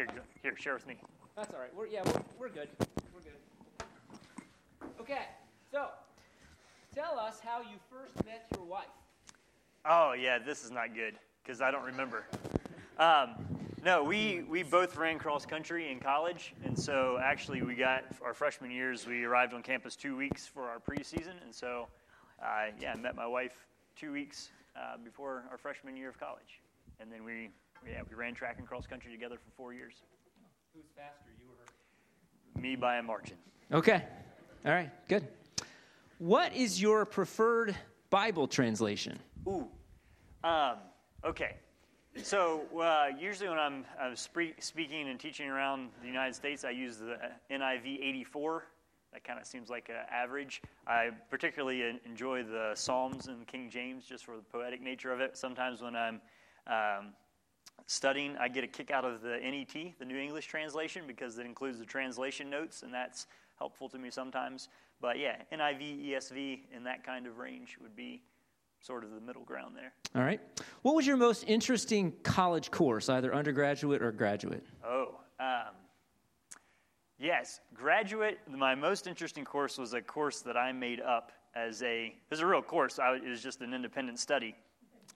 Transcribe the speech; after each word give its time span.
Here, 0.00 0.08
here, 0.42 0.56
share 0.56 0.72
with 0.72 0.86
me. 0.86 0.96
That's 1.36 1.52
all 1.52 1.60
right. 1.60 1.68
We're, 1.76 1.86
yeah, 1.86 2.00
we're, 2.06 2.22
we're 2.38 2.48
good. 2.48 2.70
We're 3.12 3.20
good. 3.20 4.88
Okay, 4.98 5.26
so 5.70 5.88
tell 6.94 7.18
us 7.18 7.38
how 7.44 7.60
you 7.60 7.76
first 7.90 8.14
met 8.24 8.46
your 8.56 8.64
wife. 8.64 8.86
Oh, 9.84 10.14
yeah, 10.14 10.38
this 10.38 10.64
is 10.64 10.70
not 10.70 10.94
good 10.94 11.16
because 11.42 11.60
I 11.60 11.70
don't 11.70 11.84
remember. 11.84 12.24
Um, 12.98 13.34
no, 13.84 14.02
we, 14.02 14.42
we 14.48 14.62
both 14.62 14.96
ran 14.96 15.18
cross 15.18 15.44
country 15.44 15.92
in 15.92 16.00
college, 16.00 16.54
and 16.64 16.78
so 16.78 17.18
actually 17.22 17.60
we 17.60 17.74
got 17.74 18.04
our 18.24 18.32
freshman 18.32 18.70
years. 18.70 19.06
We 19.06 19.24
arrived 19.24 19.52
on 19.52 19.62
campus 19.62 19.96
two 19.96 20.16
weeks 20.16 20.46
for 20.46 20.62
our 20.62 20.78
preseason, 20.78 21.34
and 21.44 21.54
so 21.54 21.88
uh, 22.42 22.68
yeah, 22.80 22.94
I 22.94 22.96
met 22.96 23.16
my 23.16 23.26
wife 23.26 23.66
two 23.96 24.12
weeks 24.12 24.48
uh, 24.74 24.96
before 25.04 25.44
our 25.50 25.58
freshman 25.58 25.94
year 25.94 26.08
of 26.08 26.18
college, 26.18 26.62
and 27.00 27.12
then 27.12 27.22
we 27.22 27.50
yeah 27.86 28.02
we 28.08 28.16
ran 28.16 28.34
track 28.34 28.56
and 28.58 28.66
cross 28.66 28.86
country 28.86 29.12
together 29.12 29.36
for 29.36 29.50
four 29.56 29.72
years. 29.72 29.94
Who's 30.74 30.84
faster, 30.96 31.30
you 31.38 31.46
or 31.46 31.56
her? 31.64 32.60
Me 32.60 32.76
by 32.76 32.96
a 32.96 33.02
margin. 33.02 33.36
Okay, 33.72 34.02
all 34.64 34.72
right, 34.72 34.90
good. 35.08 35.26
What 36.18 36.54
is 36.54 36.80
your 36.80 37.04
preferred 37.04 37.74
Bible 38.10 38.46
translation? 38.46 39.18
Ooh, 39.48 39.66
um, 40.44 40.76
okay. 41.24 41.56
So 42.22 42.62
uh, 42.78 43.06
usually 43.18 43.48
when 43.48 43.58
I'm, 43.58 43.84
I'm 44.00 44.16
spree- 44.16 44.54
speaking 44.58 45.08
and 45.08 45.18
teaching 45.18 45.48
around 45.48 45.90
the 46.00 46.08
United 46.08 46.34
States, 46.34 46.64
I 46.64 46.70
use 46.70 46.98
the 46.98 47.16
NIV 47.50 48.00
84. 48.02 48.64
That 49.12 49.24
kind 49.24 49.38
of 49.38 49.46
seems 49.46 49.70
like 49.70 49.88
an 49.88 49.96
average. 50.10 50.60
I 50.86 51.10
particularly 51.30 52.00
enjoy 52.04 52.42
the 52.42 52.72
Psalms 52.74 53.28
and 53.28 53.46
King 53.46 53.70
James 53.70 54.04
just 54.06 54.24
for 54.24 54.36
the 54.36 54.42
poetic 54.42 54.82
nature 54.82 55.12
of 55.12 55.20
it. 55.20 55.36
Sometimes 55.36 55.82
when 55.82 55.96
I'm 55.96 56.20
um, 56.66 57.12
studying, 57.86 58.36
I 58.38 58.48
get 58.48 58.64
a 58.64 58.66
kick 58.66 58.90
out 58.90 59.04
of 59.04 59.22
the 59.22 59.38
NET, 59.38 59.94
the 59.98 60.04
New 60.04 60.18
English 60.18 60.46
Translation, 60.46 61.04
because 61.06 61.38
it 61.38 61.46
includes 61.46 61.78
the 61.78 61.84
translation 61.84 62.50
notes, 62.50 62.82
and 62.82 62.92
that's 62.92 63.26
helpful 63.58 63.88
to 63.90 63.98
me 63.98 64.10
sometimes. 64.10 64.68
But 65.00 65.18
yeah, 65.18 65.36
NIV, 65.52 66.08
ESV, 66.08 66.60
in 66.74 66.84
that 66.84 67.04
kind 67.04 67.26
of 67.26 67.38
range 67.38 67.78
would 67.80 67.96
be 67.96 68.22
sort 68.80 69.04
of 69.04 69.10
the 69.10 69.20
middle 69.20 69.44
ground 69.44 69.76
there. 69.76 69.92
All 70.14 70.22
right. 70.22 70.40
What 70.82 70.94
was 70.94 71.06
your 71.06 71.16
most 71.16 71.44
interesting 71.46 72.12
college 72.22 72.70
course, 72.70 73.08
either 73.08 73.34
undergraduate 73.34 74.02
or 74.02 74.12
graduate? 74.12 74.64
Oh, 74.84 75.16
um, 75.38 75.74
yes, 77.18 77.60
graduate. 77.74 78.38
My 78.48 78.74
most 78.74 79.06
interesting 79.06 79.44
course 79.44 79.78
was 79.78 79.92
a 79.92 80.00
course 80.00 80.40
that 80.42 80.56
I 80.56 80.72
made 80.72 81.00
up 81.00 81.32
as 81.54 81.82
a. 81.82 82.06
It 82.06 82.30
was 82.30 82.40
a 82.40 82.46
real 82.46 82.62
course. 82.62 82.98
I, 82.98 83.16
it 83.16 83.28
was 83.28 83.42
just 83.42 83.60
an 83.60 83.74
independent 83.74 84.18
study, 84.18 84.54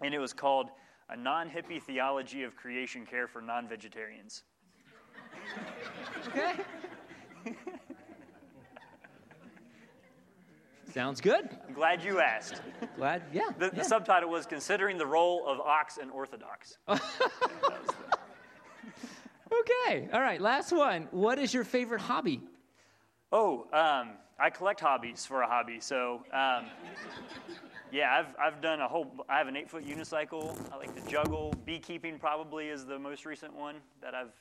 and 0.02 0.14
it 0.14 0.18
was 0.18 0.32
called 0.32 0.70
"A 1.08 1.16
Non-Hippie 1.16 1.82
Theology 1.82 2.42
of 2.42 2.56
Creation 2.56 3.06
Care 3.06 3.26
for 3.28 3.40
Non-Vegetarians." 3.40 4.42
okay. 6.28 6.54
Sounds 10.94 11.20
good. 11.20 11.48
I'm 11.66 11.74
glad 11.74 12.04
you 12.04 12.20
asked. 12.20 12.60
Glad, 12.96 13.24
yeah. 13.32 13.48
The, 13.58 13.64
yeah. 13.66 13.70
the 13.72 13.82
subtitle 13.82 14.30
was 14.30 14.46
Considering 14.46 14.96
the 14.96 15.06
Role 15.06 15.44
of 15.44 15.58
Ox 15.58 15.98
and 15.98 16.08
Orthodox. 16.08 16.78
okay, 16.88 17.00
all 20.12 20.20
right, 20.20 20.40
last 20.40 20.70
one. 20.70 21.08
What 21.10 21.40
is 21.40 21.52
your 21.52 21.64
favorite 21.64 22.00
hobby? 22.00 22.40
Oh, 23.32 23.66
um, 23.72 24.10
I 24.38 24.50
collect 24.50 24.78
hobbies 24.78 25.26
for 25.26 25.42
a 25.42 25.48
hobby. 25.48 25.80
So, 25.80 26.22
um, 26.32 26.66
yeah, 27.94 28.12
I've, 28.18 28.54
I've 28.54 28.60
done 28.60 28.80
a 28.80 28.88
whole, 28.88 29.06
I 29.28 29.38
have 29.38 29.46
an 29.46 29.56
eight 29.56 29.70
foot 29.70 29.86
unicycle. 29.86 30.58
I 30.72 30.76
like 30.76 30.92
to 30.96 31.08
juggle. 31.08 31.54
Beekeeping 31.64 32.18
probably 32.18 32.66
is 32.66 32.84
the 32.84 32.98
most 32.98 33.24
recent 33.24 33.54
one 33.54 33.76
that 34.02 34.16
I've 34.16 34.32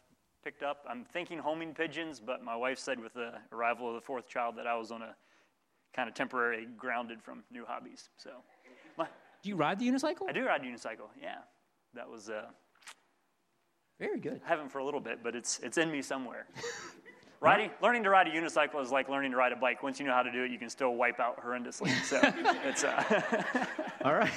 picked 0.43 0.63
up. 0.63 0.83
I'm 0.89 1.05
thinking 1.05 1.37
homing 1.37 1.75
pigeons, 1.75 2.19
but 2.19 2.43
my 2.43 2.55
wife 2.55 2.79
said 2.79 2.99
with 2.99 3.13
the 3.13 3.33
arrival 3.51 3.87
of 3.89 3.93
the 3.93 4.01
fourth 4.01 4.27
child 4.27 4.55
that 4.57 4.65
I 4.65 4.75
was 4.75 4.91
on 4.91 5.03
a 5.03 5.15
kind 5.95 6.09
of 6.09 6.15
temporary 6.15 6.67
grounded 6.75 7.21
from 7.21 7.43
new 7.51 7.63
hobbies. 7.63 8.09
So, 8.17 8.31
my, 8.97 9.05
do 9.43 9.49
you 9.49 9.55
ride 9.55 9.77
the 9.77 9.87
unicycle? 9.87 10.27
I 10.27 10.31
do 10.31 10.47
ride 10.47 10.63
the 10.63 10.67
unicycle. 10.67 11.09
Yeah, 11.21 11.35
that 11.93 12.09
was 12.09 12.31
uh, 12.31 12.45
very 13.99 14.19
good. 14.19 14.41
I 14.43 14.49
haven't 14.49 14.71
for 14.71 14.79
a 14.79 14.85
little 14.85 14.99
bit, 14.99 15.19
but 15.23 15.35
it's 15.35 15.59
it's 15.59 15.77
in 15.77 15.91
me 15.91 16.01
somewhere. 16.01 16.47
Riding, 17.43 17.71
learning 17.81 18.03
to 18.03 18.09
ride 18.09 18.29
a 18.29 18.31
unicycle 18.31 18.81
is 18.81 18.89
like 18.89 19.09
learning 19.09 19.31
to 19.31 19.37
ride 19.37 19.51
a 19.51 19.57
bike. 19.57 19.83
Once 19.83 19.99
you 19.99 20.05
know 20.05 20.13
how 20.13 20.23
to 20.23 20.31
do 20.31 20.43
it, 20.43 20.51
you 20.51 20.57
can 20.57 20.69
still 20.69 20.95
wipe 20.95 21.19
out 21.19 21.43
horrendously. 21.43 21.93
So 22.05 22.21
it's. 22.63 22.85
Uh, 22.85 23.65
All 24.05 24.13
right. 24.13 24.31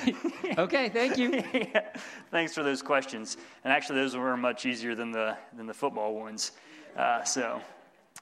Okay. 0.59 0.89
Thank 0.89 1.17
you. 1.17 1.31
yeah. 1.55 1.93
Thanks 2.33 2.53
for 2.53 2.65
those 2.65 2.83
questions. 2.83 3.37
And 3.63 3.73
actually, 3.73 4.01
those 4.01 4.17
were 4.17 4.37
much 4.37 4.67
easier 4.67 4.97
than 4.97 5.13
the 5.13 5.37
than 5.57 5.67
the 5.67 5.73
football 5.73 6.17
ones. 6.17 6.51
Uh, 6.97 7.23
so 7.23 7.61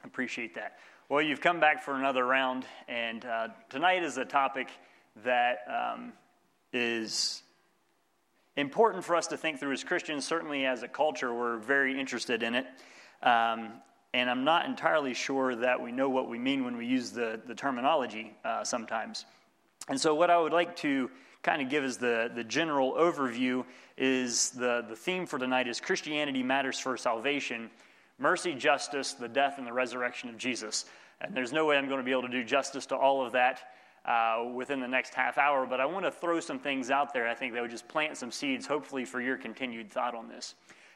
appreciate 0.05 0.55
that. 0.57 0.77
Well, 1.09 1.23
you've 1.23 1.41
come 1.41 1.61
back 1.61 1.83
for 1.83 1.95
another 1.95 2.27
round, 2.27 2.67
and 2.87 3.25
uh, 3.25 3.49
tonight 3.71 4.03
is 4.03 4.19
a 4.19 4.27
topic 4.27 4.69
that 5.25 5.61
um, 5.67 6.13
is 6.75 7.43
important 8.55 9.03
for 9.03 9.17
us 9.17 9.29
to 9.29 9.39
think 9.39 9.61
through 9.61 9.73
as 9.73 9.83
Christians. 9.83 10.27
Certainly, 10.27 10.67
as 10.67 10.83
a 10.83 10.89
culture, 10.89 11.33
we're 11.33 11.57
very 11.57 11.99
interested 11.99 12.43
in 12.43 12.55
it. 12.55 12.67
Um, 13.23 13.81
and 14.15 14.31
I'm 14.31 14.45
not 14.45 14.67
entirely 14.67 15.13
sure 15.13 15.57
that 15.57 15.83
we 15.83 15.91
know 15.91 16.09
what 16.09 16.29
we 16.29 16.39
mean 16.39 16.65
when 16.65 16.77
we 16.77 16.87
use 16.87 17.11
the, 17.11 17.41
the 17.47 17.55
terminology 17.55 18.33
uh, 18.45 18.63
sometimes. 18.63 19.27
And 19.89 20.01
so, 20.01 20.15
what 20.15 20.31
I 20.31 20.39
would 20.39 20.53
like 20.53 20.77
to 20.77 21.11
kind 21.43 21.61
of 21.61 21.69
give 21.69 21.83
as 21.83 21.99
the, 21.99 22.31
the 22.33 22.45
general 22.45 22.93
overview 22.93 23.65
is 23.99 24.51
the, 24.51 24.85
the 24.89 24.95
theme 24.95 25.27
for 25.27 25.39
tonight 25.39 25.67
is 25.67 25.81
Christianity 25.81 26.43
matters 26.45 26.79
for 26.79 26.97
salvation 26.97 27.71
mercy, 28.19 28.55
justice, 28.55 29.15
the 29.15 29.29
death, 29.29 29.59
and 29.59 29.67
the 29.67 29.73
resurrection 29.73 30.29
of 30.29 30.39
Jesus. 30.39 30.85
And 31.21 31.35
there's 31.35 31.53
no 31.53 31.67
way 31.67 31.77
I'm 31.77 31.89
going 31.89 31.99
to 31.99 32.05
be 32.05 32.13
able 32.13 32.23
to 32.23 32.29
do 32.29 32.45
justice 32.45 32.87
to 32.87 32.97
all 32.97 33.27
of 33.27 33.33
that 33.33 33.61
uh, 34.05 34.45
within 34.55 34.79
the 34.79 34.87
next 34.87 35.15
half 35.15 35.37
hour, 35.37 35.67
but 35.67 35.81
I 35.81 35.87
want 35.87 36.05
to 36.05 36.13
throw 36.13 36.39
some 36.39 36.61
things 36.61 36.91
out 36.91 37.13
there 37.13 37.27
I 37.27 37.35
think 37.35 37.55
that 37.55 37.63
would 37.63 37.71
just 37.73 37.89
plant 37.89 38.17
some 38.17 38.31
seeds, 38.31 38.67
hopefully, 38.67 39.05
for 39.05 39.21
your 39.21 39.37
continued 39.37 39.91
thought 39.91 40.15
on 40.15 40.29
this. 40.29 40.55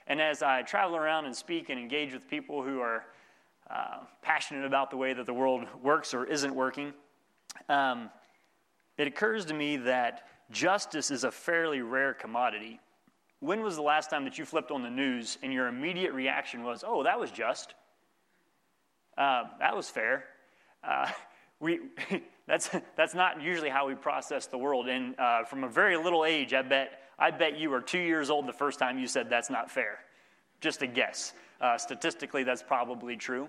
And 0.08 0.22
as 0.22 0.42
I 0.42 0.62
travel 0.62 0.96
around 0.96 1.26
and 1.26 1.36
speak 1.36 1.68
and 1.68 1.78
engage 1.78 2.14
with 2.14 2.28
people 2.28 2.62
who 2.62 2.80
are 2.80 3.04
uh, 3.70 3.98
passionate 4.22 4.64
about 4.64 4.90
the 4.90 4.96
way 4.96 5.12
that 5.12 5.26
the 5.26 5.34
world 5.34 5.66
works 5.82 6.14
or 6.14 6.24
isn't 6.24 6.54
working, 6.54 6.94
um, 7.68 8.08
it 8.96 9.06
occurs 9.06 9.44
to 9.46 9.54
me 9.54 9.76
that 9.76 10.26
justice 10.50 11.10
is 11.10 11.24
a 11.24 11.30
fairly 11.30 11.82
rare 11.82 12.14
commodity. 12.14 12.80
When 13.40 13.60
was 13.60 13.76
the 13.76 13.82
last 13.82 14.08
time 14.08 14.24
that 14.24 14.38
you 14.38 14.46
flipped 14.46 14.70
on 14.70 14.82
the 14.82 14.90
news 14.90 15.36
and 15.42 15.52
your 15.52 15.68
immediate 15.68 16.14
reaction 16.14 16.64
was, 16.64 16.82
oh, 16.86 17.04
that 17.04 17.20
was 17.20 17.30
just? 17.30 17.74
Uh, 19.18 19.44
that 19.60 19.76
was 19.76 19.90
fair. 19.90 20.24
Uh, 20.82 21.10
we, 21.60 21.80
that's, 22.46 22.70
that's 22.96 23.14
not 23.14 23.42
usually 23.42 23.68
how 23.68 23.86
we 23.86 23.94
process 23.94 24.46
the 24.46 24.58
world. 24.58 24.88
And 24.88 25.18
uh, 25.20 25.44
from 25.44 25.64
a 25.64 25.68
very 25.68 25.98
little 25.98 26.24
age, 26.24 26.54
I 26.54 26.62
bet, 26.62 27.02
I 27.18 27.30
bet 27.30 27.58
you 27.58 27.70
were 27.70 27.80
two 27.80 27.98
years 27.98 28.30
old 28.30 28.46
the 28.46 28.52
first 28.52 28.78
time 28.78 28.98
you 28.98 29.08
said 29.08 29.28
that's 29.28 29.50
not 29.50 29.70
fair. 29.70 29.98
Just 30.60 30.82
a 30.82 30.86
guess. 30.86 31.32
Uh, 31.60 31.76
statistically, 31.76 32.44
that's 32.44 32.62
probably 32.62 33.16
true. 33.16 33.48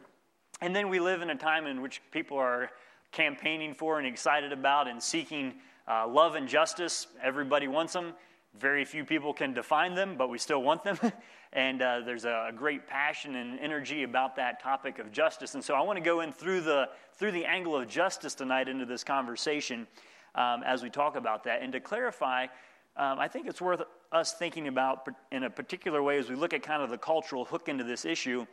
And 0.62 0.76
then 0.76 0.90
we 0.90 1.00
live 1.00 1.22
in 1.22 1.30
a 1.30 1.36
time 1.36 1.68
in 1.68 1.82
which 1.82 2.02
people 2.12 2.38
are 2.38 2.72
campaigning 3.12 3.74
for 3.74 4.00
and 4.00 4.08
excited 4.08 4.52
about 4.52 4.88
and 4.88 5.02
seeking 5.02 5.54
uh, 5.88 6.08
love 6.08 6.36
and 6.36 6.48
justice. 6.48 7.08
Everybody 7.22 7.68
wants 7.68 7.94
them. 7.94 8.14
Very 8.60 8.84
few 8.84 9.06
people 9.06 9.34
can 9.34 9.54
define 9.54 9.94
them, 9.94 10.16
but 10.18 10.30
we 10.30 10.40
still 10.40 10.62
want 10.62 10.84
them. 10.84 10.98
and 11.54 11.82
uh, 11.82 12.02
there's 12.04 12.26
a 12.26 12.52
great 12.56 12.88
passion 12.88 13.36
and 13.36 13.60
energy 13.60 14.04
about 14.04 14.36
that 14.36 14.62
topic 14.62 15.00
of 15.00 15.12
justice. 15.12 15.54
And 15.54 15.64
so 15.64 15.76
I 15.76 15.82
want 15.82 15.98
to 15.98 16.04
go 16.04 16.22
in 16.22 16.32
through 16.32 16.62
the, 16.62 16.90
through 17.14 17.32
the 17.32 17.46
angle 17.46 17.76
of 17.76 17.88
justice 17.88 18.34
tonight 18.34 18.68
into 18.68 18.86
this 18.86 19.04
conversation 19.04 19.88
um, 20.36 20.64
as 20.64 20.84
we 20.84 20.90
talk 20.90 21.16
about 21.16 21.44
that. 21.44 21.62
And 21.62 21.72
to 21.74 21.80
clarify, 21.80 22.48
um, 22.96 23.20
I 23.20 23.28
think 23.28 23.48
it's 23.48 23.62
worth 23.62 23.82
us 24.12 24.34
thinking 24.34 24.68
about 24.68 25.08
in 25.32 25.44
a 25.44 25.50
particular 25.50 26.02
way 26.02 26.18
as 26.18 26.30
we 26.30 26.36
look 26.36 26.54
at 26.54 26.64
kind 26.64 26.82
of 26.82 26.90
the 26.90 26.98
cultural 26.98 27.46
hook 27.46 27.70
into 27.70 27.84
this 27.84 28.06
issue. 28.06 28.46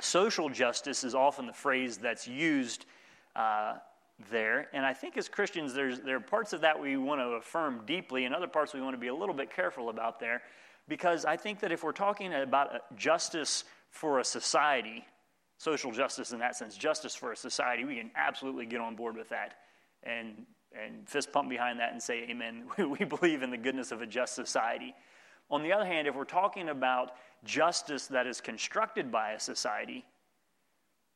Social 0.00 0.48
justice 0.48 1.04
is 1.04 1.14
often 1.14 1.46
the 1.46 1.52
phrase 1.52 1.98
that's 1.98 2.28
used 2.28 2.86
uh, 3.36 3.74
there. 4.30 4.68
And 4.72 4.84
I 4.84 4.92
think 4.92 5.16
as 5.16 5.28
Christians, 5.28 5.74
there's, 5.74 6.00
there 6.00 6.16
are 6.16 6.20
parts 6.20 6.52
of 6.52 6.60
that 6.60 6.78
we 6.78 6.96
want 6.96 7.20
to 7.20 7.28
affirm 7.28 7.82
deeply, 7.86 8.24
and 8.24 8.34
other 8.34 8.46
parts 8.46 8.74
we 8.74 8.80
want 8.80 8.94
to 8.94 9.00
be 9.00 9.08
a 9.08 9.14
little 9.14 9.34
bit 9.34 9.54
careful 9.54 9.88
about 9.88 10.20
there. 10.20 10.42
Because 10.88 11.24
I 11.24 11.36
think 11.36 11.60
that 11.60 11.72
if 11.72 11.82
we're 11.82 11.92
talking 11.92 12.32
about 12.34 12.96
justice 12.96 13.64
for 13.90 14.18
a 14.18 14.24
society, 14.24 15.04
social 15.58 15.92
justice 15.92 16.32
in 16.32 16.38
that 16.40 16.56
sense, 16.56 16.76
justice 16.76 17.14
for 17.14 17.32
a 17.32 17.36
society, 17.36 17.84
we 17.84 17.96
can 17.96 18.10
absolutely 18.16 18.66
get 18.66 18.80
on 18.80 18.96
board 18.96 19.16
with 19.16 19.28
that 19.30 19.54
and, 20.02 20.46
and 20.72 21.08
fist 21.08 21.32
pump 21.32 21.48
behind 21.48 21.78
that 21.80 21.92
and 21.92 22.02
say, 22.02 22.26
Amen. 22.30 22.64
we 22.78 23.04
believe 23.04 23.42
in 23.42 23.50
the 23.50 23.58
goodness 23.58 23.92
of 23.92 24.02
a 24.02 24.06
just 24.06 24.34
society. 24.34 24.94
On 25.50 25.62
the 25.62 25.72
other 25.72 25.84
hand, 25.84 26.06
if 26.06 26.14
we're 26.14 26.24
talking 26.24 26.68
about 26.68 27.12
justice 27.44 28.06
that 28.08 28.26
is 28.26 28.40
constructed 28.40 29.10
by 29.10 29.32
a 29.32 29.40
society, 29.40 30.04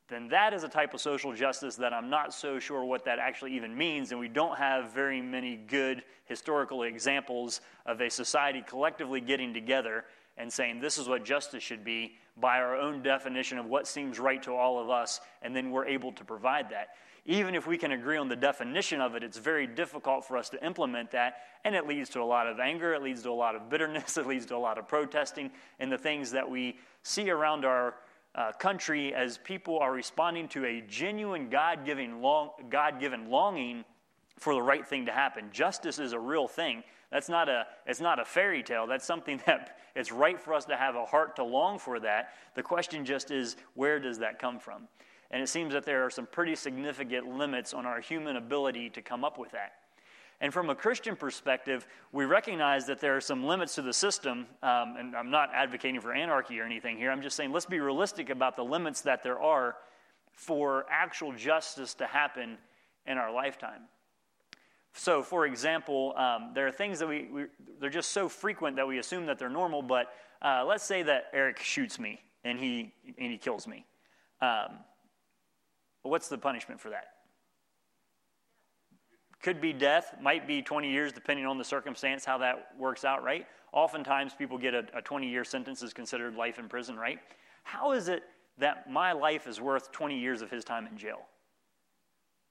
then 0.09 0.29
that 0.29 0.53
is 0.53 0.65
a 0.65 0.69
type 0.69 0.93
of 0.93 1.01
social 1.01 1.33
justice 1.33 1.77
that 1.77 1.95
I'm 1.95 2.11
not 2.11 2.35
so 2.35 2.59
sure 2.59 2.85
what 2.85 3.05
that 3.05 3.19
actually 3.19 3.55
even 3.57 3.77
means. 3.77 4.11
And 4.11 4.21
we 4.21 4.29
don't 4.29 4.59
have 4.59 4.93
very 4.93 5.23
many 5.23 5.57
good 5.57 6.03
historical 6.27 6.83
examples 6.83 7.61
of 7.87 8.01
a 8.01 8.11
society 8.11 8.63
collectively 8.67 9.21
getting 9.21 9.55
together 9.55 10.05
and 10.37 10.53
saying 10.53 10.81
this 10.81 10.99
is 10.99 11.09
what 11.09 11.25
justice 11.25 11.63
should 11.63 11.85
be 11.85 12.17
by 12.37 12.59
our 12.59 12.77
own 12.77 13.03
definition 13.03 13.59
of 13.59 13.67
what 13.67 13.87
seems 13.87 14.19
right 14.19 14.43
to 14.43 14.53
all 14.53 14.81
of 14.81 14.91
us, 14.91 15.21
and 15.43 15.55
then 15.55 15.71
we're 15.71 15.87
able 15.87 16.13
to 16.13 16.25
provide 16.25 16.69
that. 16.71 16.89
Even 17.27 17.55
if 17.55 17.67
we 17.67 17.79
can 17.79 17.93
agree 17.93 18.19
on 18.19 18.29
the 18.29 18.37
definition 18.37 19.01
of 19.01 19.15
it, 19.15 19.23
it's 19.23 19.39
very 19.39 19.67
difficult 19.67 20.27
for 20.27 20.37
us 20.37 20.51
to 20.51 20.65
implement 20.65 21.11
that, 21.13 21.37
and 21.65 21.75
it 21.75 21.87
leads 21.87 22.11
to 22.11 22.21
a 22.21 22.25
lot 22.25 22.47
of 22.47 22.61
anger, 22.61 22.93
it 22.93 23.03
leads 23.03 23.23
to 23.23 23.31
a 23.31 23.33
lot 23.33 23.55
of 23.55 23.71
bitterness, 23.71 24.17
it 24.19 24.27
leads 24.27 24.45
to 24.47 24.57
a 24.57 24.59
lot 24.59 24.77
of 24.77 24.87
protesting, 24.87 25.51
and 25.79 25.91
the 25.91 25.99
things 25.99 26.31
that 26.33 26.49
we 26.49 26.79
see 27.03 27.31
around 27.31 27.65
our 27.65 27.95
uh, 28.35 28.53
country 28.53 29.15
as 29.15 29.39
people 29.39 29.79
are 29.79 29.93
responding 29.93 30.49
to 30.49 30.67
a 30.67 30.83
genuine 30.83 31.49
God-given, 31.49 32.21
long, 32.21 32.51
God-given 32.69 33.31
longing 33.31 33.85
for 34.39 34.53
the 34.53 34.63
right 34.63 34.87
thing 34.87 35.07
to 35.07 35.13
happen. 35.13 35.49
Justice 35.53 35.99
is 35.99 36.13
a 36.13 36.19
real 36.19 36.49
thing. 36.49 36.83
That's 37.11 37.29
not 37.29 37.49
a, 37.49 37.67
it's 37.87 38.01
not 38.01 38.19
a 38.19 38.25
fairy 38.25 38.63
tale. 38.63 38.87
That's 38.87 39.07
something 39.07 39.41
that 39.47 39.79
it's 39.95 40.13
right 40.13 40.39
for 40.39 40.53
us 40.53 40.65
to 40.67 40.77
have 40.77 40.97
a 40.97 41.05
heart 41.05 41.37
to 41.37 41.45
long 41.45 41.79
for 41.79 42.01
that. 42.01 42.31
The 42.55 42.63
question 42.63 43.05
just 43.05 43.31
is, 43.31 43.57
where 43.75 44.01
does 44.01 44.19
that 44.19 44.39
come 44.39 44.59
from? 44.59 44.89
And 45.35 45.43
it 45.43 45.49
seems 45.49 45.73
that 45.73 45.85
there 45.85 46.07
are 46.07 46.11
some 46.11 46.27
pretty 46.27 46.55
significant 46.55 47.27
limits 47.27 47.75
on 47.75 47.87
our 47.87 48.01
human 48.01 48.37
ability 48.37 48.89
to 48.91 49.03
come 49.03 49.25
up 49.25 49.37
with 49.37 49.51
that. 49.51 49.73
And 50.41 50.55
from 50.55 50.71
a 50.71 50.77
Christian 50.77 51.17
perspective, 51.17 51.89
we 52.13 52.25
recognize 52.25 52.87
that 52.87 53.01
there 53.01 53.17
are 53.17 53.21
some 53.21 53.43
limits 53.43 53.75
to 53.75 53.83
the 53.83 53.93
system. 53.93 54.47
Um, 54.63 54.95
and 54.97 55.17
I'm 55.17 55.33
not 55.33 55.51
advocating 55.53 56.01
for 56.01 56.13
anarchy 56.13 56.61
or 56.61 56.65
anything 56.65 56.99
here. 56.99 57.11
I'm 57.11 57.21
just 57.21 57.35
saying 57.37 57.51
let's 57.51 57.67
be 57.67 57.81
realistic 57.81 58.31
about 58.31 58.55
the 58.55 58.63
limits 58.63 59.01
that 59.01 59.25
there 59.25 59.41
are 59.41 59.75
for 60.31 60.87
actual 60.89 61.33
justice 61.33 61.95
to 61.95 62.07
happen 62.07 62.57
in 63.05 63.19
our 63.19 63.33
lifetime. 63.33 63.89
So, 64.93 65.21
for 65.21 65.47
example, 65.47 66.15
um, 66.17 66.53
there 66.55 66.69
are 66.69 66.73
things 66.73 67.01
that 67.01 67.09
we, 67.09 67.25
we, 67.25 67.45
they're 67.81 67.91
just 67.91 68.13
so 68.13 68.29
frequent 68.29 68.77
that 68.77 68.87
we 68.87 68.99
assume 68.99 69.27
that 69.27 69.41
they're 69.41 69.51
normal, 69.51 69.83
but 69.83 70.15
uh, 70.41 70.65
let's 70.65 70.85
say 70.85 71.03
that 71.03 71.25
Eric 71.33 71.59
shoots 71.59 71.99
me 71.99 72.21
and 72.45 72.57
he, 72.57 72.95
and 73.19 73.33
he 73.33 73.37
kills 73.37 73.67
me. 73.67 73.85
Um, 74.41 74.79
what's 76.05 76.29
the 76.29 76.39
punishment 76.39 76.81
for 76.81 76.91
that? 76.91 77.07
Could 79.43 79.61
be 79.61 79.73
death, 79.73 80.17
might 80.23 80.47
be 80.47 80.63
20 80.63 80.91
years, 80.91 81.13
depending 81.13 81.45
on 81.45 81.59
the 81.59 81.65
circumstance, 81.65 82.25
how 82.25 82.39
that 82.39 82.69
works 82.79 83.05
out, 83.05 83.23
right? 83.23 83.47
Oftentimes, 83.73 84.33
people 84.35 84.57
get 84.57 84.75
a 84.75 85.03
20 85.03 85.29
year 85.29 85.45
sentence 85.45 85.83
is 85.83 85.93
considered 85.93 86.35
life 86.35 86.59
in 86.59 86.69
prison, 86.69 86.97
right? 86.97 87.19
How 87.65 87.93
is 87.93 88.09
it 88.09 88.23
that 88.59 88.91
my 88.91 89.13
life 89.13 89.47
is 89.47 89.61
worth 89.61 89.91
20 89.93 90.19
years 90.19 90.43
of 90.43 90.51
his 90.51 90.65
time 90.65 90.87
in 90.87 90.97
jail? 90.97 91.21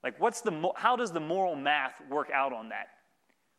Like, 0.04 0.20
what's 0.20 0.42
the, 0.42 0.72
how 0.76 0.96
does 0.96 1.12
the 1.12 1.20
moral 1.22 1.56
math 1.56 1.96
work 2.10 2.30
out 2.34 2.52
on 2.52 2.70
that? 2.70 2.88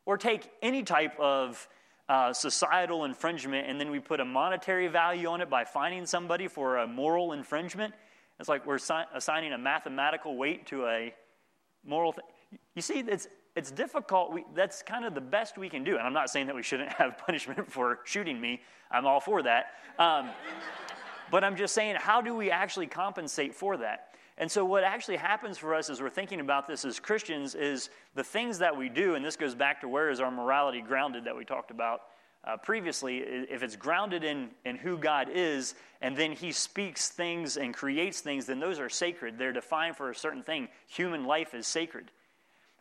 Or 0.04 0.18
take 0.18 0.50
any 0.60 0.82
type 0.82 1.18
of 1.18 1.66
uh, 2.08 2.32
societal 2.32 3.04
infringement 3.04 3.68
and 3.68 3.80
then 3.80 3.90
we 3.90 3.98
put 3.98 4.20
a 4.20 4.24
monetary 4.24 4.88
value 4.88 5.26
on 5.26 5.40
it 5.40 5.48
by 5.48 5.64
fining 5.64 6.04
somebody 6.04 6.48
for 6.48 6.78
a 6.78 6.86
moral 6.86 7.32
infringement. 7.32 7.94
It's 8.40 8.48
like 8.48 8.66
we're 8.66 8.78
si- 8.78 8.94
assigning 9.14 9.52
a 9.52 9.58
mathematical 9.58 10.36
weight 10.36 10.66
to 10.66 10.86
a 10.86 11.14
moral 11.84 12.12
thing. 12.12 12.24
You 12.74 12.82
see, 12.82 13.00
it's, 13.00 13.28
it's 13.54 13.70
difficult. 13.70 14.32
We, 14.32 14.44
that's 14.54 14.82
kind 14.82 15.04
of 15.04 15.14
the 15.14 15.20
best 15.20 15.56
we 15.58 15.68
can 15.68 15.84
do. 15.84 15.96
And 15.96 16.06
I'm 16.06 16.12
not 16.12 16.30
saying 16.30 16.46
that 16.46 16.56
we 16.56 16.62
shouldn't 16.62 16.92
have 16.94 17.18
punishment 17.18 17.70
for 17.70 18.00
shooting 18.04 18.40
me, 18.40 18.60
I'm 18.90 19.06
all 19.06 19.20
for 19.20 19.42
that. 19.42 19.72
Um, 19.98 20.30
but 21.30 21.42
I'm 21.42 21.56
just 21.56 21.74
saying, 21.74 21.96
how 21.98 22.20
do 22.20 22.34
we 22.34 22.50
actually 22.50 22.86
compensate 22.86 23.54
for 23.54 23.76
that? 23.78 24.08
And 24.36 24.50
so, 24.50 24.64
what 24.64 24.82
actually 24.82 25.16
happens 25.16 25.58
for 25.58 25.74
us 25.74 25.88
as 25.88 26.02
we're 26.02 26.10
thinking 26.10 26.40
about 26.40 26.66
this 26.66 26.84
as 26.84 26.98
Christians 26.98 27.54
is 27.54 27.90
the 28.16 28.24
things 28.24 28.58
that 28.58 28.76
we 28.76 28.88
do, 28.88 29.14
and 29.14 29.24
this 29.24 29.36
goes 29.36 29.54
back 29.54 29.80
to 29.82 29.88
where 29.88 30.10
is 30.10 30.18
our 30.18 30.30
morality 30.30 30.80
grounded 30.80 31.24
that 31.24 31.36
we 31.36 31.44
talked 31.44 31.70
about 31.70 32.00
uh, 32.46 32.56
previously. 32.56 33.18
If 33.18 33.62
it's 33.62 33.76
grounded 33.76 34.24
in, 34.24 34.50
in 34.64 34.76
who 34.76 34.98
God 34.98 35.28
is, 35.32 35.74
and 36.00 36.16
then 36.16 36.32
He 36.32 36.52
speaks 36.52 37.08
things 37.08 37.56
and 37.56 37.74
creates 37.74 38.20
things, 38.20 38.46
then 38.46 38.60
those 38.60 38.78
are 38.78 38.88
sacred. 38.88 39.38
They're 39.38 39.52
defined 39.52 39.96
for 39.96 40.10
a 40.10 40.14
certain 40.14 40.42
thing. 40.42 40.68
Human 40.88 41.24
life 41.24 41.54
is 41.54 41.66
sacred. 41.66 42.10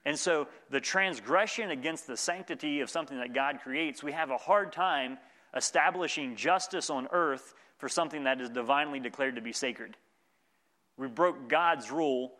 And 0.05 0.19
so 0.19 0.47
the 0.69 0.81
transgression 0.81 1.71
against 1.71 2.07
the 2.07 2.17
sanctity 2.17 2.81
of 2.81 2.89
something 2.89 3.17
that 3.19 3.33
God 3.33 3.59
creates, 3.63 4.03
we 4.03 4.11
have 4.11 4.31
a 4.31 4.37
hard 4.37 4.73
time 4.73 5.17
establishing 5.55 6.35
justice 6.35 6.89
on 6.89 7.07
earth 7.11 7.53
for 7.77 7.87
something 7.87 8.25
that 8.25 8.41
is 8.41 8.49
divinely 8.49 8.99
declared 8.99 9.35
to 9.35 9.41
be 9.41 9.53
sacred. 9.53 9.95
We 10.97 11.07
broke 11.07 11.47
God's 11.47 11.91
rule. 11.91 12.33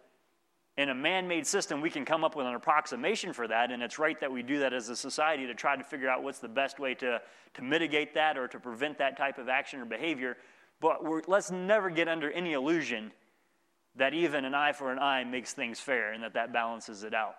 In 0.75 0.89
a 0.89 0.95
man 0.95 1.27
made 1.27 1.45
system, 1.45 1.81
we 1.81 1.91
can 1.91 2.03
come 2.03 2.23
up 2.23 2.35
with 2.35 2.47
an 2.47 2.55
approximation 2.55 3.31
for 3.31 3.47
that, 3.47 3.71
and 3.71 3.83
it's 3.83 3.99
right 3.99 4.19
that 4.19 4.31
we 4.31 4.41
do 4.41 4.59
that 4.59 4.73
as 4.73 4.89
a 4.89 4.95
society 4.95 5.45
to 5.45 5.53
try 5.53 5.75
to 5.75 5.83
figure 5.83 6.09
out 6.09 6.23
what's 6.23 6.39
the 6.39 6.47
best 6.47 6.79
way 6.79 6.95
to, 6.95 7.21
to 7.53 7.61
mitigate 7.61 8.15
that 8.15 8.37
or 8.39 8.47
to 8.47 8.59
prevent 8.59 8.97
that 8.97 9.15
type 9.15 9.37
of 9.37 9.49
action 9.49 9.79
or 9.79 9.85
behavior. 9.85 10.35
But 10.79 11.29
let's 11.29 11.51
never 11.51 11.91
get 11.91 12.07
under 12.07 12.31
any 12.31 12.53
illusion 12.53 13.11
that 13.95 14.15
even 14.15 14.45
an 14.45 14.55
eye 14.55 14.71
for 14.71 14.91
an 14.91 14.97
eye 14.97 15.23
makes 15.23 15.53
things 15.53 15.79
fair 15.79 16.13
and 16.13 16.23
that 16.23 16.33
that 16.33 16.51
balances 16.51 17.03
it 17.03 17.13
out. 17.13 17.35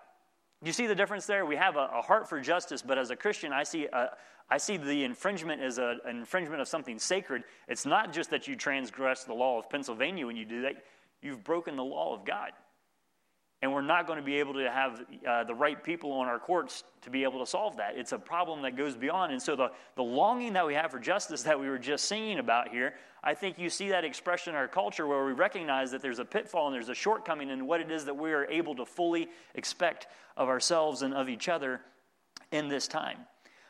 You 0.63 0.71
see 0.71 0.87
the 0.87 0.95
difference 0.95 1.25
there? 1.25 1.45
We 1.45 1.57
have 1.57 1.75
a, 1.75 1.89
a 1.93 2.01
heart 2.01 2.29
for 2.29 2.39
justice, 2.39 2.81
but 2.81 2.97
as 2.97 3.09
a 3.09 3.17
Christian, 3.17 3.51
I 3.51 3.63
see, 3.63 3.87
a, 3.91 4.11
I 4.49 4.57
see 4.57 4.77
the 4.77 5.03
infringement 5.03 5.61
as 5.61 5.77
a, 5.77 5.97
an 6.05 6.17
infringement 6.17 6.61
of 6.61 6.69
something 6.69 6.97
sacred. 6.97 7.43
It's 7.67 7.85
not 7.85 8.13
just 8.13 8.29
that 8.29 8.47
you 8.47 8.55
transgress 8.55 9.25
the 9.25 9.33
law 9.33 9.59
of 9.59 9.69
Pennsylvania 9.69 10.25
when 10.25 10.37
you 10.37 10.45
do 10.45 10.61
that, 10.61 10.75
you've 11.21 11.43
broken 11.43 11.75
the 11.75 11.83
law 11.83 12.15
of 12.15 12.25
God. 12.25 12.51
And 13.65 13.73
we're 13.73 13.81
not 13.81 14.05
going 14.05 14.19
to 14.19 14.23
be 14.23 14.35
able 14.35 14.53
to 14.53 14.69
have 14.69 15.03
uh, 15.27 15.43
the 15.43 15.55
right 15.55 15.83
people 15.83 16.11
on 16.11 16.27
our 16.27 16.37
courts 16.37 16.83
to 17.01 17.09
be 17.09 17.23
able 17.23 17.39
to 17.39 17.47
solve 17.47 17.77
that. 17.77 17.97
It's 17.97 18.11
a 18.11 18.19
problem 18.19 18.61
that 18.61 18.77
goes 18.77 18.95
beyond. 18.95 19.31
And 19.31 19.41
so, 19.41 19.55
the, 19.55 19.71
the 19.95 20.03
longing 20.03 20.53
that 20.53 20.67
we 20.67 20.75
have 20.75 20.91
for 20.91 20.99
justice 20.99 21.41
that 21.41 21.59
we 21.59 21.67
were 21.67 21.79
just 21.79 22.05
singing 22.05 22.37
about 22.37 22.67
here, 22.67 22.93
I 23.23 23.33
think 23.33 23.57
you 23.57 23.71
see 23.71 23.89
that 23.89 24.05
expression 24.05 24.53
in 24.53 24.55
our 24.55 24.67
culture 24.67 25.07
where 25.07 25.25
we 25.25 25.31
recognize 25.31 25.89
that 25.89 26.03
there's 26.03 26.19
a 26.19 26.25
pitfall 26.25 26.67
and 26.67 26.75
there's 26.75 26.89
a 26.89 26.93
shortcoming 26.93 27.49
in 27.49 27.65
what 27.65 27.81
it 27.81 27.89
is 27.89 28.05
that 28.05 28.15
we 28.15 28.33
are 28.33 28.45
able 28.51 28.75
to 28.75 28.85
fully 28.85 29.29
expect 29.55 30.05
of 30.37 30.47
ourselves 30.47 31.01
and 31.01 31.15
of 31.15 31.27
each 31.27 31.49
other 31.49 31.81
in 32.51 32.67
this 32.67 32.87
time. 32.87 33.17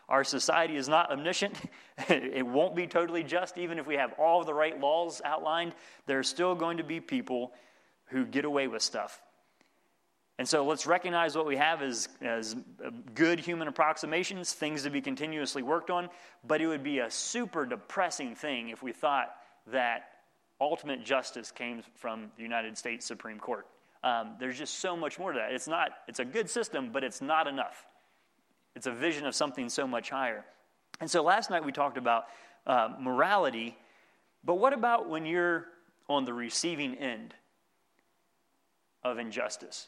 Our 0.10 0.26
society 0.26 0.76
is 0.76 0.90
not 0.90 1.10
omniscient. 1.10 1.58
it 2.10 2.46
won't 2.46 2.76
be 2.76 2.86
totally 2.86 3.24
just, 3.24 3.58
even 3.58 3.80
if 3.80 3.88
we 3.88 3.96
have 3.96 4.12
all 4.20 4.44
the 4.44 4.54
right 4.54 4.78
laws 4.78 5.22
outlined. 5.24 5.74
There 6.06 6.20
are 6.20 6.24
still 6.24 6.54
going 6.54 6.80
to 6.80 6.84
be 6.84 7.00
people 7.00 7.54
who 8.08 8.26
get 8.26 8.44
away 8.44 8.68
with 8.68 8.82
stuff. 8.82 9.22
And 10.38 10.48
so 10.48 10.66
let's 10.66 10.86
recognize 10.86 11.36
what 11.36 11.46
we 11.46 11.56
have 11.56 11.82
as, 11.82 12.10
as 12.22 12.56
good 13.14 13.40
human 13.40 13.70
approximations, 13.70 14.52
things 14.52 14.84
to 14.84 14.90
be 14.90 15.00
continuously 15.00 15.64
worked 15.64 15.90
on. 15.90 16.10
But 16.46 16.60
it 16.62 16.68
would 16.68 16.84
be 16.84 17.00
a 17.00 17.10
super 17.10 17.66
depressing 17.66 18.36
thing 18.36 18.70
if 18.70 18.84
we 18.84 18.92
thought 18.92 19.34
that 19.68 20.10
ultimate 20.60 21.06
justice 21.06 21.52
came 21.52 21.84
from 21.96 22.32
the 22.36 22.44
United 22.44 22.78
States 22.78 23.06
Supreme 23.06 23.40
Court. 23.40 23.66
Um, 24.04 24.36
there's 24.40 24.58
just 24.58 24.80
so 24.80 24.96
much 24.96 25.18
more 25.18 25.32
to 25.32 25.40
that. 25.40 25.54
It's 25.54 25.68
not, 25.68 25.92
it's 26.08 26.20
a 26.20 26.26
good 26.26 26.50
system, 26.50 26.90
but 26.92 27.04
it's 27.04 27.22
not 27.22 27.48
enough. 27.48 27.86
It's 28.76 28.88
a 28.88 28.92
vision 28.92 29.26
of 29.26 29.36
something 29.36 29.70
so 29.70 29.88
much 29.88 30.10
higher. 30.10 30.46
And 31.00 31.10
so 31.10 31.24
last 31.24 31.50
night 31.50 31.66
we 31.66 31.72
talked 31.72 31.98
about 31.98 32.26
uh, 32.68 32.90
morality, 33.00 33.78
but 34.44 34.56
what 34.56 34.74
about 34.74 35.10
when 35.10 35.26
you're 35.26 35.66
on 36.08 36.26
the 36.26 36.34
receiving 36.34 36.96
end 36.96 37.34
of 39.04 39.18
injustice? 39.18 39.88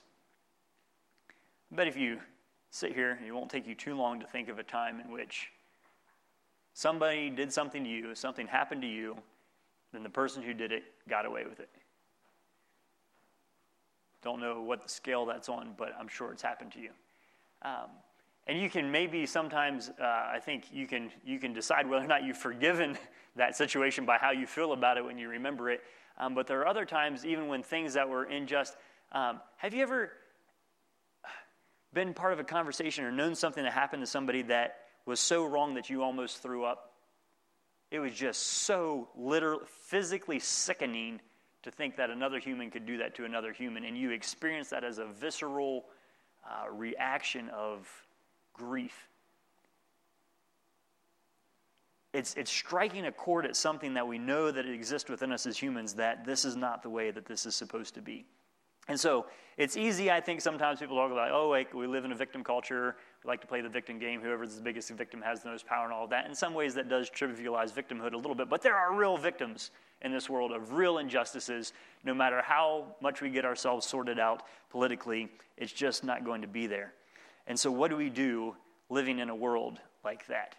I 1.72 1.76
bet 1.76 1.88
if 1.88 1.98
you 1.98 2.20
sit 2.70 2.94
here, 2.94 3.20
it 3.26 3.32
won't 3.32 3.50
take 3.50 3.68
you 3.68 3.76
too 3.76 3.96
long 3.96 4.20
to 4.20 4.28
think 4.28 4.50
of 4.50 4.60
a 4.60 4.64
time 4.64 5.00
in 5.00 5.12
which 5.12 5.50
somebody 6.74 7.30
did 7.30 7.52
something 7.52 7.84
to 7.84 7.90
you, 7.90 8.16
something 8.16 8.48
happened 8.48 8.82
to 8.84 8.88
you, 8.88 9.18
then 9.92 10.04
the 10.04 10.10
person 10.10 10.44
who 10.44 10.54
did 10.54 10.72
it 10.72 10.84
got 11.10 11.26
away 11.26 11.44
with 11.48 11.60
it. 11.60 11.70
Don't 14.24 14.40
know 14.40 14.62
what 14.62 14.84
the 14.84 14.90
scale 14.90 15.26
that's 15.26 15.50
on, 15.50 15.74
but 15.78 15.94
I'm 16.00 16.08
sure 16.08 16.32
it's 16.32 16.42
happened 16.42 16.72
to 16.74 16.80
you. 16.80 16.90
Um, 17.62 17.90
and 18.48 18.60
you 18.60 18.70
can 18.70 18.92
maybe 18.92 19.26
sometimes, 19.26 19.92
uh, 20.00 20.04
I 20.04 20.40
think 20.44 20.66
you 20.72 20.88
can, 20.88 21.12
you 21.26 21.38
can 21.40 21.54
decide 21.54 21.88
whether 21.88 22.06
or 22.06 22.08
not 22.08 22.24
you've 22.24 22.38
forgiven 22.38 22.98
that 23.36 23.56
situation 23.56 24.06
by 24.06 24.18
how 24.18 24.32
you 24.32 24.48
feel 24.48 24.74
about 24.74 24.98
it 24.98 25.06
when 25.06 25.18
you 25.18 25.30
remember 25.30 25.70
it. 25.70 25.82
Um, 26.18 26.34
but 26.34 26.48
there 26.48 26.60
are 26.62 26.68
other 26.68 26.86
times, 26.86 27.26
even 27.26 27.48
when 27.48 27.62
things 27.62 27.94
that 27.94 28.08
were 28.08 28.24
unjust. 28.24 28.76
Um, 29.12 29.40
have 29.58 29.74
you 29.74 29.84
ever 29.84 30.12
been 31.98 32.14
part 32.14 32.32
of 32.32 32.40
a 32.40 32.44
conversation 32.44 33.06
or 33.06 33.12
known 33.12 33.34
something 33.34 33.64
that 33.64 33.74
happened 33.74 34.04
to 34.04 34.08
somebody 34.08 34.44
that 34.44 34.82
was 35.08 35.20
so 35.20 35.44
wrong 35.46 35.74
that 35.74 35.90
you 35.90 36.04
almost 36.04 36.44
threw 36.44 36.64
up? 36.64 36.94
It 37.90 38.00
was 38.00 38.14
just 38.14 38.44
so 38.44 39.10
literally, 39.16 39.64
physically 39.88 40.38
sickening 40.38 41.20
to 41.64 41.72
think 41.72 41.96
that 41.96 42.12
another 42.12 42.38
human 42.38 42.70
could 42.70 42.86
do 42.86 43.00
that 43.00 43.16
to 43.16 43.26
another 43.26 43.52
human. 43.52 43.84
And 43.84 43.98
you 43.98 44.12
experience 44.12 44.70
that 44.70 44.84
as 44.84 45.00
a 45.00 45.06
visceral 45.06 45.86
uh, 46.48 46.70
reaction 46.70 47.50
of 47.50 47.90
grief. 48.54 49.08
It's, 52.14 52.36
it's 52.36 52.52
striking 52.52 53.08
a 53.08 53.12
chord 53.12 53.46
at 53.46 53.56
something 53.56 53.96
that 53.96 54.08
we 54.08 54.20
know 54.20 54.52
that 54.52 54.68
exists 54.68 55.10
within 55.10 55.32
us 55.32 55.48
as 55.48 55.58
humans 55.58 55.96
that 55.96 56.26
this 56.26 56.46
is 56.46 56.56
not 56.56 56.84
the 56.84 56.90
way 56.90 57.10
that 57.10 57.26
this 57.26 57.48
is 57.48 57.56
supposed 57.56 57.96
to 57.96 58.02
be. 58.02 58.26
And 58.88 59.00
so 59.00 59.26
it's 59.58 59.76
easy, 59.76 60.12
I 60.12 60.22
think, 60.22 60.40
sometimes 60.40 60.80
people 60.80 60.96
talk 60.96 61.12
about, 61.12 61.32
oh, 61.32 61.50
like, 61.50 61.74
we 61.74 61.88
live 61.88 62.06
in 62.06 62.12
a 62.12 62.16
victim 62.16 62.44
culture. 62.44 62.96
We 63.24 63.28
like 63.28 63.42
to 63.42 63.48
play 63.48 63.62
the 63.62 63.70
victim 63.70 63.98
game. 63.98 64.22
Whoever's 64.22 64.56
the 64.56 64.62
biggest 64.62 64.90
victim 64.92 65.22
has 65.22 65.42
the 65.42 65.50
most 65.50 65.66
power 65.66 65.86
and 65.86 65.94
all 65.94 66.04
of 66.04 66.12
that. 66.12 66.28
In 66.28 66.36
some 66.36 66.54
ways, 66.54 66.76
that 66.76 66.88
does 66.88 67.10
trivialize 67.10 67.74
victimhood 67.74 68.14
a 68.14 68.18
little 68.18 68.36
bit. 68.36 68.50
But 68.50 68.62
there 68.62 68.76
are 68.76 68.94
real 68.94 69.18
victims 69.18 69.72
in 70.04 70.12
this 70.12 70.30
world 70.30 70.52
of 70.52 70.74
real 70.74 71.00
injustices. 71.00 71.74
No 72.04 72.14
matter 72.14 72.42
how 72.42 72.96
much 73.02 73.22
we 73.22 73.30
get 73.30 73.46
ourselves 73.46 73.86
sorted 73.86 74.20
out 74.20 74.44
politically, 74.70 75.30
it's 75.58 75.74
just 75.74 76.04
not 76.04 76.24
going 76.24 76.42
to 76.42 76.48
be 76.48 76.68
there. 76.68 76.94
And 77.48 77.60
so, 77.60 77.72
what 77.72 77.90
do 77.90 77.98
we 77.98 78.10
do 78.10 78.56
living 78.90 79.20
in 79.20 79.30
a 79.30 79.36
world 79.36 79.80
like 80.04 80.28
that? 80.28 80.56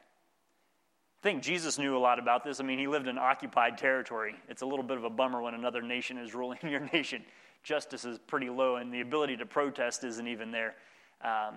I 1.20 1.22
think 1.22 1.42
Jesus 1.42 1.78
knew 1.78 1.96
a 1.96 1.98
lot 1.98 2.18
about 2.18 2.44
this. 2.44 2.60
I 2.60 2.64
mean, 2.64 2.78
he 2.78 2.86
lived 2.86 3.08
in 3.08 3.18
occupied 3.18 3.76
territory. 3.76 4.36
It's 4.48 4.62
a 4.62 4.66
little 4.66 4.84
bit 4.84 4.98
of 4.98 5.04
a 5.04 5.10
bummer 5.10 5.42
when 5.42 5.54
another 5.54 5.82
nation 5.82 6.16
is 6.16 6.34
ruling 6.34 6.58
your 6.68 6.88
nation. 6.92 7.24
Justice 7.62 8.04
is 8.04 8.18
pretty 8.18 8.50
low, 8.50 8.76
and 8.76 8.92
the 8.92 9.00
ability 9.00 9.36
to 9.36 9.46
protest 9.46 10.04
isn't 10.04 10.28
even 10.28 10.50
there. 10.50 10.74
Um, 11.22 11.56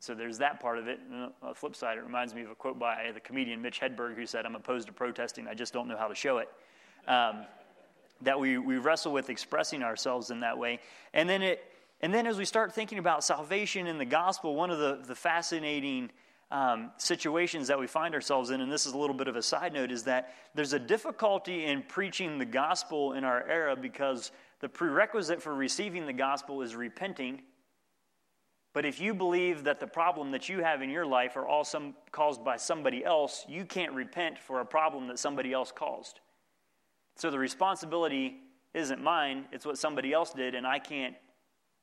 so 0.00 0.14
there's 0.14 0.38
that 0.38 0.60
part 0.60 0.78
of 0.78 0.86
it. 0.86 1.00
And 1.10 1.24
on 1.24 1.32
the 1.48 1.54
flip 1.54 1.74
side, 1.74 1.98
it 1.98 2.04
reminds 2.04 2.34
me 2.34 2.42
of 2.42 2.50
a 2.50 2.54
quote 2.54 2.78
by 2.78 3.10
the 3.12 3.20
comedian 3.20 3.60
Mitch 3.60 3.80
Hedberg, 3.80 4.14
who 4.14 4.26
said, 4.26 4.46
I'm 4.46 4.54
opposed 4.54 4.86
to 4.86 4.92
protesting, 4.92 5.48
I 5.48 5.54
just 5.54 5.72
don't 5.72 5.88
know 5.88 5.96
how 5.96 6.08
to 6.08 6.14
show 6.14 6.38
it. 6.38 6.48
Um, 7.06 7.44
that 8.22 8.38
we, 8.38 8.58
we 8.58 8.78
wrestle 8.78 9.12
with 9.12 9.30
expressing 9.30 9.82
ourselves 9.82 10.30
in 10.30 10.40
that 10.40 10.58
way. 10.58 10.80
And 11.14 11.28
then, 11.28 11.42
it, 11.42 11.64
and 12.00 12.12
then 12.12 12.26
as 12.26 12.36
we 12.36 12.44
start 12.44 12.74
thinking 12.74 12.98
about 12.98 13.24
salvation 13.24 13.86
in 13.86 13.98
the 13.98 14.04
gospel, 14.04 14.54
one 14.54 14.70
of 14.70 14.78
the, 14.78 15.00
the 15.06 15.14
fascinating 15.14 16.10
um, 16.50 16.90
situations 16.96 17.68
that 17.68 17.78
we 17.78 17.86
find 17.86 18.14
ourselves 18.14 18.50
in, 18.50 18.60
and 18.60 18.72
this 18.72 18.86
is 18.86 18.92
a 18.92 18.98
little 18.98 19.14
bit 19.14 19.28
of 19.28 19.36
a 19.36 19.42
side 19.42 19.72
note, 19.72 19.90
is 19.90 20.04
that 20.04 20.34
there's 20.54 20.72
a 20.72 20.78
difficulty 20.78 21.66
in 21.66 21.82
preaching 21.82 22.38
the 22.38 22.44
gospel 22.44 23.12
in 23.12 23.24
our 23.24 23.46
era 23.46 23.76
because 23.76 24.32
the 24.60 24.68
prerequisite 24.68 25.40
for 25.40 25.54
receiving 25.54 26.06
the 26.06 26.12
gospel 26.12 26.62
is 26.62 26.74
repenting. 26.74 27.42
But 28.74 28.84
if 28.84 29.00
you 29.00 29.14
believe 29.14 29.64
that 29.64 29.80
the 29.80 29.86
problem 29.86 30.30
that 30.32 30.48
you 30.48 30.62
have 30.62 30.82
in 30.82 30.90
your 30.90 31.06
life 31.06 31.36
are 31.36 31.46
all 31.46 31.64
some, 31.64 31.94
caused 32.12 32.44
by 32.44 32.56
somebody 32.56 33.04
else, 33.04 33.44
you 33.48 33.64
can't 33.64 33.92
repent 33.92 34.38
for 34.38 34.60
a 34.60 34.66
problem 34.66 35.06
that 35.08 35.18
somebody 35.18 35.52
else 35.52 35.72
caused. 35.72 36.20
So 37.16 37.30
the 37.30 37.38
responsibility 37.38 38.36
isn't 38.74 39.02
mine, 39.02 39.46
it's 39.50 39.64
what 39.66 39.78
somebody 39.78 40.12
else 40.12 40.32
did, 40.32 40.54
and 40.54 40.66
I 40.66 40.78
can't 40.78 41.16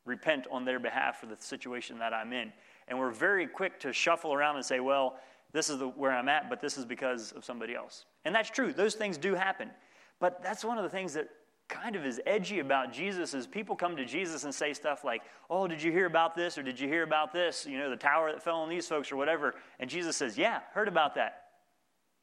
repent 0.05 0.47
on 0.51 0.63
their 0.63 0.79
behalf 0.79 1.19
for 1.19 1.25
the 1.25 1.35
situation 1.37 1.97
that 1.99 2.13
I'm 2.13 2.31
in. 2.31 2.53
And 2.87 2.99
we're 2.99 3.11
very 3.11 3.47
quick 3.47 3.79
to 3.81 3.91
shuffle 3.91 4.33
around 4.33 4.55
and 4.55 4.63
say, 4.63 4.79
well, 4.79 5.17
this 5.51 5.69
is 5.69 5.79
the, 5.79 5.87
where 5.87 6.11
I'm 6.11 6.29
at, 6.29 6.49
but 6.49 6.61
this 6.61 6.77
is 6.77 6.85
because 6.85 7.31
of 7.31 7.43
somebody 7.43 7.75
else. 7.75 8.05
And 8.23 8.35
that's 8.35 8.49
true. 8.49 8.71
Those 8.71 8.93
things 8.93 9.17
do 9.17 9.33
happen. 9.33 9.71
But 10.19 10.43
that's 10.43 10.63
one 10.63 10.77
of 10.77 10.83
the 10.83 10.89
things 10.89 11.13
that 11.13 11.29
kind 11.67 11.95
of 11.95 12.05
is 12.05 12.21
edgy 12.25 12.59
about 12.59 12.93
Jesus 12.93 13.33
is 13.33 13.47
people 13.47 13.75
come 13.75 13.95
to 13.97 14.05
Jesus 14.05 14.43
and 14.43 14.53
say 14.53 14.73
stuff 14.73 15.03
like, 15.03 15.23
"Oh, 15.49 15.67
did 15.67 15.81
you 15.81 15.91
hear 15.91 16.05
about 16.05 16.35
this 16.35 16.57
or 16.57 16.63
did 16.63 16.79
you 16.79 16.87
hear 16.87 17.03
about 17.03 17.33
this? 17.33 17.65
You 17.65 17.77
know, 17.77 17.89
the 17.89 17.95
tower 17.95 18.31
that 18.31 18.43
fell 18.43 18.57
on 18.57 18.69
these 18.69 18.87
folks 18.87 19.11
or 19.11 19.15
whatever." 19.15 19.55
And 19.79 19.89
Jesus 19.89 20.15
says, 20.15 20.37
"Yeah, 20.37 20.61
heard 20.73 20.87
about 20.87 21.15
that. 21.15 21.43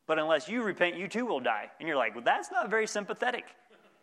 But 0.07 0.19
unless 0.19 0.49
you 0.49 0.63
repent, 0.63 0.97
you 0.97 1.09
too 1.09 1.27
will 1.27 1.41
die." 1.41 1.71
And 1.79 1.89
you're 1.89 1.97
like, 1.97 2.15
"Well, 2.15 2.25
that's 2.25 2.51
not 2.51 2.71
very 2.71 2.87
sympathetic." 2.87 3.45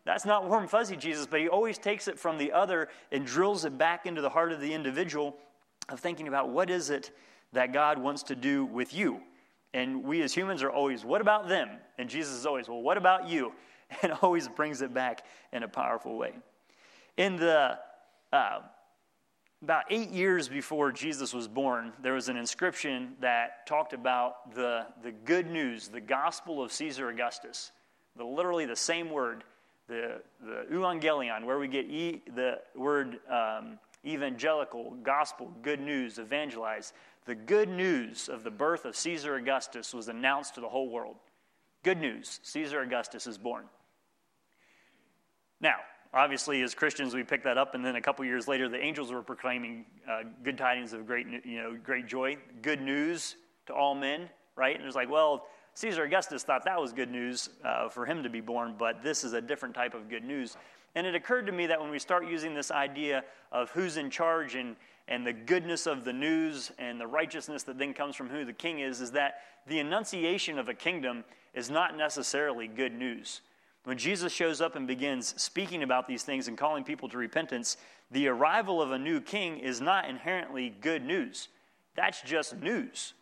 That's 0.06 0.26
not 0.26 0.48
warm 0.48 0.68
fuzzy 0.68 0.96
Jesus, 0.96 1.28
but 1.28 1.40
he 1.40 1.50
always 1.50 1.78
takes 1.78 2.08
it 2.08 2.18
from 2.18 2.38
the 2.38 2.52
other 2.52 2.90
and 3.12 3.26
drills 3.26 3.66
it 3.66 3.78
back 3.78 4.06
into 4.06 4.22
the 4.22 4.30
heart 4.30 4.52
of 4.52 4.60
the 4.60 4.74
individual 4.74 5.38
of 5.90 6.00
thinking 6.00 6.28
about 6.28 6.50
what 6.50 6.70
is 6.70 6.90
it 6.90 7.12
that 7.54 7.74
God 7.74 8.00
wants 8.00 8.24
to 8.24 8.36
do 8.36 8.66
with 8.66 8.94
you. 8.94 9.22
And 9.74 10.04
we 10.04 10.22
as 10.22 10.34
humans 10.34 10.64
are 10.64 10.72
always, 10.72 11.06
what 11.06 11.22
about 11.22 11.48
them? 11.48 11.70
And 11.98 12.10
Jesus 12.10 12.34
is 12.34 12.46
always, 12.46 12.68
well, 12.68 12.82
what 12.82 12.98
about 12.98 13.28
you? 13.28 13.54
And 14.04 14.14
always 14.22 14.48
brings 14.48 14.82
it 14.82 14.94
back 14.94 15.26
in 15.52 15.64
a 15.64 15.68
powerful 15.68 16.16
way. 16.16 16.34
In 17.18 17.36
the 17.36 17.80
uh, 18.32 18.60
about 19.62 19.84
eight 19.90 20.10
years 20.10 20.48
before 20.48 20.92
Jesus 20.92 21.34
was 21.34 21.48
born, 21.48 21.92
there 22.02 22.14
was 22.14 22.30
an 22.30 22.38
inscription 22.38 23.16
that 23.20 23.68
talked 23.68 23.92
about 23.92 24.56
the, 24.56 24.86
the 25.04 25.12
good 25.12 25.48
news, 25.48 25.90
the 25.90 26.00
gospel 26.00 26.64
of 26.64 26.72
Caesar 26.72 27.10
Augustus. 27.10 27.72
The, 28.16 28.24
literally 28.24 28.66
the 28.66 28.76
same 28.76 29.12
word, 29.12 29.44
the, 29.88 30.22
the 30.42 30.66
euangelion, 30.72 31.44
where 31.44 31.60
we 31.60 31.68
get 31.68 31.86
e, 31.86 32.22
the 32.36 32.60
word 32.74 33.20
um, 33.30 33.80
evangelical, 34.06 34.96
gospel, 35.04 35.52
good 35.62 35.82
news, 35.82 36.20
evangelize. 36.20 36.94
The 37.26 37.36
good 37.36 37.68
news 37.68 38.30
of 38.30 38.44
the 38.44 38.52
birth 38.52 38.86
of 38.86 38.96
Caesar 38.96 39.36
Augustus 39.36 39.94
was 39.94 40.08
announced 40.08 40.56
to 40.56 40.62
the 40.62 40.70
whole 40.70 40.90
world. 40.90 41.18
Good 41.84 42.00
news 42.00 42.40
Caesar 42.44 42.82
Augustus 42.82 43.28
is 43.28 43.38
born. 43.38 43.66
Now, 45.62 45.76
obviously, 46.14 46.62
as 46.62 46.74
Christians, 46.74 47.14
we 47.14 47.24
pick 47.24 47.44
that 47.44 47.58
up, 47.58 47.76
and 47.76 47.84
then 47.84 47.96
a 47.96 48.02
couple 48.02 48.24
years 48.26 48.48
later, 48.48 48.70
the 48.70 48.82
angels 48.82 49.12
were 49.12 49.22
proclaiming 49.22 49.86
uh, 50.10 50.24
good 50.44 50.58
tidings 50.58 50.94
of 50.94 51.06
great, 51.06 51.28
you 51.46 51.58
know, 51.58 51.78
great 51.84 52.08
joy, 52.08 52.38
good 52.62 52.82
news 52.82 53.36
to 53.68 53.74
all 53.74 53.96
men, 53.96 54.30
right? 54.56 54.76
And 54.76 54.86
it's 54.86 54.96
like, 54.96 55.10
well, 55.10 55.48
Caesar 55.76 56.04
Augustus 56.04 56.44
thought 56.44 56.66
that 56.66 56.80
was 56.80 56.92
good 56.92 57.12
news 57.12 57.50
uh, 57.64 57.90
for 57.90 58.06
him 58.06 58.24
to 58.24 58.30
be 58.30 58.42
born, 58.42 58.76
but 58.78 59.04
this 59.04 59.24
is 59.24 59.34
a 59.34 59.42
different 59.42 59.76
type 59.76 59.94
of 59.94 60.10
good 60.10 60.24
news. 60.24 60.58
And 60.96 61.06
it 61.06 61.16
occurred 61.16 61.46
to 61.46 61.52
me 61.52 61.68
that 61.68 61.80
when 61.80 61.92
we 61.92 62.00
start 62.00 62.28
using 62.28 62.54
this 62.54 62.72
idea 62.72 63.24
of 63.52 63.70
who's 63.72 63.98
in 63.98 64.10
charge 64.10 64.56
and, 64.56 64.76
and 65.08 65.26
the 65.26 65.34
goodness 65.34 65.86
of 65.88 66.04
the 66.04 66.14
news 66.14 66.72
and 66.80 67.00
the 67.00 67.08
righteousness 67.08 67.64
that 67.64 67.78
then 67.78 67.94
comes 67.94 68.16
from 68.16 68.28
who 68.28 68.44
the 68.44 68.54
king 68.54 68.80
is, 68.80 69.00
is 69.00 69.12
that 69.12 69.42
the 69.68 69.80
annunciation 69.80 70.58
of 70.58 70.68
a 70.68 70.74
kingdom 70.74 71.24
is 71.54 71.70
not 71.70 71.96
necessarily 71.96 72.68
good 72.68 72.94
news. 72.94 73.42
When 73.86 73.98
Jesus 73.98 74.34
shows 74.34 74.62
up 74.62 74.76
and 74.76 74.86
begins 74.88 75.42
speaking 75.42 75.84
about 75.84 76.08
these 76.08 76.24
things 76.24 76.48
and 76.48 76.58
calling 76.58 76.84
people 76.84 77.10
to 77.10 77.18
repentance, 77.18 77.78
the 78.12 78.28
arrival 78.28 78.82
of 78.82 78.92
a 78.92 79.00
new 79.00 79.22
king 79.22 79.60
is 79.60 79.80
not 79.80 80.10
inherently 80.10 80.74
good 80.82 81.04
news. 81.04 81.48
That's 81.96 82.22
just 82.22 82.58
news. 82.58 83.14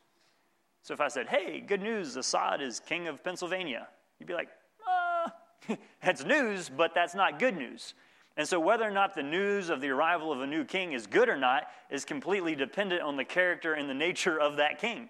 So 0.81 0.93
if 0.93 1.01
I 1.01 1.09
said, 1.09 1.27
hey, 1.27 1.59
good 1.59 1.81
news, 1.81 2.15
Assad 2.15 2.61
is 2.61 2.79
king 2.79 3.07
of 3.07 3.23
Pennsylvania, 3.23 3.87
you'd 4.19 4.27
be 4.27 4.33
like, 4.33 4.49
uh, 4.87 5.75
that's 6.03 6.23
news, 6.23 6.69
but 6.69 6.93
that's 6.95 7.13
not 7.13 7.39
good 7.39 7.57
news. 7.57 7.93
And 8.37 8.47
so, 8.47 8.59
whether 8.59 8.87
or 8.87 8.91
not 8.91 9.15
the 9.15 9.23
news 9.23 9.69
of 9.69 9.81
the 9.81 9.89
arrival 9.89 10.31
of 10.31 10.41
a 10.41 10.47
new 10.47 10.63
king 10.63 10.93
is 10.93 11.07
good 11.07 11.27
or 11.27 11.37
not 11.37 11.63
is 11.89 12.05
completely 12.05 12.55
dependent 12.55 13.01
on 13.01 13.17
the 13.17 13.25
character 13.25 13.73
and 13.73 13.89
the 13.89 13.95
nature 13.95 14.39
of 14.39 14.57
that 14.57 14.79
king. 14.79 15.09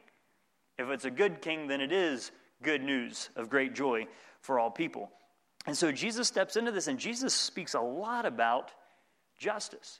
If 0.78 0.88
it's 0.90 1.04
a 1.04 1.12
good 1.12 1.42
king, 1.42 1.68
then 1.68 1.82
it 1.82 1.92
is 1.92 2.32
good 2.64 2.82
news 2.82 3.30
of 3.36 3.50
great 3.50 3.76
joy 3.76 4.08
for 4.40 4.60
all 4.60 4.72
people. 4.72 5.12
And 5.68 5.78
so, 5.78 5.92
Jesus 5.92 6.28
steps 6.28 6.56
into 6.56 6.72
this, 6.72 6.88
and 6.88 6.98
Jesus 6.98 7.34
speaks 7.34 7.74
a 7.74 7.80
lot 7.80 8.26
about 8.26 8.72
justice 9.38 10.00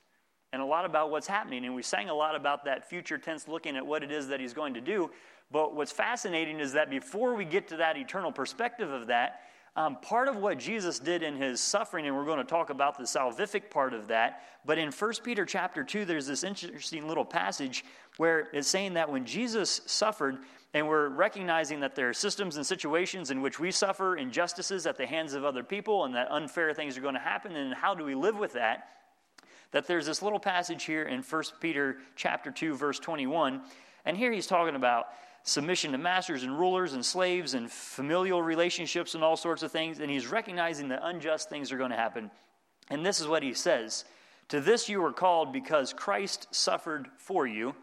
and 0.54 0.62
a 0.62 0.66
lot 0.66 0.86
about 0.86 1.12
what's 1.12 1.28
happening. 1.28 1.66
And 1.66 1.76
we 1.76 1.84
sang 1.84 2.10
a 2.10 2.14
lot 2.14 2.36
about 2.36 2.66
that 2.66 2.90
future 2.90 3.18
tense 3.18 3.48
looking 3.48 3.76
at 3.76 3.86
what 3.86 4.02
it 4.02 4.12
is 4.12 4.30
that 4.30 4.40
he's 4.40 4.54
going 4.54 4.74
to 4.76 4.82
do. 4.82 5.12
But 5.52 5.76
what's 5.76 5.92
fascinating 5.92 6.60
is 6.60 6.74
that 6.74 6.90
before 6.90 7.36
we 7.36 7.46
get 7.46 7.68
to 7.70 7.78
that 7.78 7.98
eternal 7.98 8.32
perspective 8.32 8.90
of 8.90 9.08
that, 9.08 9.42
um, 9.76 9.98
part 9.98 10.28
of 10.28 10.38
what 10.38 10.58
Jesus 10.58 10.98
did 10.98 11.22
in 11.22 11.36
his 11.36 11.62
suffering, 11.62 12.08
and 12.08 12.16
we're 12.16 12.26
going 12.26 12.40
to 12.40 12.44
talk 12.44 12.72
about 12.72 12.98
the 12.98 13.04
salvific 13.04 13.70
part 13.70 13.94
of 13.94 14.08
that, 14.08 14.42
but 14.66 14.80
in 14.80 14.92
1 14.92 15.14
Peter 15.24 15.46
chapter 15.46 15.84
2, 15.84 16.04
there's 16.04 16.26
this 16.26 16.44
interesting 16.44 17.08
little 17.08 17.24
passage 17.24 17.86
where 18.18 18.48
it's 18.54 18.68
saying 18.68 18.96
that 18.96 19.12
when 19.12 19.24
Jesus 19.24 19.82
suffered, 19.86 20.40
and 20.74 20.88
we're 20.88 21.10
recognizing 21.10 21.80
that 21.80 21.96
there 21.96 22.10
are 22.10 22.14
systems 22.14 22.58
and 22.58 22.66
situations 22.66 23.32
in 23.32 23.42
which 23.42 23.60
we 23.60 23.72
suffer 23.72 24.16
injustices 24.16 24.86
at 24.86 24.98
the 24.98 25.06
hands 25.06 25.34
of 25.34 25.46
other 25.46 25.64
people 25.64 26.06
and 26.06 26.16
that 26.16 26.30
unfair 26.30 26.74
things 26.74 26.98
are 26.98 27.02
going 27.02 27.14
to 27.14 27.20
happen, 27.20 27.56
and 27.56 27.74
how 27.74 27.96
do 27.96 28.04
we 28.04 28.16
live 28.16 28.38
with 28.38 28.54
that? 28.54 28.90
That 29.72 29.88
there's 29.88 30.06
this 30.06 30.22
little 30.22 30.40
passage 30.40 30.84
here 30.84 31.04
in 31.04 31.22
1 31.22 31.44
Peter 31.60 31.98
chapter 32.16 32.52
2, 32.52 32.76
verse 32.76 33.00
21, 33.00 33.62
and 34.06 34.16
here 34.16 34.32
he's 34.32 34.48
talking 34.48 34.76
about 34.76 35.08
submission 35.48 35.94
to 35.94 35.98
masters 35.98 36.44
and 36.44 36.60
rulers 36.60 36.94
and 36.94 37.04
slaves 37.04 37.54
and 37.54 37.72
familial 37.72 38.42
relationships 38.42 39.16
and 39.16 39.24
all 39.24 39.38
sorts 39.38 39.64
of 39.64 39.72
things. 39.72 40.00
And 40.00 40.12
he's 40.12 40.28
recognizing 40.28 40.90
that 40.90 41.00
unjust 41.04 41.50
things 41.50 41.72
are 41.72 41.78
going 41.78 41.92
to 41.92 41.98
happen. 41.98 42.30
And 42.90 43.06
this 43.06 43.20
is 43.20 43.28
what 43.28 43.44
he 43.44 43.54
says 43.54 44.06
To 44.50 44.60
this 44.60 44.90
you 44.90 45.02
were 45.02 45.14
called 45.14 45.54
because 45.54 45.94
Christ 45.94 46.48
suffered 46.52 47.08
for 47.18 47.48
you, 47.48 47.76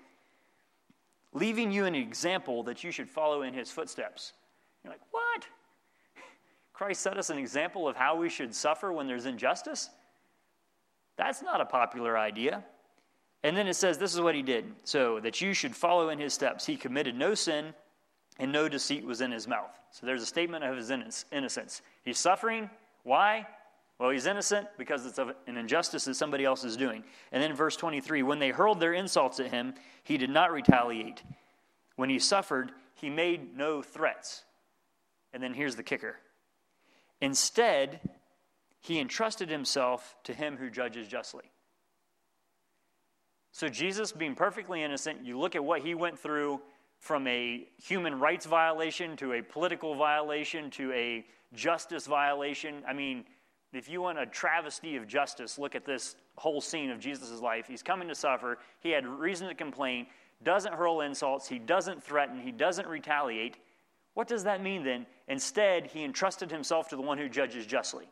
leaving 1.34 1.70
you 1.70 1.84
an 1.84 1.94
example 1.94 2.62
that 2.62 2.82
you 2.82 2.90
should 2.90 3.10
follow 3.10 3.42
in 3.42 3.52
his 3.52 3.70
footsteps. 3.70 4.32
You're 4.82 4.92
like, 4.92 5.02
what? 5.10 5.46
Christ 6.72 7.02
set 7.02 7.18
us 7.18 7.30
an 7.30 7.38
example 7.38 7.86
of 7.86 7.96
how 7.96 8.16
we 8.16 8.28
should 8.28 8.54
suffer 8.54 8.92
when 8.92 9.06
there's 9.06 9.26
injustice? 9.26 9.90
That's 11.16 11.42
not 11.42 11.60
a 11.60 11.64
popular 11.64 12.16
idea. 12.16 12.64
And 13.42 13.56
then 13.56 13.68
it 13.68 13.74
says, 13.74 13.98
This 13.98 14.14
is 14.14 14.20
what 14.20 14.34
he 14.34 14.42
did, 14.42 14.64
so 14.84 15.20
that 15.20 15.40
you 15.40 15.52
should 15.52 15.76
follow 15.76 16.08
in 16.08 16.18
his 16.18 16.32
steps. 16.32 16.64
He 16.64 16.76
committed 16.76 17.14
no 17.14 17.34
sin, 17.34 17.74
and 18.38 18.50
no 18.50 18.68
deceit 18.68 19.04
was 19.04 19.20
in 19.20 19.30
his 19.30 19.46
mouth. 19.46 19.78
So 19.92 20.06
there's 20.06 20.22
a 20.22 20.26
statement 20.26 20.64
of 20.64 20.76
his 20.76 20.90
innocence. 20.90 21.82
He's 22.04 22.18
suffering. 22.18 22.70
Why? 23.02 23.46
Well, 23.98 24.10
he's 24.10 24.26
innocent 24.26 24.66
because 24.76 25.06
it's 25.06 25.18
an 25.18 25.56
injustice 25.56 26.04
that 26.06 26.14
somebody 26.14 26.44
else 26.44 26.64
is 26.64 26.76
doing. 26.76 27.04
And 27.30 27.42
then 27.42 27.54
verse 27.54 27.76
23 27.76 28.22
when 28.22 28.40
they 28.40 28.50
hurled 28.50 28.80
their 28.80 28.92
insults 28.92 29.38
at 29.38 29.50
him, 29.50 29.74
he 30.02 30.18
did 30.18 30.30
not 30.30 30.52
retaliate. 30.52 31.22
When 31.96 32.10
he 32.10 32.18
suffered, 32.18 32.72
he 32.94 33.08
made 33.08 33.56
no 33.56 33.82
threats. 33.82 34.42
And 35.32 35.42
then 35.42 35.54
here's 35.54 35.76
the 35.76 35.82
kicker 35.82 36.16
instead, 37.20 38.00
he 38.80 39.00
entrusted 39.00 39.48
himself 39.48 40.16
to 40.24 40.34
him 40.34 40.56
who 40.56 40.68
judges 40.68 41.08
justly. 41.08 41.44
So, 43.52 43.68
Jesus 43.68 44.10
being 44.10 44.34
perfectly 44.34 44.82
innocent, 44.82 45.24
you 45.24 45.38
look 45.38 45.54
at 45.54 45.64
what 45.64 45.80
he 45.80 45.94
went 45.94 46.18
through 46.18 46.60
from 46.98 47.26
a 47.26 47.66
human 47.82 48.18
rights 48.18 48.46
violation 48.46 49.16
to 49.18 49.34
a 49.34 49.42
political 49.42 49.94
violation 49.94 50.70
to 50.70 50.92
a 50.92 51.24
justice 51.54 52.06
violation. 52.06 52.82
I 52.86 52.92
mean, 52.94 53.24
if 53.76 53.88
you 53.88 54.02
want 54.02 54.18
a 54.18 54.26
travesty 54.26 54.96
of 54.96 55.06
justice, 55.06 55.58
look 55.58 55.74
at 55.74 55.84
this 55.84 56.16
whole 56.36 56.60
scene 56.60 56.90
of 56.90 57.00
Jesus' 57.00 57.40
life. 57.40 57.66
He's 57.66 57.82
coming 57.82 58.08
to 58.08 58.14
suffer. 58.14 58.58
He 58.80 58.90
had 58.90 59.06
reason 59.06 59.48
to 59.48 59.54
complain, 59.54 60.06
doesn't 60.42 60.74
hurl 60.74 61.00
insults, 61.00 61.48
he 61.48 61.58
doesn't 61.58 62.02
threaten, 62.02 62.40
he 62.40 62.52
doesn't 62.52 62.86
retaliate. 62.86 63.56
What 64.14 64.28
does 64.28 64.44
that 64.44 64.62
mean 64.62 64.84
then? 64.84 65.06
Instead, 65.28 65.86
he 65.86 66.04
entrusted 66.04 66.50
himself 66.50 66.88
to 66.88 66.96
the 66.96 67.02
one 67.02 67.18
who 67.18 67.28
judges 67.28 67.66
justly. 67.66 68.08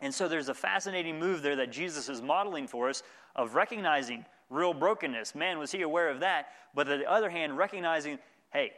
And 0.00 0.12
so 0.12 0.28
there's 0.28 0.48
a 0.48 0.54
fascinating 0.54 1.18
move 1.18 1.42
there 1.42 1.56
that 1.56 1.70
Jesus 1.70 2.08
is 2.08 2.22
modeling 2.22 2.66
for 2.66 2.88
us 2.88 3.02
of 3.36 3.54
recognizing 3.54 4.24
real 4.48 4.72
brokenness. 4.72 5.34
Man, 5.34 5.58
was 5.58 5.70
he 5.70 5.82
aware 5.82 6.08
of 6.08 6.20
that? 6.20 6.48
But 6.74 6.88
on 6.88 6.98
the 6.98 7.10
other 7.10 7.30
hand, 7.30 7.56
recognizing, 7.56 8.18
hey, 8.52 8.72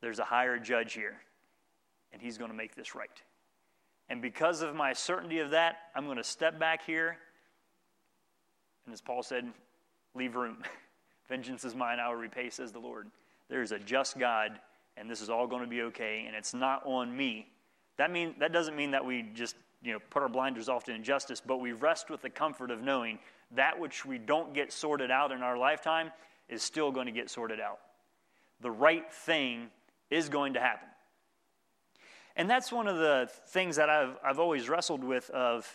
there's 0.00 0.18
a 0.18 0.24
higher 0.24 0.58
judge 0.58 0.92
here, 0.92 1.16
and 2.12 2.20
he's 2.20 2.36
going 2.36 2.50
to 2.50 2.56
make 2.56 2.74
this 2.74 2.94
right. 2.94 3.22
And 4.08 4.22
because 4.22 4.62
of 4.62 4.74
my 4.74 4.92
certainty 4.92 5.40
of 5.40 5.50
that, 5.50 5.76
I'm 5.94 6.04
going 6.04 6.16
to 6.16 6.24
step 6.24 6.58
back 6.58 6.84
here. 6.84 7.18
And 8.84 8.92
as 8.92 9.00
Paul 9.00 9.22
said, 9.22 9.46
leave 10.14 10.36
room. 10.36 10.58
Vengeance 11.28 11.64
is 11.64 11.74
mine, 11.74 11.98
I 11.98 12.08
will 12.08 12.16
repay, 12.16 12.50
says 12.50 12.70
the 12.70 12.78
Lord. 12.78 13.08
There 13.48 13.62
is 13.62 13.72
a 13.72 13.78
just 13.78 14.18
God, 14.18 14.60
and 14.96 15.10
this 15.10 15.20
is 15.20 15.28
all 15.28 15.46
going 15.46 15.62
to 15.62 15.68
be 15.68 15.82
okay, 15.82 16.24
and 16.26 16.36
it's 16.36 16.54
not 16.54 16.82
on 16.84 17.16
me. 17.16 17.48
That, 17.96 18.12
mean, 18.12 18.34
that 18.38 18.52
doesn't 18.52 18.76
mean 18.76 18.92
that 18.92 19.04
we 19.04 19.22
just 19.34 19.56
you 19.82 19.92
know, 19.92 19.98
put 20.10 20.22
our 20.22 20.28
blinders 20.28 20.68
off 20.68 20.84
to 20.84 20.92
injustice, 20.92 21.42
but 21.44 21.58
we 21.58 21.72
rest 21.72 22.10
with 22.10 22.22
the 22.22 22.30
comfort 22.30 22.70
of 22.70 22.82
knowing 22.82 23.18
that 23.54 23.78
which 23.78 24.04
we 24.04 24.18
don't 24.18 24.54
get 24.54 24.72
sorted 24.72 25.10
out 25.10 25.32
in 25.32 25.42
our 25.42 25.56
lifetime 25.56 26.10
is 26.48 26.62
still 26.62 26.90
going 26.90 27.06
to 27.06 27.12
get 27.12 27.30
sorted 27.30 27.60
out. 27.60 27.78
The 28.60 28.70
right 28.70 29.12
thing 29.12 29.68
is 30.10 30.28
going 30.28 30.54
to 30.54 30.60
happen. 30.60 30.88
And 32.36 32.48
that's 32.50 32.70
one 32.70 32.86
of 32.86 32.98
the 32.98 33.30
things 33.48 33.76
that 33.76 33.88
I've, 33.88 34.16
I've 34.22 34.38
always 34.38 34.68
wrestled 34.68 35.02
with 35.02 35.30
of 35.30 35.66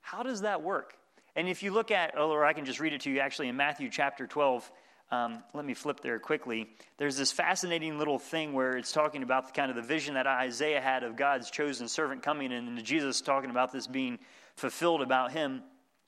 how 0.00 0.22
does 0.22 0.40
that 0.40 0.62
work? 0.62 0.94
And 1.36 1.48
if 1.48 1.62
you 1.62 1.70
look 1.70 1.90
at, 1.90 2.18
or 2.18 2.44
I 2.44 2.52
can 2.52 2.64
just 2.64 2.80
read 2.80 2.92
it 2.92 3.02
to 3.02 3.10
you 3.10 3.20
actually 3.20 3.48
in 3.48 3.56
Matthew 3.56 3.88
chapter 3.88 4.26
12, 4.26 4.70
um, 5.12 5.42
let 5.54 5.64
me 5.64 5.74
flip 5.74 6.00
there 6.00 6.18
quickly. 6.18 6.70
There's 6.98 7.16
this 7.16 7.30
fascinating 7.30 7.98
little 7.98 8.18
thing 8.18 8.52
where 8.54 8.76
it's 8.76 8.92
talking 8.92 9.22
about 9.22 9.46
the 9.46 9.52
kind 9.52 9.70
of 9.70 9.76
the 9.76 9.82
vision 9.82 10.14
that 10.14 10.26
Isaiah 10.26 10.80
had 10.80 11.04
of 11.04 11.16
God's 11.16 11.50
chosen 11.50 11.86
servant 11.86 12.22
coming 12.22 12.52
and 12.52 12.82
Jesus 12.82 13.20
talking 13.20 13.50
about 13.50 13.72
this 13.72 13.86
being 13.86 14.18
fulfilled 14.56 15.00
about 15.00 15.32
him. 15.32 15.62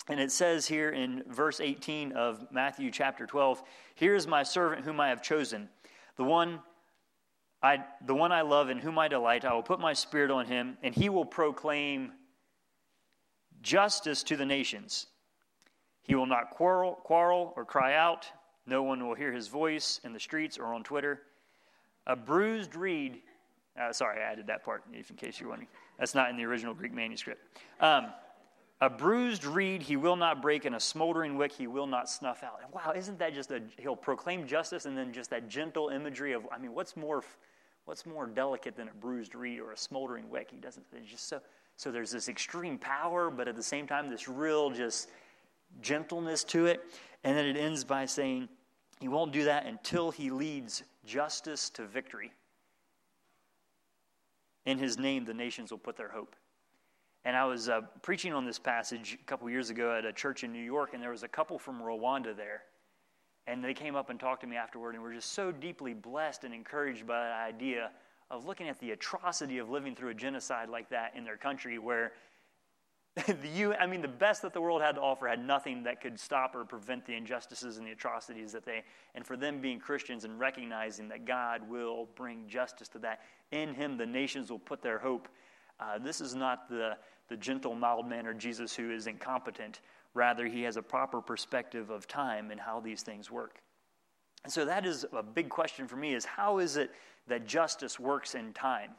And 0.08 0.18
it 0.18 0.32
says 0.32 0.66
here 0.66 0.90
in 0.90 1.22
verse 1.28 1.60
18 1.60 2.12
of 2.12 2.46
Matthew 2.50 2.90
chapter 2.90 3.26
12, 3.26 3.62
Here 3.94 4.14
is 4.14 4.26
my 4.26 4.42
servant 4.42 4.84
whom 4.84 5.00
I 5.00 5.10
have 5.10 5.22
chosen, 5.22 5.68
the 6.16 6.24
one 6.24 6.60
I, 7.64 7.82
the 8.04 8.14
one 8.14 8.30
I 8.30 8.42
love 8.42 8.68
in 8.68 8.76
whom 8.76 8.98
I 8.98 9.08
delight. 9.08 9.46
I 9.46 9.54
will 9.54 9.62
put 9.62 9.80
my 9.80 9.94
spirit 9.94 10.30
on 10.30 10.44
him, 10.44 10.76
and 10.82 10.94
he 10.94 11.08
will 11.08 11.24
proclaim 11.24 12.12
justice 13.62 14.22
to 14.24 14.36
the 14.36 14.44
nations. 14.44 15.06
He 16.02 16.14
will 16.14 16.26
not 16.26 16.50
quarrel, 16.50 16.92
quarrel 17.02 17.54
or 17.56 17.64
cry 17.64 17.94
out. 17.94 18.26
No 18.66 18.82
one 18.82 19.06
will 19.06 19.14
hear 19.14 19.32
his 19.32 19.48
voice 19.48 19.98
in 20.04 20.12
the 20.12 20.20
streets 20.20 20.58
or 20.58 20.74
on 20.74 20.84
Twitter. 20.84 21.22
A 22.06 22.14
bruised 22.14 22.76
reed, 22.76 23.22
uh, 23.80 23.94
sorry, 23.94 24.20
I 24.20 24.30
added 24.30 24.48
that 24.48 24.62
part 24.62 24.84
in 24.92 25.02
case 25.16 25.40
you're 25.40 25.48
wondering. 25.48 25.68
That's 25.98 26.14
not 26.14 26.28
in 26.28 26.36
the 26.36 26.44
original 26.44 26.74
Greek 26.74 26.92
manuscript. 26.92 27.40
Um, 27.80 28.08
a 28.82 28.90
bruised 28.90 29.46
reed 29.46 29.80
he 29.80 29.96
will 29.96 30.16
not 30.16 30.42
break, 30.42 30.66
and 30.66 30.74
a 30.74 30.80
smoldering 30.80 31.38
wick 31.38 31.52
he 31.52 31.66
will 31.66 31.86
not 31.86 32.10
snuff 32.10 32.42
out. 32.42 32.60
And 32.62 32.70
wow, 32.74 32.92
isn't 32.94 33.18
that 33.20 33.32
just 33.32 33.50
a, 33.50 33.62
he'll 33.78 33.96
proclaim 33.96 34.46
justice 34.46 34.84
and 34.84 34.98
then 34.98 35.14
just 35.14 35.30
that 35.30 35.48
gentle 35.48 35.88
imagery 35.88 36.32
of, 36.32 36.46
I 36.52 36.58
mean, 36.58 36.74
what's 36.74 36.94
more, 36.94 37.24
what's 37.84 38.06
more 38.06 38.26
delicate 38.26 38.76
than 38.76 38.88
a 38.88 38.94
bruised 38.94 39.34
reed 39.34 39.60
or 39.60 39.72
a 39.72 39.76
smoldering 39.76 40.28
wick? 40.30 40.48
He 40.50 40.56
doesn't, 40.56 40.84
it's 40.92 41.10
just 41.10 41.28
so, 41.28 41.40
so 41.76 41.90
there's 41.90 42.10
this 42.10 42.28
extreme 42.28 42.78
power, 42.78 43.30
but 43.30 43.48
at 43.48 43.56
the 43.56 43.62
same 43.62 43.86
time, 43.86 44.08
this 44.08 44.28
real 44.28 44.70
just 44.70 45.10
gentleness 45.80 46.44
to 46.44 46.66
it. 46.66 46.82
And 47.24 47.36
then 47.36 47.46
it 47.46 47.56
ends 47.56 47.84
by 47.84 48.06
saying, 48.06 48.48
He 49.00 49.08
won't 49.08 49.32
do 49.32 49.44
that 49.44 49.66
until 49.66 50.10
He 50.10 50.30
leads 50.30 50.82
justice 51.04 51.70
to 51.70 51.86
victory. 51.86 52.32
In 54.66 54.78
His 54.78 54.98
name, 54.98 55.24
the 55.24 55.34
nations 55.34 55.70
will 55.70 55.78
put 55.78 55.96
their 55.96 56.08
hope. 56.08 56.36
And 57.24 57.36
I 57.36 57.46
was 57.46 57.68
uh, 57.68 57.80
preaching 58.02 58.34
on 58.34 58.44
this 58.44 58.58
passage 58.58 59.16
a 59.20 59.24
couple 59.24 59.48
years 59.48 59.70
ago 59.70 59.96
at 59.96 60.04
a 60.04 60.12
church 60.12 60.44
in 60.44 60.52
New 60.52 60.62
York, 60.62 60.90
and 60.92 61.02
there 61.02 61.10
was 61.10 61.22
a 61.22 61.28
couple 61.28 61.58
from 61.58 61.80
Rwanda 61.80 62.36
there. 62.36 62.64
And 63.46 63.62
they 63.62 63.74
came 63.74 63.94
up 63.94 64.10
and 64.10 64.18
talked 64.18 64.40
to 64.40 64.46
me 64.46 64.56
afterward, 64.56 64.94
and 64.94 65.02
were 65.02 65.12
just 65.12 65.32
so 65.32 65.52
deeply 65.52 65.92
blessed 65.92 66.44
and 66.44 66.54
encouraged 66.54 67.06
by 67.06 67.28
the 67.28 67.34
idea 67.34 67.90
of 68.30 68.46
looking 68.46 68.68
at 68.68 68.78
the 68.80 68.92
atrocity 68.92 69.58
of 69.58 69.68
living 69.68 69.94
through 69.94 70.10
a 70.10 70.14
genocide 70.14 70.68
like 70.68 70.88
that 70.90 71.12
in 71.14 71.24
their 71.24 71.36
country, 71.36 71.78
where 71.78 72.12
the, 73.26 73.48
U, 73.54 73.74
I 73.74 73.86
mean, 73.86 74.02
the 74.02 74.08
best 74.08 74.42
that 74.42 74.52
the 74.52 74.60
world 74.60 74.82
had 74.82 74.96
to 74.96 75.00
offer 75.00 75.28
had 75.28 75.44
nothing 75.44 75.84
that 75.84 76.00
could 76.00 76.18
stop 76.18 76.56
or 76.56 76.64
prevent 76.64 77.06
the 77.06 77.14
injustices 77.14 77.76
and 77.76 77.86
the 77.86 77.92
atrocities 77.92 78.50
that 78.52 78.64
they, 78.64 78.82
and 79.14 79.24
for 79.24 79.36
them 79.36 79.60
being 79.60 79.78
Christians 79.78 80.24
and 80.24 80.40
recognizing 80.40 81.08
that 81.08 81.24
God 81.24 81.68
will 81.68 82.08
bring 82.16 82.48
justice 82.48 82.88
to 82.88 82.98
that. 83.00 83.20
In 83.52 83.72
Him, 83.72 83.96
the 83.96 84.06
nations 84.06 84.50
will 84.50 84.58
put 84.58 84.82
their 84.82 84.98
hope. 84.98 85.28
Uh, 85.78 85.98
this 85.98 86.20
is 86.20 86.34
not 86.34 86.68
the, 86.68 86.96
the 87.28 87.36
gentle, 87.36 87.76
mild 87.76 88.08
mannered 88.08 88.40
Jesus 88.40 88.74
who 88.74 88.90
is 88.90 89.06
incompetent. 89.06 89.80
Rather, 90.14 90.46
He 90.46 90.62
has 90.62 90.76
a 90.76 90.82
proper 90.82 91.20
perspective 91.20 91.90
of 91.90 92.08
time 92.08 92.50
and 92.50 92.60
how 92.60 92.80
these 92.80 93.02
things 93.02 93.30
work. 93.30 93.60
And 94.44 94.52
so 94.52 94.64
that 94.66 94.86
is 94.86 95.04
a 95.12 95.22
big 95.22 95.48
question 95.48 95.88
for 95.88 95.96
me 95.96 96.14
is 96.14 96.24
how 96.24 96.58
is 96.58 96.76
it 96.76 96.90
that 97.26 97.46
justice 97.46 97.98
works 97.98 98.34
in 98.34 98.52
time 98.52 98.90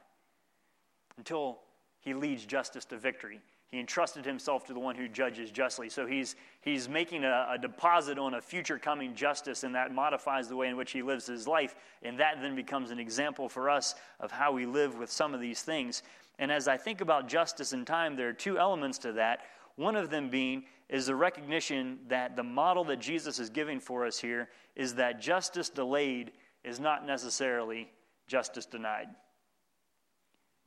until 1.17 1.59
he 2.01 2.13
leads 2.13 2.45
justice 2.45 2.83
to 2.85 2.97
victory? 2.97 3.39
He 3.71 3.79
entrusted 3.79 4.25
himself 4.25 4.65
to 4.65 4.73
the 4.73 4.79
one 4.79 4.95
who 4.95 5.07
judges 5.07 5.51
justly. 5.51 5.89
So 5.89 6.05
he's, 6.05 6.35
he's 6.61 6.87
making 6.87 7.25
a, 7.25 7.47
a, 7.51 7.57
deposit 7.57 8.17
on 8.17 8.35
a 8.35 8.41
future 8.41 8.77
coming 8.77 9.15
justice, 9.15 9.63
and 9.63 9.75
that 9.75 9.93
modifies 9.93 10.47
the 10.47 10.55
way 10.55 10.69
in 10.69 10.77
which 10.77 10.91
he 10.91 11.01
lives 11.01 11.27
his 11.27 11.47
life. 11.47 11.75
And 12.01 12.19
that 12.19 12.41
then 12.41 12.55
becomes 12.55 12.91
an 12.91 12.99
example 12.99 13.49
for 13.49 13.69
us 13.69 13.95
of 14.19 14.31
how 14.31 14.51
we 14.51 14.65
live 14.65 14.97
with 14.97 15.11
some 15.11 15.33
of 15.33 15.41
these 15.41 15.61
things. 15.61 16.03
And 16.39 16.51
as 16.51 16.67
I 16.67 16.77
think 16.77 17.01
about 17.01 17.27
justice 17.27 17.73
and 17.73 17.85
time, 17.85 18.15
there 18.15 18.29
are 18.29 18.33
two 18.33 18.57
elements 18.57 18.97
to 18.99 19.13
that. 19.13 19.41
One 19.75 19.95
of 19.95 20.09
them 20.09 20.29
being 20.29 20.63
is 20.89 21.07
the 21.07 21.15
recognition 21.15 21.99
that 22.07 22.35
the 22.35 22.43
model 22.43 22.83
that 22.85 22.99
Jesus 22.99 23.39
is 23.39 23.49
giving 23.49 23.79
for 23.79 24.05
us 24.05 24.19
here 24.19 24.49
is 24.75 24.95
that 24.95 25.19
justice 25.19 25.69
delayed 25.69 26.31
is 26.63 26.79
not 26.79 27.05
necessarily 27.05 27.89
justice 28.27 28.65
denied. 28.65 29.07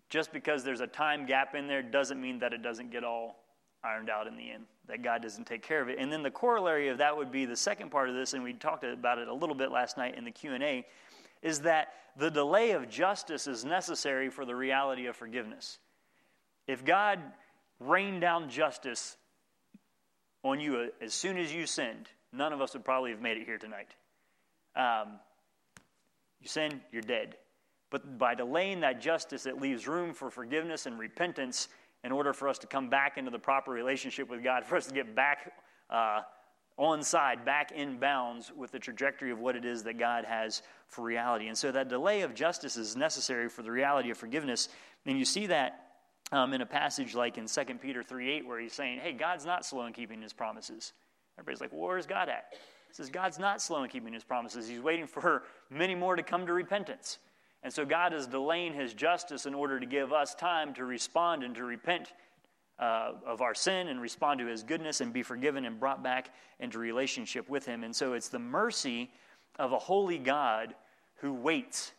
Just 0.08 0.32
because 0.32 0.64
there's 0.64 0.80
a 0.80 0.86
time 0.86 1.26
gap 1.26 1.54
in 1.54 1.66
there 1.66 1.82
doesn't 1.82 2.20
mean 2.20 2.38
that 2.38 2.52
it 2.52 2.62
doesn't 2.62 2.90
get 2.90 3.04
all 3.04 3.44
ironed 3.84 4.10
out 4.10 4.26
in 4.26 4.36
the 4.36 4.50
end, 4.50 4.64
that 4.88 5.02
God 5.02 5.22
doesn't 5.22 5.46
take 5.46 5.62
care 5.62 5.80
of 5.80 5.88
it. 5.88 5.98
And 5.98 6.10
then 6.10 6.22
the 6.22 6.30
corollary 6.30 6.88
of 6.88 6.98
that 6.98 7.16
would 7.16 7.30
be 7.30 7.44
the 7.44 7.56
second 7.56 7.90
part 7.90 8.08
of 8.08 8.14
this, 8.14 8.34
and 8.34 8.42
we 8.42 8.54
talked 8.54 8.84
about 8.84 9.18
it 9.18 9.28
a 9.28 9.34
little 9.34 9.54
bit 9.54 9.70
last 9.70 9.96
night 9.96 10.16
in 10.16 10.24
the 10.24 10.30
Q&A, 10.30 10.84
is 11.42 11.60
that 11.60 11.92
the 12.16 12.30
delay 12.30 12.72
of 12.72 12.88
justice 12.88 13.46
is 13.46 13.64
necessary 13.64 14.30
for 14.30 14.44
the 14.44 14.56
reality 14.56 15.06
of 15.06 15.14
forgiveness. 15.14 15.78
If 16.66 16.84
God 16.84 17.20
rained 17.78 18.20
down 18.20 18.50
justice 18.50 19.16
on 20.42 20.60
you 20.60 20.90
as 21.00 21.14
soon 21.14 21.36
as 21.36 21.52
you 21.52 21.66
sinned, 21.66 22.08
none 22.32 22.52
of 22.52 22.60
us 22.60 22.74
would 22.74 22.84
probably 22.84 23.10
have 23.10 23.20
made 23.20 23.38
it 23.38 23.46
here 23.46 23.58
tonight. 23.58 23.88
Um, 24.76 25.18
you 26.40 26.48
sin, 26.48 26.80
you're 26.92 27.02
dead. 27.02 27.36
But 27.90 28.18
by 28.18 28.34
delaying 28.34 28.80
that 28.80 29.00
justice, 29.00 29.46
it 29.46 29.60
leaves 29.60 29.88
room 29.88 30.12
for 30.12 30.30
forgiveness 30.30 30.86
and 30.86 30.98
repentance 30.98 31.68
in 32.04 32.12
order 32.12 32.32
for 32.32 32.48
us 32.48 32.58
to 32.58 32.66
come 32.66 32.88
back 32.88 33.18
into 33.18 33.30
the 33.30 33.38
proper 33.38 33.70
relationship 33.70 34.28
with 34.28 34.44
God, 34.44 34.64
for 34.66 34.76
us 34.76 34.86
to 34.86 34.94
get 34.94 35.14
back 35.14 35.52
uh, 35.90 36.20
on 36.76 37.02
side, 37.02 37.44
back 37.44 37.72
in 37.72 37.98
bounds 37.98 38.52
with 38.56 38.70
the 38.70 38.78
trajectory 38.78 39.32
of 39.32 39.40
what 39.40 39.56
it 39.56 39.64
is 39.64 39.82
that 39.82 39.98
God 39.98 40.24
has 40.24 40.62
for 40.86 41.02
reality. 41.02 41.48
And 41.48 41.58
so 41.58 41.72
that 41.72 41.88
delay 41.88 42.20
of 42.22 42.34
justice 42.34 42.76
is 42.76 42.94
necessary 42.94 43.48
for 43.48 43.62
the 43.62 43.70
reality 43.70 44.10
of 44.10 44.18
forgiveness. 44.18 44.68
And 45.04 45.18
you 45.18 45.24
see 45.24 45.46
that 45.46 45.87
um, 46.32 46.52
in 46.52 46.60
a 46.60 46.66
passage 46.66 47.14
like 47.14 47.38
in 47.38 47.46
2 47.46 47.64
Peter 47.80 48.02
3 48.02 48.30
8, 48.30 48.46
where 48.46 48.60
he's 48.60 48.72
saying, 48.72 49.00
hey, 49.00 49.12
God's 49.12 49.46
not 49.46 49.64
slow 49.64 49.86
in 49.86 49.92
keeping 49.92 50.20
his 50.20 50.32
promises. 50.32 50.92
Everybody's 51.38 51.60
like, 51.60 51.72
well, 51.72 51.88
where's 51.88 52.06
God 52.06 52.28
at? 52.28 52.46
He 52.52 52.94
says, 52.94 53.10
God's 53.10 53.38
not 53.38 53.60
slow 53.60 53.82
in 53.82 53.90
keeping 53.90 54.12
his 54.12 54.24
promises. 54.24 54.68
He's 54.68 54.80
waiting 54.80 55.06
for 55.06 55.44
many 55.70 55.94
more 55.94 56.16
to 56.16 56.22
come 56.22 56.46
to 56.46 56.52
repentance. 56.52 57.18
And 57.62 57.72
so 57.72 57.84
God 57.84 58.12
is 58.12 58.26
delaying 58.26 58.72
his 58.72 58.94
justice 58.94 59.46
in 59.46 59.54
order 59.54 59.80
to 59.80 59.86
give 59.86 60.12
us 60.12 60.34
time 60.34 60.72
to 60.74 60.84
respond 60.84 61.42
and 61.42 61.54
to 61.56 61.64
repent 61.64 62.12
uh, 62.78 63.12
of 63.26 63.40
our 63.40 63.54
sin 63.54 63.88
and 63.88 64.00
respond 64.00 64.38
to 64.40 64.46
his 64.46 64.62
goodness 64.62 65.00
and 65.00 65.12
be 65.12 65.22
forgiven 65.22 65.64
and 65.64 65.80
brought 65.80 66.02
back 66.02 66.30
into 66.60 66.78
relationship 66.78 67.48
with 67.48 67.66
him. 67.66 67.82
And 67.82 67.94
so 67.94 68.12
it's 68.12 68.28
the 68.28 68.38
mercy 68.38 69.10
of 69.58 69.72
a 69.72 69.78
holy 69.78 70.18
God 70.18 70.74
who 71.16 71.32
waits. 71.32 71.92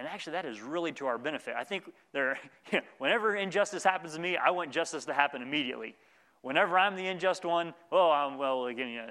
And 0.00 0.08
actually, 0.08 0.32
that 0.32 0.46
is 0.46 0.62
really 0.62 0.92
to 0.92 1.08
our 1.08 1.18
benefit. 1.18 1.54
I 1.58 1.64
think 1.64 1.84
there, 2.14 2.38
whenever 2.98 3.36
injustice 3.36 3.84
happens 3.84 4.14
to 4.14 4.18
me, 4.18 4.34
I 4.34 4.48
want 4.48 4.70
justice 4.70 5.04
to 5.04 5.12
happen 5.12 5.42
immediately. 5.42 5.94
Whenever 6.40 6.78
I'm 6.78 6.96
the 6.96 7.06
unjust 7.06 7.44
one, 7.44 7.74
oh, 7.92 8.10
I'm, 8.10 8.38
well, 8.38 8.64
again, 8.64 8.88
you 8.88 8.96
know, 8.96 9.06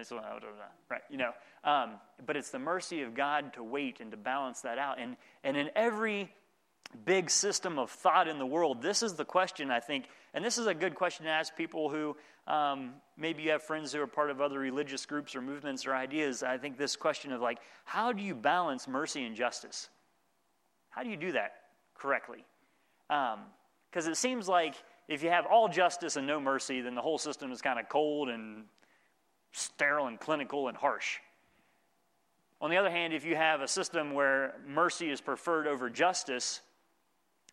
right, 0.90 1.02
you 1.12 1.18
know. 1.18 1.30
Um, 1.64 1.92
but 2.26 2.36
it's 2.36 2.50
the 2.50 2.58
mercy 2.58 3.04
of 3.04 3.14
God 3.14 3.54
to 3.54 3.64
wait 3.64 4.00
and 4.00 4.10
to 4.10 4.18
balance 4.18 4.62
that 4.62 4.80
out. 4.80 5.00
And, 5.00 5.16
and 5.44 5.56
in 5.56 5.70
every 5.76 6.34
big 7.06 7.30
system 7.30 7.78
of 7.78 7.92
thought 7.92 8.28
in 8.28 8.40
the 8.40 8.48
world, 8.48 8.82
this 8.82 9.04
is 9.04 9.14
the 9.14 9.26
question, 9.26 9.70
I 9.70 9.82
think, 9.82 10.06
and 10.34 10.44
this 10.44 10.58
is 10.58 10.66
a 10.66 10.74
good 10.74 10.96
question 10.96 11.26
to 11.26 11.32
ask 11.32 11.56
people 11.56 11.92
who 11.92 12.18
um, 12.52 12.94
maybe 13.16 13.44
you 13.44 13.52
have 13.52 13.62
friends 13.62 13.94
who 13.94 14.02
are 14.02 14.08
part 14.08 14.32
of 14.32 14.42
other 14.42 14.58
religious 14.58 15.06
groups 15.06 15.36
or 15.36 15.42
movements 15.44 15.86
or 15.86 15.94
ideas. 15.94 16.42
I 16.42 16.58
think 16.58 16.80
this 16.80 16.96
question 16.96 17.32
of 17.32 17.42
like, 17.42 17.60
how 17.86 18.12
do 18.12 18.24
you 18.24 18.34
balance 18.34 18.88
mercy 18.88 19.24
and 19.24 19.36
justice? 19.36 19.88
How 20.90 21.04
do 21.04 21.10
you 21.10 21.18
do 21.18 21.32
that 21.34 21.54
correctly? 21.96 22.46
Because 23.08 24.06
um, 24.06 24.12
it 24.12 24.16
seems 24.16 24.48
like 24.48 24.76
if 25.08 25.24
you 25.24 25.30
have 25.30 25.46
all 25.46 25.68
justice 25.68 26.16
and 26.16 26.28
no 26.28 26.40
mercy, 26.40 26.82
then 26.82 26.96
the 26.96 27.02
whole 27.02 27.18
system 27.18 27.52
is 27.52 27.62
kind 27.62 27.80
of 27.80 27.90
cold 27.90 28.30
and 28.30 28.66
sterile 29.52 30.08
and 30.08 30.20
clinical 30.20 30.68
and 30.68 30.78
harsh. 30.78 31.18
On 32.62 32.70
the 32.70 32.78
other 32.78 32.90
hand, 32.90 33.14
if 33.14 33.24
you 33.26 33.36
have 33.36 33.62
a 33.62 33.68
system 33.68 34.14
where 34.14 34.56
mercy 34.68 35.10
is 35.10 35.22
preferred 35.22 35.66
over 35.66 35.90
justice, 35.90 36.62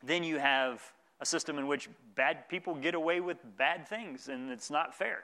then 0.03 0.25
you 0.25 0.38
have 0.38 0.83
a 1.20 1.27
system 1.27 1.59
in 1.59 1.66
which 1.66 1.88
bad 2.14 2.49
people 2.49 2.75
get 2.75 2.94
away 2.94 3.20
with 3.20 3.38
bad 3.57 3.88
things, 3.88 4.29
and 4.29 4.51
it's 4.51 4.70
not 4.70 4.94
fair. 4.94 5.22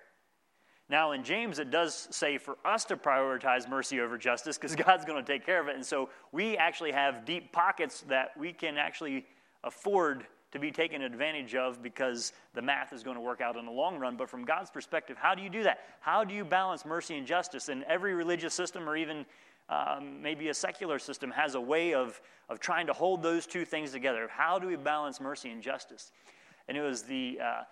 Now, 0.92 1.12
in 1.12 1.24
James, 1.24 1.58
it 1.58 1.70
does 1.70 2.06
say 2.10 2.36
for 2.36 2.58
us 2.66 2.84
to 2.84 2.98
prioritize 2.98 3.66
mercy 3.66 3.98
over 4.02 4.18
justice 4.18 4.58
because 4.58 4.76
God's 4.86 5.06
going 5.06 5.24
to 5.24 5.26
take 5.26 5.46
care 5.46 5.58
of 5.58 5.68
it. 5.68 5.74
And 5.74 5.84
so 5.84 6.10
we 6.32 6.54
actually 6.58 6.92
have 6.92 7.24
deep 7.24 7.50
pockets 7.50 8.02
that 8.08 8.36
we 8.36 8.52
can 8.52 8.76
actually 8.76 9.24
afford 9.64 10.26
to 10.50 10.58
be 10.58 10.70
taken 10.70 11.00
advantage 11.00 11.54
of 11.54 11.82
because 11.82 12.34
the 12.52 12.60
math 12.60 12.92
is 12.92 13.02
going 13.02 13.16
to 13.16 13.22
work 13.22 13.40
out 13.40 13.56
in 13.56 13.64
the 13.64 13.72
long 13.72 13.98
run. 13.98 14.18
But 14.18 14.28
from 14.28 14.44
God's 14.44 14.68
perspective, 14.68 15.16
how 15.18 15.34
do 15.34 15.40
you 15.40 15.48
do 15.48 15.62
that? 15.62 15.78
How 16.00 16.24
do 16.24 16.34
you 16.34 16.44
balance 16.44 16.84
mercy 16.84 17.16
and 17.16 17.26
justice? 17.26 17.70
And 17.70 17.84
every 17.84 18.12
religious 18.12 18.52
system, 18.52 18.86
or 18.86 18.94
even 18.94 19.24
um, 19.70 20.20
maybe 20.20 20.50
a 20.50 20.54
secular 20.54 20.98
system, 20.98 21.30
has 21.30 21.54
a 21.54 21.60
way 21.60 21.94
of, 21.94 22.20
of 22.50 22.60
trying 22.60 22.86
to 22.88 22.92
hold 22.92 23.22
those 23.22 23.46
two 23.46 23.64
things 23.64 23.92
together. 23.92 24.28
How 24.30 24.58
do 24.58 24.66
we 24.66 24.76
balance 24.76 25.22
mercy 25.22 25.48
and 25.52 25.62
justice? 25.62 26.12
And 26.68 26.76
it 26.76 26.82
was 26.82 27.02
the 27.02 27.38
uh, 27.42 27.62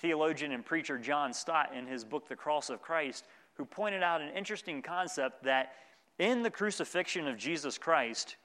theologian 0.00 0.52
and 0.52 0.64
preacher 0.64 0.98
John 0.98 1.32
Stott 1.32 1.74
in 1.74 1.86
his 1.86 2.04
book, 2.04 2.28
The 2.28 2.36
Cross 2.36 2.70
of 2.70 2.82
Christ, 2.82 3.24
who 3.54 3.64
pointed 3.64 4.02
out 4.02 4.20
an 4.20 4.30
interesting 4.36 4.82
concept 4.82 5.44
that 5.44 5.72
in 6.18 6.42
the 6.42 6.50
crucifixion 6.50 7.26
of 7.28 7.36
Jesus 7.36 7.78
Christ 7.78 8.36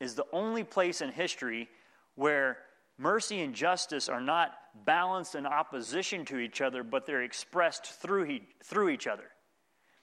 is 0.00 0.14
the 0.14 0.26
only 0.32 0.64
place 0.64 1.00
in 1.00 1.10
history 1.10 1.68
where 2.14 2.58
mercy 2.98 3.42
and 3.42 3.54
justice 3.54 4.08
are 4.08 4.20
not 4.20 4.52
balanced 4.84 5.34
in 5.34 5.46
opposition 5.46 6.24
to 6.26 6.38
each 6.38 6.60
other, 6.60 6.82
but 6.82 7.06
they're 7.06 7.22
expressed 7.22 7.86
through, 7.86 8.24
he, 8.24 8.42
through 8.62 8.88
each 8.88 9.06
other. 9.06 9.24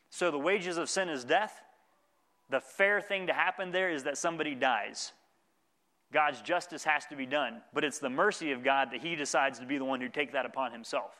So 0.10 0.32
the 0.32 0.40
wages 0.40 0.78
of 0.78 0.90
sin 0.90 1.10
is 1.10 1.24
death. 1.24 1.62
The 2.50 2.60
fair 2.60 3.02
thing 3.02 3.28
to 3.28 3.34
happen 3.34 3.72
there 3.72 3.90
is 3.90 4.04
that 4.04 4.18
somebody 4.18 4.56
dies. 4.56 5.14
God's 6.12 6.42
justice 6.42 6.84
has 6.84 7.06
to 7.08 7.16
be 7.16 7.26
done, 7.26 7.62
but 7.74 7.84
it's 7.84 8.00
the 8.00 8.10
mercy 8.10 8.52
of 8.52 8.64
God 8.64 8.92
that 8.92 9.02
he 9.02 9.16
decides 9.16 9.60
to 9.60 9.66
be 9.66 9.78
the 9.78 9.86
one 9.86 10.02
who 10.02 10.10
take 10.10 10.34
that 10.34 10.46
upon 10.46 10.72
himself. 10.72 11.12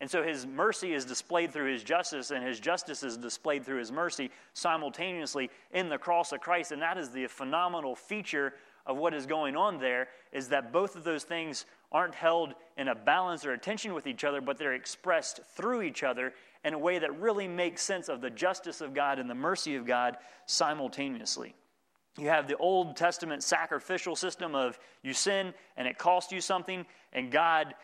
And 0.00 0.10
so 0.10 0.22
his 0.22 0.46
mercy 0.46 0.92
is 0.92 1.04
displayed 1.04 1.52
through 1.52 1.72
his 1.72 1.82
justice, 1.82 2.30
and 2.30 2.44
his 2.44 2.60
justice 2.60 3.02
is 3.02 3.16
displayed 3.16 3.64
through 3.64 3.78
his 3.78 3.90
mercy 3.90 4.30
simultaneously 4.52 5.50
in 5.72 5.88
the 5.88 5.96
cross 5.96 6.32
of 6.32 6.40
Christ. 6.40 6.72
And 6.72 6.82
that 6.82 6.98
is 6.98 7.10
the 7.10 7.26
phenomenal 7.28 7.96
feature 7.96 8.54
of 8.84 8.96
what 8.96 9.14
is 9.14 9.26
going 9.26 9.56
on 9.56 9.78
there 9.78 10.08
is 10.32 10.48
that 10.48 10.72
both 10.72 10.96
of 10.96 11.04
those 11.04 11.24
things 11.24 11.64
aren't 11.90 12.14
held 12.14 12.54
in 12.76 12.88
a 12.88 12.94
balance 12.94 13.44
or 13.44 13.52
a 13.52 13.58
tension 13.58 13.94
with 13.94 14.06
each 14.06 14.22
other, 14.22 14.40
but 14.40 14.58
they're 14.58 14.74
expressed 14.74 15.40
through 15.56 15.82
each 15.82 16.02
other 16.02 16.34
in 16.64 16.74
a 16.74 16.78
way 16.78 16.98
that 16.98 17.18
really 17.18 17.48
makes 17.48 17.82
sense 17.82 18.08
of 18.08 18.20
the 18.20 18.30
justice 18.30 18.80
of 18.80 18.92
God 18.92 19.18
and 19.18 19.30
the 19.30 19.34
mercy 19.34 19.76
of 19.76 19.86
God 19.86 20.16
simultaneously. 20.46 21.54
You 22.18 22.28
have 22.28 22.48
the 22.48 22.56
Old 22.56 22.96
Testament 22.96 23.42
sacrificial 23.42 24.16
system 24.16 24.54
of 24.54 24.78
you 25.02 25.12
sin 25.12 25.52
and 25.76 25.86
it 25.86 25.98
costs 25.98 26.32
you 26.32 26.40
something, 26.40 26.86
and 27.12 27.30
God 27.30 27.74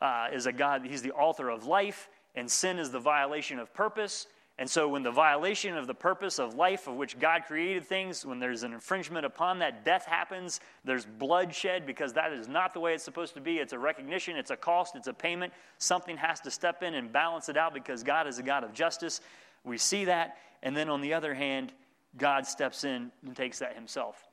uh, 0.00 0.28
is 0.32 0.46
a 0.46 0.52
God, 0.52 0.84
He's 0.84 1.02
the 1.02 1.12
author 1.12 1.48
of 1.48 1.66
life, 1.66 2.08
and 2.34 2.50
sin 2.50 2.78
is 2.78 2.90
the 2.90 2.98
violation 2.98 3.58
of 3.58 3.72
purpose. 3.74 4.26
And 4.58 4.68
so, 4.68 4.86
when 4.88 5.02
the 5.02 5.10
violation 5.10 5.76
of 5.76 5.86
the 5.86 5.94
purpose 5.94 6.38
of 6.38 6.54
life, 6.54 6.86
of 6.86 6.96
which 6.96 7.18
God 7.18 7.44
created 7.46 7.86
things, 7.86 8.24
when 8.24 8.38
there's 8.38 8.64
an 8.64 8.72
infringement 8.72 9.24
upon 9.24 9.58
that, 9.60 9.84
death 9.84 10.04
happens, 10.04 10.60
there's 10.84 11.06
bloodshed 11.06 11.86
because 11.86 12.12
that 12.12 12.32
is 12.32 12.48
not 12.48 12.74
the 12.74 12.80
way 12.80 12.94
it's 12.94 13.02
supposed 13.02 13.34
to 13.34 13.40
be. 13.40 13.58
It's 13.58 13.72
a 13.72 13.78
recognition, 13.78 14.36
it's 14.36 14.50
a 14.50 14.56
cost, 14.56 14.94
it's 14.94 15.08
a 15.08 15.14
payment. 15.14 15.52
Something 15.78 16.16
has 16.18 16.38
to 16.40 16.50
step 16.50 16.82
in 16.82 16.94
and 16.94 17.12
balance 17.12 17.48
it 17.48 17.56
out 17.56 17.72
because 17.72 18.02
God 18.02 18.26
is 18.26 18.38
a 18.38 18.42
God 18.42 18.62
of 18.62 18.74
justice. 18.74 19.20
We 19.64 19.78
see 19.78 20.04
that. 20.04 20.36
And 20.62 20.76
then 20.76 20.88
on 20.88 21.00
the 21.00 21.14
other 21.14 21.34
hand, 21.34 21.72
God 22.16 22.46
steps 22.46 22.84
in 22.84 23.10
and 23.24 23.36
takes 23.36 23.58
that 23.60 23.74
himself. 23.74 24.28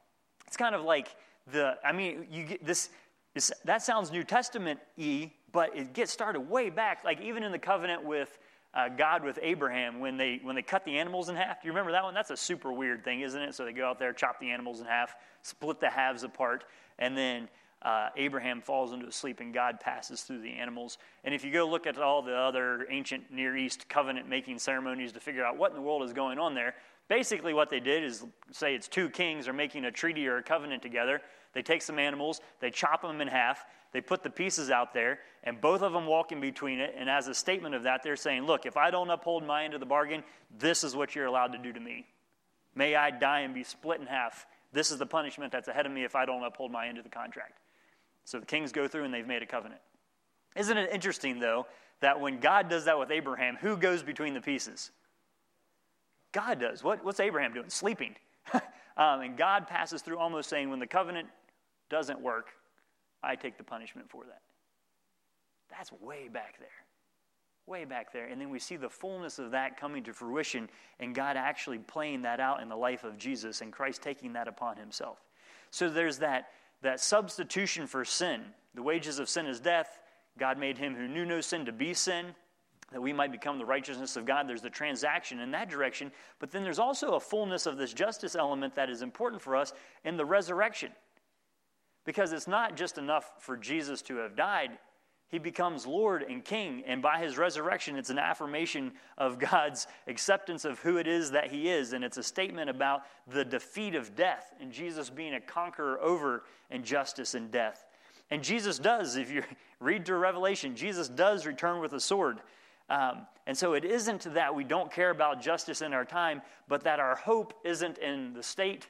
It's 0.47 0.57
kind 0.57 0.75
of 0.75 0.83
like 0.83 1.15
the, 1.51 1.75
I 1.83 1.91
mean, 1.91 2.27
you 2.31 2.45
get 2.45 2.65
this, 2.65 2.89
this 3.33 3.51
that 3.65 3.81
sounds 3.81 4.11
New 4.11 4.23
Testament 4.23 4.79
y, 4.97 5.31
but 5.51 5.75
it 5.75 5.93
gets 5.93 6.11
started 6.11 6.41
way 6.41 6.69
back, 6.69 7.03
like 7.03 7.21
even 7.21 7.43
in 7.43 7.51
the 7.51 7.59
covenant 7.59 8.03
with 8.03 8.37
uh, 8.73 8.89
God 8.89 9.23
with 9.23 9.39
Abraham 9.41 9.99
when 9.99 10.17
they 10.17 10.39
when 10.43 10.55
they 10.55 10.61
cut 10.61 10.85
the 10.85 10.97
animals 10.97 11.29
in 11.29 11.35
half. 11.35 11.61
Do 11.61 11.67
you 11.67 11.71
remember 11.71 11.91
that 11.91 12.03
one? 12.03 12.13
That's 12.13 12.29
a 12.29 12.37
super 12.37 12.71
weird 12.71 13.03
thing, 13.03 13.21
isn't 13.21 13.41
it? 13.41 13.55
So 13.55 13.65
they 13.65 13.73
go 13.73 13.87
out 13.87 13.99
there, 13.99 14.13
chop 14.13 14.39
the 14.39 14.49
animals 14.51 14.79
in 14.79 14.85
half, 14.85 15.15
split 15.41 15.79
the 15.79 15.89
halves 15.89 16.23
apart, 16.23 16.65
and 16.99 17.17
then 17.17 17.49
uh, 17.81 18.09
Abraham 18.17 18.61
falls 18.61 18.91
into 18.91 19.07
a 19.07 19.11
sleep 19.11 19.39
and 19.39 19.53
God 19.53 19.79
passes 19.79 20.21
through 20.21 20.41
the 20.41 20.51
animals. 20.51 20.97
And 21.23 21.33
if 21.33 21.45
you 21.45 21.51
go 21.51 21.67
look 21.67 21.87
at 21.87 21.97
all 21.97 22.21
the 22.21 22.35
other 22.35 22.85
ancient 22.89 23.31
Near 23.31 23.55
East 23.55 23.87
covenant 23.87 24.27
making 24.27 24.59
ceremonies 24.59 25.13
to 25.13 25.19
figure 25.19 25.45
out 25.45 25.57
what 25.57 25.71
in 25.71 25.77
the 25.77 25.81
world 25.81 26.03
is 26.03 26.11
going 26.11 26.39
on 26.39 26.53
there, 26.53 26.75
basically 27.09 27.53
what 27.53 27.69
they 27.69 27.79
did 27.79 28.03
is 28.03 28.23
say 28.51 28.75
it's 28.75 28.87
two 28.87 29.09
kings 29.09 29.47
are 29.47 29.53
making 29.53 29.83
a 29.85 29.91
treaty 29.91 30.27
or 30.27 30.37
a 30.37 30.43
covenant 30.43 30.81
together. 30.81 31.21
They 31.53 31.61
take 31.61 31.81
some 31.81 31.99
animals, 31.99 32.39
they 32.61 32.69
chop 32.69 33.01
them 33.01 33.19
in 33.19 33.27
half, 33.27 33.65
they 33.91 34.01
put 34.01 34.21
the 34.21 34.29
pieces 34.29 34.69
out 34.69 34.93
there, 34.93 35.19
and 35.43 35.59
both 35.59 35.81
of 35.81 35.91
them 35.91 36.05
walk 36.05 36.31
in 36.31 36.39
between 36.39 36.79
it. 36.79 36.95
And 36.97 37.09
as 37.09 37.27
a 37.27 37.33
statement 37.33 37.73
of 37.73 37.83
that, 37.83 38.03
they're 38.03 38.15
saying, 38.15 38.45
Look, 38.45 38.65
if 38.65 38.77
I 38.77 38.91
don't 38.91 39.09
uphold 39.09 39.43
my 39.43 39.65
end 39.65 39.73
of 39.73 39.79
the 39.79 39.85
bargain, 39.85 40.23
this 40.57 40.83
is 40.83 40.95
what 40.95 41.15
you're 41.15 41.25
allowed 41.25 41.53
to 41.53 41.57
do 41.57 41.73
to 41.73 41.79
me. 41.79 42.05
May 42.75 42.95
I 42.95 43.09
die 43.09 43.41
and 43.41 43.53
be 43.53 43.63
split 43.63 43.99
in 43.99 44.05
half. 44.05 44.45
This 44.71 44.91
is 44.91 44.99
the 44.99 45.05
punishment 45.05 45.51
that's 45.51 45.67
ahead 45.67 45.87
of 45.87 45.91
me 45.91 46.03
if 46.03 46.15
I 46.15 46.25
don't 46.25 46.43
uphold 46.43 46.71
my 46.71 46.87
end 46.87 46.99
of 46.99 47.03
the 47.03 47.09
contract. 47.09 47.59
So 48.25 48.39
the 48.39 48.45
kings 48.45 48.71
go 48.71 48.87
through 48.87 49.05
and 49.05 49.13
they've 49.13 49.25
made 49.25 49.41
a 49.41 49.47
covenant. 49.47 49.81
Isn't 50.55 50.77
it 50.77 50.91
interesting, 50.93 51.39
though, 51.39 51.65
that 52.01 52.19
when 52.19 52.39
God 52.39 52.69
does 52.69 52.85
that 52.85 52.99
with 52.99 53.09
Abraham, 53.09 53.57
who 53.59 53.75
goes 53.75 54.03
between 54.03 54.35
the 54.35 54.41
pieces? 54.41 54.91
God 56.31 56.59
does. 56.59 56.83
What, 56.83 57.03
what's 57.03 57.19
Abraham 57.19 57.53
doing? 57.53 57.69
Sleeping. 57.69 58.15
um, 58.53 59.21
and 59.21 59.37
God 59.37 59.67
passes 59.67 60.01
through 60.01 60.17
almost 60.17 60.49
saying, 60.49 60.69
when 60.69 60.79
the 60.79 60.87
covenant 60.87 61.27
doesn't 61.89 62.21
work, 62.21 62.49
I 63.23 63.35
take 63.35 63.57
the 63.57 63.63
punishment 63.63 64.09
for 64.09 64.23
that. 64.25 64.41
That's 65.69 65.91
way 66.01 66.27
back 66.27 66.59
there. 66.59 66.67
Way 67.65 67.85
back 67.85 68.11
there. 68.13 68.25
And 68.25 68.39
then 68.39 68.49
we 68.49 68.59
see 68.59 68.77
the 68.77 68.89
fullness 68.89 69.39
of 69.39 69.51
that 69.51 69.79
coming 69.79 70.03
to 70.03 70.13
fruition 70.13 70.69
and 70.99 71.13
God 71.13 71.37
actually 71.37 71.77
playing 71.77 72.23
that 72.23 72.39
out 72.39 72.61
in 72.61 72.69
the 72.69 72.75
life 72.75 73.03
of 73.03 73.17
Jesus 73.17 73.61
and 73.61 73.71
Christ 73.71 74.01
taking 74.01 74.33
that 74.33 74.47
upon 74.47 74.77
himself. 74.77 75.19
So 75.71 75.89
there's 75.89 76.19
that, 76.19 76.49
that 76.81 76.99
substitution 76.99 77.85
for 77.85 78.03
sin. 78.05 78.41
The 78.73 78.81
wages 78.81 79.19
of 79.19 79.29
sin 79.29 79.45
is 79.45 79.59
death. 79.59 79.99
God 80.37 80.57
made 80.57 80.77
him 80.77 80.95
who 80.95 81.07
knew 81.07 81.25
no 81.25 81.41
sin 81.41 81.65
to 81.65 81.71
be 81.71 81.93
sin 81.93 82.33
that 82.91 83.01
we 83.01 83.13
might 83.13 83.31
become 83.31 83.57
the 83.57 83.65
righteousness 83.65 84.15
of 84.15 84.25
God. 84.25 84.47
There's 84.47 84.61
the 84.61 84.69
transaction 84.69 85.39
in 85.39 85.51
that 85.51 85.69
direction. 85.69 86.11
But 86.39 86.51
then 86.51 86.63
there's 86.63 86.79
also 86.79 87.13
a 87.13 87.19
fullness 87.19 87.65
of 87.65 87.77
this 87.77 87.93
justice 87.93 88.35
element 88.35 88.75
that 88.75 88.89
is 88.89 89.01
important 89.01 89.41
for 89.41 89.55
us 89.55 89.73
in 90.03 90.17
the 90.17 90.25
resurrection. 90.25 90.91
Because 92.05 92.33
it's 92.33 92.47
not 92.47 92.75
just 92.75 92.97
enough 92.97 93.31
for 93.39 93.55
Jesus 93.55 94.01
to 94.03 94.17
have 94.17 94.35
died, 94.35 94.71
he 95.29 95.37
becomes 95.37 95.85
Lord 95.85 96.23
and 96.23 96.43
King. 96.43 96.83
And 96.87 97.03
by 97.03 97.19
his 97.19 97.37
resurrection, 97.37 97.95
it's 97.95 98.09
an 98.09 98.17
affirmation 98.17 98.93
of 99.17 99.37
God's 99.37 99.85
acceptance 100.07 100.65
of 100.65 100.79
who 100.79 100.97
it 100.97 101.07
is 101.07 101.31
that 101.31 101.51
he 101.51 101.69
is. 101.69 101.93
And 101.93 102.03
it's 102.03 102.17
a 102.17 102.23
statement 102.23 102.69
about 102.69 103.03
the 103.27 103.45
defeat 103.45 103.93
of 103.93 104.15
death 104.15 104.53
and 104.59 104.71
Jesus 104.71 105.11
being 105.11 105.35
a 105.35 105.41
conqueror 105.41 106.01
over 106.01 106.43
injustice 106.71 107.35
and 107.35 107.51
death. 107.51 107.85
And 108.31 108.43
Jesus 108.43 108.79
does, 108.79 109.15
if 109.17 109.31
you 109.31 109.43
read 109.79 110.05
through 110.05 110.17
Revelation, 110.17 110.75
Jesus 110.75 111.07
does 111.09 111.45
return 111.45 111.79
with 111.79 111.93
a 111.93 111.99
sword. 111.99 112.39
Um, 112.89 113.27
and 113.45 113.57
so 113.57 113.73
it 113.73 113.85
isn't 113.85 114.33
that 114.33 114.53
we 114.53 114.63
don't 114.63 114.91
care 114.91 115.09
about 115.09 115.41
justice 115.41 115.81
in 115.81 115.93
our 115.93 116.05
time, 116.05 116.41
but 116.67 116.83
that 116.83 116.99
our 116.99 117.15
hope 117.15 117.53
isn't 117.63 117.97
in 117.97 118.33
the 118.33 118.43
state 118.43 118.87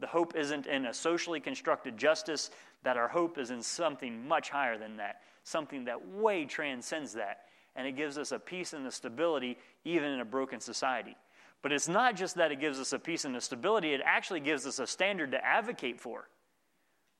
the 0.00 0.06
hope 0.06 0.36
isn't 0.36 0.66
in 0.66 0.86
a 0.86 0.94
socially 0.94 1.40
constructed 1.40 1.96
justice, 1.96 2.50
that 2.82 2.96
our 2.96 3.08
hope 3.08 3.38
is 3.38 3.50
in 3.50 3.62
something 3.62 4.26
much 4.26 4.50
higher 4.50 4.76
than 4.76 4.96
that, 4.96 5.22
something 5.44 5.84
that 5.84 6.08
way 6.08 6.44
transcends 6.44 7.14
that. 7.14 7.44
And 7.76 7.86
it 7.86 7.96
gives 7.96 8.18
us 8.18 8.32
a 8.32 8.38
peace 8.38 8.72
and 8.72 8.86
a 8.86 8.90
stability 8.90 9.58
even 9.84 10.10
in 10.10 10.20
a 10.20 10.24
broken 10.24 10.60
society. 10.60 11.16
But 11.62 11.72
it's 11.72 11.88
not 11.88 12.16
just 12.16 12.36
that 12.36 12.52
it 12.52 12.60
gives 12.60 12.78
us 12.78 12.92
a 12.92 12.98
peace 12.98 13.24
and 13.24 13.34
a 13.36 13.40
stability, 13.40 13.94
it 13.94 14.02
actually 14.04 14.40
gives 14.40 14.66
us 14.66 14.78
a 14.78 14.86
standard 14.86 15.30
to 15.32 15.44
advocate 15.44 15.98
for. 15.98 16.28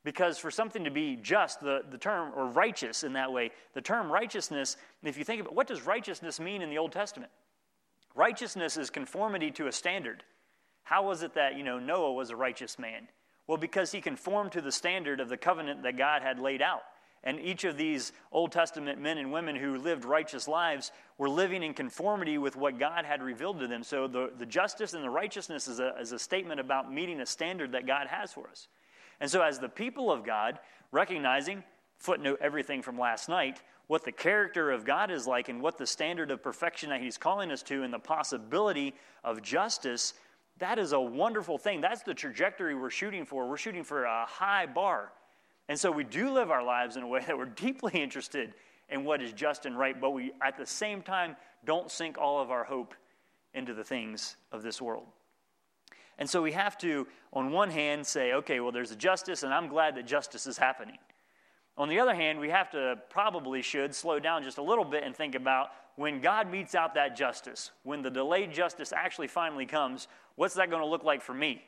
Because 0.04 0.36
for 0.36 0.50
something 0.50 0.84
to 0.84 0.90
be 0.90 1.16
just, 1.16 1.60
the, 1.60 1.82
the 1.90 1.96
term, 1.96 2.32
or 2.36 2.46
righteous 2.46 3.04
in 3.04 3.14
that 3.14 3.32
way, 3.32 3.50
the 3.72 3.80
term 3.80 4.12
righteousness, 4.12 4.76
if 5.02 5.16
you 5.16 5.24
think 5.24 5.40
about 5.40 5.54
what 5.54 5.66
does 5.66 5.86
righteousness 5.86 6.38
mean 6.38 6.60
in 6.60 6.68
the 6.68 6.78
Old 6.78 6.92
Testament? 6.92 7.32
Righteousness 8.14 8.76
is 8.76 8.90
conformity 8.90 9.50
to 9.52 9.66
a 9.66 9.72
standard. 9.72 10.22
How 10.82 11.06
was 11.06 11.22
it 11.22 11.34
that, 11.34 11.56
you 11.56 11.64
know, 11.64 11.78
Noah 11.78 12.12
was 12.12 12.28
a 12.30 12.36
righteous 12.36 12.78
man? 12.78 13.08
Well, 13.46 13.58
because 13.58 13.92
he 13.92 14.00
conformed 14.00 14.52
to 14.52 14.60
the 14.60 14.70
standard 14.70 15.20
of 15.20 15.30
the 15.30 15.36
covenant 15.38 15.82
that 15.82 15.96
God 15.96 16.22
had 16.22 16.38
laid 16.38 16.60
out. 16.60 16.82
And 17.26 17.40
each 17.40 17.64
of 17.64 17.78
these 17.78 18.12
Old 18.30 18.52
Testament 18.52 19.00
men 19.00 19.16
and 19.16 19.32
women 19.32 19.56
who 19.56 19.78
lived 19.78 20.04
righteous 20.04 20.46
lives 20.46 20.92
were 21.16 21.30
living 21.30 21.62
in 21.62 21.72
conformity 21.72 22.36
with 22.36 22.54
what 22.54 22.78
God 22.78 23.06
had 23.06 23.22
revealed 23.22 23.60
to 23.60 23.66
them. 23.66 23.82
So 23.82 24.06
the, 24.06 24.30
the 24.38 24.44
justice 24.44 24.92
and 24.92 25.02
the 25.02 25.08
righteousness 25.08 25.66
is 25.66 25.80
a, 25.80 25.98
is 25.98 26.12
a 26.12 26.18
statement 26.18 26.60
about 26.60 26.92
meeting 26.92 27.20
a 27.20 27.26
standard 27.26 27.72
that 27.72 27.86
God 27.86 28.08
has 28.08 28.34
for 28.34 28.48
us. 28.50 28.68
And 29.20 29.30
so, 29.30 29.42
as 29.42 29.58
the 29.58 29.68
people 29.68 30.10
of 30.10 30.24
God, 30.24 30.58
recognizing, 30.92 31.64
footnote 31.98 32.38
everything 32.40 32.82
from 32.82 32.98
last 32.98 33.28
night, 33.28 33.62
what 33.86 34.04
the 34.04 34.12
character 34.12 34.70
of 34.70 34.84
God 34.84 35.10
is 35.10 35.26
like 35.26 35.48
and 35.48 35.60
what 35.60 35.78
the 35.78 35.86
standard 35.86 36.30
of 36.30 36.42
perfection 36.42 36.90
that 36.90 37.00
He's 37.00 37.18
calling 37.18 37.50
us 37.50 37.62
to 37.64 37.82
and 37.82 37.92
the 37.92 37.98
possibility 37.98 38.94
of 39.22 39.42
justice, 39.42 40.14
that 40.58 40.78
is 40.78 40.92
a 40.92 41.00
wonderful 41.00 41.58
thing. 41.58 41.80
That's 41.80 42.02
the 42.02 42.14
trajectory 42.14 42.74
we're 42.74 42.90
shooting 42.90 43.24
for. 43.24 43.48
We're 43.48 43.56
shooting 43.56 43.84
for 43.84 44.04
a 44.04 44.24
high 44.26 44.66
bar. 44.66 45.12
And 45.68 45.78
so 45.78 45.90
we 45.90 46.04
do 46.04 46.30
live 46.30 46.50
our 46.50 46.62
lives 46.62 46.96
in 46.96 47.02
a 47.02 47.08
way 47.08 47.20
that 47.26 47.36
we're 47.36 47.44
deeply 47.56 47.92
interested 48.00 48.54
in 48.88 49.04
what 49.04 49.22
is 49.22 49.32
just 49.32 49.66
and 49.66 49.78
right, 49.78 49.98
but 49.98 50.10
we 50.10 50.32
at 50.42 50.56
the 50.58 50.66
same 50.66 51.02
time 51.02 51.36
don't 51.64 51.90
sink 51.90 52.18
all 52.18 52.40
of 52.40 52.50
our 52.50 52.64
hope 52.64 52.94
into 53.54 53.72
the 53.72 53.84
things 53.84 54.36
of 54.52 54.62
this 54.62 54.80
world. 54.80 55.06
And 56.18 56.28
so 56.28 56.42
we 56.42 56.52
have 56.52 56.78
to, 56.78 57.06
on 57.32 57.50
one 57.50 57.70
hand, 57.70 58.06
say, 58.06 58.32
okay, 58.34 58.60
well, 58.60 58.72
there's 58.72 58.92
a 58.92 58.96
justice, 58.96 59.42
and 59.42 59.52
I'm 59.52 59.68
glad 59.68 59.96
that 59.96 60.06
justice 60.06 60.46
is 60.46 60.58
happening. 60.58 60.98
On 61.76 61.88
the 61.88 61.98
other 61.98 62.14
hand, 62.14 62.38
we 62.38 62.50
have 62.50 62.70
to 62.70 62.96
probably 63.10 63.60
should 63.60 63.94
slow 63.94 64.20
down 64.20 64.44
just 64.44 64.58
a 64.58 64.62
little 64.62 64.84
bit 64.84 65.02
and 65.02 65.14
think 65.14 65.34
about 65.34 65.70
when 65.96 66.20
God 66.20 66.50
metes 66.50 66.74
out 66.74 66.94
that 66.94 67.16
justice, 67.16 67.70
when 67.82 68.02
the 68.02 68.10
delayed 68.10 68.52
justice 68.52 68.92
actually 68.92 69.28
finally 69.28 69.66
comes, 69.66 70.08
what's 70.36 70.54
that 70.54 70.70
going 70.70 70.82
to 70.82 70.88
look 70.88 71.04
like 71.04 71.22
for 71.22 71.34
me? 71.34 71.64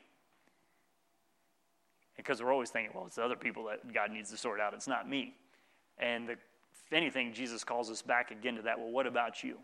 Because 2.15 2.41
we're 2.41 2.51
always 2.51 2.69
thinking, 2.69 2.91
well, 2.95 3.05
it's 3.05 3.15
the 3.15 3.23
other 3.23 3.35
people 3.35 3.65
that 3.65 3.93
God 3.93 4.11
needs 4.11 4.29
to 4.31 4.37
sort 4.37 4.59
out, 4.59 4.73
it's 4.73 4.87
not 4.87 5.09
me. 5.09 5.35
And 5.97 6.27
the, 6.27 6.33
if 6.33 6.93
anything, 6.93 7.33
Jesus 7.33 7.63
calls 7.63 7.89
us 7.89 8.01
back 8.01 8.31
again 8.31 8.55
to 8.55 8.61
that. 8.63 8.79
Well, 8.79 8.91
what 8.91 9.07
about 9.07 9.43
you? 9.43 9.57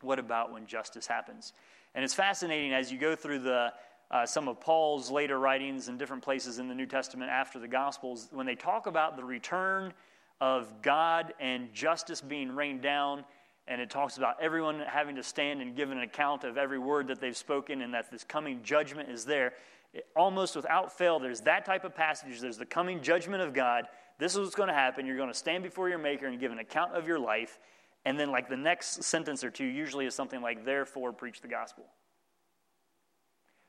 What 0.00 0.18
about 0.18 0.52
when 0.52 0.66
justice 0.66 1.06
happens? 1.06 1.52
And 1.94 2.04
it's 2.04 2.14
fascinating 2.14 2.72
as 2.72 2.90
you 2.90 2.98
go 2.98 3.14
through 3.14 3.40
the 3.40 3.72
uh, 4.10 4.26
some 4.26 4.48
of 4.48 4.60
Paul's 4.60 5.10
later 5.10 5.38
writings 5.38 5.88
in 5.88 5.98
different 5.98 6.22
places 6.22 6.58
in 6.58 6.68
the 6.68 6.74
New 6.74 6.86
Testament 6.86 7.30
after 7.30 7.58
the 7.58 7.68
Gospels, 7.68 8.28
when 8.32 8.46
they 8.46 8.54
talk 8.54 8.86
about 8.86 9.16
the 9.16 9.24
return 9.24 9.92
of 10.40 10.82
God 10.82 11.32
and 11.40 11.72
justice 11.72 12.20
being 12.20 12.54
rained 12.54 12.82
down, 12.82 13.24
and 13.66 13.80
it 13.80 13.88
talks 13.88 14.18
about 14.18 14.36
everyone 14.40 14.80
having 14.80 15.16
to 15.16 15.22
stand 15.22 15.62
and 15.62 15.74
give 15.74 15.90
an 15.90 16.00
account 16.00 16.44
of 16.44 16.58
every 16.58 16.78
word 16.78 17.08
that 17.08 17.20
they've 17.20 17.36
spoken, 17.36 17.82
and 17.82 17.94
that 17.94 18.10
this 18.10 18.24
coming 18.24 18.62
judgment 18.62 19.08
is 19.08 19.24
there. 19.24 19.54
It, 19.94 20.06
almost 20.14 20.54
without 20.54 20.96
fail, 20.96 21.18
there's 21.18 21.40
that 21.42 21.64
type 21.64 21.84
of 21.84 21.94
passage. 21.94 22.40
There's 22.40 22.58
the 22.58 22.66
coming 22.66 23.00
judgment 23.00 23.42
of 23.42 23.54
God. 23.54 23.86
This 24.18 24.34
is 24.34 24.40
what's 24.40 24.54
going 24.54 24.68
to 24.68 24.74
happen. 24.74 25.06
You're 25.06 25.16
going 25.16 25.30
to 25.30 25.34
stand 25.34 25.62
before 25.62 25.88
your 25.88 25.98
Maker 25.98 26.26
and 26.26 26.38
give 26.38 26.52
an 26.52 26.58
account 26.58 26.92
of 26.92 27.06
your 27.06 27.18
life. 27.18 27.58
And 28.04 28.20
then, 28.20 28.30
like 28.30 28.50
the 28.50 28.56
next 28.56 29.02
sentence 29.02 29.42
or 29.42 29.50
two, 29.50 29.64
usually 29.64 30.04
is 30.04 30.14
something 30.14 30.42
like, 30.42 30.64
Therefore, 30.64 31.12
preach 31.12 31.40
the 31.40 31.48
gospel. 31.48 31.84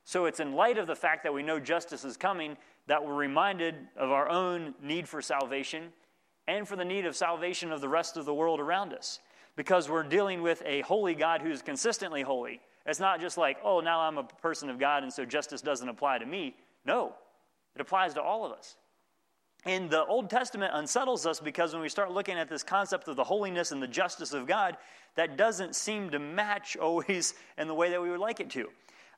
So 0.05 0.25
it's 0.25 0.39
in 0.39 0.53
light 0.53 0.77
of 0.77 0.87
the 0.87 0.95
fact 0.95 1.23
that 1.23 1.33
we 1.33 1.43
know 1.43 1.59
justice 1.59 2.05
is 2.05 2.15
coming 2.15 2.55
that 2.87 3.03
we're 3.03 3.15
reminded 3.15 3.75
of 3.97 4.11
our 4.11 4.29
own 4.29 4.75
need 4.81 5.09
for 5.09 5.21
salvation 5.21 5.91
and 6.47 6.67
for 6.67 6.75
the 6.75 6.85
need 6.85 7.07
of 7.07 7.15
salvation 7.15 7.71
of 7.71 7.81
the 7.81 7.89
rest 7.89 8.15
of 8.15 8.25
the 8.25 8.33
world 8.33 8.59
around 8.59 8.93
us. 8.93 9.19
Because 9.55 9.89
we're 9.89 10.03
dealing 10.03 10.43
with 10.43 10.61
a 10.63 10.81
holy 10.81 11.15
God 11.15 11.41
who's 11.41 11.63
consistently 11.63 12.21
holy. 12.21 12.61
It's 12.85 12.99
not 12.99 13.19
just 13.19 13.35
like, 13.35 13.57
oh, 13.63 13.79
now 13.79 14.01
I'm 14.01 14.19
a 14.19 14.23
person 14.23 14.69
of 14.69 14.77
God 14.77 15.01
and 15.01 15.11
so 15.11 15.25
justice 15.25 15.61
doesn't 15.61 15.89
apply 15.89 16.19
to 16.19 16.25
me. 16.25 16.55
No, 16.85 17.15
it 17.73 17.81
applies 17.81 18.13
to 18.13 18.21
all 18.21 18.45
of 18.45 18.51
us. 18.51 18.75
And 19.65 19.89
the 19.89 20.05
Old 20.05 20.29
Testament 20.29 20.71
unsettles 20.75 21.25
us 21.25 21.39
because 21.39 21.73
when 21.73 21.81
we 21.81 21.89
start 21.89 22.11
looking 22.11 22.37
at 22.37 22.47
this 22.47 22.61
concept 22.61 23.07
of 23.07 23.15
the 23.15 23.23
holiness 23.23 23.71
and 23.71 23.81
the 23.81 23.87
justice 23.87 24.33
of 24.33 24.45
God, 24.45 24.77
that 25.15 25.37
doesn't 25.37 25.75
seem 25.75 26.11
to 26.11 26.19
match 26.19 26.77
always 26.81 27.33
in 27.57 27.67
the 27.67 27.73
way 27.73 27.89
that 27.89 28.01
we 28.01 28.11
would 28.11 28.19
like 28.19 28.39
it 28.39 28.51
to. 28.51 28.69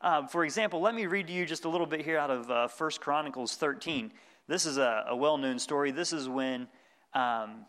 Uh, 0.01 0.27
for 0.27 0.45
example, 0.45 0.79
let 0.79 0.93
me 0.93 1.05
read 1.07 1.27
to 1.27 1.33
you 1.33 1.45
just 1.45 1.65
a 1.65 1.69
little 1.69 1.87
bit 1.87 2.01
here 2.01 2.17
out 2.17 2.29
of 2.29 2.49
uh, 2.51 2.67
1 2.67 2.91
Chronicles 2.99 3.55
13. 3.55 4.11
This 4.47 4.65
is 4.65 4.77
a, 4.77 5.05
a 5.09 5.15
well 5.15 5.37
known 5.37 5.59
story. 5.59 5.91
This 5.91 6.13
is 6.13 6.29
when 6.29 6.67
um, 7.13 7.65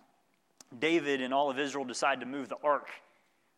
David 0.79 1.23
and 1.23 1.33
all 1.33 1.51
of 1.51 1.59
Israel 1.59 1.85
decide 1.85 2.21
to 2.21 2.27
move 2.27 2.49
the 2.49 2.59
ark. 2.62 2.88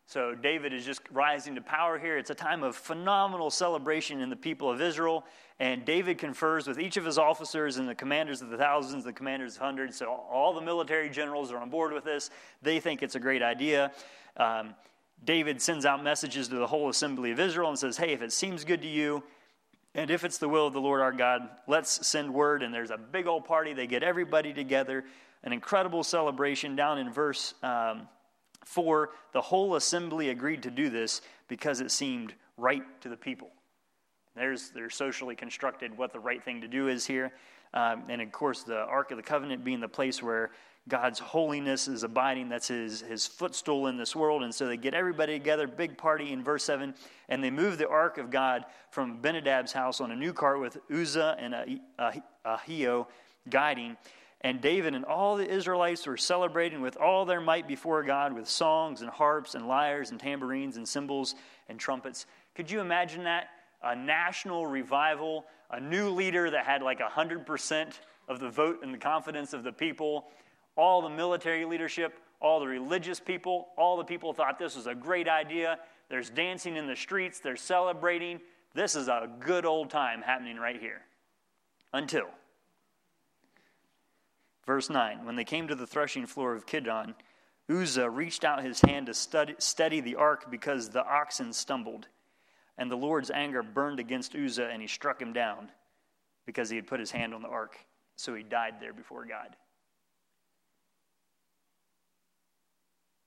So 0.07 0.35
David 0.35 0.73
is 0.73 0.85
just 0.85 1.01
rising 1.11 1.55
to 1.55 1.61
power 1.61 1.97
here. 1.97 2.17
It's 2.17 2.31
a 2.31 2.35
time 2.35 2.63
of 2.63 2.75
phenomenal 2.75 3.49
celebration 3.49 4.19
in 4.19 4.29
the 4.29 4.35
people 4.35 4.69
of 4.69 4.81
Israel. 4.81 5.25
And 5.59 5.85
David 5.85 6.17
confers 6.17 6.67
with 6.67 6.79
each 6.79 6.97
of 6.97 7.05
his 7.05 7.17
officers 7.17 7.77
and 7.77 7.87
the 7.87 7.95
commanders 7.95 8.41
of 8.41 8.49
the 8.49 8.57
thousands, 8.57 9.05
the 9.05 9.13
commanders 9.13 9.55
of 9.55 9.61
hundreds. 9.61 9.95
So 9.97 10.07
all 10.07 10.53
the 10.53 10.61
military 10.61 11.09
generals 11.09 11.51
are 11.51 11.59
on 11.59 11.69
board 11.69 11.93
with 11.93 12.03
this. 12.03 12.29
They 12.61 12.79
think 12.79 13.03
it's 13.03 13.15
a 13.15 13.19
great 13.19 13.41
idea. 13.41 13.91
Um, 14.35 14.73
David 15.23 15.61
sends 15.61 15.85
out 15.85 16.03
messages 16.03 16.47
to 16.47 16.55
the 16.55 16.67
whole 16.67 16.89
assembly 16.89 17.31
of 17.31 17.39
Israel 17.39 17.69
and 17.69 17.77
says, 17.77 17.97
Hey, 17.97 18.13
if 18.13 18.21
it 18.21 18.31
seems 18.31 18.63
good 18.63 18.81
to 18.81 18.87
you, 18.87 19.23
and 19.93 20.09
if 20.09 20.23
it's 20.23 20.37
the 20.37 20.47
will 20.47 20.67
of 20.67 20.73
the 20.73 20.81
Lord 20.81 21.01
our 21.01 21.11
God, 21.11 21.49
let's 21.67 22.07
send 22.07 22.33
word. 22.33 22.63
And 22.63 22.73
there's 22.73 22.91
a 22.91 22.97
big 22.97 23.27
old 23.27 23.45
party. 23.45 23.73
They 23.73 23.87
get 23.87 24.03
everybody 24.03 24.53
together, 24.53 25.03
an 25.43 25.51
incredible 25.51 26.03
celebration. 26.03 26.75
Down 26.75 26.97
in 26.97 27.11
verse 27.11 27.53
um, 27.61 28.07
4, 28.65 29.09
the 29.33 29.41
whole 29.41 29.75
assembly 29.75 30.29
agreed 30.29 30.63
to 30.63 30.71
do 30.71 30.89
this 30.89 31.21
because 31.49 31.81
it 31.81 31.91
seemed 31.91 32.33
right 32.57 32.83
to 33.01 33.09
the 33.09 33.17
people. 33.17 33.49
There's, 34.35 34.69
they're 34.69 34.89
socially 34.89 35.35
constructed 35.35 35.97
what 35.97 36.13
the 36.13 36.19
right 36.19 36.41
thing 36.41 36.61
to 36.61 36.69
do 36.69 36.87
is 36.87 37.05
here. 37.05 37.33
Um, 37.73 38.03
and 38.07 38.21
of 38.21 38.31
course, 38.31 38.63
the 38.63 38.79
Ark 38.79 39.11
of 39.11 39.17
the 39.17 39.23
Covenant 39.23 39.65
being 39.65 39.81
the 39.81 39.89
place 39.89 40.23
where 40.23 40.51
God's 40.87 41.19
holiness 41.19 41.87
is 41.87 42.03
abiding. 42.03 42.49
That's 42.49 42.67
his, 42.67 43.01
his 43.01 43.27
footstool 43.27 43.87
in 43.87 43.97
this 43.97 44.15
world. 44.15 44.43
And 44.43 44.53
so 44.53 44.67
they 44.67 44.77
get 44.77 44.93
everybody 44.93 45.33
together, 45.37 45.67
big 45.67 45.97
party 45.97 46.33
in 46.33 46.43
verse 46.43 46.63
7, 46.63 46.95
and 47.29 47.43
they 47.43 47.51
move 47.51 47.77
the 47.77 47.87
ark 47.87 48.17
of 48.17 48.31
God 48.31 48.65
from 48.89 49.19
Abinadab's 49.19 49.71
house 49.71 50.01
on 50.01 50.11
a 50.11 50.15
new 50.15 50.33
cart 50.33 50.59
with 50.59 50.77
Uzzah 50.91 51.37
and 51.39 51.79
Ahio 52.45 53.05
guiding. 53.49 53.95
And 54.43 54.59
David 54.59 54.95
and 54.95 55.05
all 55.05 55.37
the 55.37 55.47
Israelites 55.47 56.07
were 56.07 56.17
celebrating 56.17 56.81
with 56.81 56.97
all 56.97 57.25
their 57.25 57.41
might 57.41 57.67
before 57.67 58.01
God 58.01 58.33
with 58.33 58.49
songs 58.49 59.01
and 59.01 59.09
harps 59.09 59.53
and 59.53 59.67
lyres 59.67 60.09
and 60.09 60.19
tambourines 60.19 60.77
and 60.77 60.87
cymbals 60.87 61.35
and 61.69 61.79
trumpets. 61.79 62.25
Could 62.55 62.71
you 62.71 62.81
imagine 62.81 63.23
that? 63.25 63.49
A 63.83 63.95
national 63.95 64.65
revival, 64.65 65.45
a 65.69 65.79
new 65.79 66.09
leader 66.09 66.49
that 66.49 66.65
had 66.65 66.81
like 66.81 66.99
100% 66.99 67.93
of 68.27 68.39
the 68.39 68.49
vote 68.49 68.79
and 68.81 68.91
the 68.91 68.97
confidence 68.97 69.53
of 69.53 69.63
the 69.63 69.71
people 69.71 70.25
all 70.75 71.01
the 71.01 71.09
military 71.09 71.65
leadership, 71.65 72.17
all 72.39 72.59
the 72.59 72.67
religious 72.67 73.19
people, 73.19 73.67
all 73.77 73.97
the 73.97 74.03
people 74.03 74.33
thought 74.33 74.57
this 74.57 74.75
was 74.75 74.87
a 74.87 74.95
great 74.95 75.27
idea. 75.27 75.79
There's 76.09 76.29
dancing 76.29 76.75
in 76.75 76.87
the 76.87 76.95
streets, 76.95 77.39
they're 77.39 77.55
celebrating. 77.55 78.41
This 78.73 78.95
is 78.95 79.07
a 79.07 79.29
good 79.39 79.65
old 79.65 79.89
time 79.89 80.21
happening 80.21 80.57
right 80.57 80.79
here. 80.79 81.01
Until. 81.93 82.27
Verse 84.65 84.89
9 84.89 85.25
When 85.25 85.35
they 85.35 85.43
came 85.43 85.67
to 85.67 85.75
the 85.75 85.87
threshing 85.87 86.25
floor 86.25 86.55
of 86.55 86.65
Kidon, 86.65 87.15
Uzzah 87.69 88.09
reached 88.09 88.43
out 88.43 88.63
his 88.63 88.81
hand 88.81 89.07
to 89.07 89.55
steady 89.59 90.01
the 90.01 90.15
ark 90.15 90.49
because 90.49 90.89
the 90.89 91.05
oxen 91.05 91.53
stumbled. 91.53 92.07
And 92.77 92.89
the 92.89 92.97
Lord's 92.97 93.29
anger 93.29 93.61
burned 93.61 93.99
against 93.99 94.35
Uzzah, 94.35 94.69
and 94.69 94.81
he 94.81 94.87
struck 94.87 95.21
him 95.21 95.33
down 95.33 95.69
because 96.45 96.69
he 96.69 96.75
had 96.75 96.87
put 96.87 96.99
his 96.99 97.11
hand 97.11 97.33
on 97.33 97.41
the 97.41 97.47
ark. 97.47 97.77
So 98.15 98.33
he 98.33 98.43
died 98.43 98.75
there 98.79 98.93
before 98.93 99.25
God. 99.25 99.55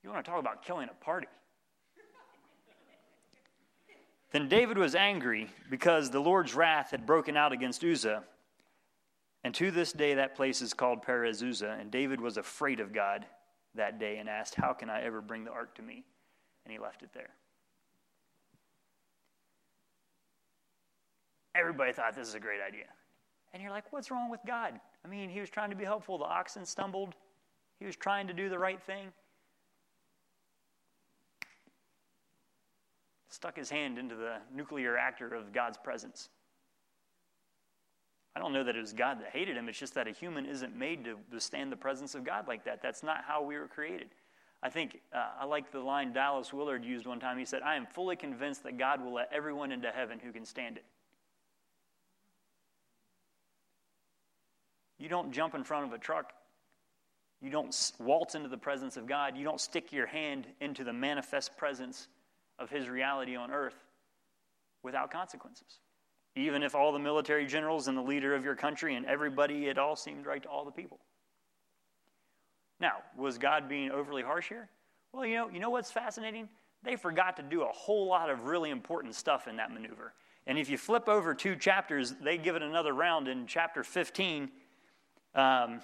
You 0.05 0.11
want 0.11 0.23
to 0.23 0.29
talk 0.29 0.39
about 0.39 0.61
killing 0.61 0.87
a 0.87 1.03
party. 1.03 1.25
then 4.31 4.47
David 4.47 4.77
was 4.77 4.93
angry 4.93 5.49
because 5.71 6.11
the 6.11 6.19
Lord's 6.19 6.53
wrath 6.53 6.91
had 6.91 7.07
broken 7.07 7.35
out 7.35 7.51
against 7.51 7.83
Uzzah. 7.83 8.23
And 9.43 9.55
to 9.55 9.71
this 9.71 9.91
day, 9.91 10.13
that 10.13 10.35
place 10.35 10.61
is 10.61 10.75
called 10.75 11.01
Perez 11.01 11.41
Uzzah. 11.41 11.77
And 11.79 11.89
David 11.89 12.21
was 12.21 12.37
afraid 12.37 12.79
of 12.79 12.93
God 12.93 13.25
that 13.73 13.97
day 13.97 14.17
and 14.17 14.29
asked, 14.29 14.53
How 14.53 14.73
can 14.73 14.91
I 14.91 15.01
ever 15.01 15.21
bring 15.21 15.43
the 15.43 15.49
ark 15.49 15.73
to 15.77 15.81
me? 15.81 16.03
And 16.65 16.71
he 16.71 16.77
left 16.77 17.01
it 17.01 17.09
there. 17.11 17.31
Everybody 21.55 21.93
thought 21.93 22.15
this 22.15 22.27
is 22.27 22.35
a 22.35 22.39
great 22.39 22.61
idea. 22.61 22.85
And 23.55 23.63
you're 23.63 23.71
like, 23.71 23.91
What's 23.91 24.11
wrong 24.11 24.29
with 24.29 24.41
God? 24.45 24.79
I 25.03 25.07
mean, 25.07 25.31
he 25.31 25.39
was 25.39 25.49
trying 25.49 25.71
to 25.71 25.75
be 25.75 25.83
helpful. 25.83 26.19
The 26.19 26.25
oxen 26.25 26.63
stumbled, 26.63 27.15
he 27.79 27.87
was 27.87 27.95
trying 27.95 28.27
to 28.27 28.33
do 28.33 28.49
the 28.49 28.59
right 28.59 28.79
thing. 28.83 29.11
Stuck 33.35 33.57
his 33.57 33.69
hand 33.69 33.97
into 33.97 34.15
the 34.15 34.37
nuclear 34.55 34.93
reactor 34.93 35.27
of 35.35 35.51
God's 35.51 35.77
presence. 35.77 36.29
I 38.33 38.39
don't 38.39 38.53
know 38.53 38.63
that 38.63 38.77
it 38.77 38.79
was 38.79 38.93
God 38.93 39.19
that 39.19 39.31
hated 39.33 39.57
him. 39.57 39.67
It's 39.67 39.77
just 39.77 39.93
that 39.95 40.07
a 40.07 40.11
human 40.11 40.45
isn't 40.45 40.73
made 40.73 41.03
to 41.03 41.17
withstand 41.33 41.69
the 41.69 41.75
presence 41.75 42.15
of 42.15 42.23
God 42.23 42.47
like 42.47 42.63
that. 42.63 42.81
That's 42.81 43.03
not 43.03 43.25
how 43.27 43.43
we 43.43 43.57
were 43.57 43.67
created. 43.67 44.07
I 44.63 44.69
think 44.69 45.01
uh, 45.13 45.31
I 45.41 45.43
like 45.43 45.69
the 45.69 45.81
line 45.81 46.13
Dallas 46.13 46.53
Willard 46.53 46.85
used 46.85 47.05
one 47.07 47.19
time. 47.19 47.37
He 47.37 47.43
said, 47.43 47.61
I 47.61 47.75
am 47.75 47.85
fully 47.87 48.15
convinced 48.15 48.63
that 48.63 48.77
God 48.77 49.03
will 49.03 49.13
let 49.13 49.29
everyone 49.33 49.73
into 49.73 49.89
heaven 49.89 50.17
who 50.17 50.31
can 50.31 50.45
stand 50.45 50.77
it. 50.77 50.85
You 54.97 55.09
don't 55.09 55.33
jump 55.33 55.55
in 55.55 55.65
front 55.65 55.87
of 55.87 55.91
a 55.91 55.97
truck. 55.97 56.31
You 57.41 57.49
don't 57.49 57.91
waltz 57.99 58.33
into 58.33 58.47
the 58.47 58.57
presence 58.57 58.95
of 58.95 59.07
God. 59.07 59.35
You 59.35 59.43
don't 59.43 59.59
stick 59.59 59.91
your 59.91 60.07
hand 60.07 60.47
into 60.61 60.85
the 60.85 60.93
manifest 60.93 61.57
presence 61.57 62.07
of 62.59 62.69
His 62.69 62.89
reality 62.89 63.35
on 63.35 63.51
earth 63.51 63.75
without 64.83 65.11
consequences. 65.11 65.79
Even 66.35 66.63
if 66.63 66.75
all 66.75 66.91
the 66.91 66.99
military 66.99 67.45
generals 67.45 67.87
and 67.87 67.97
the 67.97 68.01
leader 68.01 68.35
of 68.35 68.43
your 68.43 68.55
country 68.55 68.95
and 68.95 69.05
everybody, 69.05 69.67
it 69.67 69.77
all 69.77 69.95
seemed 69.95 70.25
right 70.25 70.43
to 70.43 70.49
all 70.49 70.65
the 70.65 70.71
people. 70.71 70.99
Now, 72.79 72.97
was 73.17 73.37
God 73.37 73.69
being 73.69 73.91
overly 73.91 74.21
harsh 74.21 74.49
here? 74.49 74.69
Well, 75.13 75.25
you 75.25 75.35
know, 75.35 75.49
you 75.49 75.59
know 75.59 75.69
what's 75.69 75.91
fascinating? 75.91 76.49
They 76.83 76.97
forgot 76.97 77.37
to 77.37 77.43
do 77.43 77.63
a 77.63 77.71
whole 77.71 78.07
lot 78.07 78.29
of 78.29 78.45
really 78.45 78.69
important 78.69 79.15
stuff 79.15 79.47
in 79.47 79.55
that 79.57 79.71
maneuver. 79.71 80.13
And 80.45 80.59
if 80.59 80.69
you 80.69 80.77
flip 80.77 81.07
over 81.07 81.33
two 81.33 81.55
chapters, 81.55 82.13
they 82.21 82.37
give 82.37 82.55
it 82.55 82.61
another 82.61 82.93
round 82.93 83.27
in 83.27 83.47
chapter 83.47 83.83
15. 83.83 84.51
Um, 85.33 85.81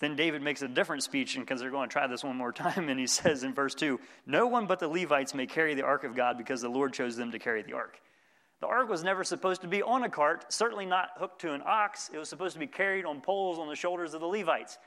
then 0.00 0.16
David 0.16 0.42
makes 0.42 0.62
a 0.62 0.68
different 0.68 1.02
speech 1.02 1.36
because 1.38 1.60
they're 1.60 1.70
going 1.70 1.88
to 1.88 1.92
try 1.92 2.06
this 2.06 2.24
one 2.24 2.36
more 2.36 2.52
time. 2.52 2.88
And 2.94 2.98
he 2.98 3.06
says 3.06 3.44
in 3.44 3.54
verse 3.54 3.74
2 3.74 3.98
No 4.26 4.46
one 4.46 4.66
but 4.66 4.78
the 4.78 4.88
Levites 4.88 5.34
may 5.34 5.46
carry 5.46 5.74
the 5.74 5.84
ark 5.84 6.04
of 6.04 6.14
God 6.14 6.36
because 6.36 6.60
the 6.60 6.68
Lord 6.68 6.92
chose 6.92 7.16
them 7.16 7.32
to 7.32 7.38
carry 7.38 7.62
the 7.62 7.74
ark. 7.74 8.00
The 8.60 8.66
ark 8.66 8.88
was 8.88 9.04
never 9.04 9.24
supposed 9.24 9.60
to 9.62 9.68
be 9.68 9.82
on 9.82 10.04
a 10.04 10.08
cart, 10.08 10.52
certainly 10.52 10.86
not 10.86 11.10
hooked 11.18 11.40
to 11.42 11.52
an 11.52 11.62
ox. 11.64 12.10
It 12.12 12.18
was 12.18 12.28
supposed 12.28 12.54
to 12.54 12.60
be 12.60 12.66
carried 12.66 13.04
on 13.04 13.20
poles 13.20 13.58
on 13.58 13.68
the 13.68 13.76
shoulders 13.76 14.14
of 14.14 14.20
the 14.20 14.26
Levites 14.26 14.78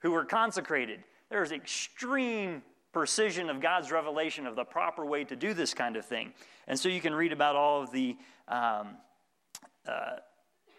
who 0.00 0.10
were 0.10 0.24
consecrated. 0.24 1.02
There's 1.30 1.50
extreme 1.50 2.62
precision 2.92 3.50
of 3.50 3.60
God's 3.60 3.90
revelation 3.90 4.46
of 4.46 4.56
the 4.56 4.64
proper 4.64 5.04
way 5.04 5.24
to 5.24 5.36
do 5.36 5.54
this 5.54 5.74
kind 5.74 5.96
of 5.96 6.04
thing. 6.04 6.32
And 6.68 6.78
so 6.78 6.88
you 6.88 7.00
can 7.00 7.14
read 7.14 7.32
about 7.32 7.56
all 7.56 7.82
of 7.82 7.90
the 7.90 8.16
um, 8.46 8.96
uh, 9.88 10.16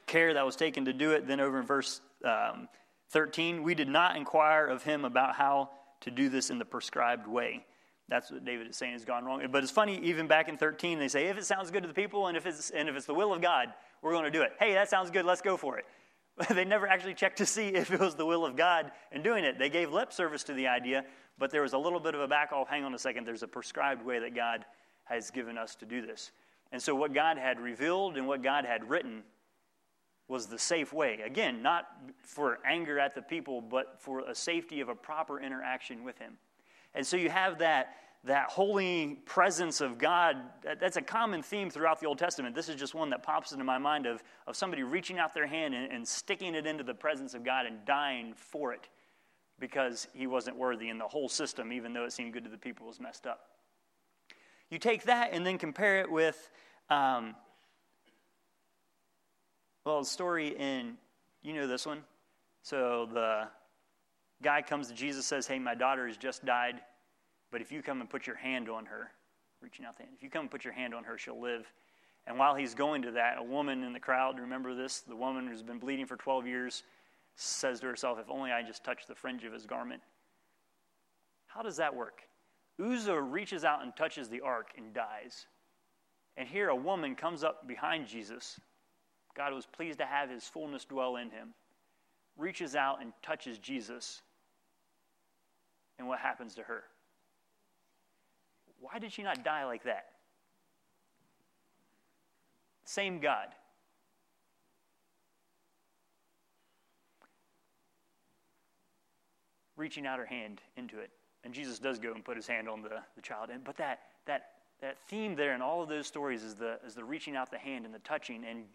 care 0.08 0.34
that 0.34 0.46
was 0.46 0.56
taken 0.56 0.86
to 0.86 0.94
do 0.94 1.12
it. 1.12 1.28
Then 1.28 1.40
over 1.40 1.60
in 1.60 1.66
verse 1.66 2.00
um, 2.24 2.68
13, 3.10 3.64
we 3.64 3.76
did 3.76 3.88
not 3.88 4.16
inquire 4.16 4.66
of 4.66 4.84
him 4.84 5.06
about 5.06 5.36
how 5.36 5.70
to 6.02 6.12
do 6.12 6.30
this 6.30 6.50
in 6.50 6.60
the 6.60 6.66
prescribed 6.66 7.28
way. 7.28 7.66
That's 8.08 8.32
what 8.32 8.46
David 8.46 8.68
is 8.68 8.78
saying 8.78 8.94
has 8.94 9.06
gone 9.06 9.26
wrong. 9.26 9.46
But 9.52 9.64
it's 9.64 9.72
funny, 9.72 10.00
even 10.04 10.28
back 10.28 10.48
in 10.48 10.58
13, 10.58 11.00
they 11.00 11.08
say, 11.08 11.26
if 11.28 11.38
it 11.38 11.46
sounds 11.46 11.72
good 11.72 11.82
to 11.84 11.88
the 11.88 11.94
people 11.94 12.28
and 12.28 12.38
if 12.38 12.46
it's, 12.46 12.70
and 12.70 12.88
if 12.88 12.96
it's 12.96 13.06
the 13.06 13.14
will 13.14 13.34
of 13.34 13.42
God, 13.42 13.70
we're 14.02 14.12
going 14.12 14.26
to 14.26 14.32
do 14.32 14.44
it. 14.44 14.52
Hey, 14.60 14.74
that 14.74 14.90
sounds 14.90 15.10
good, 15.10 15.26
let's 15.26 15.42
go 15.42 15.58
for 15.58 15.80
it. 15.80 15.86
they 16.52 16.66
never 16.66 16.88
actually 16.88 17.14
checked 17.14 17.38
to 17.38 17.46
see 17.46 17.68
if 17.74 17.92
it 17.92 18.00
was 18.00 18.16
the 18.16 18.26
will 18.26 18.46
of 18.46 18.56
God 18.56 18.92
in 19.12 19.24
doing 19.24 19.44
it. 19.44 19.58
They 19.58 19.70
gave 19.70 19.92
lip 19.92 20.14
service 20.14 20.44
to 20.44 20.54
the 20.54 20.68
idea, 20.68 21.06
but 21.38 21.52
there 21.52 21.62
was 21.62 21.74
a 21.74 21.78
little 21.78 22.00
bit 22.00 22.14
of 22.16 22.22
a 22.22 22.28
back 22.28 22.52
off. 22.52 22.68
Hang 22.68 22.84
on 22.84 22.94
a 22.94 23.00
second, 23.00 23.26
there's 23.26 23.44
a 23.44 23.48
prescribed 23.48 24.06
way 24.06 24.20
that 24.20 24.36
God 24.36 24.66
has 25.06 25.32
given 25.32 25.58
us 25.58 25.76
to 25.76 25.86
do 25.86 26.06
this. 26.06 26.32
And 26.72 26.82
so, 26.82 26.96
what 26.96 27.14
God 27.14 27.38
had 27.38 27.60
revealed 27.60 28.18
and 28.18 28.28
what 28.28 28.42
God 28.42 28.66
had 28.66 28.90
written 28.90 29.24
was 30.28 30.48
the 30.48 30.58
safe 30.58 30.92
way. 30.92 31.20
Again, 31.26 31.62
not 31.62 31.88
for 32.24 32.60
anger 32.66 33.00
at 33.00 33.14
the 33.14 33.22
people, 33.22 33.62
but 33.62 33.96
for 34.00 34.22
a 34.22 34.36
safety 34.36 34.82
of 34.82 34.90
a 34.90 34.96
proper 34.96 35.40
interaction 35.40 36.04
with 36.04 36.18
Him. 36.18 36.38
And 36.96 37.06
so 37.06 37.18
you 37.18 37.30
have 37.30 37.60
that, 37.60 37.98
that 38.24 38.50
holy 38.50 39.20
presence 39.26 39.82
of 39.82 39.98
God. 39.98 40.38
That's 40.64 40.98
a 40.98 41.02
common 41.02 41.44
theme 41.44 41.70
throughout 41.70 42.00
the 42.00 42.08
Old 42.08 42.18
Testament. 42.18 42.56
This 42.56 42.70
is 42.70 42.76
just 42.76 42.96
one 42.96 43.10
that 43.12 43.22
pops 43.22 43.52
into 43.52 43.64
my 43.64 43.78
mind 43.78 44.08
of, 44.08 44.24
of 44.48 44.56
somebody 44.56 44.82
reaching 44.82 45.20
out 45.20 45.34
their 45.34 45.46
hand 45.48 45.76
and, 45.76 45.92
and 45.92 46.08
sticking 46.08 46.56
it 46.56 46.66
into 46.66 46.84
the 46.84 46.96
presence 46.96 47.34
of 47.34 47.44
God 47.44 47.66
and 47.66 47.86
dying 47.86 48.34
for 48.36 48.74
it 48.74 48.90
because 49.60 50.08
he 50.14 50.28
wasn't 50.28 50.58
worthy, 50.58 50.90
and 50.90 51.00
the 51.00 51.08
whole 51.08 51.30
system, 51.30 51.72
even 51.72 51.94
though 51.94 52.04
it 52.04 52.12
seemed 52.12 52.34
good 52.34 52.44
to 52.44 52.50
the 52.50 52.58
people, 52.58 52.88
was 52.88 53.00
messed 53.00 53.26
up. 53.26 53.48
You 54.70 54.80
take 54.80 55.04
that 55.04 55.30
and 55.32 55.46
then 55.46 55.58
compare 55.58 56.02
it 56.02 56.12
with, 56.12 56.50
um, 56.90 57.36
well, 59.86 60.00
the 60.00 60.06
story 60.06 60.56
in, 60.58 60.98
you 61.44 61.54
know 61.54 61.68
this 61.68 61.86
one. 61.86 62.02
So 62.64 63.08
the 63.14 63.48
Guy 64.42 64.62
comes 64.62 64.88
to 64.88 64.94
Jesus, 64.94 65.26
says, 65.26 65.48
Hey, 65.48 65.60
my 65.60 65.76
daughter 65.76 66.08
has 66.08 66.18
just 66.18 66.44
died, 66.46 66.82
but 67.52 67.62
if 67.62 67.72
you 67.72 67.82
come 67.82 68.02
and 68.02 68.10
put 68.10 68.28
your 68.28 68.36
hand 68.36 68.68
on 68.70 68.86
her, 68.86 69.12
reaching 69.62 69.86
out 69.86 69.96
the 69.98 70.04
hand, 70.04 70.16
if 70.18 70.24
you 70.24 70.30
come 70.30 70.42
and 70.42 70.52
put 70.52 70.66
your 70.66 70.74
hand 70.74 70.94
on 70.94 71.04
her, 71.04 71.18
she'll 71.18 71.40
live. 71.40 71.72
And 72.28 72.40
while 72.40 72.56
he's 72.56 72.74
going 72.74 73.04
to 73.04 73.12
that, 73.12 73.38
a 73.38 73.44
woman 73.44 73.84
in 73.84 73.94
the 73.94 74.00
crowd, 74.00 74.40
remember 74.40 74.74
this? 74.74 75.02
The 75.02 75.16
woman 75.16 75.48
who's 75.48 75.62
been 75.62 75.78
bleeding 75.78 76.08
for 76.08 76.18
12 76.18 76.48
years 76.48 76.84
says 77.36 77.80
to 77.82 77.86
herself, 77.86 78.18
If 78.20 78.30
only 78.30 78.52
I 78.52 78.64
just 78.64 78.84
touch 78.84 79.06
the 79.08 79.16
fringe 79.16 79.44
of 79.44 79.54
his 79.54 79.68
garment. 79.68 80.02
How 81.46 81.62
does 81.62 81.78
that 81.78 81.96
work? 81.96 82.24
Uzzah 82.84 83.22
reaches 83.22 83.64
out 83.64 83.84
and 83.84 83.96
touches 83.96 84.28
the 84.28 84.42
ark 84.42 84.72
and 84.76 84.94
dies. 84.94 85.46
And 86.36 86.50
here 86.50 86.70
a 86.70 86.76
woman 86.76 87.16
comes 87.16 87.44
up 87.44 87.68
behind 87.68 88.08
Jesus. 88.08 88.60
God 89.36 89.54
was 89.54 89.66
pleased 89.66 90.00
to 90.00 90.06
have 90.06 90.30
his 90.30 90.46
fullness 90.46 90.86
dwell 90.86 91.18
in 91.18 91.30
him 91.30 91.54
reaches 92.38 92.76
out 92.76 93.02
and 93.02 93.14
touches 93.22 93.58
Jesus. 93.58 94.22
And 95.98 96.08
what 96.08 96.20
happens 96.20 96.56
to 96.56 96.64
her? 96.64 96.84
Why 98.80 99.00
did 99.00 99.12
she 99.12 99.24
not 99.24 99.44
die 99.44 99.66
like 99.66 99.84
that? 99.84 100.08
Same 102.84 103.20
God. 103.20 103.48
Reaching 109.78 110.06
out 110.06 110.20
her 110.20 110.26
hand 110.26 110.62
into 110.78 111.00
it. 111.00 111.10
And 111.44 111.54
Jesus 111.54 111.80
does 111.80 112.00
go 112.00 112.14
and 112.14 112.24
put 112.24 112.36
his 112.36 112.48
hand 112.48 112.68
on 112.70 112.82
the, 112.82 113.02
the 113.16 113.22
child. 113.22 113.50
And, 113.52 113.64
but 113.64 113.78
that, 113.78 114.02
that, 114.26 114.52
that 114.82 114.98
theme 115.08 115.36
there 115.36 115.54
in 115.56 115.62
all 115.62 115.82
of 115.82 115.90
those 115.90 116.08
stories 116.08 116.44
is 116.44 116.56
the, 116.56 116.80
is 116.86 116.96
the 116.96 117.04
reaching 117.04 117.36
out 117.36 117.52
the 117.52 117.58
hand 117.58 117.86
and 117.86 117.94
the 117.94 118.00
touching. 118.00 118.44
And, 118.50 118.66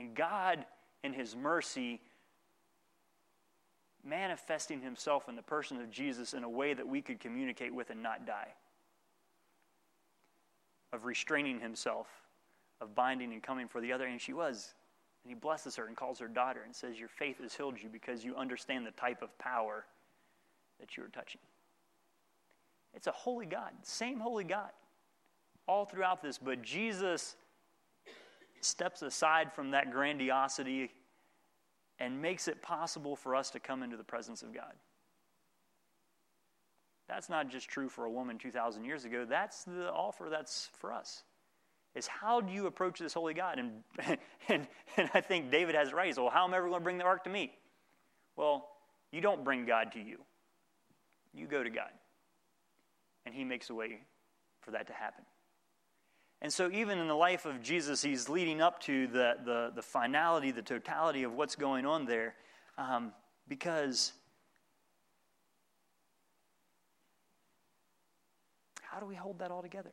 and 0.00 0.14
God, 0.14 0.64
in 1.04 1.12
his 1.12 1.36
mercy, 1.36 2.00
manifesting 4.02 4.80
himself 4.80 5.28
in 5.28 5.36
the 5.36 5.42
person 5.42 5.78
of 5.78 5.90
Jesus 5.90 6.32
in 6.32 6.42
a 6.42 6.48
way 6.48 6.72
that 6.72 6.88
we 6.88 7.02
could 7.02 7.20
communicate 7.20 7.74
with 7.74 7.90
and 7.90 8.02
not 8.02 8.26
die. 8.26 8.48
Of 10.94 11.04
restraining 11.04 11.60
himself, 11.60 12.08
of 12.80 12.94
binding 12.94 13.34
and 13.34 13.42
coming 13.42 13.68
for 13.68 13.82
the 13.82 13.92
other. 13.92 14.06
And 14.06 14.18
she 14.18 14.32
was. 14.32 14.72
And 15.22 15.30
he 15.30 15.34
blesses 15.34 15.76
her 15.76 15.86
and 15.86 15.94
calls 15.94 16.18
her 16.18 16.28
daughter 16.28 16.62
and 16.64 16.74
says, 16.74 16.98
Your 16.98 17.10
faith 17.10 17.42
has 17.42 17.54
healed 17.54 17.76
you 17.80 17.90
because 17.90 18.24
you 18.24 18.34
understand 18.36 18.86
the 18.86 18.92
type 18.92 19.20
of 19.20 19.36
power 19.38 19.84
that 20.80 20.96
you 20.96 21.04
are 21.04 21.08
touching. 21.08 21.42
It's 22.94 23.06
a 23.06 23.12
holy 23.12 23.46
God, 23.46 23.72
same 23.82 24.18
holy 24.18 24.44
God, 24.44 24.70
all 25.68 25.84
throughout 25.84 26.22
this. 26.22 26.38
But 26.38 26.62
Jesus 26.62 27.36
steps 28.64 29.02
aside 29.02 29.52
from 29.52 29.70
that 29.72 29.90
grandiosity 29.90 30.90
and 31.98 32.20
makes 32.20 32.48
it 32.48 32.62
possible 32.62 33.14
for 33.14 33.34
us 33.34 33.50
to 33.50 33.60
come 33.60 33.82
into 33.82 33.96
the 33.96 34.04
presence 34.04 34.42
of 34.42 34.54
God. 34.54 34.72
That's 37.08 37.28
not 37.28 37.50
just 37.50 37.68
true 37.68 37.88
for 37.88 38.04
a 38.04 38.10
woman 38.10 38.38
2,000 38.38 38.84
years 38.84 39.04
ago, 39.04 39.26
that's 39.28 39.64
the 39.64 39.90
offer 39.92 40.28
that's 40.30 40.70
for 40.78 40.92
us. 40.92 41.24
Is 41.94 42.06
how 42.06 42.40
do 42.40 42.52
you 42.52 42.66
approach 42.66 43.00
this 43.00 43.12
holy 43.12 43.34
God? 43.34 43.58
And, 43.58 43.82
and, 44.48 44.66
and 44.96 45.10
I 45.12 45.20
think 45.20 45.50
David 45.50 45.74
has 45.74 45.88
it 45.88 45.94
right. 45.94 46.06
He 46.06 46.12
says, 46.12 46.20
Well, 46.20 46.30
how 46.30 46.44
am 46.44 46.54
I 46.54 46.58
ever 46.58 46.68
going 46.68 46.80
to 46.80 46.84
bring 46.84 46.98
the 46.98 47.04
ark 47.04 47.24
to 47.24 47.30
me? 47.30 47.52
Well, 48.36 48.68
you 49.10 49.20
don't 49.20 49.42
bring 49.42 49.66
God 49.66 49.90
to 49.92 49.98
you, 49.98 50.18
you 51.34 51.46
go 51.46 51.64
to 51.64 51.70
God. 51.70 51.90
And 53.26 53.34
He 53.34 53.44
makes 53.44 53.70
a 53.70 53.74
way 53.74 54.02
for 54.60 54.70
that 54.70 54.86
to 54.86 54.92
happen. 54.92 55.24
And 56.42 56.52
so, 56.52 56.70
even 56.72 56.98
in 56.98 57.06
the 57.06 57.14
life 57.14 57.44
of 57.44 57.62
Jesus, 57.62 58.00
he's 58.00 58.28
leading 58.28 58.62
up 58.62 58.80
to 58.82 59.06
the, 59.08 59.34
the, 59.44 59.72
the 59.74 59.82
finality, 59.82 60.50
the 60.50 60.62
totality 60.62 61.22
of 61.22 61.34
what's 61.34 61.54
going 61.54 61.84
on 61.84 62.06
there, 62.06 62.34
um, 62.78 63.12
because 63.46 64.12
how 68.82 69.00
do 69.00 69.06
we 69.06 69.14
hold 69.14 69.38
that 69.40 69.50
all 69.50 69.60
together? 69.60 69.92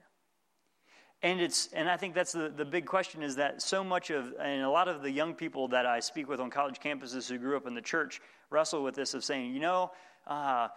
And 1.24 1.42
it's 1.42 1.70
and 1.74 1.90
I 1.90 1.98
think 1.98 2.14
that's 2.14 2.32
the, 2.32 2.48
the 2.56 2.64
big 2.64 2.86
question 2.86 3.24
is 3.24 3.36
that 3.38 3.62
so 3.62 3.84
much 3.84 4.12
of 4.12 4.34
and 4.40 4.62
a 4.62 4.70
lot 4.70 4.88
of 4.88 5.02
the 5.02 5.10
young 5.10 5.34
people 5.34 5.68
that 5.70 5.86
I 5.86 6.00
speak 6.00 6.30
with 6.30 6.40
on 6.40 6.50
college 6.52 6.80
campuses 6.80 7.28
who 7.28 7.40
grew 7.40 7.58
up 7.58 7.66
in 7.66 7.74
the 7.74 7.82
church 7.82 8.22
wrestle 8.52 8.84
with 8.84 8.96
this 8.96 9.16
of 9.16 9.24
saying, 9.24 9.54
you 9.54 9.60
know, 9.60 9.92
uh, 10.28 10.68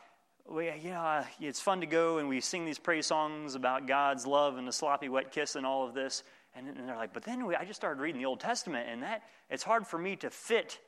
we, 0.48 0.70
you 0.82 0.90
know, 0.90 1.00
uh, 1.00 1.24
it's 1.40 1.60
fun 1.60 1.80
to 1.80 1.86
go 1.86 2.18
and 2.18 2.28
we 2.28 2.40
sing 2.40 2.64
these 2.64 2.78
praise 2.78 3.06
songs 3.06 3.54
about 3.54 3.86
God's 3.86 4.26
love 4.26 4.56
and 4.56 4.66
the 4.66 4.72
sloppy 4.72 5.08
wet 5.08 5.32
kiss 5.32 5.56
and 5.56 5.66
all 5.66 5.86
of 5.86 5.94
this. 5.94 6.22
And, 6.54 6.68
and 6.68 6.88
they're 6.88 6.96
like, 6.96 7.12
but 7.12 7.22
then 7.24 7.46
we, 7.46 7.54
I 7.54 7.64
just 7.64 7.80
started 7.80 8.00
reading 8.00 8.20
the 8.20 8.26
Old 8.26 8.40
Testament, 8.40 8.88
and 8.90 9.02
that 9.02 9.22
it's 9.50 9.62
hard 9.62 9.86
for 9.86 9.98
me 9.98 10.16
to 10.16 10.30
fit 10.30 10.80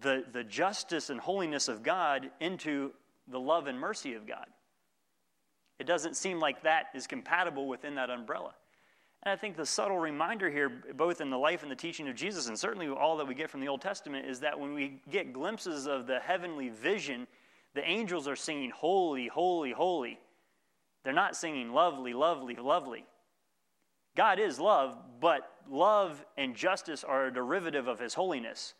the, 0.00 0.24
the 0.32 0.44
justice 0.44 1.10
and 1.10 1.18
holiness 1.18 1.68
of 1.68 1.82
God 1.82 2.30
into 2.40 2.92
the 3.26 3.40
love 3.40 3.66
and 3.66 3.78
mercy 3.78 4.14
of 4.14 4.26
God. 4.26 4.46
It 5.78 5.86
doesn't 5.86 6.16
seem 6.16 6.38
like 6.38 6.62
that 6.62 6.86
is 6.94 7.06
compatible 7.06 7.68
within 7.68 7.94
that 7.94 8.10
umbrella. 8.10 8.54
And 9.22 9.32
I 9.32 9.36
think 9.36 9.56
the 9.56 9.66
subtle 9.66 9.98
reminder 9.98 10.50
here, 10.50 10.70
both 10.94 11.20
in 11.20 11.30
the 11.30 11.38
life 11.38 11.62
and 11.62 11.70
the 11.70 11.76
teaching 11.76 12.08
of 12.08 12.14
Jesus, 12.14 12.48
and 12.48 12.58
certainly 12.58 12.88
all 12.88 13.16
that 13.16 13.26
we 13.26 13.34
get 13.34 13.50
from 13.50 13.60
the 13.60 13.68
Old 13.68 13.80
Testament, 13.80 14.26
is 14.26 14.40
that 14.40 14.58
when 14.58 14.74
we 14.74 15.00
get 15.10 15.32
glimpses 15.32 15.86
of 15.86 16.06
the 16.06 16.20
heavenly 16.20 16.68
vision, 16.68 17.26
the 17.74 17.88
angels 17.88 18.26
are 18.28 18.36
singing, 18.36 18.70
Holy, 18.70 19.28
holy, 19.28 19.72
holy. 19.72 20.18
They're 21.04 21.12
not 21.12 21.36
singing, 21.36 21.72
Lovely, 21.72 22.12
lovely, 22.12 22.56
lovely. 22.56 23.04
God 24.16 24.40
is 24.40 24.58
love, 24.58 24.96
but 25.20 25.48
love 25.70 26.24
and 26.36 26.56
justice 26.56 27.04
are 27.04 27.26
a 27.26 27.32
derivative 27.32 27.86
of 27.86 28.00
his 28.00 28.14
holiness. 28.14 28.74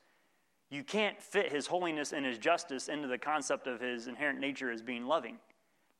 You 0.70 0.82
can't 0.82 1.20
fit 1.22 1.52
his 1.52 1.66
holiness 1.66 2.12
and 2.12 2.26
his 2.26 2.38
justice 2.38 2.88
into 2.88 3.08
the 3.08 3.18
concept 3.18 3.66
of 3.66 3.80
his 3.80 4.06
inherent 4.06 4.40
nature 4.40 4.70
as 4.70 4.82
being 4.82 5.06
loving. 5.06 5.38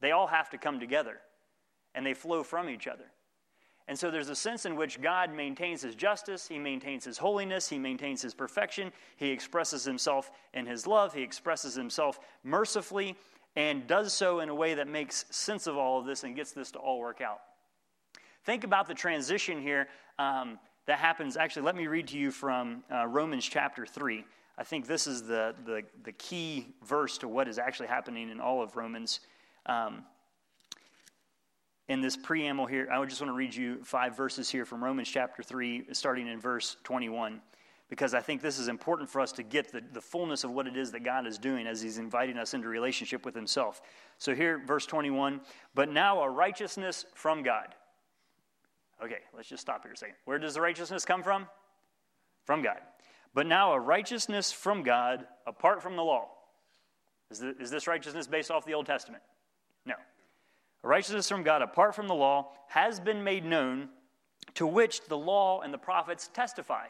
They 0.00 0.10
all 0.10 0.26
have 0.26 0.50
to 0.50 0.58
come 0.58 0.78
together, 0.78 1.18
and 1.94 2.04
they 2.04 2.14
flow 2.14 2.42
from 2.42 2.68
each 2.68 2.86
other. 2.86 3.06
And 3.88 3.98
so 3.98 4.10
there's 4.10 4.28
a 4.28 4.36
sense 4.36 4.66
in 4.66 4.76
which 4.76 5.00
God 5.00 5.32
maintains 5.32 5.80
his 5.80 5.94
justice, 5.94 6.46
he 6.46 6.58
maintains 6.58 7.06
his 7.06 7.16
holiness, 7.16 7.70
he 7.70 7.78
maintains 7.78 8.20
his 8.20 8.34
perfection, 8.34 8.92
he 9.16 9.30
expresses 9.30 9.82
himself 9.82 10.30
in 10.52 10.66
his 10.66 10.86
love, 10.86 11.14
he 11.14 11.22
expresses 11.22 11.74
himself 11.74 12.20
mercifully, 12.44 13.16
and 13.56 13.86
does 13.86 14.12
so 14.12 14.40
in 14.40 14.50
a 14.50 14.54
way 14.54 14.74
that 14.74 14.88
makes 14.88 15.24
sense 15.30 15.66
of 15.66 15.78
all 15.78 15.98
of 15.98 16.04
this 16.04 16.22
and 16.22 16.36
gets 16.36 16.52
this 16.52 16.70
to 16.72 16.78
all 16.78 17.00
work 17.00 17.22
out. 17.22 17.40
Think 18.44 18.62
about 18.62 18.86
the 18.86 18.94
transition 18.94 19.60
here 19.60 19.88
um, 20.18 20.58
that 20.86 20.98
happens. 20.98 21.38
Actually, 21.38 21.62
let 21.62 21.74
me 21.74 21.86
read 21.86 22.08
to 22.08 22.18
you 22.18 22.30
from 22.30 22.84
uh, 22.92 23.06
Romans 23.06 23.44
chapter 23.46 23.86
3. 23.86 24.22
I 24.58 24.64
think 24.64 24.86
this 24.86 25.06
is 25.06 25.22
the, 25.22 25.54
the, 25.64 25.82
the, 26.02 26.12
key 26.12 26.66
verse 26.84 27.16
to 27.18 27.28
what 27.28 27.46
is 27.46 27.58
actually 27.58 27.88
happening 27.88 28.28
in 28.28 28.40
all 28.40 28.60
of 28.60 28.76
Romans. 28.76 29.20
Um, 29.66 30.04
in 31.88 32.02
this 32.02 32.16
preamble 32.16 32.66
here, 32.66 32.88
I 32.92 33.02
just 33.06 33.20
want 33.20 33.30
to 33.30 33.36
read 33.36 33.54
you 33.54 33.82
five 33.82 34.16
verses 34.16 34.50
here 34.50 34.66
from 34.66 34.84
Romans 34.84 35.08
chapter 35.08 35.42
3, 35.42 35.86
starting 35.92 36.28
in 36.28 36.38
verse 36.38 36.76
21, 36.84 37.40
because 37.88 38.12
I 38.12 38.20
think 38.20 38.42
this 38.42 38.58
is 38.58 38.68
important 38.68 39.08
for 39.08 39.22
us 39.22 39.32
to 39.32 39.42
get 39.42 39.72
the, 39.72 39.82
the 39.92 40.00
fullness 40.00 40.44
of 40.44 40.50
what 40.50 40.66
it 40.66 40.76
is 40.76 40.90
that 40.92 41.02
God 41.02 41.26
is 41.26 41.38
doing 41.38 41.66
as 41.66 41.80
He's 41.80 41.96
inviting 41.96 42.36
us 42.36 42.52
into 42.52 42.68
relationship 42.68 43.24
with 43.24 43.34
Himself. 43.34 43.80
So 44.18 44.34
here, 44.34 44.62
verse 44.66 44.84
21 44.84 45.40
But 45.74 45.90
now 45.90 46.20
a 46.20 46.28
righteousness 46.28 47.06
from 47.14 47.42
God. 47.42 47.74
Okay, 49.02 49.20
let's 49.34 49.48
just 49.48 49.62
stop 49.62 49.82
here 49.82 49.92
a 49.92 49.96
second. 49.96 50.16
Where 50.26 50.38
does 50.38 50.54
the 50.54 50.60
righteousness 50.60 51.06
come 51.06 51.22
from? 51.22 51.46
From 52.44 52.62
God. 52.62 52.80
But 53.32 53.46
now 53.46 53.72
a 53.72 53.80
righteousness 53.80 54.52
from 54.52 54.82
God 54.82 55.24
apart 55.46 55.82
from 55.82 55.96
the 55.96 56.02
law. 56.02 56.28
Is, 57.30 57.42
is 57.60 57.70
this 57.70 57.86
righteousness 57.86 58.26
based 58.26 58.50
off 58.50 58.64
the 58.64 58.74
Old 58.74 58.86
Testament? 58.86 59.22
No. 59.86 59.94
Righteousness 60.88 61.28
from 61.28 61.42
God 61.42 61.60
apart 61.60 61.94
from 61.94 62.08
the 62.08 62.14
law 62.14 62.52
has 62.68 62.98
been 62.98 63.22
made 63.22 63.44
known, 63.44 63.90
to 64.54 64.66
which 64.66 65.06
the 65.06 65.18
law 65.18 65.60
and 65.60 65.72
the 65.72 65.76
prophets 65.76 66.30
testify. 66.32 66.86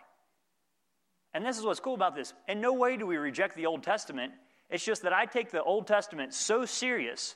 And 1.34 1.44
this 1.44 1.58
is 1.58 1.64
what's 1.64 1.80
cool 1.80 1.94
about 1.94 2.14
this. 2.14 2.32
In 2.46 2.60
no 2.60 2.72
way 2.74 2.96
do 2.96 3.08
we 3.08 3.16
reject 3.16 3.56
the 3.56 3.66
Old 3.66 3.82
Testament. 3.82 4.32
It's 4.70 4.84
just 4.84 5.02
that 5.02 5.12
I 5.12 5.24
take 5.24 5.50
the 5.50 5.64
Old 5.64 5.88
Testament 5.88 6.32
so 6.32 6.64
serious 6.64 7.34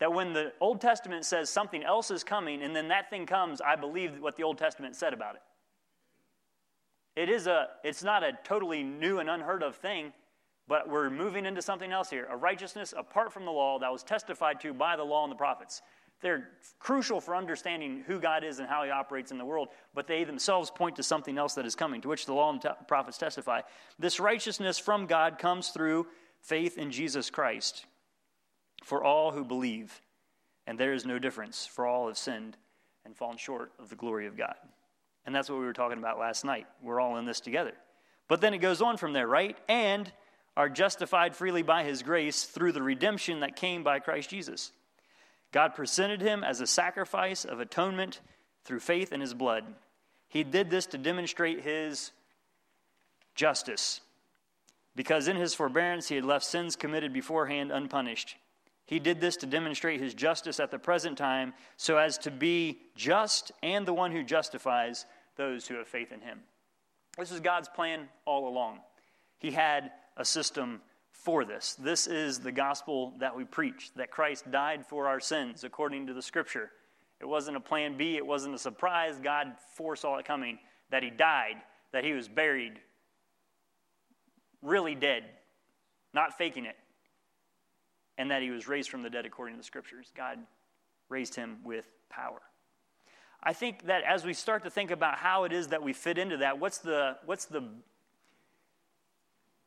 that 0.00 0.12
when 0.12 0.32
the 0.32 0.52
Old 0.60 0.80
Testament 0.80 1.24
says 1.26 1.48
something 1.48 1.84
else 1.84 2.10
is 2.10 2.24
coming 2.24 2.64
and 2.64 2.74
then 2.74 2.88
that 2.88 3.08
thing 3.08 3.24
comes, 3.24 3.60
I 3.60 3.76
believe 3.76 4.20
what 4.20 4.34
the 4.34 4.42
Old 4.42 4.58
Testament 4.58 4.96
said 4.96 5.12
about 5.12 5.36
it. 5.36 5.42
It 7.14 7.28
is 7.28 7.46
a, 7.46 7.68
it's 7.84 8.02
not 8.02 8.24
a 8.24 8.32
totally 8.42 8.82
new 8.82 9.20
and 9.20 9.30
unheard 9.30 9.62
of 9.62 9.76
thing, 9.76 10.12
but 10.66 10.88
we're 10.88 11.10
moving 11.10 11.46
into 11.46 11.62
something 11.62 11.92
else 11.92 12.10
here 12.10 12.26
a 12.30 12.36
righteousness 12.36 12.94
apart 12.96 13.32
from 13.32 13.44
the 13.44 13.50
law 13.50 13.78
that 13.78 13.92
was 13.92 14.02
testified 14.02 14.60
to 14.60 14.72
by 14.72 14.96
the 14.96 15.04
law 15.04 15.22
and 15.24 15.30
the 15.30 15.36
prophets. 15.36 15.82
They're 16.20 16.48
crucial 16.78 17.20
for 17.20 17.34
understanding 17.34 18.04
who 18.06 18.20
God 18.20 18.44
is 18.44 18.58
and 18.58 18.68
how 18.68 18.84
He 18.84 18.90
operates 18.90 19.32
in 19.32 19.38
the 19.38 19.44
world, 19.44 19.68
but 19.94 20.06
they 20.06 20.24
themselves 20.24 20.70
point 20.70 20.96
to 20.96 21.02
something 21.02 21.38
else 21.38 21.54
that 21.54 21.66
is 21.66 21.74
coming, 21.74 22.00
to 22.02 22.08
which 22.08 22.26
the 22.26 22.34
law 22.34 22.50
and 22.50 22.60
the 22.60 22.76
prophets 22.86 23.18
testify. 23.18 23.62
This 23.98 24.20
righteousness 24.20 24.78
from 24.78 25.06
God 25.06 25.38
comes 25.38 25.68
through 25.68 26.06
faith 26.42 26.78
in 26.78 26.90
Jesus 26.90 27.30
Christ 27.30 27.86
for 28.84 29.02
all 29.02 29.30
who 29.30 29.44
believe, 29.44 30.00
and 30.66 30.78
there 30.78 30.92
is 30.92 31.06
no 31.06 31.18
difference, 31.18 31.66
for 31.66 31.86
all 31.86 32.08
have 32.08 32.18
sinned 32.18 32.56
and 33.04 33.16
fallen 33.16 33.36
short 33.36 33.72
of 33.78 33.88
the 33.88 33.96
glory 33.96 34.26
of 34.26 34.36
God. 34.36 34.54
And 35.24 35.34
that's 35.34 35.50
what 35.50 35.58
we 35.58 35.64
were 35.64 35.72
talking 35.72 35.98
about 35.98 36.18
last 36.18 36.44
night. 36.44 36.66
We're 36.82 37.00
all 37.00 37.16
in 37.16 37.24
this 37.24 37.40
together. 37.40 37.72
But 38.28 38.40
then 38.40 38.54
it 38.54 38.58
goes 38.58 38.80
on 38.80 38.96
from 38.96 39.12
there, 39.12 39.26
right? 39.26 39.56
And 39.68 40.10
are 40.56 40.68
justified 40.68 41.34
freely 41.34 41.62
by 41.62 41.84
his 41.84 42.02
grace 42.02 42.44
through 42.44 42.72
the 42.72 42.82
redemption 42.82 43.40
that 43.40 43.56
came 43.56 43.82
by 43.82 43.98
Christ 43.98 44.30
Jesus. 44.30 44.72
God 45.52 45.74
presented 45.74 46.20
him 46.20 46.44
as 46.44 46.60
a 46.60 46.66
sacrifice 46.66 47.44
of 47.44 47.60
atonement 47.60 48.20
through 48.64 48.80
faith 48.80 49.12
in 49.12 49.20
his 49.20 49.34
blood. 49.34 49.64
He 50.28 50.44
did 50.44 50.70
this 50.70 50.86
to 50.86 50.98
demonstrate 50.98 51.62
his 51.62 52.12
justice, 53.34 54.00
because 54.94 55.28
in 55.28 55.36
his 55.36 55.54
forbearance 55.54 56.08
he 56.08 56.14
had 56.14 56.24
left 56.24 56.44
sins 56.44 56.76
committed 56.76 57.12
beforehand 57.12 57.72
unpunished. 57.72 58.36
He 58.86 58.98
did 58.98 59.20
this 59.20 59.36
to 59.38 59.46
demonstrate 59.46 60.00
his 60.00 60.14
justice 60.14 60.60
at 60.60 60.70
the 60.70 60.78
present 60.78 61.16
time, 61.16 61.54
so 61.76 61.96
as 61.96 62.18
to 62.18 62.30
be 62.30 62.78
just 62.96 63.52
and 63.62 63.86
the 63.86 63.94
one 63.94 64.12
who 64.12 64.22
justifies 64.22 65.06
those 65.36 65.66
who 65.66 65.76
have 65.76 65.88
faith 65.88 66.12
in 66.12 66.20
him. 66.20 66.40
This 67.18 67.30
is 67.30 67.40
God's 67.40 67.68
plan 67.68 68.08
all 68.24 68.48
along. 68.48 68.80
He 69.38 69.52
had 69.52 69.90
a 70.16 70.24
system 70.24 70.80
for 71.24 71.44
this. 71.44 71.76
This 71.78 72.06
is 72.06 72.38
the 72.38 72.52
gospel 72.52 73.14
that 73.18 73.36
we 73.36 73.44
preach 73.44 73.92
that 73.96 74.10
Christ 74.10 74.50
died 74.50 74.86
for 74.86 75.06
our 75.06 75.20
sins 75.20 75.64
according 75.64 76.06
to 76.06 76.14
the 76.14 76.22
scripture. 76.22 76.70
It 77.20 77.26
wasn't 77.26 77.56
a 77.56 77.60
plan 77.60 77.96
B, 77.96 78.16
it 78.16 78.26
wasn't 78.26 78.54
a 78.54 78.58
surprise. 78.58 79.20
God 79.22 79.52
foresaw 79.74 80.16
it 80.16 80.24
coming 80.24 80.58
that 80.90 81.02
he 81.02 81.10
died, 81.10 81.56
that 81.92 82.04
he 82.04 82.12
was 82.12 82.28
buried, 82.28 82.80
really 84.62 84.94
dead, 84.94 85.24
not 86.12 86.36
faking 86.36 86.64
it 86.64 86.76
and 88.20 88.30
that 88.30 88.42
he 88.42 88.50
was 88.50 88.68
raised 88.68 88.90
from 88.90 89.02
the 89.02 89.08
dead 89.08 89.24
according 89.24 89.54
to 89.54 89.58
the 89.58 89.64
scriptures. 89.64 90.12
God 90.14 90.38
raised 91.08 91.34
him 91.34 91.56
with 91.64 91.86
power. 92.10 92.42
I 93.42 93.54
think 93.54 93.86
that 93.86 94.04
as 94.04 94.26
we 94.26 94.34
start 94.34 94.62
to 94.64 94.70
think 94.70 94.90
about 94.90 95.16
how 95.16 95.44
it 95.44 95.54
is 95.54 95.68
that 95.68 95.82
we 95.82 95.94
fit 95.94 96.18
into 96.18 96.36
that, 96.36 96.58
what's 96.58 96.76
the, 96.76 97.16
what's 97.24 97.46
the, 97.46 97.64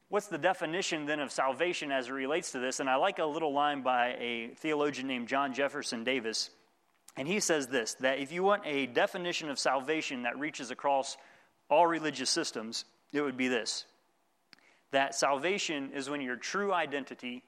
what's 0.09 0.27
the 0.27 0.37
definition 0.37 1.05
then 1.05 1.19
of 1.19 1.31
salvation 1.31 1.91
as 1.91 2.07
it 2.07 2.11
relates 2.11 2.51
to 2.51 2.59
this? 2.59 2.79
And 2.79 2.89
I 2.89 2.95
like 2.95 3.19
a 3.19 3.25
little 3.25 3.53
line 3.53 3.81
by 3.81 4.15
a 4.19 4.51
theologian 4.57 5.07
named 5.07 5.27
John 5.27 5.53
Jefferson 5.53 6.03
Davis. 6.03 6.49
And 7.15 7.27
he 7.27 7.39
says 7.39 7.67
this 7.67 7.95
that 7.95 8.19
if 8.19 8.31
you 8.31 8.43
want 8.43 8.63
a 8.65 8.87
definition 8.87 9.49
of 9.49 9.59
salvation 9.59 10.23
that 10.23 10.37
reaches 10.39 10.71
across 10.71 11.17
all 11.69 11.87
religious 11.87 12.29
systems, 12.29 12.85
it 13.11 13.21
would 13.21 13.37
be 13.37 13.47
this 13.47 13.85
that 14.91 15.15
salvation 15.15 15.91
is 15.93 16.09
when 16.09 16.21
your 16.21 16.35
true 16.35 16.71
identity 16.71 17.43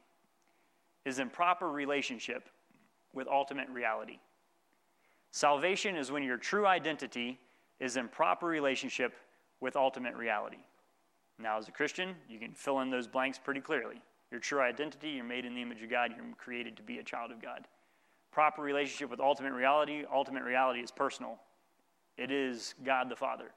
is 1.05 1.19
in 1.19 1.29
proper 1.29 1.71
relationship 1.71 2.49
with 3.13 3.27
ultimate 3.27 3.69
reality. 3.69 4.19
Salvation 5.31 5.95
is 5.95 6.11
when 6.11 6.23
your 6.23 6.37
true 6.37 6.65
identity 6.65 7.39
is 7.79 7.97
in 7.97 8.07
proper 8.07 8.47
relationship 8.47 9.13
with 9.61 9.75
ultimate 9.75 10.15
reality. 10.15 10.57
Now, 11.37 11.57
as 11.57 11.67
a 11.67 11.71
Christian, 11.71 12.15
you 12.29 12.39
can 12.39 12.53
fill 12.53 12.79
in 12.79 12.89
those 12.89 13.07
blanks 13.07 13.37
pretty 13.37 13.61
clearly. 13.61 14.01
Your 14.31 14.39
true 14.39 14.61
identity, 14.61 15.09
you're 15.09 15.25
made 15.25 15.45
in 15.45 15.53
the 15.53 15.61
image 15.61 15.81
of 15.81 15.89
God, 15.89 16.11
you're 16.15 16.25
created 16.37 16.77
to 16.77 16.83
be 16.83 16.97
a 16.99 17.03
child 17.03 17.31
of 17.31 17.41
God. 17.41 17.67
Proper 18.31 18.61
relationship 18.61 19.09
with 19.09 19.19
ultimate 19.19 19.53
reality, 19.53 20.03
ultimate 20.11 20.43
reality 20.43 20.79
is 20.79 20.91
personal. 20.91 21.39
It 22.17 22.31
is 22.31 22.75
God 22.83 23.09
the 23.09 23.15
Father, 23.15 23.51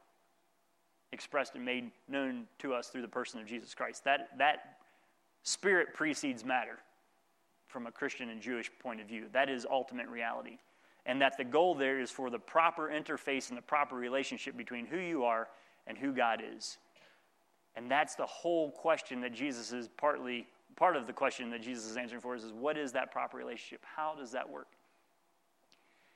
expressed 1.13 1.55
and 1.55 1.65
made 1.65 1.91
known 2.09 2.47
to 2.59 2.75
us 2.75 2.89
through 2.89 3.03
the 3.03 3.09
person 3.09 3.41
of 3.41 3.47
Jesus 3.47 3.75
Christ. 3.75 4.05
That, 4.05 4.29
that 4.39 4.79
spirit 5.43 5.95
precedes 5.95 6.45
matter 6.45 6.79
from 7.69 7.87
a 7.87 7.93
Christian 7.93 8.31
and 8.31 8.41
Jewish 8.41 8.71
point 8.81 9.01
of 9.01 9.07
view. 9.07 9.27
That 9.33 9.49
is 9.49 9.67
ultimate 9.71 10.09
reality. 10.09 10.59
And 11.07 11.21
that 11.23 11.37
the 11.37 11.45
goal 11.45 11.75
there 11.75 12.01
is 12.01 12.11
for 12.11 12.31
the 12.31 12.39
proper 12.39 12.89
interface 12.89 13.49
and 13.49 13.57
the 13.57 13.63
proper 13.63 13.95
relationship 13.95 14.57
between 14.57 14.87
who 14.87 14.99
you 14.99 15.25
are 15.25 15.49
and 15.87 15.97
who 15.97 16.13
God 16.13 16.43
is. 16.57 16.79
And 17.79 17.89
that's 17.89 18.17
the 18.17 18.27
whole 18.27 18.73
question 18.73 19.21
that 19.21 19.33
Jesus 19.33 19.71
is 19.71 19.89
partly, 19.97 20.49
part 20.75 20.97
of 20.97 21.07
the 21.07 21.13
question 21.13 21.49
that 21.51 21.63
Jesus 21.63 21.89
is 21.89 21.97
answering 21.97 22.21
for 22.21 22.35
is, 22.35 22.43
is 22.43 22.53
what 22.53 22.77
is 22.77 22.91
that 22.91 23.13
proper 23.13 23.37
relationship? 23.37 23.85
How 23.85 24.17
does 24.19 24.33
that 24.33 24.51
work? 24.51 24.67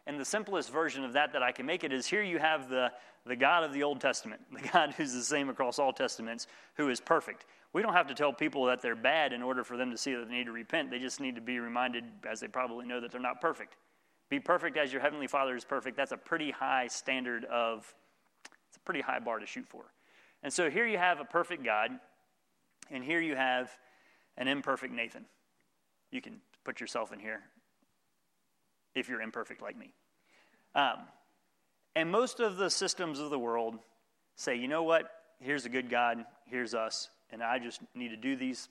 And 0.08 0.18
the 0.18 0.24
simplest 0.24 0.72
version 0.72 1.04
of 1.04 1.12
that 1.12 1.32
that 1.32 1.42
I 1.44 1.52
can 1.52 1.64
make 1.64 1.84
it 1.84 1.92
is 1.92 2.04
here 2.04 2.20
you 2.20 2.40
have 2.40 2.68
the, 2.68 2.90
the 3.24 3.36
God 3.36 3.62
of 3.62 3.72
the 3.72 3.84
Old 3.84 4.00
Testament, 4.00 4.40
the 4.52 4.68
God 4.70 4.92
who's 4.96 5.12
the 5.12 5.22
same 5.22 5.48
across 5.50 5.78
all 5.78 5.92
testaments, 5.92 6.48
who 6.74 6.88
is 6.88 7.00
perfect. 7.00 7.46
We 7.72 7.80
don't 7.80 7.92
have 7.92 8.08
to 8.08 8.14
tell 8.14 8.32
people 8.32 8.64
that 8.64 8.82
they're 8.82 8.96
bad 8.96 9.32
in 9.32 9.40
order 9.40 9.62
for 9.62 9.76
them 9.76 9.92
to 9.92 9.96
see 9.96 10.14
that 10.16 10.28
they 10.28 10.34
need 10.34 10.46
to 10.46 10.52
repent. 10.52 10.90
They 10.90 10.98
just 10.98 11.20
need 11.20 11.36
to 11.36 11.40
be 11.40 11.60
reminded, 11.60 12.02
as 12.28 12.40
they 12.40 12.48
probably 12.48 12.86
know, 12.86 13.00
that 13.00 13.12
they're 13.12 13.20
not 13.20 13.40
perfect. 13.40 13.76
Be 14.30 14.40
perfect 14.40 14.76
as 14.76 14.92
your 14.92 15.00
heavenly 15.00 15.28
Father 15.28 15.54
is 15.54 15.64
perfect. 15.64 15.96
That's 15.96 16.10
a 16.10 16.16
pretty 16.16 16.50
high 16.50 16.88
standard 16.88 17.44
of, 17.44 17.94
it's 18.66 18.78
a 18.78 18.80
pretty 18.80 19.00
high 19.00 19.20
bar 19.20 19.38
to 19.38 19.46
shoot 19.46 19.68
for. 19.68 19.91
And 20.42 20.52
so 20.52 20.70
here 20.70 20.86
you 20.86 20.98
have 20.98 21.20
a 21.20 21.24
perfect 21.24 21.64
God, 21.64 21.92
and 22.90 23.04
here 23.04 23.20
you 23.20 23.36
have 23.36 23.70
an 24.36 24.48
imperfect 24.48 24.92
Nathan. 24.92 25.24
You 26.10 26.20
can 26.20 26.40
put 26.64 26.80
yourself 26.80 27.12
in 27.12 27.18
here 27.18 27.40
if 28.94 29.08
you're 29.08 29.22
imperfect 29.22 29.62
like 29.62 29.76
me. 29.76 29.92
Um, 30.74 30.98
And 31.94 32.10
most 32.10 32.40
of 32.40 32.56
the 32.56 32.70
systems 32.70 33.18
of 33.18 33.30
the 33.30 33.38
world 33.38 33.78
say, 34.36 34.56
you 34.56 34.66
know 34.66 34.82
what? 34.82 35.10
Here's 35.40 35.66
a 35.66 35.68
good 35.68 35.90
God, 35.90 36.24
here's 36.46 36.72
us, 36.74 37.10
and 37.30 37.42
I 37.42 37.58
just 37.58 37.80
need 37.94 38.08
to 38.08 38.16
do 38.16 38.36
these 38.36 38.68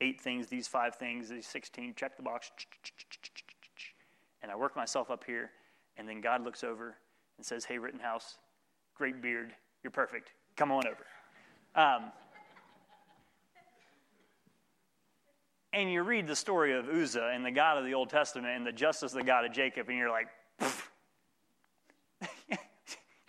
eight 0.00 0.20
things, 0.20 0.46
these 0.46 0.68
five 0.68 0.94
things, 0.94 1.28
these 1.28 1.46
16, 1.46 1.94
check 1.94 2.16
the 2.16 2.22
box. 2.22 2.50
And 4.42 4.50
I 4.52 4.56
work 4.56 4.76
myself 4.76 5.10
up 5.10 5.24
here, 5.24 5.50
and 5.96 6.08
then 6.08 6.20
God 6.20 6.44
looks 6.44 6.62
over 6.62 6.96
and 7.36 7.44
says, 7.44 7.64
Hey, 7.64 7.78
Rittenhouse, 7.78 8.38
great 8.94 9.20
beard, 9.20 9.52
you're 9.82 9.90
perfect. 9.90 10.32
Come 10.60 10.72
on 10.72 10.82
over. 10.86 11.06
Um, 11.74 12.12
and 15.72 15.90
you 15.90 16.02
read 16.02 16.26
the 16.26 16.36
story 16.36 16.74
of 16.74 16.86
Uzzah 16.86 17.30
and 17.32 17.46
the 17.46 17.50
God 17.50 17.78
of 17.78 17.86
the 17.86 17.94
Old 17.94 18.10
Testament 18.10 18.54
and 18.54 18.66
the 18.66 18.72
justice 18.72 19.12
of 19.12 19.20
the 19.20 19.24
God 19.24 19.46
of 19.46 19.52
Jacob, 19.52 19.88
and 19.88 19.96
you're 19.96 20.10
like, 20.10 20.28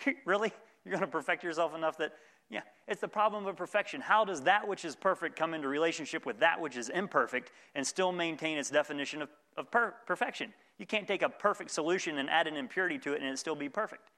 really? 0.26 0.52
You're 0.84 0.92
going 0.92 1.00
to 1.00 1.08
perfect 1.08 1.42
yourself 1.42 1.74
enough 1.74 1.98
that, 2.00 2.16
yeah, 2.50 2.64
it's 2.86 3.00
the 3.00 3.08
problem 3.08 3.48
of 3.48 3.56
perfection. 3.56 4.02
How 4.02 4.26
does 4.26 4.42
that 4.42 4.68
which 4.68 4.84
is 4.84 4.98
perfect 4.98 5.38
come 5.38 5.54
into 5.54 5.70
relationship 5.70 6.26
with 6.26 6.38
that 6.42 6.60
which 6.60 6.76
is 6.76 6.90
imperfect 6.90 7.54
and 7.76 7.88
still 7.88 8.12
maintain 8.12 8.58
its 8.58 8.70
definition 8.70 9.22
of, 9.22 9.30
of 9.56 9.72
per- 9.72 9.96
perfection? 10.06 10.54
You 10.80 10.86
can't 10.86 11.08
take 11.08 11.22
a 11.22 11.30
perfect 11.30 11.72
solution 11.72 12.18
and 12.18 12.30
add 12.30 12.48
an 12.48 12.58
impurity 12.58 13.00
to 13.00 13.14
it 13.14 13.22
and 13.22 13.32
it 13.32 13.40
still 13.40 13.56
be 13.56 13.70
perfect. 13.70 14.10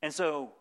And 0.00 0.10
so, 0.10 0.52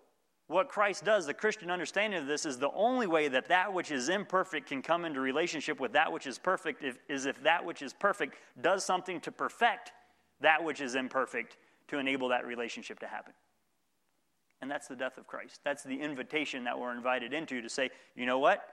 what 0.47 0.69
Christ 0.69 1.03
does, 1.03 1.25
the 1.25 1.33
Christian 1.33 1.71
understanding 1.71 2.19
of 2.19 2.27
this, 2.27 2.45
is 2.45 2.59
the 2.59 2.71
only 2.71 3.07
way 3.07 3.27
that 3.27 3.47
that 3.47 3.73
which 3.73 3.91
is 3.91 4.09
imperfect 4.09 4.69
can 4.69 4.81
come 4.81 5.03
into 5.03 5.19
relationship 5.19 5.79
with 5.79 5.93
that 5.93 6.11
which 6.11 6.27
is 6.27 6.37
perfect 6.37 6.83
if, 6.83 6.99
is 7.09 7.25
if 7.25 7.41
that 7.43 7.65
which 7.65 7.81
is 7.81 7.93
perfect 7.93 8.35
does 8.61 8.85
something 8.85 9.19
to 9.21 9.31
perfect 9.31 9.91
that 10.41 10.63
which 10.63 10.81
is 10.81 10.95
imperfect 10.95 11.57
to 11.87 11.97
enable 11.97 12.29
that 12.29 12.45
relationship 12.45 12.99
to 12.99 13.07
happen. 13.07 13.33
And 14.61 14.69
that's 14.69 14.87
the 14.87 14.95
death 14.95 15.17
of 15.17 15.25
Christ. 15.25 15.61
That's 15.63 15.83
the 15.83 15.99
invitation 15.99 16.63
that 16.65 16.77
we're 16.77 16.93
invited 16.93 17.33
into 17.33 17.61
to 17.61 17.69
say, 17.69 17.89
you 18.15 18.25
know 18.25 18.39
what? 18.39 18.63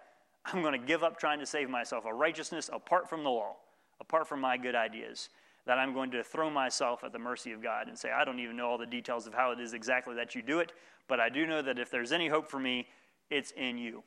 I'm 0.44 0.60
going 0.60 0.78
to 0.78 0.86
give 0.86 1.02
up 1.02 1.18
trying 1.18 1.38
to 1.38 1.46
save 1.46 1.70
myself, 1.70 2.04
a 2.04 2.12
righteousness 2.12 2.68
apart 2.72 3.08
from 3.08 3.24
the 3.24 3.30
law, 3.30 3.56
apart 4.00 4.26
from 4.26 4.40
my 4.40 4.56
good 4.56 4.74
ideas 4.74 5.30
that 5.66 5.78
I'm 5.78 5.94
going 5.94 6.10
to 6.10 6.24
throw 6.24 6.50
myself 6.50 7.04
at 7.04 7.12
the 7.12 7.18
mercy 7.18 7.52
of 7.52 7.62
God 7.62 7.86
and 7.86 7.96
say, 7.96 8.10
I 8.10 8.24
don't 8.24 8.40
even 8.40 8.56
know 8.56 8.66
all 8.68 8.78
the 8.78 8.86
details 8.86 9.26
of 9.26 9.34
how 9.34 9.52
it 9.52 9.60
is 9.60 9.74
exactly 9.74 10.14
that 10.16 10.34
you 10.34 10.42
do 10.42 10.58
it, 10.58 10.72
but 11.12 11.20
I 11.20 11.28
do 11.28 11.46
know 11.46 11.60
that 11.60 11.78
if 11.78 11.90
there's 11.90 12.10
any 12.10 12.26
hope 12.26 12.48
for 12.48 12.58
me, 12.58 12.86
it's 13.28 13.50
in 13.50 13.76
you. 13.76 14.02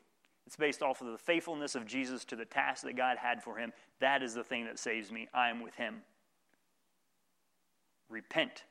It's 0.47 0.55
based 0.55 0.81
off 0.81 1.01
of 1.01 1.11
the 1.11 1.19
faithfulness 1.19 1.75
of 1.75 1.85
Jesus 1.85 2.25
to 2.25 2.35
the 2.35 2.45
task 2.45 2.83
that 2.83 2.97
God 2.97 3.17
had 3.19 3.43
for 3.43 3.59
him. 3.59 3.73
That 3.99 4.23
is 4.23 4.33
the 4.33 4.43
thing 4.43 4.65
that 4.65 4.79
saves 4.79 5.11
me. 5.11 5.27
I 5.31 5.51
am 5.51 5.61
with 5.61 5.75
him. 5.75 5.97
Repent 8.09 8.63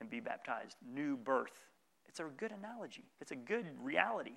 and 0.00 0.08
be 0.08 0.20
baptized. 0.20 0.76
New 0.94 1.16
birth. 1.16 1.58
It's 2.06 2.20
a 2.20 2.26
good 2.36 2.52
analogy, 2.56 3.02
it's 3.20 3.32
a 3.32 3.36
good 3.36 3.66
reality. 3.82 4.36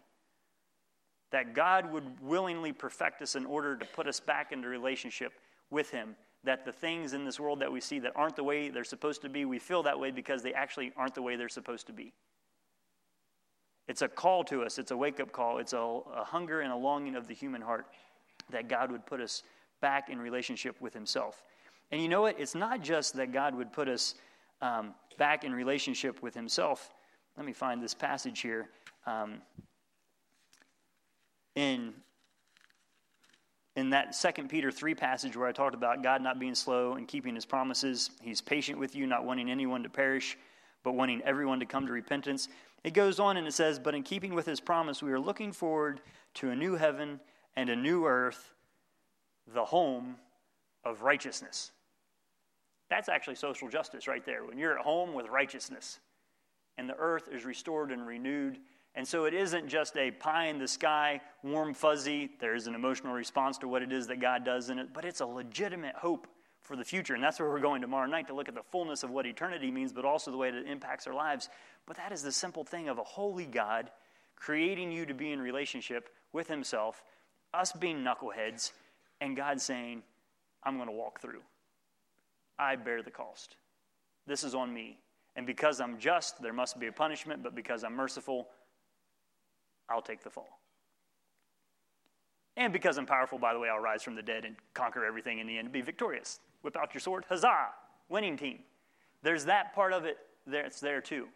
That 1.31 1.53
God 1.53 1.91
would 1.91 2.19
willingly 2.19 2.71
perfect 2.71 3.21
us 3.21 3.35
in 3.35 3.45
order 3.45 3.77
to 3.77 3.85
put 3.85 4.07
us 4.07 4.19
back 4.19 4.51
into 4.51 4.67
relationship 4.69 5.33
with 5.69 5.91
Him 5.91 6.15
that 6.43 6.65
the 6.65 6.71
things 6.71 7.13
in 7.13 7.23
this 7.23 7.39
world 7.39 7.59
that 7.59 7.71
we 7.71 7.79
see 7.79 7.99
that 7.99 8.11
aren't 8.15 8.35
the 8.35 8.43
way 8.43 8.69
they're 8.69 8.83
supposed 8.83 9.21
to 9.21 9.29
be, 9.29 9.45
we 9.45 9.59
feel 9.59 9.83
that 9.83 9.99
way 9.99 10.11
because 10.11 10.43
they 10.43 10.53
actually 10.53 10.91
aren't 10.97 11.15
the 11.15 11.21
way 11.21 11.35
they're 11.35 11.49
supposed 11.49 11.87
to 11.87 11.93
be. 11.93 12.13
It's 13.87 14.01
a 14.01 14.07
call 14.07 14.43
to 14.45 14.63
us, 14.63 14.79
it's 14.79 14.91
a 14.91 14.97
wake 14.97 15.19
up 15.19 15.31
call, 15.31 15.57
it's 15.57 15.73
a, 15.73 15.77
a, 15.77 16.23
hunger 16.23 16.61
and 16.61 16.71
a 16.71 16.75
longing 16.75 17.15
of 17.15 17.27
the 17.27 17.33
human 17.33 17.61
heart 17.61 17.85
that 18.49 18.67
God 18.67 18.91
would 18.91 19.05
put 19.05 19.19
us 19.19 19.43
back 19.81 20.09
in 20.09 20.19
relationship 20.19 20.79
with 20.79 20.93
Himself. 20.93 21.43
And 21.91 22.01
you 22.01 22.07
know 22.07 22.21
what? 22.21 22.39
It's 22.39 22.55
not 22.55 22.81
just 22.81 23.15
that 23.15 23.31
God 23.31 23.55
would 23.55 23.71
put 23.71 23.87
us 23.87 24.15
um, 24.61 24.93
back 25.17 25.43
in 25.43 25.53
relationship 25.53 26.21
with 26.21 26.33
Himself. 26.33 26.93
Let 27.37 27.45
me 27.45 27.53
find 27.53 27.81
this 27.81 27.93
passage 27.93 28.39
here. 28.39 28.69
Um, 29.05 29.41
in 31.55 31.93
in 33.75 33.89
that 33.89 34.13
Second 34.13 34.49
Peter 34.49 34.71
3 34.71 34.93
passage 34.93 35.35
where 35.35 35.47
I 35.47 35.51
talked 35.51 35.73
about 35.73 36.03
God 36.03 36.21
not 36.21 36.39
being 36.39 36.55
slow 36.55 36.93
and 36.93 37.07
keeping 37.07 37.35
his 37.35 37.45
promises, 37.45 38.11
he's 38.21 38.41
patient 38.41 38.79
with 38.79 38.95
you, 38.95 39.07
not 39.07 39.25
wanting 39.25 39.49
anyone 39.49 39.83
to 39.83 39.89
perish, 39.89 40.37
but 40.83 40.93
wanting 40.93 41.21
everyone 41.23 41.59
to 41.59 41.65
come 41.65 41.87
to 41.87 41.93
repentance. 41.93 42.49
It 42.83 42.93
goes 42.93 43.19
on 43.19 43.37
and 43.37 43.47
it 43.47 43.53
says, 43.53 43.79
But 43.79 43.95
in 43.95 44.03
keeping 44.03 44.35
with 44.35 44.45
his 44.45 44.59
promise, 44.59 45.01
we 45.01 45.11
are 45.11 45.19
looking 45.19 45.51
forward 45.51 46.01
to 46.35 46.51
a 46.51 46.55
new 46.55 46.75
heaven 46.75 47.19
and 47.55 47.69
a 47.69 47.75
new 47.75 48.05
earth, 48.05 48.53
the 49.53 49.65
home 49.65 50.17
of 50.83 51.01
righteousness. 51.01 51.71
That's 52.89 53.09
actually 53.09 53.35
social 53.35 53.69
justice 53.69 54.07
right 54.07 54.23
there. 54.25 54.45
When 54.45 54.57
you're 54.57 54.77
at 54.77 54.83
home 54.83 55.13
with 55.13 55.27
righteousness 55.27 55.99
and 56.77 56.87
the 56.87 56.97
earth 56.97 57.27
is 57.31 57.45
restored 57.45 57.91
and 57.91 58.05
renewed 58.05 58.59
and 58.95 59.07
so 59.07 59.25
it 59.25 59.33
isn't 59.33 59.67
just 59.67 59.97
a 59.97 60.11
pie 60.11 60.47
in 60.47 60.59
the 60.59 60.67
sky, 60.67 61.21
warm, 61.41 61.73
fuzzy, 61.73 62.29
there's 62.39 62.67
an 62.67 62.75
emotional 62.75 63.13
response 63.13 63.57
to 63.59 63.67
what 63.67 63.81
it 63.81 63.91
is 63.91 64.07
that 64.07 64.19
God 64.19 64.45
does 64.45 64.69
in 64.69 64.77
it, 64.77 64.93
but 64.93 65.03
it's 65.03 65.21
a 65.21 65.25
legitimate 65.25 65.95
hope 65.95 66.27
for 66.61 66.75
the 66.75 66.83
future. 66.83 67.15
And 67.15 67.23
that's 67.23 67.39
where 67.39 67.49
we're 67.49 67.59
going 67.59 67.81
tomorrow 67.81 68.07
night 68.07 68.27
to 68.27 68.33
look 68.33 68.47
at 68.47 68.55
the 68.55 68.63
fullness 68.63 69.03
of 69.03 69.09
what 69.09 69.25
eternity 69.25 69.71
means, 69.71 69.91
but 69.91 70.05
also 70.05 70.29
the 70.29 70.37
way 70.37 70.51
that 70.51 70.59
it 70.59 70.67
impacts 70.67 71.07
our 71.07 71.13
lives. 71.13 71.49
But 71.87 71.97
that 71.97 72.11
is 72.11 72.21
the 72.21 72.31
simple 72.31 72.63
thing 72.63 72.87
of 72.87 72.99
a 72.99 73.03
holy 73.03 73.45
God 73.45 73.89
creating 74.35 74.91
you 74.91 75.05
to 75.05 75.13
be 75.13 75.31
in 75.31 75.41
relationship 75.41 76.09
with 76.31 76.47
Himself, 76.47 77.03
us 77.53 77.71
being 77.71 78.03
knuckleheads, 78.03 78.71
and 79.21 79.35
God 79.35 79.59
saying, 79.59 80.03
I'm 80.63 80.75
going 80.77 80.87
to 80.87 80.93
walk 80.95 81.19
through. 81.19 81.41
I 82.59 82.75
bear 82.75 83.01
the 83.01 83.11
cost. 83.11 83.55
This 84.27 84.43
is 84.43 84.53
on 84.53 84.73
me. 84.73 84.99
And 85.35 85.47
because 85.47 85.81
I'm 85.81 85.97
just, 85.97 86.41
there 86.41 86.53
must 86.53 86.79
be 86.79 86.87
a 86.87 86.91
punishment, 86.91 87.41
but 87.41 87.55
because 87.55 87.83
I'm 87.83 87.95
merciful, 87.95 88.47
I'll 89.89 90.01
take 90.01 90.23
the 90.23 90.29
fall. 90.29 90.59
And 92.55 92.71
because 92.71 92.97
I'm 92.97 93.05
powerful, 93.05 93.39
by 93.39 93.53
the 93.53 93.59
way, 93.59 93.69
I'll 93.69 93.79
rise 93.79 94.03
from 94.03 94.15
the 94.15 94.21
dead 94.21 94.45
and 94.45 94.55
conquer 94.73 95.05
everything 95.05 95.39
in 95.39 95.47
the 95.47 95.57
end 95.57 95.65
and 95.65 95.73
be 95.73 95.81
victorious. 95.81 96.39
Whip 96.61 96.77
out 96.77 96.93
your 96.93 97.01
sword, 97.01 97.25
huzzah, 97.27 97.69
winning 98.09 98.37
team. 98.37 98.59
There's 99.23 99.45
that 99.45 99.73
part 99.73 99.93
of 99.93 100.05
it 100.05 100.17
that's 100.45 100.79
there 100.79 101.01
too. 101.01 101.27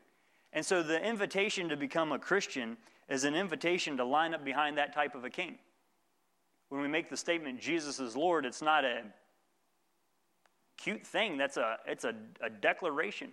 And 0.53 0.65
so 0.65 0.83
the 0.83 1.03
invitation 1.03 1.69
to 1.69 1.77
become 1.77 2.11
a 2.11 2.19
Christian 2.19 2.77
is 3.09 3.23
an 3.23 3.35
invitation 3.35 3.97
to 3.97 4.05
line 4.05 4.33
up 4.33 4.45
behind 4.45 4.77
that 4.77 4.93
type 4.93 5.15
of 5.15 5.25
a 5.25 5.29
king. 5.29 5.57
When 6.69 6.81
we 6.81 6.87
make 6.87 7.09
the 7.09 7.17
statement, 7.17 7.59
Jesus 7.59 7.99
is 7.99 8.15
Lord, 8.15 8.45
it's 8.45 8.61
not 8.61 8.85
a 8.85 9.03
cute 10.77 11.05
thing. 11.05 11.37
That's 11.37 11.57
a, 11.57 11.77
it's 11.87 12.03
a, 12.03 12.13
a 12.41 12.49
declaration 12.49 13.31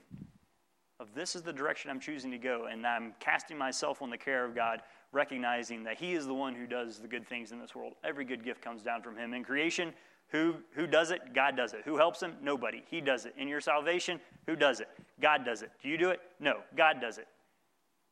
of 1.01 1.15
this 1.15 1.35
is 1.35 1.43
the 1.43 1.53
direction 1.53 1.91
I'm 1.91 2.01
choosing 2.01 2.31
to 2.31 2.39
go, 2.39 2.67
and 2.71 2.87
I'm 2.87 3.15
casting 3.19 3.59
myself 3.59 4.01
on 4.01 4.11
the 4.11 4.17
care 4.17 4.45
of 4.45 4.55
God 4.55 4.83
recognizing 5.15 5.85
that 5.85 5.99
He 5.99 6.13
is 6.15 6.27
the 6.27 6.35
one 6.35 6.55
who 6.55 6.67
does 6.67 6.99
the 6.99 7.09
good 7.09 7.27
things 7.27 7.53
in 7.53 7.59
this 7.59 7.75
world. 7.75 7.95
Every 8.05 8.25
good 8.25 8.45
gift 8.45 8.63
comes 8.63 8.83
down 8.83 9.03
from 9.03 9.17
Him. 9.17 9.33
In 9.33 9.45
creation, 9.45 9.93
who, 10.29 10.57
who 10.75 10.87
does 10.87 11.11
it? 11.11 11.35
God 11.35 11.57
does 11.57 11.73
it. 11.73 11.83
Who 11.85 11.97
helps 11.97 12.23
Him? 12.23 12.35
Nobody. 12.43 12.83
He 12.91 13.01
does 13.01 13.25
it. 13.25 13.35
In 13.39 13.49
your 13.49 13.61
salvation, 13.61 14.21
who 14.47 14.57
does 14.57 14.81
it? 14.81 14.89
God 15.21 15.45
does 15.45 15.63
it. 15.63 15.71
Do 15.83 15.89
you 15.89 15.97
do 15.97 16.11
it? 16.11 16.21
No, 16.41 16.59
God 16.77 17.01
does 17.01 17.19
it. 17.19 17.29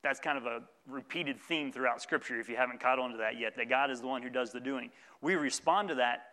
That's 0.03 0.21
kind 0.21 0.39
of 0.39 0.47
a 0.47 0.61
repeated 0.89 1.41
theme 1.41 1.71
throughout 1.71 2.03
Scripture 2.03 2.41
if 2.41 2.49
you 2.49 2.57
haven't 2.57 2.81
caught 2.81 2.99
on 2.99 3.11
to 3.13 3.17
that 3.19 3.39
yet, 3.39 3.57
that 3.57 3.69
God 3.69 3.91
is 3.91 4.01
the 4.01 4.07
one 4.07 4.23
who 4.23 4.31
does 4.31 4.51
the 4.51 4.61
doing. 4.61 4.91
We 5.21 5.37
respond 5.37 5.89
to 5.91 5.95
that 5.97 6.25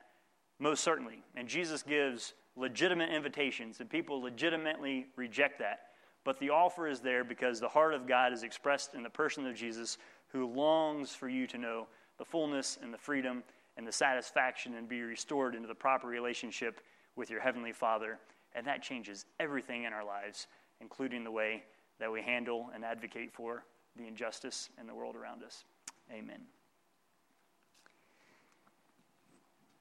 most 0.60 0.84
certainly. 0.84 1.24
And 1.36 1.48
Jesus 1.48 1.82
gives 1.82 2.34
legitimate 2.56 3.10
invitations, 3.10 3.80
and 3.80 3.90
people 3.90 4.22
legitimately 4.22 5.08
reject 5.16 5.60
that. 5.60 5.80
But 6.26 6.40
the 6.40 6.50
offer 6.50 6.88
is 6.88 7.00
there 7.00 7.24
because 7.24 7.60
the 7.60 7.70
heart 7.70 7.94
of 7.94 8.06
God 8.06 8.34
is 8.34 8.44
expressed 8.44 8.94
in 8.94 9.04
the 9.04 9.10
person 9.10 9.48
of 9.48 9.56
Jesus, 9.56 9.98
who 10.30 10.48
longs 10.48 11.14
for 11.16 11.28
you 11.30 11.48
to 11.48 11.58
know 11.58 11.88
the 12.18 12.26
fullness 12.26 12.78
and 12.82 12.94
the 12.94 12.98
freedom 12.98 13.44
and 13.78 13.88
the 13.88 13.92
satisfaction 13.92 14.76
and 14.76 14.88
be 14.88 15.02
restored 15.02 15.56
into 15.56 15.68
the 15.68 15.76
proper 15.76 16.08
relationship 16.08 16.82
with 17.16 17.30
your 17.30 17.40
Heavenly 17.40 17.72
Father. 17.72 18.20
And 18.56 18.66
that 18.68 18.82
changes 18.82 19.26
everything 19.40 19.84
in 19.84 19.94
our 19.94 20.04
lives, 20.04 20.48
including 20.82 21.24
the 21.24 21.32
way 21.32 21.64
that 22.00 22.12
we 22.12 22.22
handle 22.22 22.70
and 22.74 22.84
advocate 22.84 23.32
for 23.32 23.64
the 23.96 24.08
injustice 24.08 24.70
in 24.80 24.88
the 24.88 24.94
world 24.94 25.16
around 25.16 25.44
us. 25.44 25.64
Amen. 26.12 26.42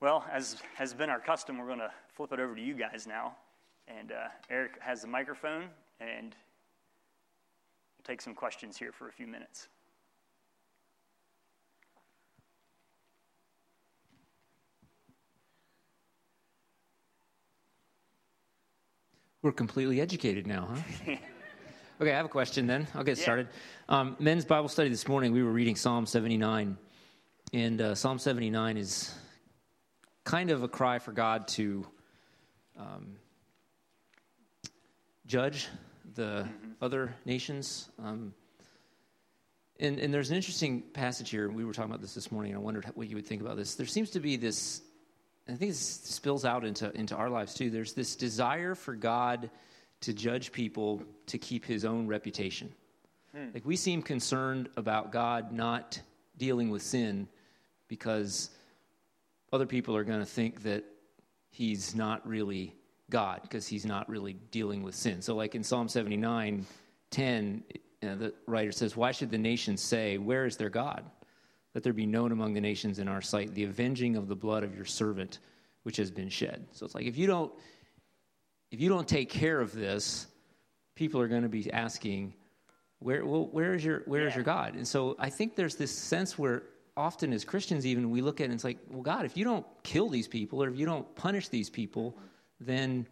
Well, 0.01 0.25
as 0.31 0.63
has 0.77 0.95
been 0.95 1.11
our 1.11 1.19
custom, 1.19 1.59
we're 1.59 1.67
going 1.67 1.81
to 1.81 1.91
flip 2.15 2.33
it 2.33 2.39
over 2.39 2.55
to 2.55 2.63
you 2.63 2.75
guys 2.75 3.07
now. 3.07 3.37
And 3.89 4.13
uh, 4.13 4.29
Eric 4.49 4.73
has 4.81 5.03
the 5.03 5.09
microphone, 5.09 5.65
and 6.01 6.37
we'll 7.97 8.05
take 8.05 8.21
some 8.21 8.35
questions 8.35 8.77
here 8.77 8.93
for 8.93 9.09
a 9.09 9.13
few 9.13 9.27
minutes. 9.27 9.69
We're 19.41 19.53
completely 19.53 20.01
educated 20.01 20.49
now, 20.49 20.69
huh? 20.69 21.13
okay, 22.01 22.13
I 22.13 22.17
have 22.17 22.27
a 22.27 22.29
question 22.29 22.67
then. 22.67 22.89
I'll 22.93 23.05
get 23.05 23.19
yeah. 23.19 23.23
started. 23.23 23.49
Um, 23.89 24.17
men's 24.19 24.45
Bible 24.45 24.69
study 24.69 24.89
this 24.89 25.07
morning, 25.07 25.31
we 25.31 25.45
were 25.45 25.53
reading 25.53 25.77
Psalm 25.77 26.07
79. 26.07 26.77
And 27.53 27.81
uh, 27.81 27.95
Psalm 27.95 28.19
79 28.19 28.77
is 28.77 29.15
kind 30.25 30.51
of 30.51 30.65
a 30.65 30.69
cry 30.69 30.99
for 30.99 31.13
God 31.13 31.47
to 31.49 31.87
um, 32.77 33.15
judge 35.25 35.69
the 36.17 36.23
mm-hmm. 36.23 36.71
other 36.83 37.15
nations. 37.25 37.91
Um, 38.03 38.35
and, 39.79 40.01
and 40.01 40.13
there's 40.13 40.31
an 40.31 40.37
interesting 40.37 40.83
passage 40.83 41.31
here. 41.31 41.49
We 41.49 41.65
were 41.65 41.73
talking 41.73 41.93
about 41.93 42.01
this 42.01 42.13
this 42.13 42.33
morning, 42.33 42.55
and 42.55 42.61
I 42.61 42.63
wondered 42.65 42.87
what 42.97 43.09
you 43.09 43.15
would 43.15 43.27
think 43.27 43.41
about 43.41 43.57
this. 43.57 43.77
There 43.77 43.87
seems 43.87 44.11
to 44.11 44.21
be 44.21 44.37
this, 44.37 44.83
I 45.49 45.55
think 45.55 45.71
this 45.71 45.79
spills 45.79 46.45
out 46.45 46.65
into, 46.65 46.93
into 46.95 47.17
our 47.17 47.31
lives 47.31 47.55
too. 47.55 47.71
There's 47.71 47.95
this 47.95 48.17
desire 48.17 48.75
for 48.75 48.95
God 48.95 49.51
to 50.03 50.13
judge 50.13 50.53
people 50.53 51.03
to 51.27 51.39
keep 51.39 51.65
his 51.65 51.85
own 51.85 52.07
reputation. 52.07 52.73
Hmm. 53.35 53.47
Like 53.55 53.65
we 53.65 53.77
seem 53.77 54.03
concerned 54.03 54.69
about 54.77 55.11
God 55.11 55.53
not 55.53 56.01
dealing 56.37 56.71
with 56.71 56.83
sin 56.83 57.29
because 57.89 58.51
other 59.53 59.67
people 59.67 59.97
are 59.97 60.05
going 60.05 60.21
to 60.21 60.27
think 60.27 60.63
that 60.63 60.85
he's 61.51 61.95
not 61.95 62.27
really 62.29 62.75
God 63.11 63.41
because 63.43 63.67
he's 63.67 63.87
not 63.87 64.09
really 64.09 64.35
dealing 64.51 64.83
with 64.83 64.95
sin. 64.95 65.23
So, 65.23 65.35
like 65.35 65.55
in 65.55 65.65
Psalm 65.65 65.89
79 65.89 66.67
10, 67.11 67.65
you 68.03 68.09
know, 68.09 68.17
the 68.17 68.35
writer 68.47 68.71
says, 68.71 68.97
Why 68.97 69.13
should 69.13 69.31
the 69.31 69.39
nations 69.39 69.81
say, 69.81 70.19
Where 70.19 70.45
is 70.45 70.57
their 70.57 70.69
God? 70.69 71.05
Let 71.75 71.85
there 71.85 71.93
be 71.93 72.07
known 72.07 72.33
among 72.33 72.55
the 72.55 72.61
nations 72.61 72.99
in 72.99 73.09
our 73.09 73.21
sight 73.21 73.55
the 73.55 73.65
avenging 73.65 74.17
of 74.17 74.29
the 74.29 74.37
blood 74.37 74.65
of 74.65 74.75
your 74.75 74.85
servant 74.85 75.39
which 75.83 75.97
has 75.97 76.11
been 76.11 76.29
shed. 76.29 76.67
So 76.73 76.85
it's 76.85 76.95
like 76.95 77.07
if 77.07 77.17
you 77.17 77.27
don't 77.27 77.53
if 78.71 78.81
you 78.81 78.89
don't 78.89 79.09
take 79.09 79.31
care 79.31 79.61
of 79.61 79.73
this, 79.73 80.27
people 80.95 81.21
are 81.21 81.29
going 81.29 81.43
to 81.43 81.49
be 81.49 81.73
asking, 81.73 82.35
where, 82.99 83.25
well, 83.25 83.47
where 83.47 83.75
is 83.75 83.85
your 83.85 84.03
where 84.07 84.23
yeah. 84.23 84.29
is 84.29 84.35
your 84.35 84.45
God? 84.45 84.75
And 84.75 84.87
so 84.87 85.17
I 85.19 85.31
think 85.31 85.57
there's 85.57 85.77
this 85.77 85.91
sense 85.91 86.39
where 86.39 86.65
often 86.97 87.33
as 87.33 87.45
Christians 87.45 87.87
even 87.87 88.11
we 88.11 88.21
look 88.21 88.41
at 88.41 88.45
it 88.45 88.47
and 88.47 88.55
it's 88.55 88.65
like, 88.65 88.79
well, 88.91 89.03
God, 89.03 89.25
if 89.25 89.37
you 89.37 89.45
don't 89.45 89.65
kill 89.85 90.09
these 90.09 90.27
people 90.27 90.63
or 90.63 90.69
if 90.69 90.77
you 90.77 90.85
don't 90.85 91.13
punish 91.15 91.49
these 91.49 91.71
people, 91.71 92.19
then 92.61 93.07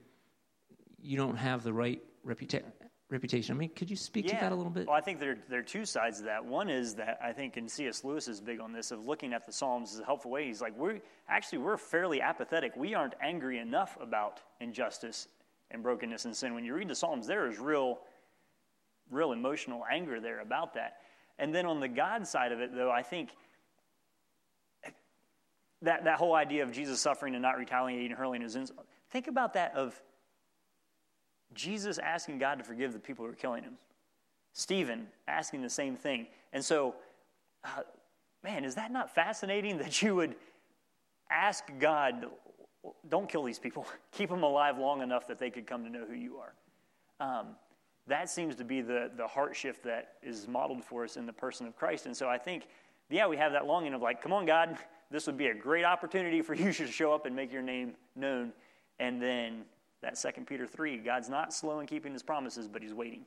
you 1.00 1.16
don't 1.16 1.36
have 1.36 1.62
the 1.62 1.72
right 1.72 2.02
reputation 2.24 2.66
reputation. 3.08 3.54
I 3.54 3.58
mean, 3.58 3.70
could 3.70 3.88
you 3.88 3.96
speak 3.96 4.26
yeah. 4.26 4.36
to 4.36 4.40
that 4.44 4.52
a 4.52 4.54
little 4.54 4.70
bit? 4.70 4.86
Well, 4.86 4.96
I 4.96 5.00
think 5.00 5.20
there, 5.20 5.38
there 5.48 5.60
are 5.60 5.64
two 5.64 5.84
sides 5.84 6.18
to 6.18 6.24
that. 6.24 6.44
One 6.44 6.68
is 6.68 6.94
that 6.96 7.18
I 7.22 7.32
think, 7.32 7.56
and 7.56 7.70
C.S. 7.70 8.04
Lewis 8.04 8.28
is 8.28 8.40
big 8.40 8.60
on 8.60 8.72
this, 8.72 8.90
of 8.90 9.06
looking 9.06 9.32
at 9.32 9.46
the 9.46 9.52
Psalms 9.52 9.94
as 9.94 10.00
a 10.00 10.04
helpful 10.04 10.30
way. 10.30 10.46
He's 10.46 10.60
like, 10.60 10.76
we're 10.76 11.00
actually, 11.28 11.58
we're 11.58 11.76
fairly 11.76 12.20
apathetic. 12.20 12.74
We 12.76 12.94
aren't 12.94 13.14
angry 13.22 13.58
enough 13.58 13.96
about 14.00 14.40
injustice 14.60 15.28
and 15.70 15.82
brokenness 15.82 16.24
and 16.24 16.36
sin. 16.36 16.54
When 16.54 16.64
you 16.64 16.74
read 16.74 16.88
the 16.88 16.94
Psalms, 16.94 17.26
there 17.26 17.48
is 17.48 17.58
real, 17.58 18.00
real 19.10 19.32
emotional 19.32 19.84
anger 19.90 20.20
there 20.20 20.40
about 20.40 20.74
that. 20.74 20.96
And 21.38 21.54
then 21.54 21.66
on 21.66 21.80
the 21.80 21.88
God 21.88 22.26
side 22.26 22.52
of 22.52 22.60
it, 22.60 22.74
though, 22.74 22.90
I 22.90 23.02
think 23.02 23.30
that, 25.82 26.04
that 26.04 26.18
whole 26.18 26.34
idea 26.34 26.62
of 26.62 26.72
Jesus 26.72 27.00
suffering 27.00 27.34
and 27.34 27.42
not 27.42 27.58
retaliating 27.58 28.06
and 28.06 28.18
hurling 28.18 28.42
his 28.42 28.56
insult, 28.56 28.86
think 29.10 29.28
about 29.28 29.52
that 29.54 29.74
of 29.74 30.00
Jesus 31.54 31.98
asking 31.98 32.38
God 32.38 32.58
to 32.58 32.64
forgive 32.64 32.92
the 32.92 32.98
people 32.98 33.24
who 33.24 33.30
are 33.30 33.34
killing 33.34 33.62
him. 33.62 33.74
Stephen 34.52 35.06
asking 35.28 35.62
the 35.62 35.70
same 35.70 35.96
thing. 35.96 36.26
And 36.52 36.64
so, 36.64 36.94
uh, 37.64 37.82
man, 38.42 38.64
is 38.64 38.74
that 38.76 38.90
not 38.90 39.14
fascinating 39.14 39.78
that 39.78 40.02
you 40.02 40.14
would 40.14 40.34
ask 41.30 41.64
God, 41.78 42.26
don't 43.08 43.28
kill 43.28 43.42
these 43.42 43.58
people, 43.58 43.86
keep 44.12 44.30
them 44.30 44.42
alive 44.42 44.78
long 44.78 45.02
enough 45.02 45.26
that 45.28 45.38
they 45.38 45.50
could 45.50 45.66
come 45.66 45.84
to 45.84 45.90
know 45.90 46.04
who 46.06 46.14
you 46.14 46.38
are? 46.38 46.54
Um, 47.18 47.48
that 48.06 48.30
seems 48.30 48.54
to 48.56 48.64
be 48.64 48.80
the, 48.80 49.10
the 49.16 49.26
heart 49.26 49.56
shift 49.56 49.82
that 49.84 50.14
is 50.22 50.46
modeled 50.46 50.84
for 50.84 51.04
us 51.04 51.16
in 51.16 51.26
the 51.26 51.32
person 51.32 51.66
of 51.66 51.76
Christ. 51.76 52.06
And 52.06 52.16
so 52.16 52.28
I 52.28 52.38
think, 52.38 52.68
yeah, 53.10 53.26
we 53.26 53.36
have 53.36 53.52
that 53.52 53.66
longing 53.66 53.94
of 53.94 54.02
like, 54.02 54.22
come 54.22 54.32
on, 54.32 54.46
God, 54.46 54.78
this 55.10 55.26
would 55.26 55.36
be 55.36 55.48
a 55.48 55.54
great 55.54 55.84
opportunity 55.84 56.40
for 56.40 56.54
you 56.54 56.72
to 56.72 56.86
show 56.86 57.12
up 57.12 57.26
and 57.26 57.34
make 57.34 57.52
your 57.52 57.62
name 57.62 57.94
known. 58.14 58.52
And 58.98 59.20
then 59.20 59.64
that 60.06 60.16
Second 60.16 60.46
Peter 60.46 60.68
3, 60.68 60.98
God's 60.98 61.28
not 61.28 61.52
slow 61.52 61.80
in 61.80 61.86
keeping 61.88 62.12
his 62.12 62.22
promises, 62.22 62.68
but 62.68 62.80
he's 62.80 62.94
waiting. 62.94 63.26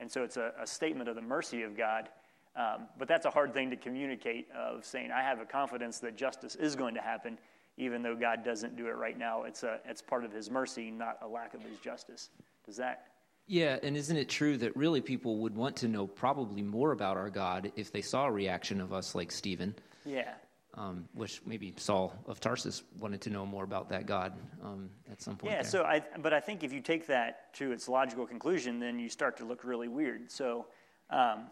And 0.00 0.10
so 0.10 0.24
it's 0.24 0.38
a, 0.38 0.52
a 0.58 0.66
statement 0.66 1.06
of 1.10 1.16
the 1.16 1.22
mercy 1.22 1.64
of 1.64 1.76
God. 1.76 2.08
Um, 2.56 2.88
but 2.98 3.08
that's 3.08 3.26
a 3.26 3.30
hard 3.30 3.52
thing 3.52 3.68
to 3.70 3.76
communicate 3.76 4.48
of 4.52 4.86
saying, 4.86 5.10
I 5.10 5.20
have 5.20 5.40
a 5.40 5.44
confidence 5.44 5.98
that 5.98 6.16
justice 6.16 6.54
is 6.54 6.76
going 6.76 6.94
to 6.94 7.02
happen, 7.02 7.36
even 7.76 8.02
though 8.02 8.16
God 8.16 8.42
doesn't 8.42 8.74
do 8.74 8.86
it 8.86 8.96
right 8.96 9.18
now. 9.18 9.42
It's, 9.42 9.64
a, 9.64 9.80
it's 9.84 10.00
part 10.00 10.24
of 10.24 10.32
his 10.32 10.50
mercy, 10.50 10.90
not 10.90 11.18
a 11.20 11.28
lack 11.28 11.52
of 11.52 11.60
his 11.62 11.76
justice. 11.80 12.30
Does 12.64 12.78
that? 12.78 13.08
Yeah, 13.46 13.76
and 13.82 13.94
isn't 13.94 14.16
it 14.16 14.30
true 14.30 14.56
that 14.56 14.74
really 14.74 15.02
people 15.02 15.40
would 15.40 15.54
want 15.54 15.76
to 15.76 15.88
know 15.88 16.06
probably 16.06 16.62
more 16.62 16.92
about 16.92 17.18
our 17.18 17.28
God 17.28 17.70
if 17.76 17.92
they 17.92 18.00
saw 18.00 18.24
a 18.24 18.32
reaction 18.32 18.80
of 18.80 18.94
us 18.94 19.14
like 19.14 19.30
Stephen? 19.30 19.74
Yeah 20.06 20.32
um, 20.76 21.08
which 21.12 21.40
maybe 21.46 21.72
Saul 21.76 22.12
of 22.26 22.40
Tarsus 22.40 22.82
wanted 22.98 23.20
to 23.22 23.30
know 23.30 23.46
more 23.46 23.64
about 23.64 23.88
that 23.90 24.06
God 24.06 24.32
um, 24.62 24.90
at 25.10 25.20
some 25.20 25.36
point. 25.36 25.52
Yeah, 25.52 25.62
there. 25.62 25.70
so 25.70 25.84
I, 25.84 26.02
but 26.20 26.32
I 26.32 26.40
think 26.40 26.64
if 26.64 26.72
you 26.72 26.80
take 26.80 27.06
that 27.06 27.54
to 27.54 27.72
its 27.72 27.88
logical 27.88 28.26
conclusion, 28.26 28.80
then 28.80 28.98
you 28.98 29.08
start 29.08 29.36
to 29.38 29.44
look 29.44 29.64
really 29.64 29.88
weird. 29.88 30.30
So, 30.30 30.66
um, 31.10 31.44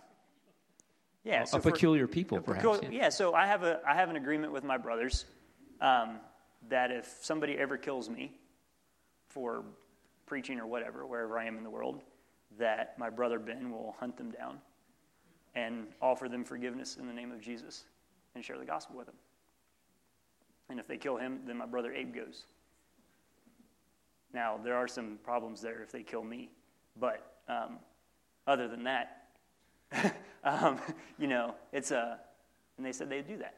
yeah, 1.25 1.43
a, 1.43 1.47
so 1.47 1.59
a 1.59 1.61
peculiar 1.61 2.09
people, 2.09 2.41
perhaps. 2.41 2.65
Peculiar, 2.65 2.93
yeah. 2.93 3.03
yeah. 3.05 3.09
so 3.11 3.35
I 3.35 3.47
have 3.47 3.63
a 3.63 3.81
I 3.87 3.95
have 3.95 4.11
an 4.11 4.17
agreement 4.17 4.53
with 4.53 4.65
my 4.65 4.77
brothers 4.77 5.25
um, 5.81 6.19
that 6.69 6.91
if 6.91 7.07
somebody 7.23 7.57
ever 7.57 7.77
kills 7.77 8.11
me 8.11 8.33
for 9.29 9.65
preaching 10.27 10.59
or 10.59 10.67
whatever, 10.67 11.07
wherever 11.07 11.39
I 11.39 11.47
am 11.47 11.57
in 11.59 11.63
the 11.63 11.71
world, 11.71 12.01
that 12.59 12.99
my 12.99 13.09
brother 13.09 13.39
Ben 13.39 13.71
will 13.71 13.95
hunt 14.01 14.17
them 14.17 14.31
down 14.31 14.59
and 15.55 15.87
offer 16.01 16.29
them 16.29 16.45
forgiveness 16.45 16.97
in 16.97 17.07
the 17.07 17.13
name 17.13 17.31
of 17.31 17.41
Jesus 17.41 17.85
and 18.35 18.45
share 18.45 18.59
the 18.59 18.65
gospel 18.65 18.97
with 18.97 19.07
them. 19.07 19.17
And 20.69 20.81
if 20.81 20.87
they 20.87 20.97
kill 20.97 21.17
him, 21.17 21.41
then 21.47 21.59
my 21.59 21.67
brother 21.67 21.93
Abe 21.93 22.15
goes. 22.15 22.45
Now, 24.33 24.59
there 24.63 24.75
are 24.75 24.89
some 24.89 25.19
problems 25.23 25.61
there 25.61 25.83
if 25.83 25.93
they 25.93 26.03
kill 26.03 26.25
me. 26.25 26.51
But 26.99 27.35
um, 27.49 27.79
other 28.47 28.69
than 28.69 28.85
that, 28.85 29.25
um, 30.45 30.79
you 31.19 31.27
know, 31.27 31.55
it's 31.73 31.91
a, 31.91 32.19
and 32.77 32.87
they 32.87 32.93
said 32.93 33.11
they'd 33.11 33.27
do 33.27 33.37
that. 33.39 33.57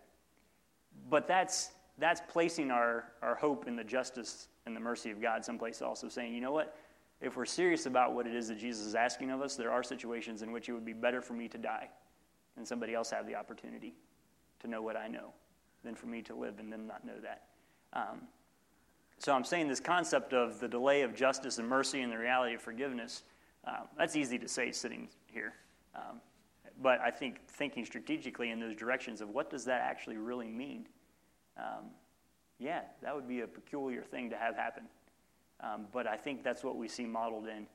But 1.09 1.29
that's, 1.29 1.71
that's 1.99 2.21
placing 2.29 2.71
our, 2.71 3.13
our 3.23 3.37
hope 3.37 3.69
in 3.69 3.77
the 3.77 3.85
justice 3.85 4.49
and 4.67 4.75
the 4.75 4.81
mercy 4.81 5.11
of 5.11 5.21
God 5.21 5.45
someplace 5.45 5.83
also 5.83 6.09
saying, 6.09 6.35
you 6.35 6.41
know 6.41 6.53
what? 6.53 6.77
If 7.21 7.37
we're 7.37 7.45
serious 7.45 7.87
about 7.87 8.13
what 8.13 8.27
it 8.27 8.35
is 8.35 8.49
that 8.49 8.59
Jesus 8.59 8.87
is 8.87 8.95
asking 8.95 9.31
of 9.31 9.41
us, 9.41 9.55
there 9.57 9.71
are 9.71 9.83
situations 9.83 10.43
in 10.43 10.51
which 10.53 10.69
it 10.69 10.73
would 10.73 10.85
be 10.85 10.93
better 10.93 11.23
for 11.23 11.35
me 11.35 11.49
to 11.49 11.59
die 11.59 11.89
and 12.57 12.67
somebody 12.67 12.95
else 12.95 13.11
have 13.11 13.27
the 13.27 13.35
opportunity 13.35 13.95
to 14.65 14.71
know 14.71 14.83
what 14.83 14.97
I 14.97 15.09
know 15.09 15.33
than 15.85 15.95
for 15.95 16.07
me 16.07 16.23
to 16.23 16.35
live 16.35 16.59
and 16.59 16.73
them 16.73 16.87
not 16.87 17.05
know 17.05 17.21
that. 17.23 17.43
Um, 17.93 18.23
so 19.19 19.33
I'm 19.33 19.45
saying 19.45 19.69
this 19.69 19.81
concept 19.81 20.33
of 20.33 20.59
the 20.59 20.69
delay 20.69 21.03
of 21.03 21.15
justice 21.15 21.59
and 21.59 21.69
mercy 21.69 22.01
and 22.01 22.11
the 22.11 22.19
reality 22.19 22.55
of 22.55 22.63
forgiveness, 22.63 23.23
uh, 23.67 23.81
that's 23.97 24.17
easy 24.17 24.39
to 24.39 24.49
say 24.49 24.73
sitting 24.73 25.09
here. 25.27 25.53
Um, 25.95 26.21
but 26.83 27.01
I 27.01 27.11
think 27.11 27.47
thinking 27.47 27.85
strategically 27.85 28.51
in 28.51 28.59
those 28.59 28.75
directions 28.75 29.21
of 29.21 29.29
what 29.29 29.51
does 29.51 29.65
that 29.67 29.83
actually 29.83 30.17
really 30.17 30.49
mean, 30.49 30.89
um, 31.57 31.91
yeah, 32.59 32.81
that 33.03 33.15
would 33.15 33.29
be 33.29 33.43
a 33.43 33.47
peculiar 33.47 34.03
thing 34.03 34.31
to 34.31 34.37
have 34.37 34.57
happen. 34.57 34.85
Um, 35.61 35.87
but 35.93 36.07
I 36.07 36.17
think 36.17 36.43
that's 36.43 36.65
what 36.65 36.77
we 36.77 36.89
see 36.89 37.05
modeled 37.05 37.47
in. 37.47 37.67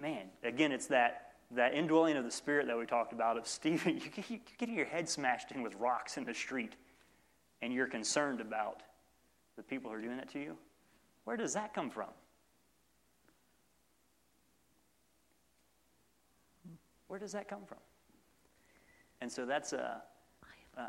Man, 0.00 0.26
again, 0.42 0.72
it's 0.72 0.86
that 0.88 1.31
that 1.54 1.74
indwelling 1.74 2.16
of 2.16 2.24
the 2.24 2.30
Spirit 2.30 2.66
that 2.66 2.78
we 2.78 2.86
talked 2.86 3.12
about 3.12 3.36
of 3.36 3.46
Stephen, 3.46 3.94
you 4.04 4.10
get, 4.10 4.30
you're 4.30 4.40
getting 4.58 4.76
your 4.76 4.86
head 4.86 5.08
smashed 5.08 5.52
in 5.52 5.62
with 5.62 5.74
rocks 5.76 6.16
in 6.16 6.24
the 6.24 6.34
street, 6.34 6.74
and 7.60 7.72
you're 7.72 7.86
concerned 7.86 8.40
about 8.40 8.82
the 9.56 9.62
people 9.62 9.90
who 9.90 9.96
are 9.96 10.00
doing 10.00 10.16
that 10.16 10.30
to 10.30 10.38
you. 10.38 10.56
Where 11.24 11.36
does 11.36 11.54
that 11.54 11.74
come 11.74 11.90
from? 11.90 12.08
Where 17.08 17.18
does 17.18 17.32
that 17.32 17.48
come 17.48 17.64
from? 17.66 17.78
And 19.20 19.30
so 19.30 19.44
that's 19.44 19.72
a. 19.72 20.02
Uh, 20.76 20.82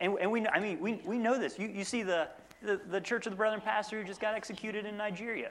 and, 0.00 0.16
and 0.20 0.30
we, 0.30 0.46
I 0.46 0.60
mean, 0.60 0.78
we, 0.78 1.00
we 1.04 1.18
know 1.18 1.36
this. 1.36 1.58
You, 1.58 1.66
you 1.66 1.82
see 1.82 2.04
the, 2.04 2.28
the, 2.62 2.80
the 2.88 3.00
Church 3.00 3.26
of 3.26 3.32
the 3.32 3.36
Brethren 3.36 3.60
pastor 3.60 4.00
who 4.00 4.06
just 4.06 4.20
got 4.20 4.34
executed 4.34 4.86
in 4.86 4.96
Nigeria. 4.96 5.50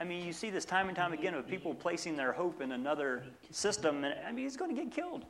I 0.00 0.04
mean, 0.04 0.24
you 0.24 0.32
see 0.32 0.48
this 0.48 0.64
time 0.64 0.88
and 0.88 0.96
time 0.96 1.12
again 1.12 1.34
of 1.34 1.46
people 1.46 1.74
placing 1.74 2.16
their 2.16 2.32
hope 2.32 2.62
in 2.62 2.72
another 2.72 3.22
system, 3.50 4.02
and 4.02 4.14
I 4.26 4.32
mean, 4.32 4.46
he's 4.46 4.56
going 4.56 4.74
to 4.74 4.82
get 4.82 4.90
killed. 4.90 5.26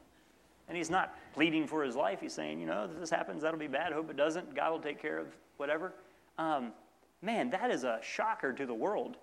And 0.68 0.76
he's 0.76 0.90
not 0.90 1.16
pleading 1.34 1.66
for 1.66 1.82
his 1.82 1.96
life. 1.96 2.20
He's 2.20 2.32
saying, 2.32 2.60
you 2.60 2.66
know, 2.66 2.84
if 2.84 3.00
this 3.00 3.10
happens, 3.10 3.42
that'll 3.42 3.58
be 3.58 3.66
bad. 3.66 3.92
Hope 3.92 4.08
it 4.08 4.16
doesn't. 4.16 4.54
God 4.54 4.70
will 4.70 4.78
take 4.78 5.02
care 5.02 5.18
of 5.18 5.26
whatever. 5.56 5.92
Um, 6.38 6.70
man, 7.20 7.50
that 7.50 7.72
is 7.72 7.82
a 7.82 7.98
shocker 8.00 8.52
to 8.52 8.64
the 8.64 8.72
world 8.72 9.16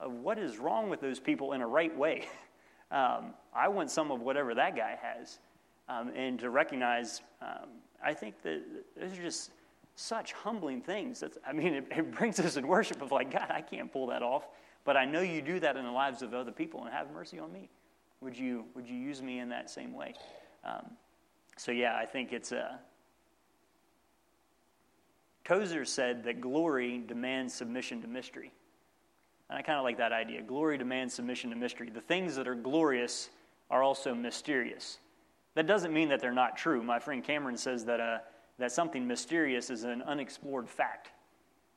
of 0.00 0.12
what 0.12 0.38
is 0.38 0.56
wrong 0.56 0.88
with 0.88 1.02
those 1.02 1.20
people 1.20 1.52
in 1.52 1.60
a 1.60 1.66
right 1.66 1.96
way. 1.96 2.26
Um, 2.92 3.34
I 3.52 3.66
want 3.66 3.90
some 3.90 4.12
of 4.12 4.20
whatever 4.20 4.54
that 4.54 4.76
guy 4.76 4.96
has. 5.02 5.40
Um, 5.88 6.12
and 6.14 6.38
to 6.38 6.50
recognize, 6.50 7.20
um, 7.42 7.66
I 8.00 8.14
think 8.14 8.40
that 8.42 8.62
those 8.96 9.18
are 9.18 9.22
just 9.22 9.50
such 9.96 10.34
humbling 10.34 10.80
things. 10.80 11.18
That's, 11.18 11.36
I 11.44 11.52
mean, 11.52 11.74
it, 11.74 11.86
it 11.90 12.12
brings 12.12 12.38
us 12.38 12.56
in 12.56 12.64
worship 12.64 13.02
of 13.02 13.10
like, 13.10 13.32
God, 13.32 13.50
I 13.50 13.60
can't 13.60 13.92
pull 13.92 14.06
that 14.06 14.22
off. 14.22 14.46
But 14.86 14.96
I 14.96 15.04
know 15.04 15.20
you 15.20 15.42
do 15.42 15.60
that 15.60 15.76
in 15.76 15.84
the 15.84 15.90
lives 15.90 16.22
of 16.22 16.32
other 16.32 16.52
people, 16.52 16.84
and 16.84 16.92
have 16.94 17.10
mercy 17.10 17.38
on 17.38 17.52
me. 17.52 17.68
Would 18.22 18.38
you, 18.38 18.64
would 18.74 18.88
you 18.88 18.96
use 18.96 19.20
me 19.20 19.40
in 19.40 19.50
that 19.50 19.68
same 19.68 19.92
way? 19.92 20.14
Um, 20.64 20.92
so, 21.58 21.72
yeah, 21.72 21.96
I 21.96 22.06
think 22.06 22.32
it's 22.32 22.52
a. 22.52 22.58
Uh, 22.58 22.76
Tozer 25.44 25.84
said 25.84 26.24
that 26.24 26.40
glory 26.40 27.04
demands 27.06 27.54
submission 27.54 28.02
to 28.02 28.08
mystery. 28.08 28.50
And 29.48 29.56
I 29.56 29.62
kind 29.62 29.78
of 29.78 29.84
like 29.84 29.98
that 29.98 30.12
idea. 30.12 30.42
Glory 30.42 30.76
demands 30.76 31.14
submission 31.14 31.50
to 31.50 31.56
mystery. 31.56 31.88
The 31.88 32.00
things 32.00 32.34
that 32.34 32.48
are 32.48 32.56
glorious 32.56 33.30
are 33.70 33.82
also 33.82 34.12
mysterious. 34.12 34.98
That 35.54 35.68
doesn't 35.68 35.92
mean 35.92 36.08
that 36.08 36.20
they're 36.20 36.32
not 36.32 36.56
true. 36.56 36.82
My 36.82 36.98
friend 36.98 37.22
Cameron 37.22 37.56
says 37.56 37.84
that, 37.84 38.00
uh, 38.00 38.18
that 38.58 38.72
something 38.72 39.06
mysterious 39.06 39.70
is 39.70 39.84
an 39.84 40.02
unexplored 40.02 40.68
fact. 40.68 41.10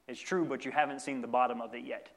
It's 0.08 0.20
true, 0.20 0.46
but 0.46 0.66
you 0.66 0.72
haven't 0.72 1.02
seen 1.02 1.22
the 1.22 1.28
bottom 1.28 1.62
of 1.62 1.76
it 1.76 1.86
yet. 1.86 2.10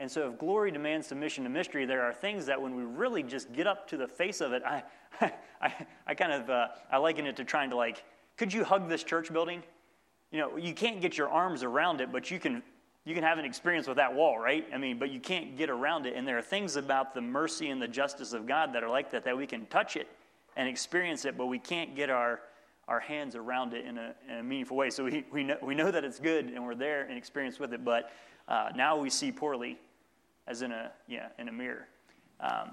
And 0.00 0.10
so, 0.10 0.30
if 0.30 0.38
glory 0.38 0.70
demands 0.70 1.06
submission 1.06 1.44
to 1.44 1.50
mystery, 1.50 1.84
there 1.84 2.02
are 2.02 2.12
things 2.12 2.46
that 2.46 2.60
when 2.60 2.74
we 2.74 2.84
really 2.84 3.22
just 3.22 3.52
get 3.52 3.66
up 3.66 3.86
to 3.88 3.98
the 3.98 4.08
face 4.08 4.40
of 4.40 4.54
it, 4.54 4.62
I, 4.64 4.82
I, 5.60 5.86
I 6.06 6.14
kind 6.14 6.32
of 6.32 6.48
uh, 6.48 6.68
I 6.90 6.96
liken 6.96 7.26
it 7.26 7.36
to 7.36 7.44
trying 7.44 7.68
to 7.70 7.76
like, 7.76 8.02
could 8.38 8.50
you 8.50 8.64
hug 8.64 8.88
this 8.88 9.04
church 9.04 9.30
building? 9.30 9.62
You 10.32 10.38
know, 10.38 10.56
you 10.56 10.72
can't 10.72 11.02
get 11.02 11.18
your 11.18 11.28
arms 11.28 11.62
around 11.62 12.00
it, 12.00 12.10
but 12.10 12.30
you 12.30 12.40
can 12.40 12.62
you 13.04 13.14
can 13.14 13.22
have 13.22 13.38
an 13.38 13.44
experience 13.44 13.86
with 13.86 13.98
that 13.98 14.14
wall, 14.14 14.38
right? 14.38 14.66
I 14.72 14.78
mean, 14.78 14.98
but 14.98 15.10
you 15.10 15.20
can't 15.20 15.56
get 15.56 15.68
around 15.68 16.06
it. 16.06 16.14
And 16.16 16.26
there 16.26 16.38
are 16.38 16.42
things 16.42 16.76
about 16.76 17.14
the 17.14 17.20
mercy 17.20 17.68
and 17.68 17.80
the 17.80 17.88
justice 17.88 18.32
of 18.32 18.46
God 18.46 18.74
that 18.74 18.82
are 18.82 18.88
like 18.88 19.10
that, 19.10 19.24
that 19.24 19.36
we 19.36 19.46
can 19.46 19.66
touch 19.66 19.96
it 19.96 20.08
and 20.56 20.68
experience 20.68 21.24
it, 21.26 21.36
but 21.36 21.46
we 21.46 21.58
can't 21.58 21.96
get 21.96 22.08
our, 22.10 22.40
our 22.88 23.00
hands 23.00 23.36
around 23.36 23.74
it 23.74 23.86
in 23.86 23.98
a, 23.98 24.14
in 24.28 24.36
a 24.38 24.42
meaningful 24.42 24.76
way. 24.76 24.90
So 24.90 25.04
we, 25.04 25.24
we, 25.32 25.42
know, 25.44 25.56
we 25.62 25.74
know 25.74 25.90
that 25.90 26.04
it's 26.04 26.20
good 26.20 26.46
and 26.46 26.64
we're 26.64 26.74
there 26.74 27.02
and 27.02 27.16
experience 27.16 27.58
with 27.58 27.72
it, 27.72 27.84
but 27.84 28.12
uh, 28.48 28.68
now 28.76 28.98
we 28.98 29.08
see 29.08 29.32
poorly 29.32 29.78
as 30.50 30.62
in 30.62 30.72
a, 30.72 30.90
yeah, 31.06 31.28
in 31.38 31.48
a 31.48 31.52
mirror. 31.52 31.86
Um, 32.40 32.72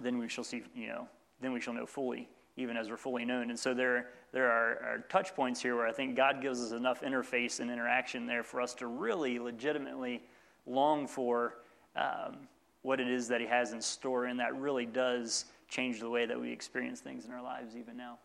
then 0.00 0.18
we 0.18 0.28
shall 0.28 0.42
see, 0.42 0.64
you 0.74 0.88
know, 0.88 1.08
then 1.40 1.52
we 1.52 1.60
shall 1.60 1.72
know 1.72 1.86
fully, 1.86 2.28
even 2.56 2.76
as 2.76 2.90
we're 2.90 2.96
fully 2.96 3.24
known. 3.24 3.50
And 3.50 3.58
so 3.58 3.72
there, 3.72 4.08
there 4.32 4.50
are, 4.50 4.72
are 4.82 5.04
touch 5.08 5.34
points 5.36 5.62
here 5.62 5.76
where 5.76 5.86
I 5.86 5.92
think 5.92 6.16
God 6.16 6.42
gives 6.42 6.60
us 6.60 6.72
enough 6.72 7.02
interface 7.02 7.60
and 7.60 7.70
interaction 7.70 8.26
there 8.26 8.42
for 8.42 8.60
us 8.60 8.74
to 8.74 8.88
really 8.88 9.38
legitimately 9.38 10.22
long 10.66 11.06
for 11.06 11.58
um, 11.94 12.48
what 12.82 12.98
it 12.98 13.08
is 13.08 13.28
that 13.28 13.40
He 13.40 13.46
has 13.46 13.72
in 13.72 13.80
store, 13.80 14.24
and 14.24 14.40
that 14.40 14.56
really 14.56 14.84
does 14.84 15.44
change 15.68 16.00
the 16.00 16.10
way 16.10 16.26
that 16.26 16.38
we 16.38 16.50
experience 16.50 17.00
things 17.00 17.26
in 17.26 17.30
our 17.30 17.42
lives 17.42 17.76
even 17.76 17.96
now. 17.96 18.18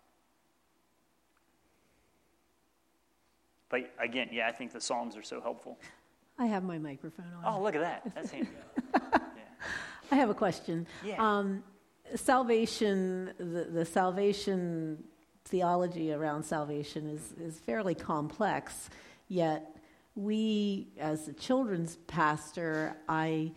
But 3.70 3.92
again, 4.00 4.30
yeah, 4.32 4.48
I 4.48 4.52
think 4.52 4.74
the 4.74 4.82
Psalms 4.82 5.16
are 5.16 5.22
so 5.22 5.40
helpful. 5.40 5.78
I 6.40 6.46
have 6.46 6.64
my 6.64 6.80
microphone 6.80 7.26
on. 7.44 7.44
Oh, 7.46 7.62
look 7.62 7.76
at 7.76 7.82
that. 7.82 8.16
That's 8.16 8.32
handy. 8.32 8.50
yeah. 8.94 9.20
I 10.12 10.16
have 10.16 10.30
a 10.30 10.34
question. 10.34 10.88
Yeah. 11.06 11.18
Um, 11.20 11.64
salvation, 12.16 13.34
the, 13.38 13.68
the 13.72 13.86
salvation 13.86 15.04
theology 15.46 16.14
around 16.14 16.44
salvation 16.44 17.10
is, 17.10 17.34
is 17.40 17.60
fairly 17.60 17.94
complex, 17.94 18.90
yet 19.28 19.76
we, 20.16 20.88
as 20.98 21.28
a 21.28 21.34
children's 21.34 21.98
pastor, 22.08 22.96
I, 23.08 23.52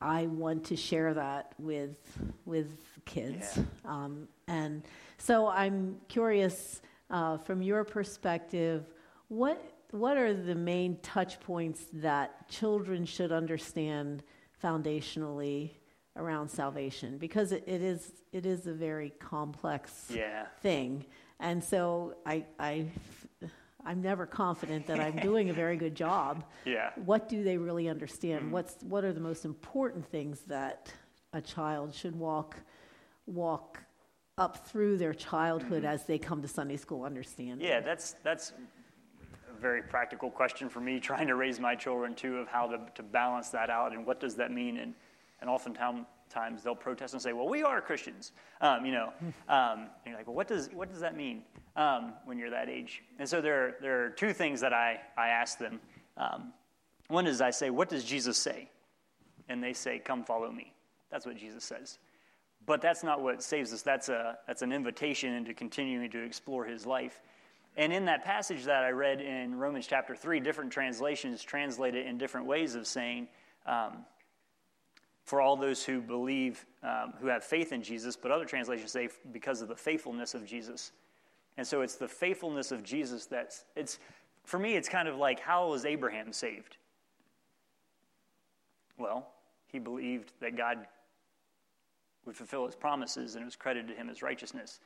I 0.00 0.26
want 0.26 0.64
to 0.64 0.76
share 0.76 1.14
that 1.14 1.52
with, 1.58 1.96
with 2.44 2.76
kids. 3.04 3.56
Yeah. 3.56 3.62
Um, 3.84 4.28
and 4.46 4.82
so 5.18 5.48
I'm 5.48 5.96
curious, 6.08 6.80
uh, 7.10 7.38
from 7.38 7.62
your 7.62 7.84
perspective, 7.84 8.84
what, 9.28 9.62
what 9.90 10.16
are 10.16 10.34
the 10.34 10.54
main 10.54 10.98
touch 11.02 11.40
points 11.40 11.86
that 11.94 12.48
children 12.48 13.04
should 13.04 13.32
understand 13.32 14.22
foundationally 14.62 15.70
around 16.16 16.48
salvation 16.48 17.16
because 17.16 17.52
it, 17.52 17.64
it 17.66 17.80
is 17.80 18.12
it 18.32 18.44
is 18.44 18.66
a 18.66 18.72
very 18.72 19.10
complex 19.18 20.10
yeah. 20.14 20.46
thing, 20.60 21.04
and 21.40 21.62
so 21.62 22.16
I 22.26 22.44
I 22.58 22.86
I'm 23.84 24.02
never 24.02 24.26
confident 24.26 24.86
that 24.88 25.00
I'm 25.00 25.16
doing 25.16 25.48
a 25.48 25.52
very 25.52 25.76
good 25.76 25.94
job. 25.94 26.44
Yeah. 26.64 26.90
What 26.96 27.30
do 27.30 27.42
they 27.42 27.56
really 27.56 27.88
understand? 27.88 28.46
Mm. 28.46 28.50
What's 28.50 28.76
what 28.82 29.02
are 29.04 29.12
the 29.12 29.20
most 29.20 29.46
important 29.46 30.06
things 30.06 30.40
that 30.48 30.92
a 31.32 31.40
child 31.40 31.94
should 31.94 32.14
walk 32.14 32.56
walk 33.26 33.78
up 34.36 34.66
through 34.68 34.98
their 34.98 35.14
childhood 35.14 35.84
mm-hmm. 35.84 35.92
as 35.94 36.04
they 36.04 36.18
come 36.18 36.42
to 36.42 36.48
Sunday 36.48 36.76
school 36.76 37.04
understand? 37.04 37.62
Yeah, 37.62 37.80
that's 37.80 38.16
that's 38.22 38.52
very 39.60 39.82
practical 39.82 40.30
question 40.30 40.68
for 40.68 40.80
me 40.80 41.00
trying 41.00 41.26
to 41.26 41.34
raise 41.34 41.60
my 41.60 41.74
children 41.74 42.14
too 42.14 42.38
of 42.38 42.48
how 42.48 42.66
to, 42.66 42.80
to 42.94 43.02
balance 43.02 43.50
that 43.50 43.70
out 43.70 43.92
and 43.92 44.06
what 44.06 44.20
does 44.20 44.36
that 44.36 44.50
mean 44.50 44.78
and 44.78 44.94
and 45.40 45.48
oftentimes 45.48 46.62
they'll 46.62 46.74
protest 46.74 47.14
and 47.14 47.22
say, 47.22 47.32
well, 47.32 47.48
we 47.48 47.62
are 47.62 47.80
Christians, 47.80 48.32
um, 48.60 48.84
you 48.84 48.92
know. 48.92 49.12
Um, 49.48 49.88
and 50.04 50.08
you're 50.08 50.16
like, 50.16 50.26
well, 50.26 50.36
what 50.36 50.46
does, 50.46 50.68
what 50.74 50.90
does 50.90 51.00
that 51.00 51.16
mean 51.16 51.42
um, 51.74 52.12
when 52.26 52.36
you're 52.36 52.50
that 52.50 52.68
age? 52.68 53.02
And 53.18 53.26
so 53.26 53.40
there, 53.40 53.76
there 53.80 54.04
are 54.04 54.10
two 54.10 54.34
things 54.34 54.60
that 54.60 54.74
I, 54.74 55.00
I 55.16 55.28
ask 55.28 55.58
them. 55.58 55.80
Um, 56.18 56.52
one 57.06 57.26
is 57.26 57.40
I 57.40 57.50
say, 57.50 57.70
what 57.70 57.88
does 57.88 58.04
Jesus 58.04 58.36
say? 58.36 58.68
And 59.48 59.64
they 59.64 59.72
say, 59.72 59.98
come 59.98 60.22
follow 60.22 60.52
me. 60.52 60.74
That's 61.10 61.24
what 61.24 61.38
Jesus 61.38 61.64
says. 61.64 61.98
But 62.66 62.82
that's 62.82 63.02
not 63.02 63.22
what 63.22 63.42
saves 63.42 63.72
us. 63.72 63.80
That's, 63.80 64.10
a, 64.10 64.36
that's 64.46 64.60
an 64.60 64.70
invitation 64.70 65.32
into 65.32 65.54
continuing 65.54 66.10
to 66.10 66.22
explore 66.22 66.66
his 66.66 66.84
life. 66.84 67.22
And 67.76 67.92
in 67.92 68.06
that 68.06 68.24
passage 68.24 68.64
that 68.64 68.82
I 68.82 68.90
read 68.90 69.20
in 69.20 69.54
Romans 69.54 69.86
chapter 69.86 70.16
3, 70.16 70.40
different 70.40 70.72
translations 70.72 71.42
translate 71.42 71.94
it 71.94 72.06
in 72.06 72.18
different 72.18 72.46
ways 72.46 72.74
of 72.74 72.86
saying, 72.86 73.28
um, 73.66 74.04
for 75.24 75.40
all 75.42 75.56
those 75.56 75.84
who 75.84 76.00
believe, 76.00 76.64
um, 76.82 77.12
who 77.20 77.26
have 77.26 77.44
faith 77.44 77.72
in 77.72 77.82
Jesus, 77.82 78.16
but 78.16 78.30
other 78.30 78.46
translations 78.46 78.90
say 78.90 79.10
because 79.30 79.60
of 79.60 79.68
the 79.68 79.76
faithfulness 79.76 80.34
of 80.34 80.46
Jesus. 80.46 80.92
And 81.58 81.66
so 81.66 81.82
it's 81.82 81.96
the 81.96 82.08
faithfulness 82.08 82.72
of 82.72 82.82
Jesus 82.82 83.26
that's, 83.26 83.64
it's, 83.76 83.98
for 84.44 84.58
me, 84.58 84.74
it's 84.74 84.88
kind 84.88 85.06
of 85.06 85.16
like 85.16 85.38
how 85.38 85.68
was 85.68 85.84
Abraham 85.84 86.32
saved? 86.32 86.78
Well, 88.96 89.28
he 89.66 89.78
believed 89.78 90.32
that 90.40 90.56
God 90.56 90.78
would 92.24 92.36
fulfill 92.36 92.66
his 92.66 92.74
promises 92.74 93.34
and 93.34 93.42
it 93.42 93.44
was 93.44 93.56
credited 93.56 93.88
to 93.88 93.94
him 93.94 94.08
as 94.08 94.22
righteousness. 94.22 94.80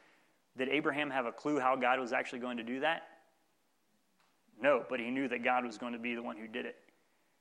Did 0.56 0.68
Abraham 0.68 1.10
have 1.10 1.26
a 1.26 1.32
clue 1.32 1.58
how 1.58 1.76
God 1.76 1.98
was 1.98 2.12
actually 2.12 2.40
going 2.40 2.58
to 2.58 2.62
do 2.62 2.80
that? 2.80 3.02
No, 4.60 4.84
but 4.88 5.00
he 5.00 5.10
knew 5.10 5.28
that 5.28 5.42
God 5.42 5.64
was 5.64 5.78
going 5.78 5.92
to 5.92 5.98
be 5.98 6.14
the 6.14 6.22
one 6.22 6.36
who 6.36 6.46
did 6.46 6.66
it. 6.66 6.76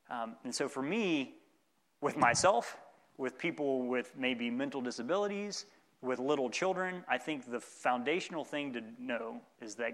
Um, 0.09 0.36
and 0.43 0.53
so 0.53 0.68
for 0.68 0.82
me, 0.82 1.36
with 2.01 2.18
myself, 2.18 2.78
with 3.18 3.38
people 3.38 3.84
with 3.84 4.14
maybe 4.18 4.49
mental 4.49 4.82
disabilities, 4.82 5.66
with 6.01 6.20
little 6.20 6.49
children, 6.49 7.03
I 7.07 7.18
think 7.18 7.49
the 7.49 7.59
foundational 7.59 8.43
thing 8.43 8.74
to 8.74 8.82
know 8.99 9.39
is 9.62 9.76
that 9.76 9.93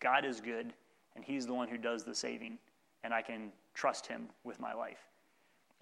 God 0.00 0.24
is 0.24 0.40
good 0.40 0.72
and 1.14 1.24
He's 1.24 1.46
the 1.46 1.54
one 1.54 1.68
who 1.68 1.78
does 1.78 2.02
the 2.04 2.14
saving, 2.14 2.58
and 3.04 3.14
I 3.14 3.22
can 3.22 3.52
trust 3.72 4.06
Him 4.06 4.28
with 4.42 4.58
my 4.58 4.74
life. 4.74 4.98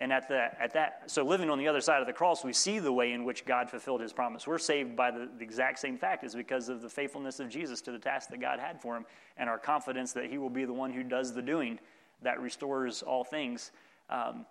And 0.02 0.12
at, 0.12 0.26
the, 0.26 0.48
at 0.60 0.72
that, 0.72 1.04
so 1.06 1.24
living 1.24 1.48
on 1.48 1.58
the 1.58 1.68
other 1.68 1.80
side 1.80 2.00
of 2.00 2.08
the 2.08 2.12
cross, 2.12 2.42
we 2.42 2.52
see 2.52 2.80
the 2.80 2.92
way 2.92 3.12
in 3.12 3.22
which 3.22 3.44
God 3.44 3.70
fulfilled 3.70 4.00
his 4.00 4.12
promise. 4.12 4.48
We're 4.48 4.58
saved 4.58 4.96
by 4.96 5.12
the, 5.12 5.28
the, 5.38 5.44
exact 5.44 5.78
same 5.78 5.96
fact 5.96 6.24
is 6.24 6.34
because 6.34 6.68
of 6.68 6.82
the 6.82 6.88
faithfulness 6.88 7.38
of 7.38 7.48
Jesus 7.48 7.80
to 7.82 7.92
the 7.92 8.00
task 8.00 8.28
that 8.30 8.40
God 8.40 8.58
had 8.58 8.82
for 8.82 8.96
him 8.96 9.06
and 9.36 9.48
our 9.48 9.58
confidence 9.58 10.12
that 10.14 10.28
he 10.28 10.38
will 10.38 10.50
be 10.50 10.64
the 10.64 10.72
one 10.72 10.92
who 10.92 11.04
does 11.04 11.32
the 11.32 11.40
doing 11.40 11.78
that 12.20 12.40
restores 12.40 13.02
all 13.02 13.22
things. 13.22 13.70
Um, 14.10 14.44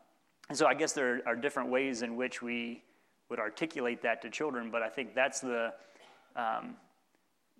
and 0.47 0.57
so 0.57 0.67
I 0.67 0.73
guess 0.73 0.93
there 0.93 1.21
are 1.25 1.35
different 1.35 1.69
ways 1.69 2.01
in 2.01 2.15
which 2.15 2.41
we 2.41 2.81
would 3.27 3.39
articulate 3.39 4.01
that 4.03 4.21
to 4.21 4.29
children, 4.29 4.71
but 4.71 4.81
I 4.81 4.87
think 4.87 5.13
that's 5.13 5.41
the, 5.41 5.73
um, 6.37 6.77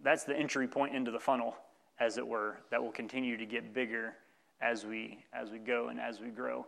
that's 0.02 0.24
the 0.24 0.38
entry 0.38 0.66
point 0.66 0.96
into 0.96 1.12
the 1.12 1.20
funnel, 1.20 1.58
as 2.00 2.18
it 2.18 2.26
were, 2.26 2.56
that 2.70 2.82
will 2.82 2.94
continue 2.94 3.36
to 3.36 3.46
get 3.46 3.74
bigger 3.74 4.14
as 4.62 4.86
we, 4.86 5.26
as 5.34 5.52
we 5.52 5.58
go 5.58 5.90
and 5.90 6.00
as 6.00 6.22
we 6.22 6.30
grow. 6.30 6.66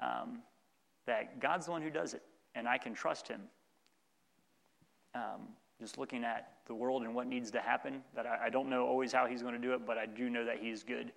Um, 0.00 0.42
that 1.06 1.40
God's 1.40 1.66
the 1.66 1.72
one 1.72 1.82
who 1.82 1.90
does 1.90 2.14
it, 2.14 2.22
and 2.54 2.68
I 2.68 2.78
can 2.78 2.94
trust 2.94 3.28
Him. 3.28 3.42
Um, 5.14 5.48
just 5.80 5.98
looking 5.98 6.24
at 6.24 6.52
the 6.66 6.74
world 6.74 7.02
and 7.02 7.14
what 7.14 7.26
needs 7.26 7.50
to 7.52 7.60
happen, 7.60 8.02
that 8.14 8.26
I, 8.26 8.46
I 8.46 8.50
don't 8.50 8.68
know 8.68 8.86
always 8.86 9.12
how 9.12 9.26
He's 9.26 9.42
going 9.42 9.54
to 9.54 9.60
do 9.60 9.74
it, 9.74 9.86
but 9.86 9.98
I 9.98 10.06
do 10.06 10.30
know 10.30 10.44
that 10.44 10.58
He's 10.58 10.82
good 10.82 11.12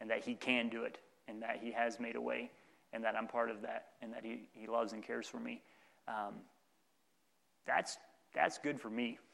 and 0.00 0.10
that 0.10 0.24
He 0.24 0.34
can 0.34 0.68
do 0.68 0.84
it 0.84 0.98
and 1.28 1.42
that 1.42 1.58
He 1.62 1.70
has 1.72 2.00
made 2.00 2.16
a 2.16 2.20
way 2.20 2.50
and 2.92 3.04
that 3.04 3.14
I'm 3.16 3.26
part 3.26 3.50
of 3.50 3.62
that 3.62 3.86
and 4.02 4.12
that 4.12 4.24
He, 4.24 4.48
he 4.52 4.66
loves 4.66 4.92
and 4.92 5.02
cares 5.02 5.26
for 5.26 5.38
me. 5.38 5.62
Um, 6.08 6.34
that's, 7.66 7.98
that's 8.34 8.58
good 8.58 8.80
for 8.80 8.90
me. 8.90 9.18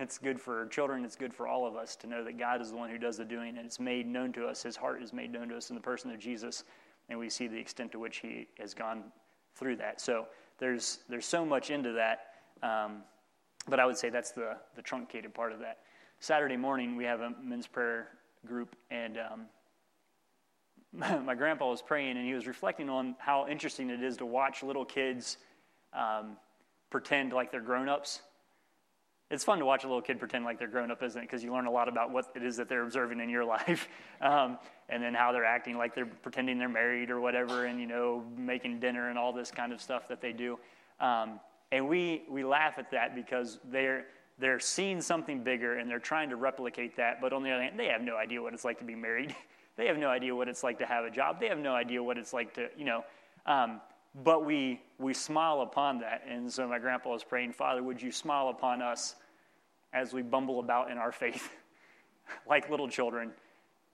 It's 0.00 0.18
good 0.18 0.40
for 0.40 0.66
children. 0.66 1.04
It's 1.04 1.14
good 1.14 1.32
for 1.32 1.46
all 1.46 1.68
of 1.68 1.76
us 1.76 1.94
to 1.94 2.08
know 2.08 2.24
that 2.24 2.36
God 2.36 2.60
is 2.60 2.72
the 2.72 2.76
one 2.76 2.90
who 2.90 2.98
does 2.98 3.18
the 3.18 3.24
doing, 3.24 3.56
and 3.58 3.64
it's 3.64 3.78
made 3.78 4.08
known 4.08 4.32
to 4.32 4.44
us. 4.44 4.60
His 4.60 4.74
heart 4.74 5.00
is 5.00 5.12
made 5.12 5.32
known 5.32 5.48
to 5.50 5.56
us 5.56 5.70
in 5.70 5.76
the 5.76 5.80
person 5.80 6.10
of 6.10 6.18
Jesus, 6.18 6.64
and 7.08 7.18
we 7.18 7.28
see 7.28 7.46
the 7.46 7.58
extent 7.58 7.92
to 7.92 7.98
which 7.98 8.18
He 8.18 8.48
has 8.58 8.74
gone 8.74 9.04
through 9.54 9.76
that. 9.76 10.00
So 10.00 10.26
there's 10.58 11.00
there's 11.08 11.26
so 11.26 11.44
much 11.44 11.70
into 11.70 11.92
that, 11.92 12.26
um, 12.62 13.02
but 13.68 13.80
I 13.80 13.86
would 13.86 13.96
say 13.96 14.10
that's 14.10 14.32
the 14.32 14.56
the 14.76 14.82
truncated 14.82 15.34
part 15.34 15.52
of 15.52 15.60
that. 15.60 15.78
Saturday 16.20 16.56
morning 16.56 16.96
we 16.96 17.04
have 17.04 17.20
a 17.20 17.34
men's 17.42 17.66
prayer 17.66 18.08
group, 18.46 18.76
and 18.90 19.18
um, 19.18 19.46
my 21.24 21.34
grandpa 21.34 21.68
was 21.68 21.82
praying 21.82 22.16
and 22.16 22.26
he 22.26 22.34
was 22.34 22.46
reflecting 22.46 22.88
on 22.88 23.16
how 23.18 23.48
interesting 23.48 23.90
it 23.90 24.02
is 24.02 24.16
to 24.16 24.26
watch 24.26 24.62
little 24.62 24.84
kids 24.84 25.38
um, 25.92 26.36
pretend 26.90 27.32
like 27.32 27.50
they're 27.50 27.60
grown 27.60 27.88
ups. 27.88 28.22
It's 29.34 29.44
fun 29.44 29.58
to 29.58 29.64
watch 29.64 29.82
a 29.82 29.88
little 29.88 30.00
kid 30.00 30.20
pretend 30.20 30.44
like 30.44 30.60
they're 30.60 30.68
grown 30.68 30.92
up, 30.92 31.02
isn't 31.02 31.20
it? 31.20 31.24
Because 31.24 31.42
you 31.42 31.52
learn 31.52 31.66
a 31.66 31.70
lot 31.70 31.88
about 31.88 32.12
what 32.12 32.30
it 32.36 32.44
is 32.44 32.56
that 32.56 32.68
they're 32.68 32.84
observing 32.84 33.18
in 33.18 33.28
your 33.28 33.44
life, 33.56 33.88
um, 34.20 34.58
and 34.88 35.02
then 35.02 35.12
how 35.12 35.32
they're 35.32 35.44
acting 35.44 35.76
like 35.76 35.94
they're 35.94 36.06
pretending 36.06 36.58
they're 36.58 36.68
married 36.68 37.10
or 37.10 37.20
whatever, 37.20 37.66
and 37.66 37.80
you 37.80 37.86
know, 37.86 38.22
making 38.36 38.78
dinner 38.78 39.10
and 39.10 39.18
all 39.18 39.32
this 39.32 39.50
kind 39.50 39.72
of 39.72 39.80
stuff 39.80 40.08
that 40.08 40.20
they 40.20 40.32
do. 40.32 40.58
Um, 41.00 41.40
and 41.72 41.88
we 41.88 42.22
we 42.30 42.44
laugh 42.44 42.74
at 42.78 42.92
that 42.92 43.16
because 43.16 43.58
they're 43.70 44.06
they're 44.38 44.60
seeing 44.60 45.00
something 45.00 45.42
bigger 45.42 45.78
and 45.78 45.90
they're 45.90 45.98
trying 45.98 46.30
to 46.30 46.36
replicate 46.36 46.96
that. 46.96 47.20
But 47.20 47.32
on 47.32 47.42
the 47.42 47.50
other 47.50 47.62
hand, 47.62 47.78
they 47.78 47.86
have 47.86 48.02
no 48.02 48.16
idea 48.16 48.40
what 48.40 48.54
it's 48.54 48.64
like 48.64 48.78
to 48.78 48.84
be 48.84 48.94
married. 48.94 49.34
they 49.76 49.86
have 49.86 49.98
no 49.98 50.08
idea 50.08 50.34
what 50.34 50.48
it's 50.48 50.62
like 50.62 50.78
to 50.78 50.86
have 50.86 51.04
a 51.04 51.10
job. 51.10 51.40
They 51.40 51.48
have 51.48 51.58
no 51.58 51.74
idea 51.74 52.02
what 52.02 52.18
it's 52.18 52.32
like 52.32 52.54
to 52.54 52.68
you 52.76 52.84
know. 52.84 53.04
Um, 53.46 53.80
but 54.22 54.46
we 54.46 54.80
we 54.98 55.12
smile 55.12 55.62
upon 55.62 55.98
that. 56.00 56.22
And 56.28 56.52
so 56.52 56.68
my 56.68 56.78
grandpa 56.78 57.10
was 57.10 57.24
praying, 57.24 57.52
Father, 57.52 57.82
would 57.82 58.00
you 58.00 58.12
smile 58.12 58.48
upon 58.48 58.80
us 58.80 59.16
as 59.94 60.12
we 60.12 60.20
bumble 60.22 60.58
about 60.60 60.90
in 60.90 60.98
our 60.98 61.12
faith, 61.12 61.50
like 62.48 62.68
little 62.68 62.88
children, 62.88 63.30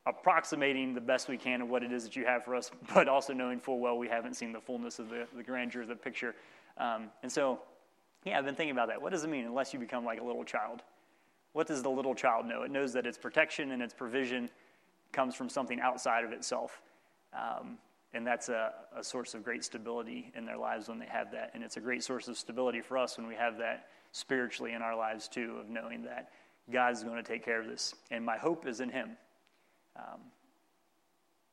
approximating 0.07 0.95
the 0.95 1.01
best 1.01 1.29
we 1.29 1.37
can 1.37 1.61
of 1.61 1.69
what 1.69 1.83
it 1.83 1.93
is 1.93 2.05
that 2.05 2.17
you 2.17 2.25
have 2.25 2.45
for 2.45 2.57
us, 2.57 2.71
but 2.95 3.07
also 3.07 3.33
knowing 3.33 3.61
full 3.61 3.79
well 3.79 3.99
we 3.99 4.09
haven't 4.09 4.35
seen 4.35 4.53
the 4.53 4.61
fullness 4.61 4.99
of 4.99 5.11
the, 5.11 5.27
the 5.37 5.43
grandeur 5.43 5.83
of 5.83 5.89
the 5.89 5.95
picture. 5.95 6.35
Um, 6.79 7.11
and 7.23 7.31
so, 7.31 7.61
yeah, 8.25 8.39
I've 8.39 8.45
been 8.45 8.55
thinking 8.55 8.73
about 8.73 8.89
that. 8.89 9.01
What 9.01 9.13
does 9.13 9.23
it 9.25 9.31
mean 9.31 9.45
unless 9.45 9.73
you 9.75 9.79
become 9.79 10.05
like 10.05 10.21
a 10.21 10.25
little 10.25 10.45
child? 10.45 10.83
What 11.53 11.67
does 11.67 11.83
the 11.83 11.91
little 11.91 12.15
child 12.15 12.47
know? 12.47 12.63
It 12.63 12.71
knows 12.71 12.93
that 12.95 13.07
its 13.07 13.19
protection 13.19 13.73
and 13.73 13.83
its 13.83 13.93
provision 13.93 14.49
comes 15.13 15.35
from 15.35 15.49
something 15.49 15.81
outside 15.81 16.25
of 16.25 16.33
itself. 16.33 16.81
Um, 17.35 17.79
and 18.15 18.27
that's 18.27 18.49
a, 18.49 18.73
a, 18.97 19.05
source 19.05 19.35
of 19.35 19.45
great 19.45 19.65
stability 19.65 20.33
in 20.35 20.45
their 20.45 20.57
lives 20.57 20.89
when 20.89 20.99
they 20.99 21.07
have 21.07 21.31
that. 21.33 21.51
And 21.55 21.63
it's 21.63 21.77
a 21.77 21.81
great 21.81 22.03
source 22.03 22.27
of 22.27 22.37
stability 22.37 22.81
for 22.81 22.99
us 22.99 23.17
when 23.17 23.27
we 23.27 23.37
have 23.37 23.59
that 23.59 23.87
spiritually 24.13 24.73
in 24.73 24.83
our 24.83 24.97
lives 24.97 25.29
too, 25.29 25.57
of 25.61 25.69
knowing 25.69 26.03
that 26.05 26.31
God's 26.71 27.03
going 27.03 27.17
to 27.17 27.23
take 27.23 27.45
care 27.45 27.61
of 27.61 27.67
this. 27.67 27.95
And 28.11 28.25
my 28.25 28.37
hope 28.37 28.67
is 28.67 28.81
in 28.81 28.89
Him. 28.89 29.11
Um, 29.97 30.21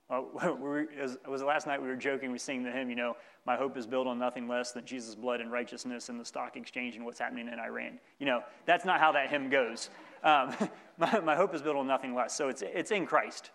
well, 0.09 0.57
we 0.61 1.01
was, 1.01 1.17
was 1.27 1.43
last 1.43 1.67
night 1.67 1.81
we 1.81 1.87
were 1.87 1.95
joking, 1.95 2.31
we 2.31 2.37
sing 2.37 2.63
the 2.63 2.71
hymn, 2.71 2.89
you 2.89 2.95
know, 2.95 3.15
my 3.45 3.55
hope 3.55 3.77
is 3.77 3.87
built 3.87 4.07
on 4.07 4.19
nothing 4.19 4.47
less 4.47 4.73
than 4.73 4.85
Jesus' 4.85 5.15
blood 5.15 5.39
and 5.39 5.49
righteousness 5.49 6.09
and 6.09 6.19
the 6.19 6.25
stock 6.25 6.57
exchange 6.57 6.97
and 6.97 7.05
what's 7.05 7.19
happening 7.19 7.47
in 7.47 7.59
Iran. 7.59 7.97
You 8.19 8.25
know, 8.25 8.43
that's 8.65 8.83
not 8.83 8.99
how 8.99 9.13
that 9.13 9.29
hymn 9.29 9.49
goes. 9.49 9.89
Um, 10.21 10.53
my, 10.97 11.19
my, 11.21 11.35
hope 11.35 11.55
is 11.55 11.61
built 11.61 11.77
on 11.77 11.87
nothing 11.87 12.13
less. 12.13 12.35
So 12.35 12.49
it's, 12.49 12.61
it's 12.61 12.91
in 12.91 13.05
Christ. 13.05 13.51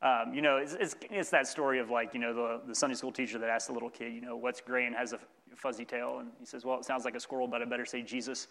Um, 0.00 0.32
you 0.32 0.40
know, 0.40 0.56
it's, 0.56 0.72
it's, 0.72 0.96
it's, 1.10 1.28
that 1.28 1.46
story 1.46 1.78
of 1.78 1.90
like, 1.90 2.14
you 2.14 2.20
know, 2.20 2.32
the, 2.32 2.68
the 2.68 2.74
Sunday 2.74 2.96
school 2.96 3.12
teacher 3.12 3.38
that 3.38 3.50
asked 3.50 3.66
the 3.66 3.74
little 3.74 3.90
kid, 3.90 4.14
you 4.14 4.22
know, 4.22 4.34
what's 4.34 4.62
gray 4.62 4.86
and 4.86 4.96
has 4.96 5.12
a 5.12 5.18
fuzzy 5.56 5.84
tail? 5.84 6.18
And 6.20 6.30
he 6.38 6.46
says, 6.46 6.64
well, 6.64 6.78
it 6.78 6.84
sounds 6.84 7.04
like 7.04 7.14
a 7.14 7.20
squirrel, 7.20 7.46
but 7.46 7.62
I 7.62 7.64
better 7.64 7.86
say 7.86 8.02
Jesus. 8.02 8.48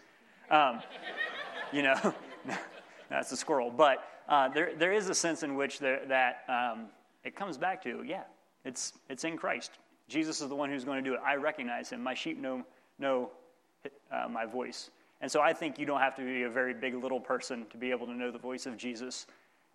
Um, 0.50 0.82
you 1.74 1.84
know, 1.84 2.14
that's 3.10 3.32
a 3.32 3.38
squirrel. 3.38 3.72
But 3.72 4.08
uh, 4.28 4.50
there, 4.50 4.72
there 4.78 4.94
is 4.94 5.10
a 5.10 5.16
sense 5.16 5.44
in 5.44 5.56
which 5.56 5.80
there, 5.80 6.06
that 6.08 6.44
um, 6.48 6.88
it 7.24 7.36
comes 7.36 7.58
back 7.58 7.82
to, 7.84 8.04
yeah, 8.06 8.24
it's, 8.66 8.94
it's 9.10 9.24
in 9.24 9.38
Christ. 9.38 9.72
Jesus 10.08 10.42
is 10.42 10.50
the 10.50 10.56
one 10.56 10.70
who's 10.70 10.84
going 10.84 11.04
to 11.04 11.08
do 11.10 11.16
it. 11.16 11.22
I 11.26 11.36
recognize 11.36 11.90
him. 11.90 12.02
My 12.02 12.14
sheep 12.14 12.40
know, 12.40 12.64
know 12.98 13.30
uh, 14.12 14.28
my 14.28 14.46
voice. 14.46 14.90
And 15.22 15.32
so 15.32 15.42
I 15.42 15.54
think 15.54 15.78
you 15.78 15.86
don't 15.86 16.00
have 16.00 16.16
to 16.16 16.24
be 16.24 16.44
a 16.44 16.50
very 16.50 16.74
big 16.74 16.96
little 16.96 17.20
person 17.20 17.66
to 17.72 17.78
be 17.78 17.92
able 17.92 18.08
to 18.08 18.14
know 18.14 18.32
the 18.32 18.40
voice 18.40 18.66
of 18.66 18.78
Jesus. 18.78 19.28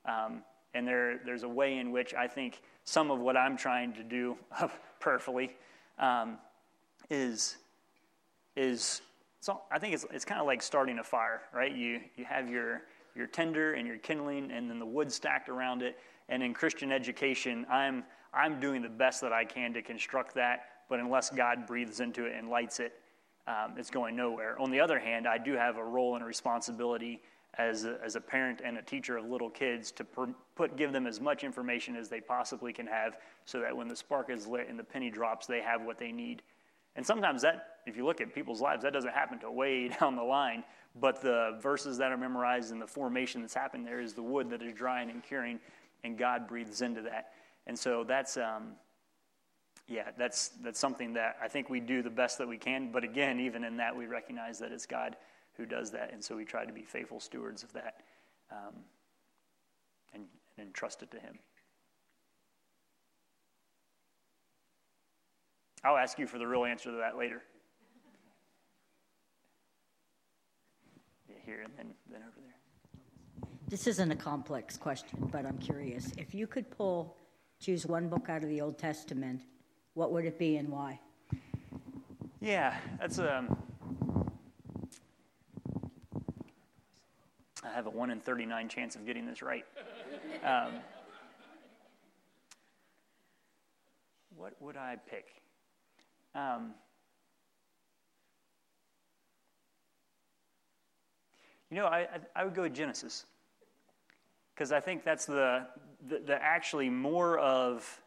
Um, 0.07 0.43
and 0.75 0.87
there, 0.87 1.21
there's 1.25 1.45
a 1.45 1.49
way 1.49 1.79
in 1.79 1.93
which 1.93 2.15
I 2.15 2.27
think 2.27 2.63
some 2.85 3.11
of 3.11 3.21
what 3.21 3.37
I'm 3.37 3.57
trying 3.57 3.93
to 3.95 4.03
do 4.03 4.37
prayerfully 5.01 5.53
um, 5.99 6.39
is, 7.11 7.57
is 8.57 9.03
so 9.41 9.61
I 9.71 9.79
think 9.79 9.93
it's, 9.93 10.07
it's 10.11 10.25
kind 10.25 10.41
of 10.41 10.47
like 10.47 10.63
starting 10.63 10.99
a 10.99 11.05
fire, 11.05 11.43
right? 11.53 11.75
You, 11.75 12.01
you 12.17 12.25
have 12.25 12.49
your, 12.49 12.83
your 13.15 13.27
tinder 13.27 13.75
and 13.75 13.87
your 13.87 13.99
kindling 13.99 14.51
and 14.51 14.71
then 14.71 14.79
the 14.79 14.87
wood 14.87 15.13
stacked 15.13 15.51
around 15.51 15.83
it. 15.83 15.99
And 16.31 16.43
in 16.43 16.55
Christian 16.55 16.91
education, 16.91 17.67
I'm, 17.71 18.05
I'm 18.33 18.59
doing 18.59 18.81
the 18.81 18.89
best 18.89 19.21
that 19.21 19.35
I 19.35 19.45
can 19.45 19.75
to 19.75 19.83
construct 19.83 20.35
that, 20.37 20.65
but 20.89 20.99
unless 20.99 21.29
God 21.29 21.67
breathes 21.67 22.01
into 22.01 22.25
it 22.25 22.33
and 22.35 22.49
lights 22.49 22.81
it, 22.81 22.95
um, 23.47 23.75
it's 23.77 23.91
going 23.91 24.17
nowhere. 24.17 24.59
On 24.59 24.71
the 24.71 24.81
other 24.81 24.99
hand, 24.99 25.29
I 25.29 25.37
do 25.37 25.53
have 25.53 25.77
a 25.77 25.85
role 25.85 26.15
and 26.15 26.25
a 26.25 26.27
responsibility 26.27 27.21
as 27.59 27.85
a, 27.85 27.99
as 28.03 28.17
a 28.17 28.21
parent 28.21 28.63
and 28.65 28.79
a 28.79 28.83
teacher 28.83 29.17
of 29.17 29.27
little 29.27 29.51
kids 29.51 29.93
to 29.93 30.05
put 30.05 30.77
give 30.77 30.93
them 30.93 31.07
as 31.07 31.21
much 31.21 31.45
information 31.45 31.97
as 31.97 32.09
they 32.09 32.21
possibly 32.21 32.73
can 32.73 32.87
have 32.87 33.19
so 33.45 33.61
that 33.61 33.77
when 33.77 33.89
the 33.89 33.97
spark 33.97 34.31
is 34.31 34.47
lit 34.47 34.69
and 34.69 34.79
the 34.79 34.85
penny 34.85 35.11
drops 35.11 35.47
they 35.47 35.61
have 35.61 35.83
what 35.83 35.99
they 35.99 36.11
need 36.11 36.43
and 36.97 37.07
sometimes 37.07 37.43
that 37.43 37.79
if 37.87 37.97
you 37.97 38.05
look 38.05 38.21
at 38.21 38.35
people's 38.35 38.61
lives 38.61 38.83
that 38.83 38.93
doesn't 38.93 39.13
happen 39.13 39.39
to 39.39 39.51
way 39.51 39.89
down 40.01 40.17
the 40.17 40.23
line 40.23 40.65
but 41.01 41.21
the 41.21 41.59
verses 41.61 41.99
that 41.99 42.13
are 42.13 42.17
memorized 42.17 42.71
and 42.71 42.81
the 42.81 42.87
formation 42.87 43.41
that's 43.41 43.55
happening 43.55 43.85
there 43.85 44.01
is 44.01 44.15
the 44.15 44.23
wood 44.23 44.51
that 44.51 44.63
is 44.63 44.73
drying 44.73 45.11
and 45.11 45.23
curing 45.23 45.59
and 46.05 46.19
god 46.19 46.47
breathes 46.47 46.83
into 46.83 47.03
that 47.03 47.33
and 47.67 47.79
so 47.79 48.05
that's 48.05 48.37
um, 48.37 48.73
yeah 49.89 50.11
that's 50.17 50.51
that's 50.63 50.79
something 50.79 51.13
that 51.13 51.37
i 51.43 51.49
think 51.49 51.69
we 51.69 51.81
do 51.81 52.03
the 52.03 52.11
best 52.11 52.39
that 52.39 52.49
we 52.49 52.57
can 52.57 52.91
but 52.93 53.05
again 53.05 53.41
even 53.41 53.65
in 53.65 53.77
that 53.77 53.95
we 53.95 54.07
recognize 54.07 54.59
that 54.59 54.73
it's 54.73 54.87
god 54.87 55.17
who 55.57 55.67
does 55.67 55.91
that. 55.93 56.13
And 56.13 56.23
so 56.23 56.37
we 56.37 56.45
try 56.45 56.65
to 56.65 56.73
be 56.73 56.83
faithful 56.83 57.21
stewards 57.21 57.63
of 57.63 57.73
that 57.73 58.01
um, 58.51 58.75
and, 60.13 60.25
and 60.59 60.67
entrust 60.67 61.03
it 61.03 61.11
to 61.13 61.19
Him. 61.19 61.39
I'll 65.85 65.99
ask 65.99 66.19
you 66.19 66.27
for 66.27 66.39
the 66.39 66.47
real 66.47 66.65
answer 66.65 66.91
to 66.91 66.97
that 66.97 67.19
later. 67.19 67.43
Yeah, 71.29 71.37
here 71.45 71.61
and 71.61 71.73
then, 71.77 71.89
then 72.11 72.23
over 72.23 72.41
there. 72.41 73.49
This 73.69 73.87
isn't 73.87 74.11
a 74.11 74.17
complex 74.17 74.79
question, 74.79 75.29
but 75.31 75.45
I'm 75.45 75.59
curious. 75.59 76.11
If 76.17 76.35
you 76.35 76.47
could 76.47 76.71
pull, 76.71 77.17
choose 77.61 77.85
one 77.85 78.09
book 78.09 78.31
out 78.31 78.43
of 78.43 78.49
the 78.49 78.63
Old 78.63 78.79
Testament, 78.79 79.43
what 79.93 80.11
would 80.11 80.25
it 80.25 80.39
be 80.39 80.57
and 80.57 80.71
why? 80.71 80.99
Yeah, 82.41 82.77
that's 82.99 83.19
um, 83.19 83.57
I 87.63 87.71
have 87.75 87.87
a 87.87 87.91
1 87.91 88.11
in 88.11 88.21
39 88.21 88.69
chance 88.69 88.97
of 88.97 89.05
getting 89.05 89.27
this 89.27 89.43
right. 89.43 89.65
Um, 90.45 90.73
what 94.37 94.55
would 94.61 94.77
I 94.77 94.97
pick? 95.09 95.44
Um, 96.35 96.75
you 101.71 101.77
know, 101.77 101.87
I, 101.87 102.01
I, 102.01 102.09
I, 102.35 102.45
would 102.45 102.55
go 102.55 102.63
with 102.63 102.75
Genesis. 102.75 103.25
Because 104.55 104.73
I 104.73 104.81
think 104.81 105.05
that's 105.05 105.27
the, 105.27 105.67
the, 106.09 106.21
the 106.21 106.43
actually 106.43 106.91
more 106.91 107.39
of 107.39 108.01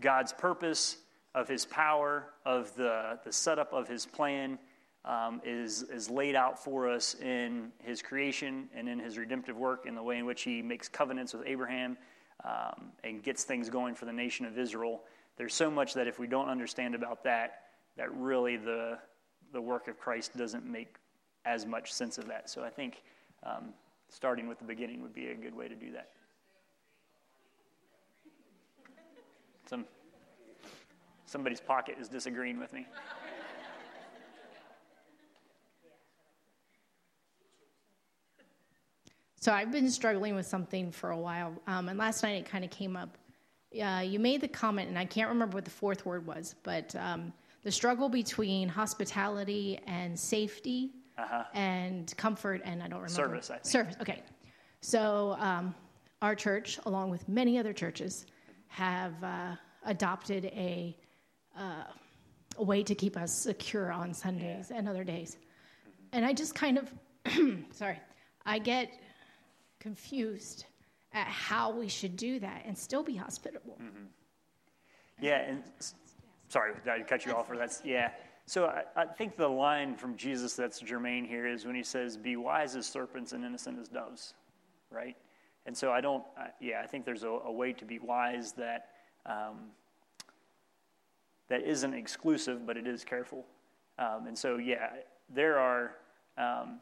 God's 0.00 0.32
purpose, 0.32 0.98
of 1.34 1.48
his 1.48 1.64
power, 1.64 2.26
of 2.44 2.74
the, 2.76 3.18
the 3.24 3.32
setup 3.32 3.72
of 3.72 3.88
his 3.88 4.06
plan 4.06 4.58
um, 5.04 5.40
is, 5.44 5.82
is 5.82 6.10
laid 6.10 6.34
out 6.34 6.62
for 6.62 6.88
us 6.88 7.14
in 7.14 7.72
his 7.82 8.02
creation 8.02 8.68
and 8.74 8.88
in 8.88 8.98
his 8.98 9.18
redemptive 9.18 9.56
work 9.56 9.86
in 9.86 9.94
the 9.94 10.02
way 10.02 10.18
in 10.18 10.26
which 10.26 10.42
he 10.42 10.62
makes 10.62 10.88
covenants 10.88 11.32
with 11.32 11.46
Abraham 11.46 11.96
um, 12.44 12.92
and 13.04 13.22
gets 13.22 13.44
things 13.44 13.70
going 13.70 13.94
for 13.94 14.04
the 14.04 14.12
nation 14.12 14.46
of 14.46 14.58
Israel. 14.58 15.00
There's 15.38 15.54
so 15.54 15.70
much 15.70 15.94
that 15.94 16.08
if 16.08 16.18
we 16.18 16.26
don't 16.26 16.48
understand 16.48 16.96
about 16.96 17.22
that, 17.24 17.60
that 17.96 18.12
really 18.14 18.56
the, 18.56 18.98
the 19.52 19.60
work 19.60 19.86
of 19.86 19.98
Christ 19.98 20.36
doesn't 20.36 20.66
make 20.66 20.96
as 21.44 21.64
much 21.64 21.92
sense 21.92 22.18
of 22.18 22.26
that. 22.26 22.50
So 22.50 22.64
I 22.64 22.70
think 22.70 23.02
um, 23.44 23.72
starting 24.08 24.48
with 24.48 24.58
the 24.58 24.64
beginning 24.64 25.00
would 25.00 25.14
be 25.14 25.28
a 25.28 25.34
good 25.36 25.54
way 25.54 25.68
to 25.68 25.76
do 25.76 25.92
that. 25.92 26.10
Some, 29.70 29.84
somebody's 31.26 31.60
pocket 31.60 31.96
is 32.00 32.08
disagreeing 32.08 32.58
with 32.58 32.72
me. 32.72 32.86
So 39.40 39.52
I've 39.52 39.70
been 39.70 39.88
struggling 39.88 40.34
with 40.34 40.46
something 40.46 40.90
for 40.90 41.10
a 41.10 41.16
while, 41.16 41.54
um, 41.68 41.88
and 41.88 41.96
last 41.96 42.24
night 42.24 42.38
it 42.38 42.44
kind 42.44 42.64
of 42.64 42.70
came 42.70 42.96
up. 42.96 43.16
Uh, 43.72 44.00
you 44.00 44.18
made 44.18 44.40
the 44.40 44.48
comment, 44.48 44.88
and 44.88 44.98
I 44.98 45.04
can't 45.04 45.28
remember 45.28 45.56
what 45.56 45.64
the 45.64 45.70
fourth 45.70 46.06
word 46.06 46.26
was, 46.26 46.54
but 46.62 46.94
um, 46.96 47.32
the 47.62 47.70
struggle 47.70 48.08
between 48.08 48.68
hospitality 48.68 49.78
and 49.86 50.18
safety 50.18 50.92
uh-huh. 51.18 51.44
and 51.52 52.16
comfort, 52.16 52.62
and 52.64 52.82
I 52.82 52.88
don't 52.88 53.02
remember 53.02 53.08
service. 53.10 53.50
I 53.50 53.54
think. 53.54 53.66
Service. 53.66 53.96
Okay. 54.00 54.22
So 54.80 55.36
um, 55.38 55.74
our 56.22 56.34
church, 56.34 56.78
along 56.86 57.10
with 57.10 57.28
many 57.28 57.58
other 57.58 57.72
churches, 57.74 58.24
have 58.68 59.12
uh, 59.22 59.56
adopted 59.84 60.46
a, 60.46 60.96
uh, 61.58 61.84
a 62.56 62.62
way 62.62 62.82
to 62.82 62.94
keep 62.94 63.16
us 63.16 63.32
secure 63.32 63.92
on 63.92 64.14
Sundays 64.14 64.68
yeah. 64.70 64.78
and 64.78 64.88
other 64.88 65.04
days, 65.04 65.36
mm-hmm. 65.36 65.90
and 66.12 66.24
I 66.24 66.32
just 66.32 66.54
kind 66.54 66.78
of, 66.78 66.90
sorry, 67.72 68.00
I 68.46 68.58
get 68.58 68.92
confused 69.78 70.64
at 71.12 71.26
how 71.26 71.70
we 71.70 71.88
should 71.88 72.16
do 72.16 72.38
that 72.40 72.62
and 72.66 72.76
still 72.76 73.02
be 73.02 73.16
hospitable. 73.16 73.78
Mm-hmm. 73.82 74.04
Yeah, 75.20 75.38
and 75.40 75.62
sorry, 76.48 76.72
I 76.90 77.00
cut 77.00 77.24
you 77.26 77.32
off? 77.32 77.50
Or 77.50 77.56
that's 77.56 77.82
yeah. 77.84 78.10
So 78.46 78.66
I, 78.66 78.84
I, 78.96 79.04
think 79.04 79.36
the 79.36 79.48
line 79.48 79.94
from 79.94 80.16
Jesus 80.16 80.54
that's 80.54 80.80
germane 80.80 81.26
here 81.26 81.46
is 81.46 81.66
when 81.66 81.74
he 81.74 81.82
says, 81.82 82.16
"Be 82.16 82.36
wise 82.36 82.76
as 82.76 82.86
serpents 82.86 83.32
and 83.32 83.44
innocent 83.44 83.78
as 83.78 83.88
doves," 83.88 84.34
right? 84.90 85.16
And 85.66 85.76
so 85.76 85.92
I 85.92 86.00
don't. 86.00 86.24
I, 86.36 86.48
yeah, 86.60 86.80
I 86.82 86.86
think 86.86 87.04
there's 87.04 87.24
a, 87.24 87.28
a, 87.28 87.52
way 87.52 87.72
to 87.74 87.84
be 87.84 87.98
wise 87.98 88.52
that 88.52 88.90
um, 89.26 89.70
that 91.48 91.62
isn't 91.62 91.94
exclusive, 91.94 92.66
but 92.66 92.76
it 92.76 92.86
is 92.86 93.04
careful. 93.04 93.44
Um, 93.98 94.26
and 94.26 94.38
so 94.38 94.56
yeah, 94.56 94.90
there 95.28 95.58
are. 95.58 95.96
Um, 96.36 96.80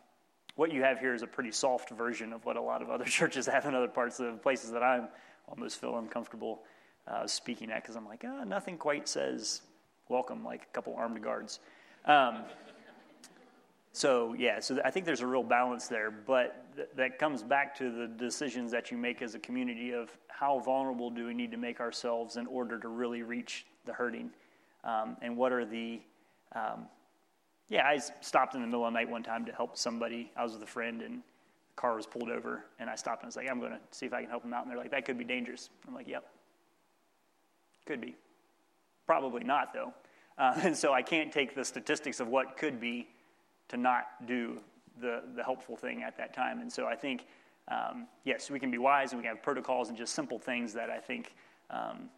what 0.57 0.73
you 0.73 0.83
have 0.83 0.99
here 0.99 1.15
is 1.15 1.23
a 1.23 1.27
pretty 1.27 1.53
soft 1.53 1.91
version 1.91 2.33
of 2.33 2.45
what 2.45 2.57
a 2.57 2.61
lot 2.61 2.83
of 2.83 2.91
other 2.91 3.05
churches 3.19 3.47
have 3.47 3.65
in 3.67 3.75
other 3.75 3.89
parts 3.89 4.19
of 4.19 4.43
places 4.43 4.73
that 4.73 4.83
I'm 4.83 5.09
almost 5.49 5.81
feel 5.81 5.97
uncomfortable 5.99 6.63
uh, 7.07 7.27
speaking 7.27 7.71
at 7.71 7.83
because 7.83 7.95
I'm 7.95 8.07
like, 8.07 8.25
oh, 8.27 8.43
nothing 8.45 8.77
quite 8.77 9.09
says 9.09 9.63
welcome 10.09 10.45
like 10.45 10.63
a 10.63 10.75
couple 10.75 10.95
armed 10.97 11.23
guards. 11.23 11.61
Um, 12.05 12.45
so 13.93 14.35
yeah, 14.35 14.61
so 14.61 14.79
I 14.85 14.91
think 14.91 15.07
there's 15.07 15.21
a 15.21 15.27
real 15.27 15.43
balance 15.43 15.89
there, 15.89 16.11
but 16.11 16.75
th- 16.77 16.89
that 16.97 17.19
comes 17.19 17.43
back 17.43 17.77
to 17.79 17.91
the 17.91 18.07
decisions 18.07 18.71
that 18.73 18.91
you 18.91 18.99
make 18.99 19.23
as 19.23 19.35
a 19.35 19.39
community 19.39 19.93
of 19.93 20.11
how 20.29 20.59
vulnerable 20.59 21.11
do 21.11 21.27
we 21.27 21.35
need 21.35 21.51
to 21.53 21.57
make 21.57 21.81
ourselves 21.81 22.37
in 22.37 22.47
order 22.47 22.79
to 22.79 22.89
really 22.89 23.23
reach 23.23 23.65
the 23.87 23.93
hurting, 23.93 24.31
um, 24.85 25.17
and 25.23 25.35
what 25.35 25.51
are 25.51 25.65
the 25.65 26.01
um, 26.55 26.87
yeah, 27.69 27.87
I 27.87 27.99
stopped 28.21 28.55
in 28.55 28.61
the 28.61 28.67
middle 28.67 28.87
of 28.87 28.93
the 28.93 28.99
night 28.99 29.11
one 29.11 29.23
time 29.23 29.45
to 29.47 29.53
help 29.53 29.77
somebody. 29.77 30.31
I 30.37 30.45
was 30.45 30.53
with 30.53 30.63
a 30.63 30.67
friend, 30.67 31.03
and 31.03 31.17
the 31.17 31.81
car 31.81 31.97
was 31.97 32.07
pulled 32.07 32.31
over, 32.31 32.65
and 32.79 32.89
I 32.89 32.95
stopped 32.95 33.23
and 33.23 33.27
I 33.27 33.29
was 33.29 33.37
like, 33.37 33.51
I'm 33.51 33.59
going 33.59 33.73
to 33.73 33.81
see 33.91 34.07
if 34.07 34.13
I 34.13 34.21
can 34.21 34.31
help 34.31 34.43
them 34.43 34.55
out. 34.55 34.63
And 34.63 34.71
they're 34.71 34.79
like, 34.79 34.93
that 34.93 35.05
could 35.05 35.19
be 35.19 35.25
dangerous. 35.25 35.71
I'm 35.87 35.95
like, 35.95 36.09
yep, 36.09 36.25
could 37.87 38.01
be. 38.01 38.17
Probably 39.07 39.45
not, 39.45 39.73
though. 39.73 39.93
Uh, 40.39 40.53
and 40.65 40.77
so 40.77 40.93
I 40.93 41.01
can't 41.01 41.33
take 41.33 41.55
the 41.55 41.65
statistics 41.65 42.21
of 42.21 42.29
what 42.29 42.59
could 42.59 42.79
be 42.79 43.09
to 43.69 43.79
not 43.79 44.27
do 44.27 44.61
the, 45.01 45.23
the 45.35 45.43
helpful 45.43 45.79
thing 45.79 46.03
at 46.03 46.19
that 46.19 46.35
time. 46.35 46.61
And 46.61 46.71
so 46.71 46.87
I 46.87 46.95
think, 46.95 47.25
um, 47.69 48.07
yes, 48.25 48.51
we 48.51 48.61
can 48.61 48.71
be 48.71 48.77
wise 48.77 49.13
and 49.13 49.19
we 49.19 49.27
can 49.27 49.35
have 49.35 49.43
protocols 49.43 49.89
and 49.89 49.97
just 49.97 50.15
simple 50.15 50.39
things 50.39 50.75
that 50.75 50.91
I 50.91 50.99
think 50.99 51.35
um, 51.71 52.11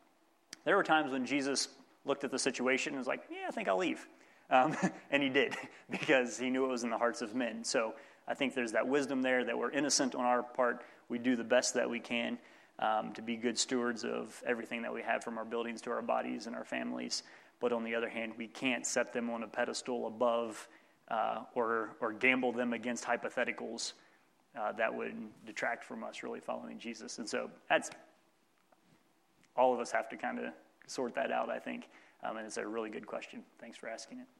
there 0.64 0.74
were 0.74 0.82
times 0.82 1.12
when 1.12 1.24
Jesus 1.24 1.68
looked 2.05 2.24
at 2.24 2.32
the 2.32 2.38
situation 2.40 2.94
and 2.94 2.99
was 2.99 3.07
like, 3.07 3.22
yeah, 3.30 3.46
I 3.46 3.53
think 3.53 3.68
I'll 3.68 3.78
leave. 3.78 4.09
Um, 4.51 4.76
and 5.11 5.22
he 5.22 5.28
did 5.28 5.57
because 5.90 6.38
he 6.38 6.51
knew 6.51 6.64
it 6.64 6.68
was 6.68 6.84
in 6.84 6.90
the 6.90 6.99
hearts 6.99 7.22
of 7.22 7.34
men. 7.34 7.64
So 7.64 7.94
I 8.26 8.34
think 8.34 8.55
there's 8.55 8.72
that 8.72 8.86
wisdom 8.86 9.22
there 9.22 9.44
that 9.44 9.57
we're 9.57 9.70
innocent 9.70 10.14
on 10.14 10.24
our 10.24 10.42
part. 10.42 10.82
We 11.09 11.18
do 11.18 11.36
the 11.36 11.44
best 11.44 11.74
that 11.74 11.88
we 11.88 12.01
can 12.01 12.38
um, 12.78 13.12
to 13.14 13.22
be 13.22 13.36
good 13.36 13.59
stewards 13.59 14.05
of 14.05 14.40
everything 14.46 14.82
that 14.82 14.92
we 14.92 15.03
have 15.03 15.24
from 15.24 15.38
our 15.38 15.44
buildings 15.44 15.80
to 15.82 15.90
our 15.90 16.03
bodies 16.03 16.46
and 16.46 16.55
our 16.55 16.64
families. 16.64 17.22
But 17.61 17.72
on 17.72 17.82
the 17.82 17.94
other 17.94 18.09
hand, 18.09 18.34
we 18.36 18.46
can't 18.46 18.86
set 18.86 19.12
them 19.12 19.30
on 19.30 19.42
a 19.42 19.49
pedestal 19.49 20.07
above 20.07 20.68
uh, 21.09 21.40
or, 21.55 21.96
or 22.01 22.12
gamble 22.12 22.53
them 22.53 22.72
against 22.72 23.05
hypotheticals 23.05 23.94
uh, 24.59 24.72
that 24.72 24.94
would 24.94 25.14
detract 25.46 25.84
from 25.84 26.05
us 26.05 26.22
really 26.22 26.40
following 26.40 26.78
Jesus. 26.78 27.18
And 27.18 27.28
so 27.28 27.51
that's 27.68 27.90
all 29.57 29.74
of 29.74 29.80
us 29.80 29.90
have 29.90 30.09
to 30.11 30.16
kind 30.16 30.38
of 30.38 30.53
sort 30.86 31.14
that 31.14 31.32
out, 31.32 31.51
I 31.51 31.59
think. 31.59 31.88
Um, 32.22 32.36
and 32.36 32.46
it's 32.46 32.57
a 32.57 32.66
really 32.66 32.90
good 32.90 33.07
question. 33.07 33.42
Thanks 33.61 33.76
for 33.76 33.88
asking 33.88 34.18
it. 34.20 34.38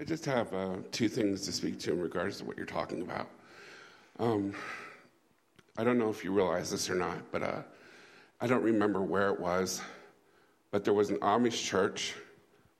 I 0.00 0.04
just 0.04 0.24
have 0.24 0.50
uh, 0.54 0.76
two 0.92 1.10
things 1.10 1.42
to 1.42 1.52
speak 1.52 1.78
to 1.80 1.92
in 1.92 2.00
regards 2.00 2.38
to 2.38 2.46
what 2.46 2.56
you're 2.56 2.64
talking 2.64 3.02
about. 3.02 3.28
Um, 4.18 4.54
I 5.76 5.84
don't 5.84 5.98
know 5.98 6.08
if 6.08 6.24
you 6.24 6.32
realize 6.32 6.70
this 6.70 6.88
or 6.88 6.94
not, 6.94 7.18
but 7.30 7.42
uh, 7.42 7.60
I 8.40 8.46
don't 8.46 8.62
remember 8.62 9.02
where 9.02 9.28
it 9.28 9.38
was, 9.38 9.82
but 10.70 10.86
there 10.86 10.94
was 10.94 11.10
an 11.10 11.18
Amish 11.18 11.62
church 11.62 12.14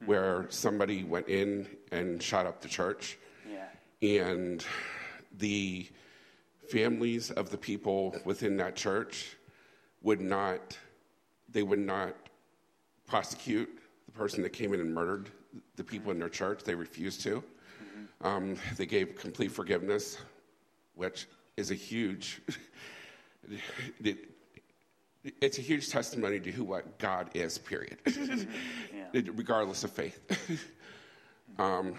where 0.07 0.47
somebody 0.49 1.05
went 1.05 1.29
in 1.29 1.67
and 1.93 2.23
shot 2.23 2.47
up 2.47 2.63
the 2.63 2.69
church. 2.69 3.19
Yeah. 3.47 3.67
And 4.25 4.65
the 5.37 5.91
families 6.71 7.31
of 7.33 7.51
the 7.51 7.59
people 7.59 8.17
within 8.25 8.57
that 8.57 8.77
church 8.77 9.37
would 10.01 10.23
not, 10.23 10.79
they 11.51 11.65
would 11.65 11.81
not 11.81 12.17
prosecute 13.07 13.69
the 14.07 14.13
person 14.13 14.43
that 14.43 14.55
came 14.55 14.73
in 14.73 14.81
and 14.81 14.95
murdered 14.95 15.31
the 15.77 15.85
people 15.85 16.11
in 16.13 16.19
their 16.19 16.29
church. 16.29 16.63
They 16.65 16.75
refused 16.75 17.23
to. 17.23 17.43
Mm-hmm. 17.43 18.27
Um, 18.27 18.57
they 18.77 18.87
gave 18.87 19.17
complete 19.17 19.51
forgiveness, 19.51 20.19
which 20.95 21.27
is 21.57 21.71
a 21.71 21.75
huge. 21.75 22.41
it's 25.41 25.59
a 25.59 25.63
huge 25.63 25.89
testimony 25.89 26.41
to 26.41 26.51
who 26.51 26.65
what 26.65 26.99
God 26.99 27.31
is, 27.35 27.59
period, 27.59 27.99
yeah. 28.07 29.23
regardless 29.35 29.85
of 29.85 29.91
faith. 29.91 30.21
um, 31.59 31.95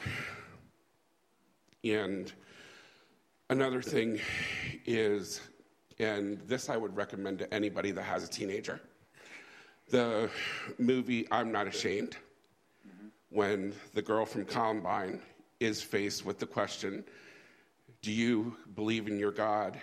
and 1.83 2.31
another 3.49 3.81
thing 3.81 4.19
is, 4.85 5.41
and 5.99 6.39
this 6.41 6.69
I 6.69 6.77
would 6.77 6.95
recommend 6.95 7.39
to 7.39 7.53
anybody 7.53 7.91
that 7.91 8.03
has 8.03 8.23
a 8.23 8.27
teenager 8.27 8.79
the 9.91 10.29
movie 10.79 11.27
I'm 11.31 11.51
Not 11.51 11.67
Ashamed 11.67 12.15
when 13.31 13.73
the 13.93 14.01
girl 14.01 14.25
from 14.25 14.45
Columbine 14.45 15.19
is 15.59 15.81
faced 15.81 16.25
with 16.25 16.37
the 16.37 16.45
question, 16.45 17.03
Do 18.01 18.11
you 18.11 18.55
believe 18.75 19.07
in 19.07 19.17
your 19.17 19.31
God? 19.31 19.79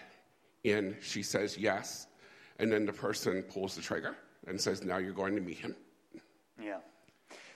And 0.64 0.94
she 1.00 1.22
says, 1.22 1.58
Yes. 1.58 2.06
And 2.58 2.70
then 2.70 2.84
the 2.84 2.92
person 2.92 3.42
pulls 3.42 3.74
the 3.74 3.82
trigger 3.82 4.16
and 4.46 4.60
says, 4.60 4.84
Now 4.84 4.98
you're 4.98 5.12
going 5.12 5.34
to 5.34 5.40
meet 5.40 5.58
him. 5.58 5.74
Yeah. 6.62 6.78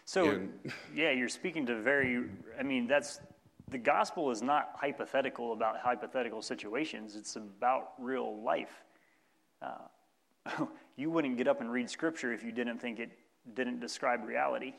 So, 0.04 0.30
and, 0.30 0.72
yeah, 0.94 1.10
you're 1.10 1.28
speaking 1.28 1.66
to 1.66 1.80
very, 1.80 2.24
I 2.58 2.62
mean, 2.62 2.86
that's, 2.86 3.20
the 3.70 3.78
gospel 3.78 4.30
is 4.30 4.42
not 4.42 4.72
hypothetical 4.74 5.52
about 5.52 5.78
hypothetical 5.78 6.42
situations, 6.42 7.16
it's 7.16 7.36
about 7.36 7.92
real 7.98 8.42
life. 8.42 8.82
Uh, 9.60 10.66
you 10.96 11.10
wouldn't 11.10 11.36
get 11.36 11.46
up 11.46 11.60
and 11.60 11.70
read 11.70 11.88
scripture 11.88 12.32
if 12.32 12.42
you 12.42 12.50
didn't 12.50 12.78
think 12.78 12.98
it 12.98 13.10
didn't 13.54 13.80
describe 13.80 14.24
reality 14.24 14.74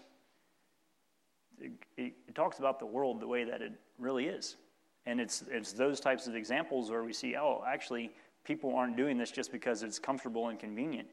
it, 1.60 1.72
it, 1.98 2.36
talks 2.36 2.60
about 2.60 2.80
the 2.80 2.86
world 2.86 3.20
the 3.20 3.28
way 3.28 3.44
that 3.44 3.62
it 3.62 3.74
really 3.98 4.26
is. 4.26 4.58
And 5.06 5.20
it's, 5.20 5.44
it's 5.50 5.74
those 5.74 6.00
types 6.00 6.28
of 6.28 6.36
examples 6.36 6.90
where 6.90 7.04
we 7.04 7.14
see, 7.14 7.36
oh, 7.36 7.64
actually, 7.68 8.12
people 8.44 8.76
aren't 8.76 8.98
doing 8.98 9.18
this 9.18 9.32
just 9.32 9.52
because 9.52 9.84
it's 9.84 10.00
comfortable 10.00 10.48
and 10.50 10.60
convenient, 10.60 11.08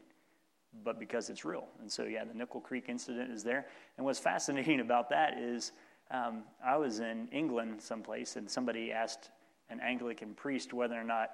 but 0.84 0.99
because 0.99 1.28
it's 1.28 1.45
real. 1.45 1.66
And 1.80 1.91
so, 1.91 2.05
yeah, 2.05 2.24
the 2.24 2.34
Nickel 2.34 2.61
Creek 2.61 2.84
incident 2.88 3.30
is 3.32 3.43
there. 3.43 3.66
And 3.97 4.07
what's 4.07 4.18
fascinating 4.30 4.80
about 4.80 5.11
that 5.11 5.38
is 5.38 5.72
um, 6.11 6.43
I 6.64 6.76
was 6.76 7.01
in 7.01 7.28
England 7.32 7.80
someplace, 7.80 8.36
and 8.36 8.51
somebody 8.51 8.93
asked 8.93 9.30
an 9.68 9.80
Anglican 9.80 10.34
priest 10.34 10.72
whether 10.72 10.99
or 11.01 11.05
not 11.05 11.30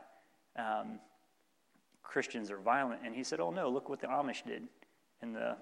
um, 0.57 0.99
Christians 2.03 2.51
are 2.51 2.59
violent. 2.59 3.01
And 3.05 3.15
he 3.15 3.25
said, 3.25 3.41
oh, 3.41 3.51
no, 3.51 3.69
look 3.69 3.89
what 3.89 4.01
the 4.01 4.07
Amish 4.07 4.45
did 4.45 4.65
in 5.23 5.33
the 5.33 5.57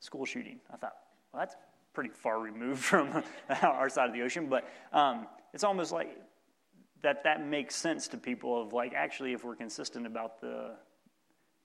school 0.00 0.24
shooting. 0.24 0.60
I 0.72 0.76
thought, 0.76 0.96
well, 1.32 1.40
that's 1.40 1.56
pretty 1.92 2.10
far 2.10 2.40
removed 2.40 2.80
from 2.84 3.22
our 3.62 3.88
side 3.88 4.08
of 4.08 4.14
the 4.14 4.22
ocean, 4.22 4.46
but 4.46 4.68
um, 4.92 5.26
it's 5.52 5.64
almost 5.64 5.92
like 5.92 6.16
that 7.02 7.24
that 7.24 7.46
makes 7.46 7.74
sense 7.74 8.08
to 8.08 8.16
people 8.16 8.60
of 8.60 8.72
like 8.72 8.92
actually 8.94 9.32
if 9.32 9.44
we're 9.44 9.56
consistent 9.56 10.06
about 10.06 10.40
the 10.40 10.76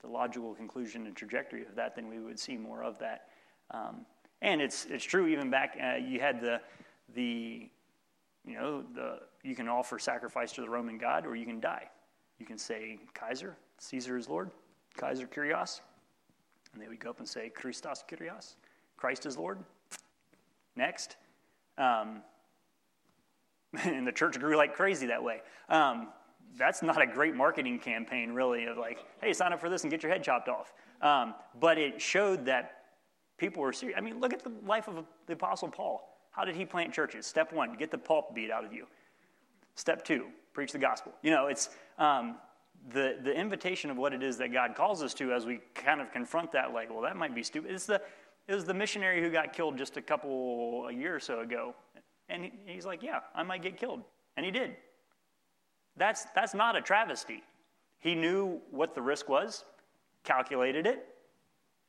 the 0.02 0.08
logical 0.08 0.54
conclusion 0.54 1.06
and 1.06 1.16
trajectory 1.16 1.62
of 1.62 1.74
that, 1.74 1.96
then 1.96 2.08
we 2.08 2.20
would 2.20 2.38
see 2.38 2.56
more 2.56 2.82
of 2.82 2.98
that. 2.98 3.28
Um, 3.70 4.06
and 4.42 4.60
it's 4.60 4.86
it's 4.86 5.04
true 5.04 5.26
even 5.26 5.50
back 5.50 5.76
uh, 5.82 5.96
you 5.96 6.20
had 6.20 6.40
the 6.40 6.60
the 7.14 7.68
you 8.44 8.54
know 8.54 8.82
the 8.94 9.20
you 9.42 9.54
can 9.54 9.68
offer 9.68 9.98
sacrifice 9.98 10.52
to 10.52 10.60
the 10.60 10.68
Roman 10.68 10.98
god 10.98 11.26
or 11.26 11.36
you 11.36 11.46
can 11.46 11.60
die. 11.60 11.88
You 12.38 12.46
can 12.46 12.58
say 12.58 12.98
Kaiser, 13.14 13.56
Caesar 13.78 14.18
is 14.18 14.28
Lord, 14.28 14.50
Kaiser 14.96 15.26
Kyrios, 15.26 15.80
and 16.72 16.82
they 16.82 16.88
would 16.88 17.00
go 17.00 17.10
up 17.10 17.18
and 17.18 17.28
say 17.28 17.48
Christos 17.48 18.04
Kyrios, 18.08 18.56
Christ 18.96 19.24
is 19.24 19.38
Lord, 19.38 19.58
Next. 20.76 21.16
Um, 21.78 22.22
and 23.84 24.06
the 24.06 24.12
church 24.12 24.38
grew 24.38 24.56
like 24.56 24.74
crazy 24.74 25.06
that 25.06 25.22
way. 25.22 25.40
Um, 25.68 26.08
that's 26.56 26.82
not 26.82 27.00
a 27.00 27.06
great 27.06 27.34
marketing 27.34 27.78
campaign, 27.78 28.32
really, 28.32 28.66
of 28.66 28.78
like, 28.78 29.04
hey, 29.20 29.32
sign 29.32 29.52
up 29.52 29.60
for 29.60 29.68
this 29.68 29.82
and 29.82 29.90
get 29.90 30.02
your 30.02 30.10
head 30.12 30.22
chopped 30.22 30.48
off. 30.48 30.72
Um, 31.02 31.34
but 31.60 31.76
it 31.78 32.00
showed 32.00 32.46
that 32.46 32.84
people 33.36 33.62
were 33.62 33.72
serious. 33.72 33.98
I 33.98 34.00
mean, 34.00 34.20
look 34.20 34.32
at 34.32 34.42
the 34.42 34.52
life 34.64 34.88
of 34.88 35.04
the 35.26 35.34
Apostle 35.34 35.68
Paul. 35.68 36.08
How 36.30 36.44
did 36.44 36.56
he 36.56 36.64
plant 36.64 36.92
churches? 36.92 37.26
Step 37.26 37.52
one, 37.52 37.74
get 37.74 37.90
the 37.90 37.98
pulp 37.98 38.34
beat 38.34 38.50
out 38.50 38.64
of 38.64 38.72
you. 38.72 38.86
Step 39.74 40.04
two, 40.04 40.26
preach 40.54 40.72
the 40.72 40.78
gospel. 40.78 41.12
You 41.22 41.30
know, 41.30 41.46
it's 41.46 41.70
um, 41.98 42.36
the, 42.92 43.18
the 43.22 43.34
invitation 43.34 43.90
of 43.90 43.96
what 43.96 44.12
it 44.12 44.22
is 44.22 44.38
that 44.38 44.52
God 44.52 44.74
calls 44.74 45.02
us 45.02 45.12
to 45.14 45.32
as 45.32 45.44
we 45.44 45.60
kind 45.74 46.00
of 46.00 46.12
confront 46.12 46.52
that, 46.52 46.72
like, 46.72 46.90
well, 46.90 47.02
that 47.02 47.16
might 47.16 47.34
be 47.34 47.42
stupid. 47.42 47.70
It's 47.70 47.86
the, 47.86 48.00
it 48.48 48.54
was 48.54 48.64
the 48.64 48.74
missionary 48.74 49.20
who 49.20 49.30
got 49.30 49.52
killed 49.52 49.76
just 49.76 49.96
a 49.96 50.02
couple, 50.02 50.86
a 50.88 50.92
year 50.92 51.14
or 51.14 51.20
so 51.20 51.40
ago. 51.40 51.74
And 52.28 52.50
he's 52.64 52.86
like, 52.86 53.02
yeah, 53.02 53.20
I 53.34 53.42
might 53.42 53.62
get 53.62 53.76
killed. 53.76 54.02
And 54.36 54.44
he 54.44 54.52
did. 54.52 54.76
that's, 55.96 56.26
that's 56.34 56.54
not 56.54 56.76
a 56.76 56.80
travesty. 56.80 57.42
He 57.98 58.14
knew 58.14 58.60
what 58.70 58.94
the 58.94 59.02
risk 59.02 59.28
was, 59.28 59.64
calculated 60.24 60.86
it, 60.86 61.06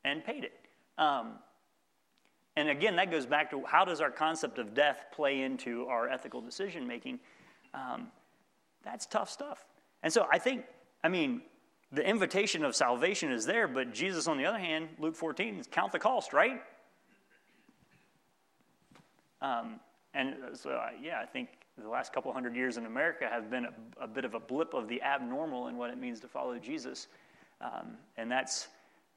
and 0.06 0.24
paid 0.24 0.44
it. 0.46 0.54
Um, 0.98 1.34
and 2.56 2.70
again, 2.70 2.96
that 2.96 3.12
goes 3.12 3.26
back 3.26 3.52
to 3.52 3.64
how 3.66 3.86
does 3.86 4.02
our 4.02 4.10
concept 4.10 4.58
of 4.58 4.74
death 4.74 5.06
play 5.12 5.42
into 5.42 5.86
our 5.88 6.10
ethical 6.10 6.42
decision 6.42 6.88
making? 6.88 7.20
Um, 7.74 8.08
that's 8.84 9.06
tough 9.06 9.30
stuff. 9.30 9.66
And 10.02 10.12
so 10.12 10.28
I 10.32 10.40
think, 10.40 10.64
I 11.04 11.10
mean, 11.10 11.42
the 11.92 12.08
invitation 12.08 12.66
of 12.66 12.76
salvation 12.76 13.32
is 13.32 13.46
there, 13.46 13.68
but 13.68 13.94
Jesus, 13.94 14.28
on 14.28 14.38
the 14.38 14.46
other 14.46 14.60
hand, 14.60 14.90
Luke 15.00 15.16
14, 15.16 15.64
count 15.72 15.92
the 15.92 16.00
cost, 16.00 16.34
right? 16.34 16.62
Um, 19.42 19.80
and 20.14 20.36
so, 20.54 20.82
yeah, 21.02 21.20
I 21.22 21.26
think 21.26 21.50
the 21.82 21.88
last 21.88 22.12
couple 22.12 22.34
hundred 22.34 22.56
years 22.56 22.78
in 22.78 22.86
America 22.86 23.28
have 23.32 23.50
been 23.50 23.66
a, 23.66 24.04
a, 24.04 24.08
bit 24.08 24.26
of 24.26 24.34
a 24.34 24.40
blip 24.40 24.74
of 24.74 24.88
the 24.88 25.02
abnormal 25.02 25.68
in 25.68 25.78
what 25.78 25.90
it 25.90 25.98
means 25.98 26.20
to 26.22 26.28
follow 26.28 26.58
Jesus. 26.58 27.08
Um, 27.62 27.98
and 28.18 28.30
that's, 28.30 28.68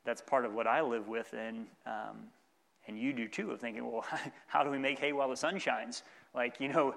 that's 0.04 0.20
part 0.20 0.44
of 0.44 0.54
what 0.54 0.66
I 0.66 0.80
live 0.82 1.08
with, 1.08 1.32
and, 1.32 1.66
um, 1.86 2.18
and 2.86 2.98
you 2.98 3.12
do 3.12 3.26
too, 3.26 3.50
of 3.50 3.60
thinking, 3.60 3.90
well, 3.90 4.04
how 4.46 4.62
do 4.62 4.70
we 4.70 4.78
make 4.78 4.98
hay 4.98 5.12
while 5.12 5.28
the 5.28 5.36
sun 5.36 5.58
shines? 5.58 6.02
Like, 6.34 6.60
you 6.60 6.68
know, 6.68 6.94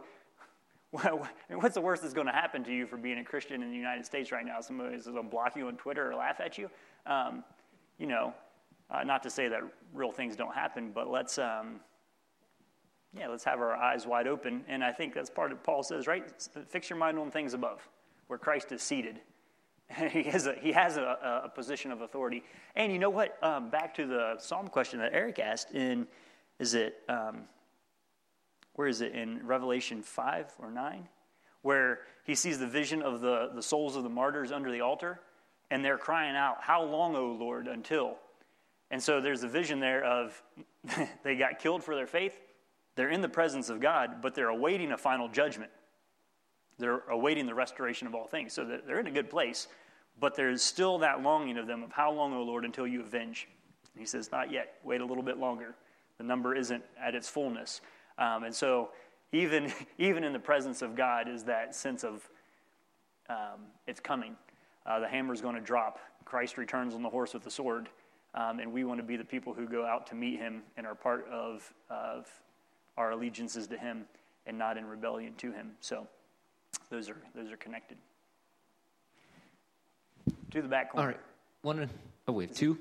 what's 1.50 1.74
the 1.74 1.82
worst 1.82 2.04
that's 2.04 2.14
going 2.14 2.28
to 2.28 2.34
happen 2.34 2.64
to 2.64 2.72
you 2.72 2.86
for 2.86 2.98
being 2.98 3.18
a 3.18 3.24
Christian 3.24 3.64
in 3.64 3.72
the 3.72 3.76
United 3.76 4.06
States 4.06 4.32
right 4.32 4.46
now? 4.46 4.62
Somebody's 4.62 5.06
going 5.06 5.16
to 5.16 5.24
block 5.24 5.56
you 5.56 5.68
on 5.68 5.76
Twitter 5.76 6.12
or 6.12 6.16
laugh 6.16 6.40
at 6.40 6.58
you? 6.60 6.70
Um, 7.08 7.44
you 7.98 8.06
know, 8.06 8.34
uh, 8.92 9.04
not 9.04 9.24
to 9.24 9.30
say 9.30 9.48
that 9.48 9.62
real 9.92 10.12
things 10.12 10.36
don't 10.36 10.54
happen, 10.54 10.92
but 10.94 11.10
let's, 11.10 11.40
um, 11.40 11.80
yeah, 13.18 13.28
let's 13.28 13.44
have 13.44 13.60
our 13.60 13.76
eyes 13.76 14.06
wide 14.06 14.28
open. 14.28 14.64
And 14.68 14.84
I 14.84 14.92
think 14.92 15.16
that's 15.16 15.32
part 15.32 15.52
of 15.52 15.64
Paul 15.64 15.82
says, 15.82 16.06
right? 16.06 16.32
Fix 16.68 16.92
your 16.92 17.00
mind 17.00 17.18
on 17.18 17.32
things 17.32 17.56
above, 17.56 17.88
where 18.28 18.38
Christ 18.38 18.72
is 18.72 18.84
seated. 18.84 19.20
he 20.12 20.24
has 20.24 20.46
a, 20.46 20.54
he 20.62 20.72
has 20.72 20.98
a, 20.98 21.42
a, 21.46 21.50
position 21.50 21.92
of 21.92 22.02
authority. 22.02 22.44
And 22.76 22.92
you 22.92 23.00
know 23.00 23.10
what? 23.10 23.38
Um, 23.42 23.72
back 23.72 23.96
to 23.96 24.06
the 24.06 24.36
psalm 24.38 24.68
question 24.68 25.00
that 25.00 25.12
Eric 25.14 25.40
asked 25.40 25.72
in, 25.72 26.08
is 26.60 26.76
it, 26.76 27.02
um, 27.10 27.42
where 28.74 28.88
is 28.88 29.02
it, 29.02 29.14
in 29.14 29.46
Revelation 29.46 30.02
5 30.02 30.54
or 30.60 30.72
9? 30.72 31.08
Where 31.62 32.00
he 32.26 32.36
sees 32.36 32.60
the 32.60 32.68
vision 32.68 33.02
of 33.02 33.22
the, 33.22 33.52
the 33.54 33.62
souls 33.62 33.96
of 33.96 34.04
the 34.04 34.10
martyrs 34.10 34.52
under 34.52 34.72
the 34.72 34.82
altar, 34.82 35.20
and 35.72 35.84
they're 35.84 35.98
crying 35.98 36.36
out, 36.36 36.58
How 36.62 36.84
long, 36.84 37.16
O 37.16 37.28
Lord, 37.28 37.68
until? 37.68 38.18
And 38.92 39.02
so 39.02 39.22
there's 39.22 39.44
a 39.44 39.48
vision 39.48 39.80
there 39.80 40.04
of 40.04 40.42
they 41.24 41.36
got 41.36 41.60
killed 41.60 41.84
for 41.84 41.96
their 41.96 42.08
faith, 42.08 42.40
they're 42.96 43.10
in 43.10 43.22
the 43.22 43.30
presence 43.30 43.70
of 43.70 43.80
God, 43.80 44.22
but 44.22 44.36
they're 44.36 44.50
awaiting 44.50 44.92
a 44.92 44.98
final 44.98 45.28
judgment. 45.28 45.72
They're 46.78 47.00
awaiting 47.10 47.46
the 47.46 47.54
restoration 47.54 48.08
of 48.08 48.16
all 48.16 48.28
things. 48.28 48.54
So 48.54 48.66
they're 48.66 49.00
in 49.00 49.08
a 49.08 49.12
good 49.12 49.30
place, 49.30 49.68
but 50.20 50.36
there's 50.36 50.62
still 50.62 51.00
that 51.00 51.22
longing 51.22 51.58
of 51.58 51.68
them 51.68 51.84
of 51.84 51.92
how 51.92 52.12
long, 52.12 52.34
O 52.34 52.44
Lord, 52.44 52.66
until 52.66 52.88
you 52.88 53.02
avenge? 53.02 53.48
And 53.94 54.02
he 54.02 54.06
says, 54.06 54.32
Not 54.32 54.52
yet. 54.52 54.76
Wait 54.84 55.02
a 55.02 55.06
little 55.06 55.24
bit 55.24 55.38
longer. 55.38 55.76
The 56.18 56.24
number 56.24 56.56
isn't 56.56 56.84
at 57.02 57.16
its 57.16 57.30
fullness. 57.30 57.82
Um, 58.18 58.44
and 58.44 58.54
so 58.54 58.90
even, 59.32 59.72
even 59.98 60.24
in 60.24 60.34
the 60.34 60.40
presence 60.40 60.82
of 60.82 60.96
God 60.96 61.28
is 61.28 61.44
that 61.46 61.76
sense 61.76 62.04
of 62.04 62.30
um, 63.30 63.62
it's 63.88 64.00
coming. 64.00 64.36
Uh, 64.86 65.00
the 65.00 65.08
hammer's 65.08 65.42
going 65.42 65.56
to 65.56 65.62
drop. 65.62 66.00
Christ 66.26 66.58
returns 66.58 66.94
on 66.94 67.02
the 67.02 67.10
horse 67.10 67.34
with 67.34 67.44
the 67.44 67.52
sword. 67.52 67.90
Um, 68.36 68.60
and 68.60 68.74
we 68.74 68.84
want 68.84 69.00
to 69.00 69.04
be 69.04 69.16
the 69.16 69.24
people 69.24 69.54
who 69.54 69.68
go 69.68 69.86
out 69.86 70.08
to 70.08 70.16
meet 70.16 70.40
him 70.40 70.64
and 70.76 70.88
are 70.88 70.96
part 70.96 71.28
of, 71.30 71.72
of 71.90 72.28
our 72.98 73.12
allegiances 73.12 73.68
to 73.68 73.78
Him 73.78 74.06
and 74.46 74.58
not 74.58 74.78
in 74.78 74.86
rebellion 74.86 75.34
to 75.36 75.52
Him. 75.52 75.72
So 75.80 76.08
those 76.90 77.10
are 77.10 77.18
those 77.36 77.52
are 77.52 77.58
connected. 77.58 77.98
To 80.52 80.62
the 80.62 80.68
back 80.68 80.92
corner. 80.92 81.08
All 81.08 81.14
right. 81.14 81.22
One. 81.80 81.90
Oh, 82.28 82.34
we 82.34 82.46
have 82.46 82.56
two. 82.56 82.78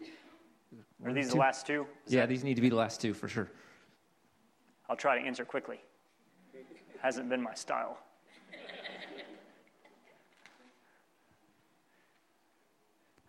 Are 1.04 1.12
these 1.12 1.26
two? 1.26 1.32
the 1.32 1.38
last 1.38 1.66
two? 1.66 1.86
Is 2.06 2.12
yeah, 2.12 2.20
that... 2.20 2.28
these 2.28 2.44
need 2.44 2.54
to 2.54 2.60
be 2.60 2.68
the 2.68 2.76
last 2.76 3.00
two 3.00 3.14
for 3.14 3.28
sure. 3.28 3.48
I'll 4.92 4.96
try 4.96 5.18
to 5.18 5.26
answer 5.26 5.46
quickly. 5.46 5.80
Hasn't 7.00 7.30
been 7.30 7.40
my 7.40 7.54
style. 7.54 7.96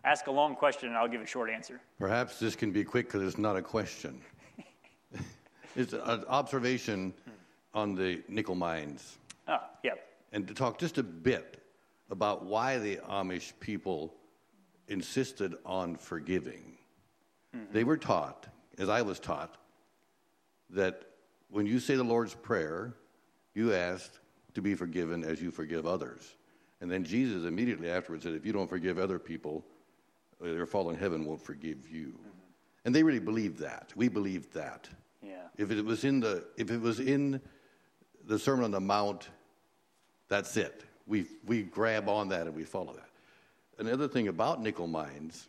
Ask 0.04 0.26
a 0.26 0.30
long 0.30 0.56
question 0.56 0.90
and 0.90 0.98
I'll 0.98 1.08
give 1.08 1.22
a 1.22 1.26
short 1.26 1.48
answer. 1.48 1.80
Perhaps 1.98 2.38
this 2.38 2.54
can 2.54 2.70
be 2.70 2.84
quick 2.84 3.06
because 3.06 3.22
it's 3.22 3.38
not 3.38 3.56
a 3.56 3.62
question. 3.62 4.20
It's 5.76 5.94
an 5.94 6.24
observation 6.28 7.14
on 7.72 7.94
the 7.94 8.22
Nickel 8.28 8.54
Mines. 8.54 9.16
Oh, 9.48 9.58
yeah. 9.82 9.94
And 10.32 10.46
to 10.46 10.54
talk 10.54 10.78
just 10.78 10.98
a 10.98 11.02
bit 11.02 11.64
about 12.10 12.44
why 12.44 12.78
the 12.78 12.98
Amish 13.08 13.52
people 13.58 14.14
insisted 14.86 15.54
on 15.66 15.96
forgiving. 15.96 16.76
Mm-hmm. 17.56 17.72
They 17.72 17.82
were 17.82 17.96
taught, 17.96 18.46
as 18.78 18.88
I 18.88 19.02
was 19.02 19.18
taught, 19.18 19.56
that 20.70 21.13
when 21.54 21.66
you 21.66 21.78
say 21.78 21.94
the 21.94 22.02
Lord's 22.02 22.34
Prayer, 22.34 22.94
you 23.54 23.72
ask 23.72 24.10
to 24.54 24.60
be 24.60 24.74
forgiven 24.74 25.22
as 25.22 25.40
you 25.40 25.52
forgive 25.52 25.86
others. 25.86 26.34
And 26.80 26.90
then 26.90 27.04
Jesus 27.04 27.44
immediately 27.44 27.88
afterwards 27.88 28.24
said, 28.24 28.34
if 28.34 28.44
you 28.44 28.52
don't 28.52 28.68
forgive 28.68 28.98
other 28.98 29.20
people, 29.20 29.64
your 30.42 30.66
Father 30.66 30.90
in 30.90 30.96
heaven 30.96 31.24
won't 31.24 31.40
forgive 31.40 31.88
you. 31.88 32.08
Mm-hmm. 32.08 32.28
And 32.84 32.94
they 32.94 33.04
really 33.04 33.20
believed 33.20 33.58
that. 33.60 33.92
We 33.94 34.08
believed 34.08 34.52
that. 34.54 34.88
Yeah. 35.22 35.34
If 35.56 35.70
it 35.70 35.84
was 35.84 36.04
in 36.04 36.18
the 36.18 36.44
if 36.56 36.72
it 36.72 36.80
was 36.80 36.98
in 36.98 37.40
the 38.26 38.38
Sermon 38.38 38.64
on 38.64 38.72
the 38.72 38.80
Mount, 38.80 39.28
that's 40.28 40.56
it. 40.56 40.82
We 41.06 41.26
we 41.46 41.62
grab 41.62 42.08
on 42.08 42.28
that 42.30 42.48
and 42.48 42.54
we 42.54 42.64
follow 42.64 42.94
that. 42.94 43.08
Another 43.78 44.08
thing 44.08 44.26
about 44.26 44.60
Nickel 44.60 44.88
Mines, 44.88 45.48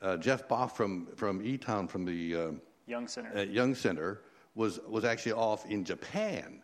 uh, 0.00 0.16
Jeff 0.16 0.48
Bach 0.48 0.74
from 0.74 1.06
from 1.16 1.42
E 1.44 1.58
Town 1.58 1.86
from 1.86 2.06
the 2.06 2.34
uh, 2.34 2.50
Young 2.86 3.06
Center 3.06 3.36
uh, 3.36 3.42
Young 3.42 3.74
Center 3.74 4.22
was 4.58 4.80
was 4.88 5.04
actually 5.04 5.32
off 5.32 5.64
in 5.66 5.84
Japan, 5.84 6.62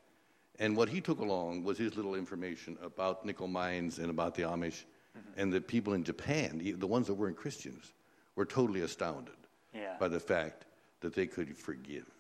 and 0.59 0.77
what 0.77 0.89
he 0.89 1.01
took 1.01 1.21
along 1.21 1.63
was 1.63 1.79
his 1.79 1.97
little 1.97 2.17
information 2.17 2.77
about 2.83 3.25
Nickel 3.25 3.47
Mines 3.47 4.01
and 4.01 4.11
about 4.11 4.35
the 4.35 4.43
Amish, 4.43 4.83
mm-hmm. 5.17 5.41
and 5.41 5.53
the 5.53 5.61
people 5.61 5.95
in 5.95 6.03
Japan, 6.03 6.61
the 6.77 6.87
ones 6.87 7.07
that 7.07 7.15
weren't 7.15 7.37
Christians, 7.37 7.93
were 8.35 8.45
totally 8.45 8.81
astounded 8.81 9.37
yeah. 9.73 9.95
by 10.01 10.09
the 10.09 10.19
fact 10.19 10.67
that 11.03 11.15
they 11.15 11.27
could 11.27 11.57
forgive. 11.57 12.11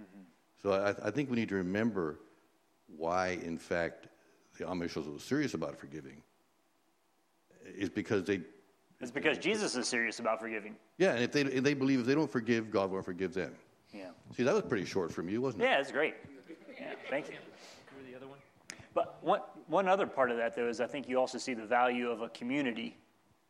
Mm-hmm. 0.00 0.22
So 0.62 0.72
I, 0.72 1.08
I, 1.08 1.10
think 1.10 1.30
we 1.30 1.36
need 1.36 1.48
to 1.48 1.56
remember 1.56 2.20
why, 2.96 3.38
in 3.42 3.58
fact, 3.58 4.06
the 4.56 4.66
Amish 4.66 4.94
was 4.94 5.22
serious 5.24 5.54
about 5.54 5.76
forgiving. 5.76 6.22
Is 7.76 7.90
because 7.90 8.22
they. 8.22 8.40
It's 9.00 9.10
because 9.10 9.38
Jesus 9.38 9.74
is 9.74 9.88
serious 9.88 10.20
about 10.20 10.38
forgiving. 10.38 10.76
Yeah, 10.96 11.14
and 11.14 11.24
if 11.24 11.32
they, 11.32 11.40
if 11.40 11.64
they 11.64 11.74
believe 11.74 12.00
if 12.00 12.06
they 12.06 12.14
don't 12.14 12.30
forgive, 12.30 12.70
God 12.70 12.92
won't 12.92 13.04
forgive 13.04 13.34
them. 13.34 13.56
Yeah. 13.94 14.08
See, 14.36 14.42
that 14.42 14.52
was 14.52 14.64
pretty 14.64 14.84
short 14.84 15.12
from 15.12 15.28
you, 15.28 15.40
wasn't 15.40 15.62
it? 15.62 15.66
Yeah, 15.66 15.80
it's 15.80 15.92
great. 15.92 16.14
Yeah, 16.78 16.94
thank 17.08 17.28
you. 17.28 17.36
the 18.10 18.16
other 18.16 18.26
one. 18.26 18.38
But 18.92 19.18
one, 19.22 19.40
one 19.68 19.88
other 19.88 20.06
part 20.06 20.30
of 20.30 20.36
that, 20.38 20.56
though, 20.56 20.68
is 20.68 20.80
I 20.80 20.86
think 20.86 21.08
you 21.08 21.18
also 21.18 21.38
see 21.38 21.54
the 21.54 21.64
value 21.64 22.10
of 22.10 22.20
a 22.20 22.28
community 22.30 22.96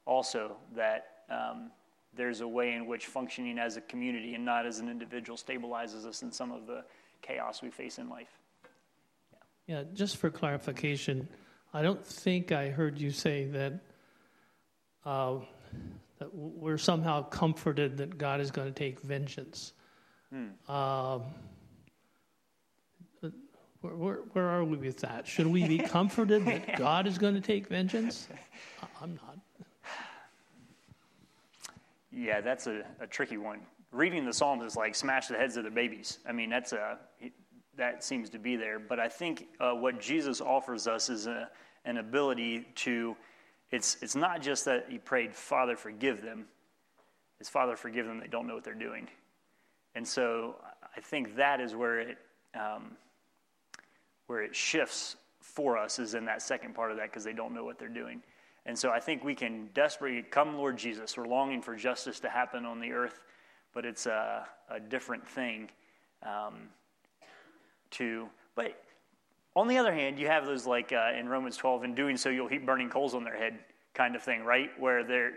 also 0.05 0.57
that 0.76 1.07
um, 1.30 1.70
there's 2.14 2.42
a 2.42 2.49
way 2.49 2.72
in 2.72 2.86
which 2.86 3.07
functioning 3.07 3.59
as 3.59 3.76
a 3.76 3.80
community 3.80 4.34
and 4.34 4.45
not 4.45 4.66
as 4.66 4.78
an 4.78 4.88
individual 4.88 5.38
stabilizes 5.38 6.05
us 6.07 6.22
in 6.22 6.30
some 6.30 6.53
of 6.53 6.66
the 6.66 6.84
chaos 7.22 7.62
we 7.62 7.70
face 7.70 7.99
in 7.99 8.09
life. 8.09 8.38
Yeah, 9.66 9.78
yeah 9.78 9.84
just 9.95 10.18
for 10.18 10.30
clarification, 10.30 11.26
I 11.72 11.83
don't 11.83 12.07
think 12.07 12.53
I 12.53 12.68
heard 12.68 12.99
you 12.99 13.11
say 13.11 13.46
that, 13.46 13.80
uh, 15.07 15.37
that 16.18 16.34
we're 16.34 16.79
somehow 16.79 17.22
comforted 17.22 17.96
that 17.96 18.18
God 18.18 18.41
is 18.41 18.50
going 18.50 18.68
to 18.68 18.75
take 18.75 19.00
vengeance. 19.00 19.72
Hmm. 20.34 20.46
Uh, 20.68 21.20
where, 23.80 23.94
where, 23.94 24.16
where, 24.32 24.48
are 24.48 24.64
we 24.64 24.76
with 24.78 24.98
that? 24.98 25.28
Should 25.28 25.46
we 25.46 25.68
be 25.68 25.78
comforted 25.78 26.44
that 26.46 26.76
God 26.78 27.06
is 27.06 27.18
going 27.18 27.34
to 27.34 27.40
take 27.40 27.68
vengeance? 27.68 28.26
I'm 29.00 29.14
not. 29.14 29.38
Yeah, 32.11 32.40
that's 32.40 32.66
a, 32.66 32.82
a 33.00 33.06
tricky 33.06 33.36
one. 33.36 33.61
Reading 33.92 34.24
the 34.24 34.32
Psalms 34.32 34.64
is 34.64 34.76
like 34.76 34.96
smash 34.96 35.28
the 35.28 35.36
heads 35.36 35.56
of 35.56 35.62
the 35.62 35.70
babies. 35.70 36.18
I 36.26 36.32
mean, 36.32 36.50
that's 36.50 36.72
a, 36.72 36.98
that 37.76 38.02
seems 38.02 38.28
to 38.30 38.38
be 38.40 38.56
there. 38.56 38.80
But 38.80 38.98
I 38.98 39.08
think 39.08 39.46
uh, 39.61 39.72
what 39.72 40.00
Jesus 40.00 40.40
offers 40.40 40.88
us 40.88 41.11
is 41.11 41.28
a, 41.28 41.48
an 41.84 41.98
ability 41.98 42.66
to, 42.76 43.16
it's, 43.70 43.98
it's 44.02 44.16
not 44.16 44.42
just 44.42 44.64
that 44.64 44.86
he 44.88 44.98
prayed, 44.98 45.32
Father, 45.32 45.76
forgive 45.76 46.22
them. 46.22 46.46
It's 47.38 47.48
Father, 47.48 47.76
forgive 47.76 48.06
them, 48.06 48.18
they 48.18 48.26
don't 48.26 48.48
know 48.48 48.54
what 48.54 48.64
they're 48.64 48.74
doing. 48.74 49.08
And 49.95 50.07
so 50.07 50.57
I 50.96 51.00
think 51.00 51.37
that 51.37 51.61
is 51.61 51.75
where 51.75 52.00
it, 52.00 52.18
um, 52.54 52.96
where 54.26 54.42
it 54.42 54.54
shifts 54.54 55.16
for 55.41 55.76
us 55.76 55.99
is 55.99 56.14
in 56.14 56.25
that 56.25 56.42
second 56.42 56.75
part 56.75 56.91
of 56.91 56.96
that 56.96 57.11
because 57.11 57.25
they 57.25 57.33
don't 57.33 57.54
know 57.54 57.64
what 57.64 57.79
they're 57.79 57.88
doing. 57.88 58.22
And 58.66 58.79
so 58.79 58.91
I 58.91 58.99
think 58.99 59.22
we 59.22 59.34
can 59.34 59.68
desperately 59.75 60.22
come, 60.22 60.57
Lord 60.57 60.76
Jesus. 60.76 61.16
We're 61.16 61.26
longing 61.26 61.61
for 61.61 61.76
justice 61.76 62.18
to 62.21 62.29
happen 62.30 62.64
on 62.64 62.80
the 62.80 62.92
earth, 62.92 63.21
but 63.75 63.84
it's 63.84 64.07
a, 64.07 64.46
a 64.71 64.80
different 64.80 65.26
thing 65.26 65.71
um, 66.22 66.68
to. 67.92 68.26
But 68.54 68.83
on 69.54 69.68
the 69.68 69.76
other 69.76 69.92
hand, 69.92 70.18
you 70.18 70.26
have 70.29 70.46
those 70.46 70.66
like 70.66 70.92
uh, 70.92 71.12
in 71.18 71.29
Romans 71.29 71.57
12, 71.57 71.84
in 71.84 71.95
doing 71.95 72.16
so, 72.16 72.30
you'll 72.30 72.49
heap 72.49 72.64
burning 72.64 72.88
coals 72.88 73.14
on 73.14 73.22
their 73.22 73.37
head 73.37 73.58
kind 73.92 74.16
of 74.16 74.22
thing, 74.22 74.45
right? 74.45 74.71
Where 74.79 75.04
they're, 75.04 75.34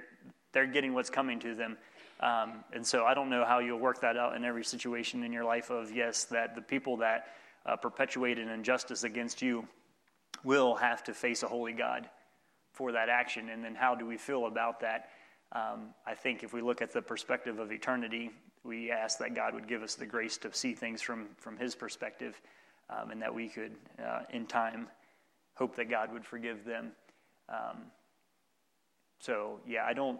they're 0.54 0.68
getting 0.68 0.94
what's 0.94 1.10
coming 1.10 1.40
to 1.40 1.56
them. 1.56 1.78
Um, 2.20 2.64
and 2.74 2.86
so 2.86 3.06
I 3.06 3.14
don't 3.14 3.30
know 3.30 3.46
how 3.46 3.60
you'll 3.60 3.80
work 3.80 4.02
that 4.02 4.18
out 4.18 4.36
in 4.36 4.44
every 4.44 4.64
situation 4.64 5.24
in 5.24 5.32
your 5.32 5.44
life 5.44 5.70
of, 5.70 5.96
yes, 5.96 6.26
that 6.26 6.56
the 6.56 6.62
people 6.62 6.98
that 6.98 7.28
uh, 7.66 7.76
perpetuate 7.76 8.40
an 8.40 8.50
injustice 8.50 9.04
against 9.04 9.42
you 9.42 9.68
will 10.44 10.76
have 10.76 11.04
to 11.04 11.14
face 11.14 11.44
a 11.44 11.48
holy 11.48 11.74
God 11.74 12.10
for 12.74 12.92
that 12.92 13.10
action. 13.10 13.50
And 13.50 13.64
then 13.64 13.76
how 13.76 13.96
do 13.96 14.06
we 14.06 14.18
feel 14.18 14.46
about 14.46 14.80
that? 14.80 15.10
Um, 15.52 15.94
I 16.06 16.14
think 16.14 16.44
if 16.44 16.54
we 16.54 16.62
look 16.62 16.82
at 16.82 16.92
the 16.92 17.02
perspective 17.02 17.60
of 17.60 17.72
eternity, 17.72 18.32
we 18.64 18.92
ask 18.92 19.20
that 19.20 19.36
God 19.36 19.54
would 19.54 19.68
give 19.68 19.84
us 19.84 19.96
the 19.96 20.06
grace 20.06 20.38
to 20.40 20.54
see 20.54 20.74
things 20.74 21.02
from, 21.02 21.28
from 21.38 21.58
His 21.58 21.76
perspective 21.76 22.42
um, 22.90 23.12
and 23.12 23.22
that 23.22 23.34
we 23.34 23.48
could, 23.48 23.76
uh, 24.04 24.22
in 24.32 24.46
time, 24.46 24.88
hope 25.56 25.76
that 25.76 25.90
God 25.90 26.12
would 26.12 26.26
forgive 26.26 26.66
them. 26.66 26.92
Um, 27.50 27.78
so, 29.20 29.60
yeah, 29.68 29.86
I 29.86 29.94
don't. 29.94 30.20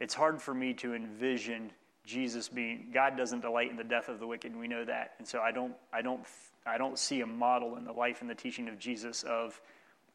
It's 0.00 0.14
hard 0.14 0.40
for 0.40 0.54
me 0.54 0.74
to 0.74 0.94
envision 0.94 1.70
Jesus 2.04 2.48
being. 2.48 2.90
God 2.92 3.16
doesn't 3.16 3.40
delight 3.40 3.70
in 3.70 3.76
the 3.76 3.84
death 3.84 4.08
of 4.08 4.20
the 4.20 4.26
wicked, 4.26 4.52
and 4.52 4.60
we 4.60 4.68
know 4.68 4.84
that. 4.84 5.14
And 5.18 5.26
so, 5.26 5.40
I 5.40 5.50
don't. 5.50 5.74
I 5.92 6.02
don't. 6.02 6.22
I 6.66 6.78
don't 6.78 6.98
see 6.98 7.20
a 7.20 7.26
model 7.26 7.76
in 7.76 7.84
the 7.84 7.92
life 7.92 8.20
and 8.22 8.30
the 8.30 8.34
teaching 8.34 8.68
of 8.68 8.78
Jesus 8.78 9.22
of 9.22 9.60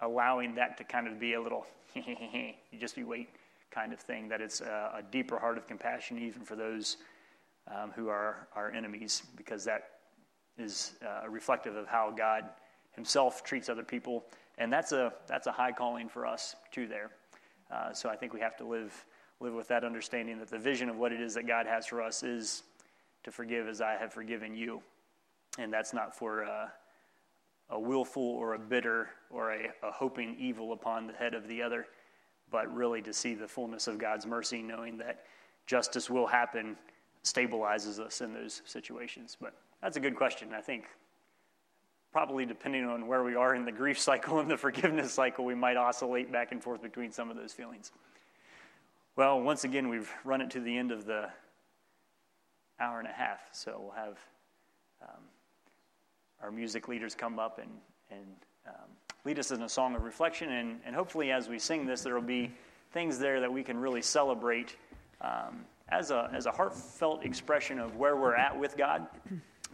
allowing 0.01 0.55
that 0.55 0.77
to 0.77 0.83
kind 0.83 1.07
of 1.07 1.19
be 1.19 1.33
a 1.33 1.41
little, 1.41 1.65
you 1.95 2.53
just 2.79 2.97
you 2.97 3.07
wait 3.07 3.29
kind 3.69 3.93
of 3.93 3.99
thing. 3.99 4.27
That 4.27 4.41
it's 4.41 4.61
a, 4.61 4.91
a 4.97 5.03
deeper 5.11 5.39
heart 5.39 5.57
of 5.57 5.67
compassion, 5.67 6.19
even 6.19 6.43
for 6.43 6.55
those 6.55 6.97
um, 7.67 7.91
who 7.95 8.09
are 8.09 8.47
our 8.55 8.71
enemies, 8.71 9.23
because 9.35 9.63
that 9.65 9.89
is 10.57 10.93
uh, 11.05 11.27
reflective 11.29 11.75
of 11.75 11.87
how 11.87 12.11
God 12.11 12.45
Himself 12.95 13.43
treats 13.43 13.69
other 13.69 13.83
people, 13.83 14.25
and 14.57 14.71
that's 14.71 14.91
a 14.91 15.13
that's 15.27 15.47
a 15.47 15.51
high 15.51 15.71
calling 15.71 16.09
for 16.09 16.25
us 16.25 16.55
too. 16.71 16.87
There, 16.87 17.11
uh, 17.71 17.93
so 17.93 18.09
I 18.09 18.15
think 18.15 18.33
we 18.33 18.39
have 18.41 18.57
to 18.57 18.65
live 18.65 19.05
live 19.41 19.53
with 19.53 19.67
that 19.69 19.83
understanding 19.83 20.37
that 20.39 20.49
the 20.49 20.59
vision 20.59 20.87
of 20.87 20.97
what 20.97 21.11
it 21.11 21.19
is 21.19 21.33
that 21.33 21.47
God 21.47 21.65
has 21.65 21.87
for 21.87 22.01
us 22.01 22.21
is 22.21 22.63
to 23.23 23.31
forgive 23.31 23.67
as 23.67 23.81
I 23.81 23.93
have 23.93 24.13
forgiven 24.13 24.55
you, 24.55 24.81
and 25.57 25.73
that's 25.73 25.93
not 25.93 26.15
for 26.15 26.45
uh, 26.45 26.67
a 27.69 27.79
willful 27.79 28.23
or 28.23 28.53
a 28.53 28.59
bitter 28.59 29.09
or 29.29 29.51
a, 29.51 29.69
a 29.83 29.91
hoping 29.91 30.35
evil 30.39 30.73
upon 30.73 31.07
the 31.07 31.13
head 31.13 31.33
of 31.33 31.47
the 31.47 31.61
other, 31.61 31.87
but 32.51 32.73
really 32.73 33.01
to 33.01 33.13
see 33.13 33.33
the 33.33 33.47
fullness 33.47 33.87
of 33.87 33.97
God's 33.97 34.25
mercy, 34.25 34.61
knowing 34.61 34.97
that 34.97 35.25
justice 35.65 36.09
will 36.09 36.27
happen, 36.27 36.77
stabilizes 37.23 37.99
us 37.99 38.21
in 38.21 38.33
those 38.33 38.61
situations. 38.65 39.37
But 39.39 39.53
that's 39.81 39.97
a 39.97 40.01
good 40.01 40.15
question. 40.15 40.49
I 40.53 40.61
think 40.61 40.85
probably 42.11 42.45
depending 42.45 42.85
on 42.85 43.07
where 43.07 43.23
we 43.23 43.35
are 43.35 43.55
in 43.55 43.65
the 43.65 43.71
grief 43.71 43.99
cycle 43.99 44.39
and 44.39 44.51
the 44.51 44.57
forgiveness 44.57 45.13
cycle, 45.13 45.45
we 45.45 45.55
might 45.55 45.77
oscillate 45.77 46.31
back 46.31 46.51
and 46.51 46.61
forth 46.61 46.81
between 46.81 47.11
some 47.11 47.31
of 47.31 47.37
those 47.37 47.53
feelings. 47.53 47.91
Well, 49.17 49.41
once 49.41 49.65
again, 49.65 49.89
we've 49.89 50.09
run 50.23 50.39
it 50.39 50.51
to 50.51 50.61
the 50.61 50.77
end 50.77 50.93
of 50.93 51.05
the 51.05 51.29
hour 52.79 52.99
and 52.99 53.07
a 53.07 53.11
half, 53.11 53.41
so 53.51 53.77
we'll 53.77 53.91
have 53.91 54.17
um, 55.01 55.23
our 56.41 56.49
music 56.49 56.87
leaders 56.87 57.13
come 57.13 57.37
up 57.37 57.59
and, 57.59 57.69
and 58.09 58.35
um, 58.65 58.89
lead 59.25 59.37
us 59.37 59.51
in 59.51 59.61
a 59.63 59.69
song 59.69 59.95
of 59.95 60.03
reflection. 60.03 60.49
And, 60.53 60.79
and 60.85 60.95
hopefully, 60.95 61.29
as 61.29 61.49
we 61.49 61.59
sing 61.59 61.85
this, 61.85 62.03
there 62.03 62.15
will 62.15 62.21
be 62.21 62.51
things 62.93 63.19
there 63.19 63.41
that 63.41 63.51
we 63.51 63.63
can 63.63 63.77
really 63.77 64.01
celebrate 64.01 64.77
um, 65.19 65.65
as, 65.89 66.11
a, 66.11 66.29
as 66.33 66.45
a 66.45 66.51
heartfelt 66.51 67.25
expression 67.25 67.79
of 67.79 67.97
where 67.97 68.15
we're 68.15 68.35
at 68.35 68.57
with 68.57 68.77
God. 68.77 69.07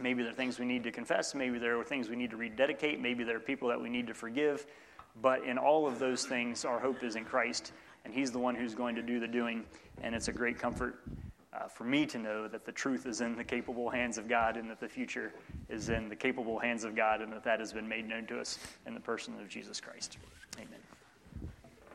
Maybe 0.00 0.24
there 0.24 0.32
are 0.32 0.34
things 0.34 0.58
we 0.58 0.66
need 0.66 0.82
to 0.82 0.90
confess. 0.90 1.32
Maybe 1.32 1.60
there 1.60 1.78
are 1.78 1.84
things 1.84 2.08
we 2.08 2.16
need 2.16 2.30
to 2.30 2.36
rededicate. 2.36 3.00
Maybe 3.00 3.22
there 3.22 3.36
are 3.36 3.40
people 3.40 3.68
that 3.68 3.80
we 3.80 3.88
need 3.88 4.08
to 4.08 4.14
forgive. 4.14 4.66
But 5.22 5.44
in 5.44 5.58
all 5.58 5.86
of 5.86 6.00
those 6.00 6.26
things, 6.26 6.64
our 6.64 6.80
hope 6.80 7.04
is 7.04 7.16
in 7.16 7.24
Christ, 7.24 7.72
and 8.04 8.14
He's 8.14 8.30
the 8.30 8.38
one 8.38 8.54
who's 8.54 8.74
going 8.74 8.94
to 8.96 9.02
do 9.02 9.20
the 9.20 9.28
doing. 9.28 9.64
And 10.02 10.14
it's 10.14 10.28
a 10.28 10.32
great 10.32 10.58
comfort 10.58 11.00
uh, 11.52 11.66
for 11.68 11.84
me 11.84 12.06
to 12.06 12.18
know 12.18 12.48
that 12.48 12.64
the 12.64 12.72
truth 12.72 13.06
is 13.06 13.20
in 13.20 13.36
the 13.36 13.44
capable 13.44 13.90
hands 13.90 14.18
of 14.18 14.28
God 14.28 14.56
and 14.56 14.70
that 14.70 14.80
the 14.80 14.88
future 14.88 15.32
is 15.68 15.88
in 15.88 16.08
the 16.08 16.16
capable 16.16 16.58
hands 16.58 16.84
of 16.84 16.94
God 16.94 17.20
and 17.20 17.32
that 17.32 17.44
that 17.44 17.58
has 17.58 17.72
been 17.72 17.88
made 17.88 18.08
known 18.08 18.26
to 18.26 18.38
us 18.38 18.58
in 18.86 18.94
the 18.94 19.00
person 19.00 19.34
of 19.40 19.48
Jesus 19.48 19.80
Christ. 19.80 20.18
Amen. 20.56 20.77